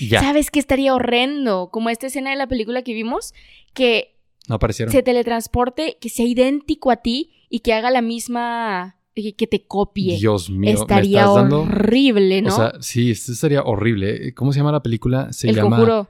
Ya. 0.00 0.20
¿Sabes 0.20 0.50
qué 0.50 0.58
estaría 0.58 0.94
horrendo? 0.94 1.68
Como 1.70 1.90
esta 1.90 2.06
escena 2.06 2.30
de 2.30 2.36
la 2.36 2.46
película 2.46 2.80
que 2.82 2.94
vimos, 2.94 3.34
que 3.74 4.13
No 4.48 4.56
aparecieron. 4.56 4.92
se 4.92 5.02
teletransporte, 5.02 5.96
que 6.00 6.08
sea 6.08 6.26
idéntico 6.26 6.90
a 6.90 6.96
ti 6.96 7.30
y 7.48 7.60
que 7.60 7.72
haga 7.72 7.90
la 7.90 8.02
misma, 8.02 8.96
que 9.14 9.46
te 9.46 9.66
copie. 9.66 10.16
Dios 10.18 10.50
mío, 10.50 10.72
Estaría 10.72 11.20
me 11.20 11.20
estás 11.30 11.34
dando... 11.36 11.62
horrible, 11.62 12.42
¿no? 12.42 12.48
O 12.52 12.56
sea, 12.56 12.72
sí, 12.80 13.10
esto 13.10 13.32
sería 13.34 13.62
horrible. 13.62 14.34
¿Cómo 14.34 14.52
se 14.52 14.58
llama 14.60 14.72
la 14.72 14.82
película? 14.82 15.32
Se 15.32 15.48
el 15.48 15.56
llama... 15.56 15.76
conjuro 15.76 16.08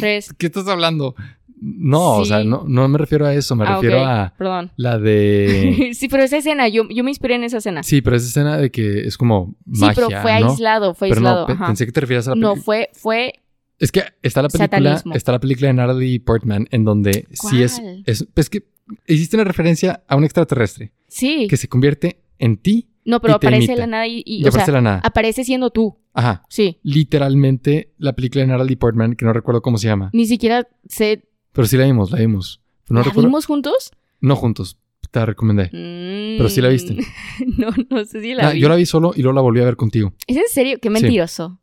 3. 0.00 0.34
¿Qué 0.38 0.46
estás 0.46 0.66
hablando? 0.68 1.14
No, 1.58 2.16
o 2.16 2.24
sea, 2.26 2.44
no, 2.44 2.64
no 2.68 2.86
me 2.86 2.98
refiero 2.98 3.24
a 3.24 3.32
eso, 3.32 3.56
me 3.56 3.64
Ah, 3.66 3.76
refiero 3.76 4.04
a 4.04 4.34
Perdón. 4.36 4.72
la 4.76 4.98
de... 4.98 5.90
sí, 5.94 6.06
pero 6.08 6.22
esa 6.22 6.36
escena, 6.36 6.68
yo, 6.68 6.86
yo 6.90 7.02
me 7.02 7.10
inspiré 7.10 7.36
en 7.36 7.44
esa 7.44 7.58
escena. 7.58 7.82
Sí, 7.82 8.02
pero 8.02 8.16
esa 8.16 8.26
escena 8.26 8.58
de 8.58 8.70
que 8.70 9.00
es 9.06 9.16
como 9.16 9.54
Sí, 9.72 9.86
pero 9.94 10.08
fue 10.20 10.38
¿no? 10.40 10.50
aislado, 10.50 10.92
fue 10.94 11.08
Pero 11.08 11.20
aislado. 11.20 11.46
no, 11.48 11.54
ajá. 11.54 11.66
pensé 11.68 11.86
que 11.86 11.92
te 11.92 12.00
refieres 12.00 12.26
a 12.26 12.30
la 12.30 12.36
No, 12.36 12.52
película. 12.54 12.64
fue, 12.64 12.90
fue. 12.92 13.32
Es 13.78 13.92
que 13.92 14.02
está 14.22 14.42
la 14.42 14.48
película, 14.48 14.66
Satanismo. 14.96 15.14
está 15.14 15.32
la 15.32 15.40
película 15.40 15.66
de 15.68 15.74
Natalie 15.74 16.20
Portman 16.20 16.66
en 16.70 16.84
donde 16.84 17.26
sí 17.32 17.62
es, 17.62 17.80
es, 18.06 18.26
es 18.34 18.50
que 18.50 18.64
existe 19.06 19.36
una 19.36 19.44
referencia 19.44 20.02
a 20.08 20.16
un 20.16 20.24
extraterrestre 20.24 20.92
Sí. 21.08 21.46
que 21.48 21.56
se 21.56 21.68
convierte 21.68 22.22
en 22.38 22.56
ti 22.56 22.88
No, 23.04 23.20
pero 23.20 23.34
y 23.36 23.38
te 23.38 23.46
aparece 23.48 23.64
imita. 23.66 23.80
la 23.80 23.86
nada 23.86 24.06
y, 24.06 24.22
y, 24.24 24.40
y 24.40 24.44
o 24.44 24.48
aparece 24.48 24.64
sea, 24.64 24.66
de 24.66 24.72
la 24.72 24.80
nada. 24.82 25.00
aparece 25.04 25.44
siendo 25.44 25.70
tú. 25.70 25.98
Ajá. 26.14 26.42
Sí. 26.48 26.78
Literalmente 26.82 27.92
la 27.98 28.14
película 28.14 28.42
de 28.42 28.48
Natalie 28.48 28.76
Portman, 28.76 29.14
que 29.14 29.24
no 29.24 29.32
recuerdo 29.32 29.60
cómo 29.62 29.78
se 29.78 29.88
llama, 29.88 30.10
Ni 30.12 30.26
siquiera 30.26 30.66
sé. 30.88 31.24
pero 31.52 31.66
sí 31.66 31.76
la 31.76 31.84
vimos, 31.84 32.10
la 32.10 32.18
vimos. 32.18 32.62
No 32.88 33.00
¿La 33.00 33.04
recuerdo. 33.04 33.28
vimos 33.28 33.46
juntos? 33.46 33.90
No 34.20 34.36
juntos, 34.36 34.78
te 35.10 35.18
la 35.20 35.26
recomendé. 35.26 35.68
Pero 35.72 36.48
sí 36.48 36.60
la 36.60 36.68
viste. 36.68 36.96
no, 37.58 37.68
no 37.90 38.04
sé 38.04 38.20
si 38.22 38.32
la 38.34 38.48
Ah, 38.48 38.52
vi. 38.52 38.60
yo 38.60 38.68
la 38.68 38.76
vi 38.76 38.86
solo 38.86 39.12
y 39.14 39.22
luego 39.22 39.34
la 39.34 39.40
volví 39.42 39.60
a 39.60 39.64
ver 39.64 39.76
contigo. 39.76 40.12
¿Es 40.26 40.36
en 40.36 40.42
serio? 40.50 40.78
Qué 40.80 40.88
mentiroso. 40.90 41.60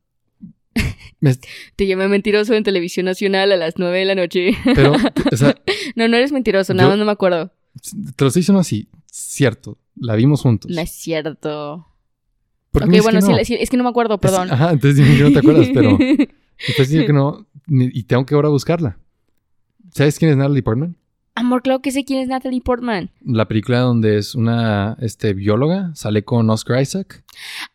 Me- 1.23 1.37
Te 1.77 1.87
llamé 1.87 2.07
mentiroso 2.09 2.53
en 2.53 2.63
televisión 2.63 3.05
nacional 3.05 3.51
a 3.51 3.55
las 3.57 3.75
9 3.77 3.99
de 3.99 4.05
la 4.05 4.15
noche. 4.15 4.51
Pero, 4.75 4.93
o 5.31 5.35
sea, 5.37 5.55
no, 5.95 6.07
no 6.07 6.17
eres 6.17 6.31
mentiroso, 6.31 6.73
nada 6.73 6.87
Yo- 6.87 6.89
más 6.91 6.99
no 6.99 7.05
me 7.05 7.11
acuerdo. 7.11 7.51
te 8.15 8.23
lo 8.23 8.27
estoy 8.27 8.41
diciendo 8.41 8.59
así, 8.59 8.87
cierto, 9.09 9.77
la 9.95 10.15
vimos 10.15 10.41
juntos. 10.41 10.69
No 10.69 10.81
es 10.81 10.91
cierto. 10.91 11.87
¿Por 12.71 12.89
qué 12.89 12.97
Ok, 12.99 13.03
bueno, 13.03 13.21
sí, 13.45 13.55
es 13.59 13.69
que 13.69 13.77
no 13.77 13.83
me 13.83 13.89
acuerdo, 13.89 14.15
Es- 14.15 14.19
perdón. 14.19 14.51
Ajá, 14.51 14.71
entonces 14.71 14.97
dime 14.97 15.15
que 15.17 15.23
no 15.23 15.31
te 15.31 15.39
acuerdas, 15.39 15.67
pero 15.73 15.97
estás 16.67 16.89
diciendo 16.89 17.07
que 17.07 17.13
no 17.13 17.47
y 17.67 18.03
tengo 18.03 18.25
que 18.25 18.35
ahora 18.35 18.49
buscarla. 18.49 18.97
¿Sabes 19.93 20.19
quién 20.19 20.31
es 20.31 20.37
Natalie 20.37 20.63
Portman? 20.63 20.97
Amor, 21.35 21.61
claro 21.63 21.81
que 21.81 21.91
sé 21.91 22.03
quién 22.03 22.19
es 22.19 22.27
Natalie 22.27 22.61
Portman. 22.61 23.11
La 23.23 23.47
película 23.47 23.79
donde 23.79 24.17
es 24.17 24.35
una 24.35 24.97
este, 24.99 25.33
bióloga, 25.33 25.91
sale 25.95 26.23
con 26.23 26.49
Oscar 26.49 26.81
Isaac. 26.81 27.23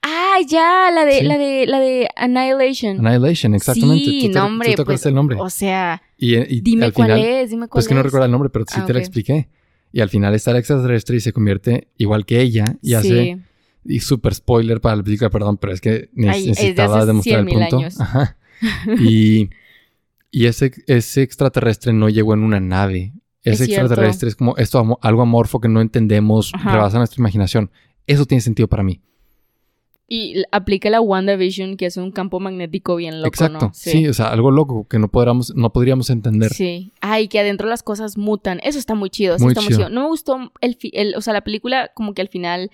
Ah, 0.02 0.17
ya, 0.46 0.90
la 0.92 1.04
de, 1.04 1.18
Sí. 1.20 1.24
la 1.24 1.38
de, 1.38 1.66
la 1.66 1.80
de 1.80 2.08
Annihilation. 2.16 3.06
Annihilation, 3.06 3.54
exactamente. 3.54 4.04
Sí, 4.04 4.30
Tú 4.32 4.74
te- 4.76 4.84
pues, 4.84 5.02
del 5.02 5.14
nombre. 5.14 5.36
O 5.40 5.50
sea, 5.50 6.02
y, 6.16 6.36
y 6.36 6.60
dime 6.60 6.86
al 6.86 6.92
cuál 6.92 7.08
final, 7.12 7.24
es, 7.24 7.50
dime 7.50 7.68
cuál 7.68 7.78
pues 7.78 7.88
que 7.88 7.94
no 7.94 8.00
es. 8.00 8.04
recuerdo 8.06 8.26
el 8.26 8.30
nombre, 8.32 8.50
pero 8.50 8.64
sí 8.68 8.78
Ah, 8.80 8.86
te 8.86 8.92
la 8.92 8.98
ok. 8.98 9.04
expliqué. 9.04 9.48
Y 9.92 10.00
al 10.00 10.08
final 10.10 10.34
está 10.34 10.50
el 10.50 10.58
extraterrestre 10.58 11.16
y 11.16 11.20
se 11.20 11.32
convierte 11.32 11.88
igual 11.96 12.26
que 12.26 12.40
ella 12.40 12.64
y 12.82 12.94
hace. 12.94 13.38
Y 13.84 14.00
super 14.00 14.34
spoiler 14.34 14.80
para 14.82 14.96
la 14.96 15.02
película, 15.02 15.30
perdón, 15.30 15.56
pero 15.56 15.72
es 15.72 15.80
que 15.80 15.94
es 15.94 16.08
necesitaba 16.14 17.06
demostrar 17.06 17.40
el 17.40 17.46
100.000 17.46 17.58
punto. 17.60 17.76
años. 17.78 18.00
Ajá. 18.00 18.36
Y, 19.00 19.50
y 20.30 20.46
ese, 20.46 20.72
ese 20.88 21.22
extraterrestre 21.22 21.92
no 21.92 22.08
llegó 22.08 22.34
en 22.34 22.40
una 22.42 22.60
nave. 22.60 23.12
Ese 23.44 23.64
Es 23.64 23.68
cierto. 23.70 23.86
extraterrestre 23.86 24.28
es 24.28 24.36
como 24.36 24.56
esto 24.56 24.98
algo 25.00 25.22
amorfo 25.22 25.60
que 25.60 25.68
no 25.68 25.80
entendemos, 25.80 26.50
Ajá. 26.54 26.72
rebasa 26.72 26.98
nuestra 26.98 27.20
imaginación. 27.20 27.70
Eso 28.06 28.26
tiene 28.26 28.40
sentido 28.42 28.68
para 28.68 28.82
mí. 28.82 29.00
Y 30.10 30.42
aplica 30.52 30.88
la 30.88 31.02
WandaVision, 31.02 31.76
que 31.76 31.84
es 31.84 31.98
un 31.98 32.12
campo 32.12 32.40
magnético 32.40 32.96
bien 32.96 33.18
loco, 33.20 33.28
Exacto. 33.28 33.58
¿no? 33.66 33.70
Sí. 33.74 34.06
o 34.08 34.14
sea, 34.14 34.28
algo 34.30 34.50
loco 34.50 34.86
que 34.88 34.98
no 34.98 35.08
podríamos, 35.08 35.54
no 35.54 35.70
podríamos 35.70 36.08
entender. 36.08 36.50
Sí. 36.50 36.92
Ay, 37.02 37.28
que 37.28 37.38
adentro 37.38 37.68
las 37.68 37.82
cosas 37.82 38.16
mutan. 38.16 38.58
Eso 38.62 38.78
está 38.78 38.94
muy 38.94 39.10
chido. 39.10 39.34
eso 39.36 39.44
Muy 39.44 39.52
está 39.52 39.60
muy 39.60 39.68
chido. 39.68 39.80
chido. 39.80 39.90
No 39.90 40.00
me 40.04 40.08
gustó 40.08 40.50
el, 40.62 40.78
el- 40.92 41.14
o 41.14 41.20
sea, 41.20 41.34
la 41.34 41.42
película 41.42 41.90
como 41.94 42.14
que 42.14 42.22
al 42.22 42.28
final, 42.28 42.70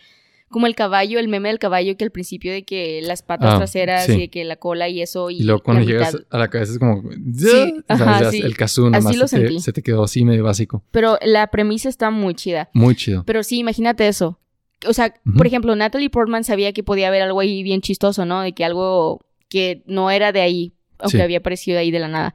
como 0.49 0.69
el 0.69 0.77
caballo, 0.77 1.19
el 1.19 1.27
meme 1.27 1.49
del 1.49 1.59
caballo, 1.59 1.97
que 1.97 2.05
al 2.05 2.13
principio 2.13 2.53
de 2.53 2.63
que 2.63 3.01
las 3.03 3.23
patas 3.25 3.55
Ah, 3.55 3.57
traseras 3.57 4.07
sí. 4.07 4.13
y 4.13 4.19
de 4.19 4.29
que 4.31 4.45
la 4.45 4.55
cola 4.55 4.89
y 4.89 5.03
eso 5.03 5.29
y, 5.29 5.39
Y 5.41 5.43
luego 5.43 5.61
cuando 5.61 5.83
llegas 5.85 6.15
mitad. 6.15 6.27
a 6.31 6.39
la 6.39 6.49
cabeza 6.51 6.75
es 6.75 6.79
como... 6.79 7.03
Sí, 7.03 7.49
o 7.89 7.97
sea, 7.97 8.07
ajá, 8.11 8.21
ya 8.23 8.31
sí. 8.31 8.43
El 8.43 8.53
nada 8.53 8.99
Así 9.09 9.19
más 9.19 9.31
se 9.31 9.41
te, 9.41 9.59
se 9.59 9.73
te 9.73 9.83
quedó 9.83 10.05
así 10.05 10.25
medio 10.25 10.45
básico. 10.45 10.85
Pero 10.93 11.19
la 11.21 11.49
premisa 11.49 11.89
está 11.89 12.11
muy 12.13 12.35
chida. 12.37 12.71
Muy 12.75 12.95
chido. 12.95 13.25
Pero 13.27 13.43
sí, 13.43 13.59
imagínate 13.59 14.07
eso. 14.07 14.39
O 14.87 14.93
sea, 14.93 15.15
por 15.37 15.47
ejemplo, 15.47 15.75
Natalie 15.77 16.11
Portman 16.11 16.45
sabía 16.45 16.73
que 16.73 16.83
podía 16.83 17.09
haber 17.09 17.23
algo 17.23 17.41
ahí 17.41 17.63
bien 17.63 17.81
chistoso, 17.81 18.25
¿no? 18.25 18.41
De 18.43 18.53
que 18.53 18.65
algo 18.65 19.21
que 19.49 19.83
no 19.87 20.11
era 20.11 20.33
de 20.33 20.41
ahí, 20.41 20.75
aunque 20.99 21.19
Sí. 21.19 21.23
había 21.23 21.39
aparecido 21.39 21.79
ahí 21.79 21.91
de 21.91 21.99
la 22.01 22.09
nada. 22.09 22.35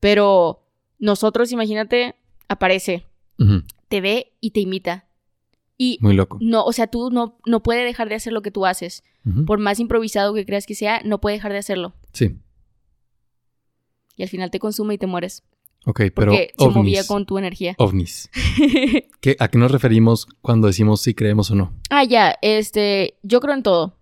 Pero 0.00 0.64
nosotros, 0.98 1.50
imagínate, 1.52 2.14
aparece, 2.48 3.04
te 3.88 4.00
ve 4.00 4.32
y 4.40 4.50
te 4.50 4.60
imita. 4.60 5.06
Y 5.76 5.98
Muy 6.00 6.14
loco. 6.14 6.38
no, 6.40 6.64
o 6.64 6.72
sea, 6.72 6.88
tú 6.88 7.10
no, 7.10 7.38
no 7.46 7.62
puede 7.62 7.84
dejar 7.84 8.08
de 8.08 8.16
hacer 8.16 8.32
lo 8.32 8.42
que 8.42 8.50
tú 8.50 8.66
haces. 8.66 9.04
Por 9.46 9.58
más 9.58 9.78
improvisado 9.78 10.32
que 10.34 10.46
creas 10.46 10.64
que 10.66 10.74
sea, 10.74 11.02
no 11.04 11.20
puede 11.20 11.36
dejar 11.36 11.52
de 11.52 11.58
hacerlo. 11.58 11.92
Sí. 12.14 12.36
Y 14.16 14.22
al 14.22 14.28
final 14.28 14.50
te 14.50 14.58
consume 14.58 14.94
y 14.94 14.98
te 14.98 15.06
mueres. 15.06 15.44
Ok, 15.90 16.00
pero 16.14 16.32
Porque 16.32 16.52
se 16.58 16.64
movía 16.68 17.00
ovnis. 17.00 17.06
con 17.08 17.24
tu 17.24 17.38
energía. 17.38 17.74
ovnis. 17.78 18.28
¿Qué- 19.20 19.36
¿A 19.38 19.48
qué 19.48 19.56
nos 19.58 19.70
referimos 19.72 20.26
cuando 20.42 20.66
decimos 20.66 21.00
si 21.00 21.14
creemos 21.14 21.50
o 21.50 21.54
no? 21.54 21.72
Ah, 21.88 22.04
ya, 22.04 22.34
este, 22.42 23.14
yo 23.22 23.40
creo 23.40 23.54
en 23.54 23.62
todo. 23.62 23.96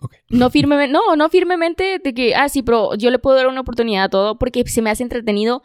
Ok. 0.00 0.14
No 0.28 0.50
firmemente, 0.50 0.92
no, 0.92 1.16
no 1.16 1.30
firmemente 1.30 1.98
de 2.02 2.12
que, 2.12 2.34
ah, 2.34 2.48
sí, 2.50 2.62
pero 2.62 2.94
yo 2.96 3.10
le 3.10 3.18
puedo 3.18 3.36
dar 3.36 3.46
una 3.46 3.62
oportunidad 3.62 4.04
a 4.04 4.08
todo 4.10 4.36
porque 4.38 4.64
se 4.66 4.82
me 4.82 4.90
hace 4.90 5.02
entretenido 5.02 5.62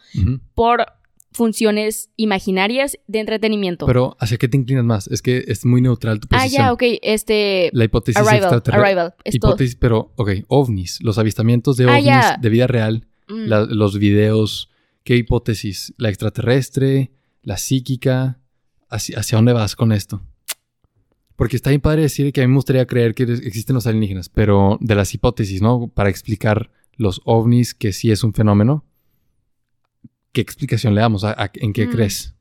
por 0.56 0.86
funciones 1.32 2.10
imaginarias 2.16 2.98
de 3.08 3.20
entretenimiento. 3.20 3.86
Pero 3.86 4.16
¿hacia 4.20 4.38
qué 4.38 4.48
te 4.48 4.58
inclinas 4.58 4.86
más? 4.86 5.08
Es 5.08 5.22
que 5.22 5.44
es 5.48 5.66
muy 5.66 5.82
neutral 5.82 6.20
tu 6.20 6.28
ah, 6.32 6.38
posición. 6.38 6.66
ya, 6.68 6.72
ok, 6.74 6.84
este, 7.02 7.70
La 7.74 7.84
hipótesis 7.84 8.18
Arrival, 8.18 8.36
extraterrestre. 8.38 8.86
Arrival, 8.88 9.16
es 9.24 9.40
todo. 9.40 9.52
Hipótesis, 9.52 9.76
pero, 9.76 10.14
ok, 10.16 10.30
ovnis, 10.48 11.00
los 11.02 11.18
avistamientos 11.18 11.76
de 11.78 11.86
Ah, 11.90 11.98
ovnis 11.98 12.42
de 12.42 12.50
vida 12.50 12.68
real, 12.68 13.08
Mm, 13.30 13.48
la- 13.50 13.66
los 13.66 14.00
videos, 14.00 14.70
¿qué 15.08 15.16
hipótesis? 15.16 15.93
¿La 15.97 16.10
extraterrestre? 16.10 17.12
¿La 17.41 17.55
psíquica? 17.55 18.41
¿Hacia, 18.89 19.20
hacia 19.20 19.38
dónde 19.38 19.53
vas 19.53 19.74
con 19.78 19.93
esto? 19.93 20.22
Porque 21.38 21.55
está 21.55 21.70
bien 21.70 21.80
padre 21.80 22.01
decir 22.01 22.34
que 22.34 22.41
a 22.41 22.43
mí 22.43 22.49
me 22.49 22.58
gustaría 22.58 22.86
creer 22.86 23.16
que 23.16 23.24
existen 23.24 23.74
los 23.76 23.88
alienígenas, 23.88 24.28
pero 24.28 24.78
de 24.82 24.95
las 24.95 25.14
hipótesis, 25.14 25.62
¿no? 25.62 25.88
Para 25.88 26.10
explicar 26.10 26.72
los 26.97 27.22
ovnis, 27.24 27.74
que 27.74 27.93
sí 27.93 28.12
es 28.12 28.22
un 28.26 28.34
fenómeno, 28.34 28.84
¿qué 30.34 30.41
explicación 30.41 30.93
le 30.93 30.99
damos? 30.99 31.24
¿A- 31.24 31.41
a- 31.41 31.51
¿En 31.53 31.72
qué 31.72 31.88
Mm. 31.88 31.89
crees? 31.89 32.36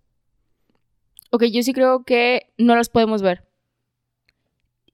Ok, 1.31 1.45
yo 1.45 1.63
sí 1.63 1.73
creo 1.73 2.03
que 2.03 2.53
no 2.59 2.75
las 2.75 2.89
podemos 2.89 3.23
ver. 3.23 3.45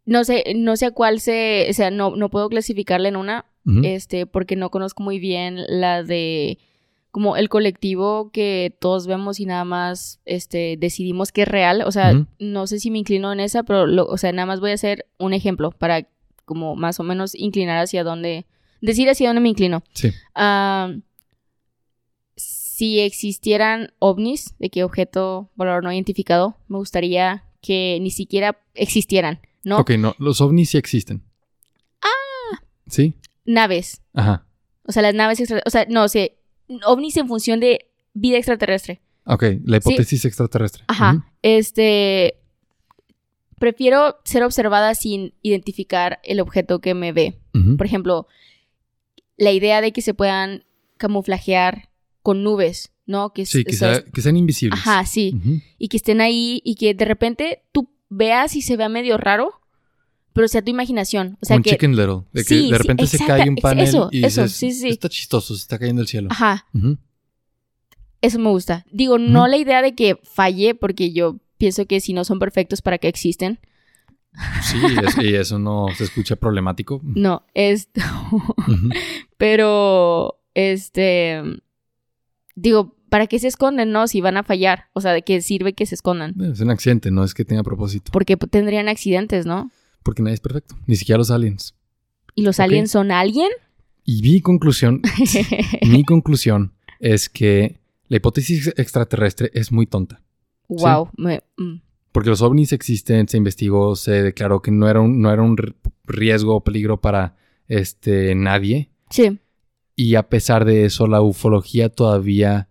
No 0.05 0.25
sé, 0.25 0.45
no 0.57 0.77
sé 0.77 0.87
a 0.87 0.91
cuál 0.91 1.21
se, 1.21 1.69
o 1.71 1.73
sea, 1.73 1.91
no, 1.91 2.17
no 2.17 2.29
puedo 2.29 2.51
clasificarla 2.51 3.09
en 3.09 3.17
una, 3.17 3.47
este, 3.83 4.27
porque 4.27 4.57
no 4.57 4.71
conozco 4.71 5.03
muy 5.03 5.19
bien 5.19 5.57
la 5.69 6.03
de 6.03 6.59
como 7.13 7.37
el 7.37 7.49
colectivo 7.49 8.31
que 8.33 8.75
todos 8.81 9.07
vemos 9.07 9.39
y 9.39 9.47
nada 9.47 9.65
más 9.65 10.21
este 10.25 10.77
decidimos 10.79 11.31
que 11.31 11.43
es 11.43 11.49
real, 11.49 11.83
o 11.87 11.93
sea, 11.93 12.13
no 12.41 12.67
sé 12.67 12.81
si 12.81 12.91
me 12.91 12.99
inclino 12.99 13.33
en 13.33 13.39
esa, 13.41 13.63
pero 13.63 13.87
lo- 13.87 14.07
o 14.07 14.17
sea, 14.17 14.33
nada 14.33 14.47
más 14.47 14.59
voy 14.61 14.71
a 14.73 14.75
hacer 14.75 15.07
un 15.19 15.33
ejemplo 15.35 15.71
para 15.71 16.09
como 16.47 16.75
más 16.75 16.99
o 16.99 17.03
menos 17.05 17.35
inclinar 17.35 17.79
hacia 17.79 18.03
dónde 18.03 18.47
decir 18.81 19.09
hacia 19.09 19.29
dónde 19.29 19.41
me 19.43 19.51
inclino. 19.51 19.85
Sí. 19.93 20.11
Ah, 20.35 20.91
si 22.37 23.01
existieran 23.01 23.93
ovnis, 23.99 24.55
de 24.59 24.71
qué 24.71 24.83
objeto 24.85 25.51
valor 25.55 25.85
no 25.85 25.93
identificado, 25.93 26.57
me 26.69 26.79
gustaría 26.79 27.45
que 27.61 27.99
ni 28.01 28.11
siquiera 28.11 28.59
existieran, 28.75 29.41
¿no? 29.65 29.79
Ok, 29.79 29.91
no, 29.93 30.15
los 30.19 30.41
ovnis 30.41 30.71
sí 30.71 30.79
existen. 30.79 31.23
Ah. 32.01 32.59
¿Sí? 32.89 33.15
Naves, 33.45 34.03
Ajá. 34.15 34.47
o 34.87 34.93
sea, 34.93 35.03
las 35.03 35.15
naves 35.15 35.39
extra, 35.41 35.63
o 35.67 35.71
sea, 35.71 35.87
no, 35.89 36.09
sé, 36.09 36.39
ovnis 36.85 37.17
en 37.17 37.29
función 37.29 37.61
de 37.61 37.91
vida 38.15 38.37
extraterrestre. 38.37 39.01
Ok, 39.25 39.45
la 39.65 39.77
hipótesis 39.79 40.25
extraterrestre. 40.25 40.85
Ajá. 40.89 41.27
Este. 41.43 42.35
Prefiero 43.59 44.17
ser 44.25 44.43
observada 44.43 44.95
sin 44.97 45.35
identificar 45.43 46.19
el 46.25 46.41
objeto 46.41 46.81
que 46.81 46.95
me 46.95 47.13
ve. 47.13 47.39
Por 47.77 47.87
ejemplo, 47.87 48.27
la 49.37 49.53
idea 49.53 49.81
de 49.81 49.93
que 49.93 50.03
se 50.03 50.15
puedan 50.15 50.65
camuflajear 50.97 51.91
con 52.23 52.43
nubes, 52.43 52.93
¿no? 53.07 53.33
Que, 53.33 53.47
Sí, 53.47 53.63
que, 53.63 53.73
sea, 53.75 54.03
que 54.05 54.21
sean 54.21 54.37
invisibles. 54.37 54.81
Ajá, 54.81 55.05
sí. 55.07 55.63
Y 55.79 55.89
que 55.89 55.97
estén 55.97 56.21
ahí 56.21 56.61
y 56.65 56.75
que 56.75 56.95
de 56.95 57.05
repente 57.05 57.63
tú 57.71 57.89
veas 58.09 58.57
y 58.57 58.63
se 58.63 58.77
vea 58.77 58.89
medio 58.89 59.17
raro, 59.17 59.61
pero 60.33 60.49
sea 60.49 60.63
tu 60.63 60.71
imaginación. 60.71 61.37
O 61.41 61.47
sea 61.47 61.57
un 61.57 61.63
que. 61.63 61.71
Chicken 61.71 61.97
Little. 61.97 62.23
De 62.33 62.43
que 62.43 62.45
Sí, 62.45 62.57
de 62.57 62.63
sí, 62.67 62.73
repente 62.83 63.07
se 63.07 63.19
cae 63.25 63.49
un 63.49 63.57
panel 63.57 63.85
eso, 63.89 64.09
y 64.13 64.25
eso, 64.25 64.43
dices, 64.43 64.57
sí, 64.57 64.73
sí. 64.73 64.89
está 64.89 65.09
chistoso, 65.09 65.55
se 65.55 65.61
está 65.63 65.79
cayendo 65.79 66.03
el 66.03 66.09
cielo. 66.09 66.29
Ajá, 66.31 66.67
eso 68.21 68.39
me 68.39 68.51
gusta. 68.51 68.85
Digo, 68.93 69.19
no 69.19 69.49
la 69.49 69.57
idea 69.57 69.83
de 69.83 69.95
que 69.95 70.19
falle, 70.23 70.75
porque 70.75 71.13
yo 71.13 71.39
pienso 71.59 71.87
que 71.87 72.01
si 72.01 72.13
no 72.13 72.25
son 72.25 72.39
perfectos, 72.39 72.81
¿para 72.83 72.99
qué 72.99 73.09
existen? 73.09 73.59
Sí, 74.63 74.79
es- 75.05 75.19
y 75.19 75.35
eso 75.35 75.59
no 75.59 75.87
se 75.97 76.05
escucha 76.05 76.37
problemático. 76.37 77.01
No, 77.05 77.45
esto. 77.55 78.01
Pero, 79.37 80.41
este, 80.55 81.43
digo, 82.55 82.97
¿para 83.09 83.27
qué 83.27 83.39
se 83.39 83.49
esconden, 83.49 83.91
no? 83.93 84.07
Si 84.07 84.21
van 84.21 84.37
a 84.37 84.43
fallar. 84.43 84.87
O 84.93 85.01
sea, 85.01 85.13
¿de 85.13 85.23
qué 85.23 85.41
sirve 85.43 85.73
que 85.75 85.87
se 85.87 85.95
escondan? 85.95 86.35
Es 86.41 86.61
un 86.61 86.71
accidente, 86.71 87.11
no 87.11 87.25
es 87.25 87.35
que 87.35 87.45
tenga 87.45 87.63
propósito. 87.63 88.11
Porque 88.13 88.37
tendrían 88.37 88.89
accidentes, 88.89 89.47
¿no? 89.47 89.71
Porque 90.03 90.23
nadie 90.23 90.35
es 90.35 90.41
perfecto, 90.41 90.77
ni 90.87 90.97
siquiera 90.97 91.19
los 91.19 91.31
aliens. 91.31 91.75
¿Y 92.35 92.43
los 92.43 92.61
aliens 92.61 92.91
son 92.91 93.11
alguien? 93.11 93.49
Y 94.05 94.23
mi 94.23 94.41
conclusión, 94.41 95.03
mi 95.87 96.05
conclusión 96.05 96.73
es 96.99 97.29
que 97.29 97.79
la 98.09 98.17
hipótesis 98.17 98.69
extraterrestre 98.77 99.51
es 99.55 99.71
muy 99.73 99.87
tonta. 99.87 100.23
wow. 100.69 101.09
me- 101.17 101.43
mm. 101.57 101.81
Porque 102.11 102.29
los 102.31 102.43
ovnis 102.43 102.73
existen, 102.73 103.27
se 103.29 103.39
investigó, 103.39 103.97
se 103.97 104.23
declaró 104.23 104.61
que 104.61 104.71
no 104.71 104.87
era 104.89 105.01
un, 105.01 105.21
no 105.23 105.33
era 105.33 105.41
un 105.43 105.57
riesgo 106.05 106.57
o 106.57 106.63
peligro 106.65 107.01
para 107.01 107.37
este, 107.69 108.35
nadie. 108.35 108.91
Sí. 109.09 109.39
Y 109.97 110.17
a 110.17 110.29
pesar 110.29 110.67
de 110.67 110.85
eso, 110.85 111.07
la 111.07 111.23
ufología 111.23 111.89
todavía 111.89 112.69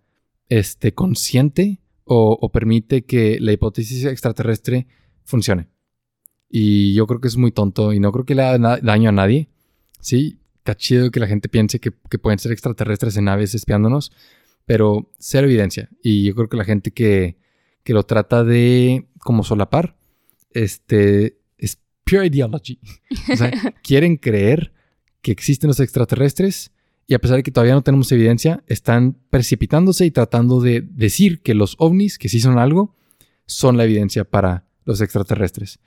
este, 0.48 0.94
consciente 0.94 1.80
o, 2.04 2.38
o 2.40 2.52
permite 2.52 3.04
que 3.04 3.40
la 3.40 3.52
hipótesis 3.52 4.06
extraterrestre 4.06 4.86
funcione. 5.24 5.70
Y 6.52 6.94
yo 6.94 7.08
creo 7.08 7.22
que 7.22 7.30
es 7.30 7.38
muy 7.38 7.52
tonto 7.52 7.94
y 7.94 8.00
no 8.00 8.12
creo 8.12 8.26
que 8.26 8.36
le 8.36 8.44
haga 8.44 8.80
daño 8.82 9.10
a 9.10 9.14
nadie. 9.14 9.48
Sí, 10.02 10.40
está 10.58 10.76
chido 10.76 11.10
que 11.10 11.22
la 11.22 11.28
gente 11.28 11.48
piense 11.48 11.80
que, 11.80 11.92
que 12.10 12.20
pueden 12.20 12.40
ser 12.40 12.52
extraterrestres 12.52 13.16
en 13.16 13.26
naves 13.26 13.56
espiándonos, 13.56 14.12
pero 14.66 15.10
cero 15.18 15.48
evidencia. 15.48 15.90
Y 16.04 16.26
yo 16.26 16.36
creo 16.36 16.50
que 16.50 16.58
la 16.58 16.66
gente 16.66 16.92
que, 16.92 17.38
que 17.84 17.94
lo 17.94 18.04
trata 18.04 18.44
de 18.44 19.08
como 19.20 19.44
solapar, 19.44 19.96
este, 20.52 21.38
es 21.58 21.80
pure 22.04 22.28
ideology. 22.28 22.80
O 23.32 23.38
sea, 23.38 23.52
quieren 23.84 24.18
creer 24.18 24.74
que 25.22 25.32
existen 25.32 25.70
los 25.70 25.80
extraterrestres 25.80 26.72
y 27.08 27.14
a 27.14 27.20
pesar 27.20 27.38
de 27.38 27.44
que 27.44 27.52
todavía 27.52 27.74
no 27.74 27.82
tenemos 27.82 28.12
evidencia, 28.12 28.64
están 28.68 29.18
precipitándose 29.30 30.06
y 30.06 30.12
tratando 30.12 30.62
de 30.62 30.82
decir 30.82 31.42
que 31.42 31.54
los 31.54 31.76
ovnis, 31.78 32.18
que 32.18 32.30
sí 32.30 32.40
son 32.40 32.58
algo, 32.58 32.96
son 33.46 33.78
la 33.78 33.84
evidencia 33.84 34.24
para 34.24 34.66
los 34.86 35.02
extraterrestres. 35.02 35.80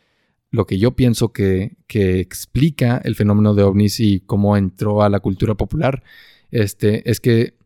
Lo 0.55 0.66
que 0.66 0.78
yo 0.78 0.93
pienso 0.94 1.32
que, 1.32 1.76
que 1.89 2.20
explica 2.20 2.98
el 3.02 3.16
fenómeno 3.16 3.55
de 3.55 3.64
ovnis 3.64 3.98
y 3.98 4.20
cómo 4.20 4.56
entró 4.56 5.02
a 5.02 5.09
la 5.09 5.18
cultura 5.18 5.56
popular 5.56 6.05
este, 6.52 7.10
es 7.10 7.18
que 7.18 7.56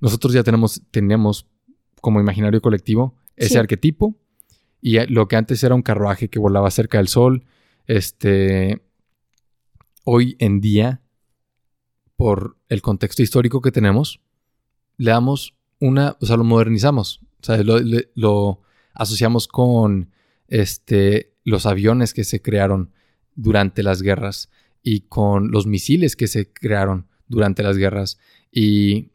nosotros 0.00 0.32
ya 0.32 0.42
tenemos, 0.42 0.80
tenemos 0.90 1.46
como 2.00 2.20
imaginario 2.20 2.62
colectivo 2.62 3.14
ese 3.36 3.50
Sí. 3.50 3.58
arquetipo 3.58 4.14
y 4.80 4.98
lo 5.12 5.28
que 5.28 5.36
antes 5.36 5.62
era 5.62 5.74
un 5.74 5.82
carruaje 5.82 6.30
que 6.30 6.38
volaba 6.38 6.70
cerca 6.70 6.96
del 6.96 7.08
sol, 7.08 7.44
este, 7.86 8.82
hoy 10.04 10.36
en 10.38 10.62
día, 10.62 11.02
por 12.16 12.56
el 12.70 12.80
contexto 12.80 13.22
histórico 13.22 13.60
que 13.60 13.70
tenemos, 13.70 14.20
le 14.96 15.10
damos 15.10 15.54
una, 15.78 16.16
o 16.22 16.26
sea, 16.26 16.38
lo 16.38 16.44
modernizamos, 16.44 17.20
o 17.42 17.44
sea, 17.44 17.58
lo 18.14 18.62
asociamos 18.94 19.46
con 19.46 20.10
este, 20.54 21.32
los 21.42 21.66
aviones 21.66 22.14
que 22.14 22.22
se 22.22 22.40
crearon 22.40 22.92
durante 23.34 23.82
las 23.82 24.02
guerras 24.02 24.50
y 24.84 25.00
con 25.00 25.50
los 25.50 25.66
misiles 25.66 26.14
que 26.14 26.28
se 26.28 26.52
crearon 26.52 27.08
durante 27.26 27.64
las 27.64 27.76
guerras 27.76 28.18
y, 28.52 29.10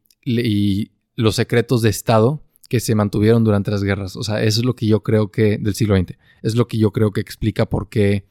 los 1.15 1.35
secretos 1.35 1.81
de 1.81 1.89
Estado 1.89 2.43
que 2.69 2.79
se 2.79 2.93
mantuvieron 2.93 3.43
durante 3.43 3.71
las 3.71 3.83
guerras. 3.83 4.15
O 4.15 4.23
sea, 4.23 4.43
eso 4.43 4.59
es 4.59 4.65
lo 4.65 4.75
que 4.75 4.85
yo 4.85 5.01
creo 5.01 5.31
que 5.31 5.57
del 5.57 5.75
siglo 5.75 5.97
XX. 5.97 6.17
Es 6.43 6.55
lo 6.55 6.67
que 6.67 6.77
yo 6.77 6.91
creo 6.91 7.11
que 7.11 7.19
explica 7.19 7.65
por 7.67 7.89
qué 7.89 8.25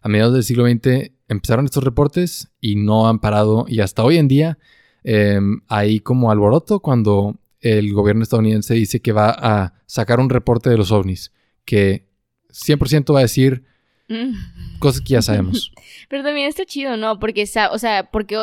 a 0.00 0.08
mediados 0.08 0.34
del 0.34 0.42
siglo 0.42 0.66
XX 0.66 1.12
empezaron 1.28 1.66
estos 1.66 1.84
reportes 1.84 2.50
y 2.60 2.76
no 2.76 3.08
han 3.08 3.20
parado. 3.20 3.66
Y 3.68 3.80
hasta 3.80 4.02
hoy 4.02 4.18
en 4.18 4.28
día 4.28 4.58
eh, 5.04 5.40
hay 5.68 6.00
como 6.00 6.30
alboroto 6.30 6.80
cuando 6.80 7.38
el 7.60 7.92
gobierno 7.92 8.22
estadounidense 8.22 8.74
dice 8.74 9.00
que 9.00 9.12
va 9.12 9.30
a 9.30 9.74
sacar 9.86 10.20
un 10.20 10.30
reporte 10.30 10.70
de 10.70 10.76
los 10.76 10.90
ovnis, 10.90 11.32
que 11.64 12.09
100% 12.52 13.12
va 13.14 13.20
a 13.20 13.22
decir 13.22 13.64
Mm. 14.08 14.78
cosas 14.80 15.00
que 15.02 15.10
ya 15.14 15.22
sabemos. 15.22 15.72
Pero 16.08 16.24
también 16.24 16.48
está 16.48 16.64
chido, 16.64 16.96
¿no? 16.96 17.18
Porque, 17.20 17.44
o 17.72 17.78
sea, 17.78 18.10
porque 18.10 18.36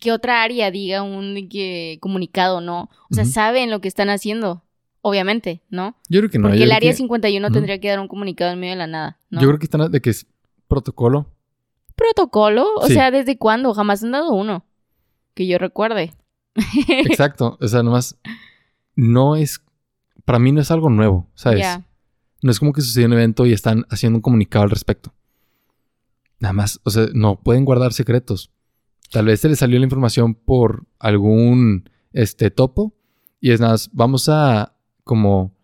que 0.00 0.12
otra 0.12 0.42
área 0.42 0.70
diga 0.70 1.02
un 1.02 1.48
que 1.48 1.98
comunicado, 2.00 2.60
¿no? 2.60 2.90
O 3.10 3.14
sea, 3.14 3.24
saben 3.24 3.70
lo 3.70 3.80
que 3.80 3.88
están 3.88 4.10
haciendo, 4.10 4.62
obviamente, 5.00 5.62
¿no? 5.70 5.96
Yo 6.10 6.20
creo 6.20 6.30
que 6.30 6.38
no. 6.38 6.48
Porque 6.48 6.62
el 6.64 6.72
área 6.72 6.90
que- 6.90 6.96
51 6.98 7.46
Ujú. 7.46 7.54
tendría 7.54 7.80
que 7.80 7.88
dar 7.88 8.00
un 8.00 8.08
comunicado 8.08 8.52
en 8.52 8.60
medio 8.60 8.72
de 8.74 8.78
la 8.78 8.86
nada, 8.86 9.18
¿no? 9.30 9.40
Yo 9.40 9.46
creo 9.48 9.58
que 9.58 9.64
están 9.64 9.90
de 9.90 10.00
que 10.02 10.10
es 10.10 10.26
protocolo. 10.68 11.32
¿Protocolo? 11.94 12.66
O 12.76 12.86
Sí. 12.88 12.92
sea, 12.92 13.10
¿desde 13.10 13.38
cuándo? 13.38 13.72
Jamás 13.72 14.02
han 14.04 14.10
dado 14.12 14.34
uno. 14.34 14.66
Que 15.32 15.46
yo 15.46 15.56
recuerde. 15.56 16.12
Exacto. 16.88 17.56
O 17.60 17.66
sea, 17.68 17.82
nomás 17.82 18.18
no 18.94 19.36
es. 19.36 19.62
Para 20.26 20.38
mí 20.38 20.52
no 20.52 20.60
es 20.60 20.70
algo 20.70 20.90
nuevo, 20.90 21.30
¿sabes? 21.34 21.66
No 22.42 22.50
es 22.50 22.58
como 22.58 22.72
que 22.72 22.80
sucedió 22.82 23.06
un 23.06 23.14
evento 23.14 23.46
y 23.46 23.52
están 23.52 23.84
haciendo 23.90 24.18
un 24.18 24.22
comunicado 24.22 24.64
al 24.64 24.70
respecto. 24.70 25.12
Nada 26.38 26.52
más, 26.52 26.80
o 26.84 26.90
sea, 26.90 27.06
no 27.14 27.40
pueden 27.40 27.64
guardar 27.64 27.92
secretos. 27.92 28.50
Tal 29.10 29.26
vez 29.26 29.40
se 29.40 29.48
les 29.48 29.58
salió 29.58 29.78
la 29.78 29.84
información 29.86 30.34
por 30.34 30.84
algún 30.98 31.88
este 32.12 32.50
topo 32.50 32.92
y 33.40 33.52
es 33.52 33.60
nada, 33.60 33.72
más, 33.74 33.90
vamos 33.92 34.28
a 34.28 34.74
como 35.04 35.54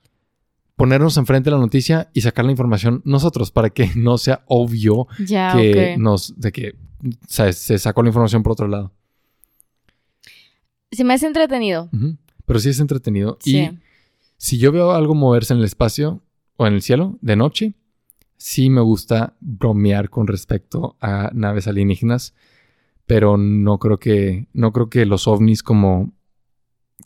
ponernos 0.76 1.16
enfrente 1.16 1.50
de 1.50 1.56
la 1.56 1.60
noticia 1.62 2.10
y 2.14 2.20
sacar 2.22 2.44
la 2.44 2.50
información 2.52 3.02
nosotros 3.04 3.50
para 3.50 3.70
que 3.70 3.90
no 3.96 4.16
sea 4.18 4.42
obvio 4.46 5.06
Ya, 5.26 5.52
que 5.54 5.96
nos 5.98 6.38
de 6.40 6.52
que 6.52 6.76
¿sabes? 7.28 7.58
se 7.58 7.78
sacó 7.78 8.02
la 8.02 8.08
información 8.08 8.42
por 8.42 8.52
otro 8.52 8.68
lado. 8.68 8.92
Se 10.90 11.04
me 11.04 11.14
hace 11.14 11.26
entretenido. 11.26 11.88
Pero 12.44 12.58
sí 12.60 12.68
es 12.70 12.80
entretenido 12.80 13.38
Sí. 13.40 13.58
y 13.58 13.78
si 14.36 14.58
yo 14.58 14.72
veo 14.72 14.92
algo 14.92 15.14
moverse 15.14 15.52
en 15.52 15.60
el 15.60 15.64
espacio 15.64 16.20
o 16.62 16.66
en 16.66 16.74
el 16.74 16.82
cielo 16.82 17.18
de 17.20 17.36
noche, 17.36 17.74
sí 18.36 18.70
me 18.70 18.80
gusta 18.80 19.34
bromear 19.40 20.10
con 20.10 20.26
respecto 20.26 20.96
a 21.00 21.30
naves 21.32 21.66
alienígenas, 21.66 22.34
pero 23.06 23.36
no 23.36 23.78
creo 23.78 23.98
que 23.98 24.46
no 24.52 24.72
creo 24.72 24.88
que 24.88 25.04
los 25.04 25.26
ovnis 25.26 25.62
como 25.62 26.12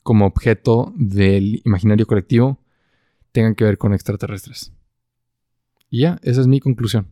como 0.02 0.26
objeto 0.26 0.92
del 0.94 1.62
imaginario 1.64 2.06
colectivo 2.06 2.58
tengan 3.32 3.54
que 3.54 3.64
ver 3.64 3.78
con 3.78 3.94
extraterrestres. 3.94 4.72
Y 5.90 6.02
ya, 6.02 6.18
esa 6.22 6.42
es 6.42 6.46
mi 6.46 6.60
conclusión. 6.60 7.08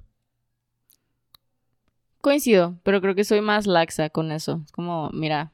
Coincido, 2.21 2.79
pero 2.83 3.01
creo 3.01 3.15
que 3.15 3.25
soy 3.25 3.41
más 3.41 3.67
laxa 3.67 4.11
con 4.11 4.31
eso. 4.33 4.63
Es 4.65 4.73
como, 4.73 5.11
mira, 5.13 5.53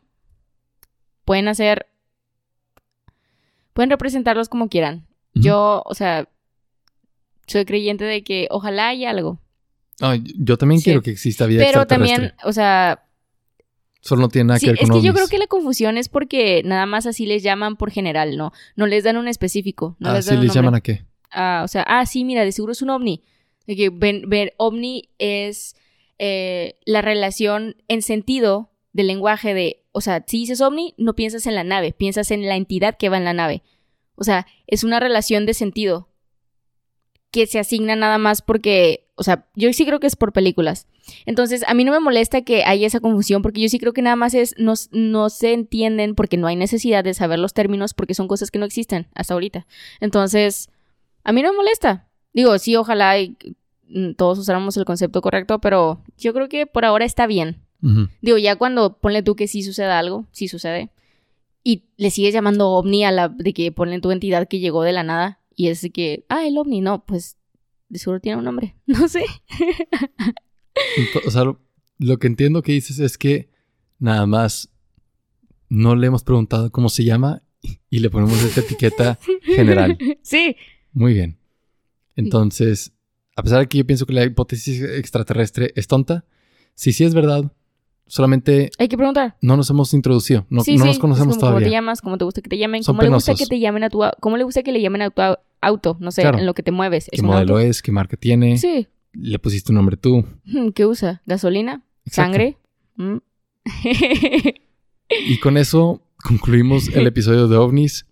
pueden 1.24 1.48
hacer, 1.48 1.86
pueden 3.74 3.90
representarlos 3.90 4.48
como 4.48 4.68
quieran. 4.68 5.06
Yo, 5.34 5.82
o 5.86 5.94
sea, 5.94 6.28
soy 7.50 7.64
creyente 7.64 8.04
de 8.04 8.22
que 8.22 8.46
ojalá 8.50 8.88
haya 8.88 9.10
algo. 9.10 9.40
Ah, 10.00 10.16
yo 10.38 10.56
también 10.56 10.80
Sí. 10.80 10.84
quiero 10.84 11.02
que 11.02 11.10
exista 11.10 11.46
vida 11.46 11.60
Pero 11.60 11.80
extraterrestre. 11.82 12.16
también, 12.16 12.34
o 12.44 12.52
sea, 12.52 13.04
Solo 14.02 14.22
no 14.22 14.28
tiene 14.28 14.46
nada 14.48 14.58
sí, 14.58 14.66
que 14.66 14.72
ver 14.72 14.82
es 14.82 14.88
con 14.88 15.00
que 15.00 15.06
yo 15.06 15.12
creo 15.12 15.28
que 15.28 15.36
la 15.36 15.46
confusión 15.46 15.98
es 15.98 16.08
porque 16.08 16.62
nada 16.64 16.86
más 16.86 17.06
así 17.06 17.26
les 17.26 17.42
llaman 17.42 17.76
por 17.76 17.90
general, 17.90 18.36
¿no? 18.38 18.50
No 18.74 18.86
les 18.86 19.04
dan 19.04 19.18
un 19.18 19.28
específico. 19.28 19.96
No 19.98 20.10
ah, 20.10 20.14
les 20.14 20.24
sí 20.24 20.34
un 20.34 20.40
les 20.40 20.54
llaman 20.54 20.74
a 20.74 20.80
qué? 20.80 21.04
Ah, 21.30 21.62
o 21.64 21.68
sea, 21.68 21.82
ah, 21.82 22.06
sí, 22.06 22.24
mira, 22.24 22.44
de 22.44 22.52
seguro 22.52 22.72
es 22.72 22.80
un 22.80 22.88
ovni. 22.90 23.22
De 23.66 23.76
que 23.76 23.90
ver 23.90 24.54
ovni 24.56 25.10
es 25.18 25.76
eh, 26.18 26.76
la 26.86 27.02
relación 27.02 27.76
en 27.88 28.00
sentido 28.00 28.70
del 28.94 29.06
lenguaje 29.06 29.52
de, 29.52 29.82
o 29.92 30.00
sea, 30.00 30.24
si 30.26 30.38
dices 30.38 30.62
ovni, 30.62 30.94
no 30.96 31.14
piensas 31.14 31.46
en 31.46 31.54
la 31.54 31.62
nave, 31.62 31.92
piensas 31.92 32.30
en 32.30 32.46
la 32.48 32.56
entidad 32.56 32.96
que 32.96 33.10
va 33.10 33.18
en 33.18 33.24
la 33.24 33.34
nave. 33.34 33.62
O 34.16 34.24
sea, 34.24 34.46
es 34.66 34.82
una 34.82 34.98
relación 34.98 35.44
de 35.44 35.54
sentido 35.54 36.08
que 37.30 37.46
se 37.46 37.58
asigna 37.58 37.96
nada 37.96 38.18
más 38.18 38.42
porque, 38.42 39.08
o 39.14 39.22
sea, 39.22 39.46
yo 39.54 39.72
sí 39.72 39.86
creo 39.86 40.00
que 40.00 40.06
es 40.06 40.16
por 40.16 40.32
películas. 40.32 40.86
Entonces, 41.26 41.64
a 41.66 41.74
mí 41.74 41.84
no 41.84 41.92
me 41.92 42.00
molesta 42.00 42.42
que 42.42 42.64
haya 42.64 42.86
esa 42.86 43.00
confusión 43.00 43.42
porque 43.42 43.60
yo 43.60 43.68
sí 43.68 43.78
creo 43.78 43.92
que 43.92 44.02
nada 44.02 44.16
más 44.16 44.34
es, 44.34 44.54
no, 44.58 44.74
no 44.92 45.30
se 45.30 45.52
entienden 45.52 46.14
porque 46.14 46.36
no 46.36 46.46
hay 46.46 46.56
necesidad 46.56 47.04
de 47.04 47.14
saber 47.14 47.38
los 47.38 47.54
términos 47.54 47.94
porque 47.94 48.14
son 48.14 48.28
cosas 48.28 48.50
que 48.50 48.58
no 48.58 48.66
existen 48.66 49.08
hasta 49.14 49.34
ahorita. 49.34 49.66
Entonces, 50.00 50.70
a 51.24 51.32
mí 51.32 51.42
no 51.42 51.50
me 51.50 51.56
molesta. 51.56 52.08
Digo, 52.32 52.58
sí, 52.58 52.76
ojalá 52.76 53.14
mm, 53.88 54.12
todos 54.14 54.38
usáramos 54.38 54.76
el 54.76 54.84
concepto 54.84 55.20
correcto, 55.20 55.60
pero 55.60 56.02
yo 56.16 56.32
creo 56.32 56.48
que 56.48 56.66
por 56.66 56.84
ahora 56.84 57.04
está 57.04 57.26
bien. 57.26 57.62
Digo, 58.20 58.36
ya 58.36 58.56
cuando 58.56 58.98
ponle 58.98 59.22
tú 59.22 59.36
que 59.36 59.48
sí 59.48 59.62
suceda 59.62 59.98
algo, 59.98 60.26
sí 60.32 60.48
sucede, 60.48 60.90
y 61.64 61.84
le 61.96 62.10
sigues 62.10 62.34
llamando 62.34 62.68
ovni 62.70 63.04
a 63.04 63.10
la 63.10 63.28
de 63.30 63.54
que 63.54 63.72
ponle 63.72 64.00
tu 64.00 64.10
entidad 64.10 64.48
que 64.48 64.58
llegó 64.58 64.82
de 64.82 64.92
la 64.92 65.02
nada, 65.02 65.39
y 65.54 65.68
es 65.68 65.86
que, 65.92 66.24
ah, 66.28 66.46
el 66.46 66.58
ovni, 66.58 66.80
no, 66.80 67.04
pues 67.04 67.36
de 67.88 67.98
seguro 67.98 68.20
tiene 68.20 68.38
un 68.38 68.44
nombre, 68.44 68.76
no 68.86 69.08
sé. 69.08 69.24
O 71.26 71.30
sea, 71.30 71.44
lo, 71.44 71.60
lo 71.98 72.18
que 72.18 72.26
entiendo 72.26 72.62
que 72.62 72.72
dices 72.72 72.98
es 72.98 73.18
que 73.18 73.50
nada 73.98 74.26
más 74.26 74.70
no 75.68 75.94
le 75.94 76.06
hemos 76.06 76.24
preguntado 76.24 76.70
cómo 76.70 76.88
se 76.88 77.04
llama 77.04 77.42
y 77.90 77.98
le 77.98 78.10
ponemos 78.10 78.42
esta 78.42 78.60
etiqueta 78.60 79.18
general. 79.42 79.98
sí. 80.22 80.56
Muy 80.92 81.14
bien. 81.14 81.38
Entonces, 82.16 82.92
a 83.36 83.42
pesar 83.42 83.60
de 83.60 83.68
que 83.68 83.78
yo 83.78 83.86
pienso 83.86 84.06
que 84.06 84.12
la 84.12 84.24
hipótesis 84.24 84.82
extraterrestre 84.82 85.72
es 85.76 85.86
tonta, 85.86 86.24
si 86.74 86.92
sí 86.92 87.04
es 87.04 87.14
verdad, 87.14 87.52
Solamente 88.12 88.70
Hay 88.78 88.88
que 88.88 88.96
preguntar. 88.96 89.36
no 89.40 89.56
nos 89.56 89.70
hemos 89.70 89.94
introducido. 89.94 90.44
No, 90.50 90.62
sí, 90.64 90.76
no 90.76 90.82
sí, 90.82 90.88
nos 90.88 90.98
conocemos 90.98 91.36
como, 91.36 91.40
¿Cómo 91.46 91.58
te 91.58 91.60
todavía. 91.64 91.78
llamas? 91.78 92.00
¿Cómo 92.02 92.18
te 92.18 92.24
gusta 92.24 92.42
que 92.42 92.48
te 92.50 92.58
llamen? 92.58 92.82
Son 92.82 92.96
¿Cómo 92.96 93.02
le 93.08 93.14
gusta 93.14 93.34
que 93.36 93.46
te 93.46 93.60
llamen 93.60 93.84
a 93.84 93.88
tu 93.88 94.00
¿Cómo 94.20 94.36
le 94.36 94.42
gusta 94.42 94.62
que 94.64 94.72
le 94.72 94.80
llamen 94.82 95.02
a 95.02 95.10
tu 95.10 95.22
au- 95.22 95.38
auto? 95.60 95.96
No 96.00 96.10
sé, 96.10 96.22
Claro. 96.22 96.38
en 96.38 96.46
lo 96.46 96.52
que 96.54 96.62
te 96.64 96.72
mueves. 96.72 97.04
¿Qué 97.10 97.16
¿Es 97.16 97.22
un 97.22 97.28
modelo 97.28 97.54
auto? 97.56 97.66
es? 97.66 97.82
¿Qué 97.82 97.92
marca 97.92 98.16
tiene? 98.16 98.58
Sí. 98.58 98.88
Le 99.12 99.38
pusiste 99.38 99.70
un 99.72 99.76
nombre 99.76 99.96
tú. 99.96 100.24
¿Qué 100.74 100.86
usa? 100.86 101.22
¿Gasolina? 101.24 101.84
Exacto. 102.04 102.32
¿Sangre? 102.32 102.56
¿Mm? 102.96 103.16
Y 105.28 105.38
con 105.38 105.56
eso 105.56 106.02
concluimos 106.24 106.88
el 106.88 107.06
episodio 107.06 107.48
de 107.48 107.56
OVNIs. 107.56 108.06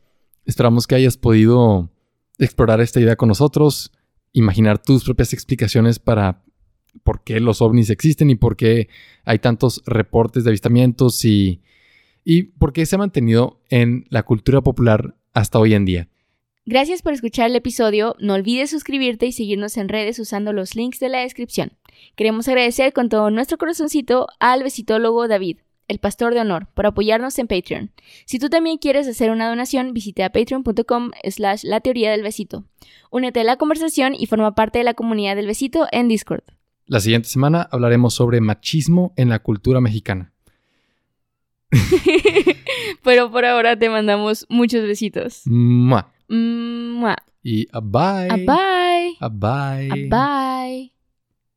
Esperamos 0.44 0.86
que 0.86 0.94
hayas 0.94 1.16
podido 1.16 1.90
explorar 2.38 2.80
esta 2.80 3.00
idea 3.00 3.16
con 3.16 3.28
nosotros, 3.28 3.92
imaginar 4.32 4.80
tus 4.80 5.04
propias 5.04 5.32
explicaciones 5.32 5.98
para 5.98 6.42
por 7.02 7.22
qué 7.22 7.40
los 7.40 7.62
ovnis 7.62 7.90
existen 7.90 8.30
y 8.30 8.34
por 8.34 8.56
qué 8.56 8.88
hay 9.24 9.38
tantos 9.38 9.82
reportes 9.86 10.44
de 10.44 10.50
avistamientos 10.50 11.24
y, 11.24 11.62
y 12.24 12.44
por 12.44 12.72
qué 12.72 12.86
se 12.86 12.96
ha 12.96 12.98
mantenido 12.98 13.60
en 13.68 14.06
la 14.10 14.22
cultura 14.22 14.60
popular 14.60 15.16
hasta 15.32 15.58
hoy 15.58 15.74
en 15.74 15.84
día. 15.84 16.08
Gracias 16.70 17.00
por 17.00 17.14
escuchar 17.14 17.46
el 17.46 17.56
episodio. 17.56 18.14
No 18.18 18.34
olvides 18.34 18.68
suscribirte 18.68 19.24
y 19.24 19.32
seguirnos 19.32 19.78
en 19.78 19.88
redes 19.88 20.18
usando 20.18 20.52
los 20.52 20.76
links 20.76 21.00
de 21.00 21.08
la 21.08 21.20
descripción. 21.20 21.72
Queremos 22.14 22.46
agradecer 22.46 22.92
con 22.92 23.08
todo 23.08 23.30
nuestro 23.30 23.56
corazoncito 23.56 24.26
al 24.38 24.62
besitólogo 24.62 25.28
David, 25.28 25.60
el 25.88 25.98
pastor 25.98 26.34
de 26.34 26.40
honor, 26.40 26.68
por 26.74 26.84
apoyarnos 26.84 27.38
en 27.38 27.46
Patreon. 27.46 27.90
Si 28.26 28.38
tú 28.38 28.50
también 28.50 28.76
quieres 28.76 29.08
hacer 29.08 29.30
una 29.30 29.48
donación, 29.48 29.94
visita 29.94 30.28
patreon.com 30.28 31.12
slash 31.24 31.64
la 31.64 31.80
teoría 31.80 32.10
del 32.10 32.22
besito. 32.22 32.64
Únete 33.10 33.40
a 33.40 33.44
la 33.44 33.56
conversación 33.56 34.14
y 34.14 34.26
forma 34.26 34.54
parte 34.54 34.78
de 34.78 34.84
la 34.84 34.92
comunidad 34.92 35.36
del 35.36 35.46
besito 35.46 35.86
en 35.90 36.08
Discord. 36.08 36.42
La 36.88 37.00
siguiente 37.00 37.28
semana 37.28 37.68
hablaremos 37.70 38.14
sobre 38.14 38.40
machismo 38.40 39.12
en 39.16 39.28
la 39.28 39.40
cultura 39.40 39.80
mexicana. 39.80 40.32
Pero 43.04 43.30
por 43.30 43.44
ahora 43.44 43.78
te 43.78 43.90
mandamos 43.90 44.46
muchos 44.48 44.82
besitos. 44.82 45.42
Mua. 45.44 46.10
Mua. 46.28 47.16
Y 47.42 47.68
a 47.72 47.80
bye. 47.80 48.28
A 48.30 48.36
bye. 48.36 49.16
A 49.20 49.28
bye. 49.28 50.10
A 50.10 50.66
bye. 50.66 50.97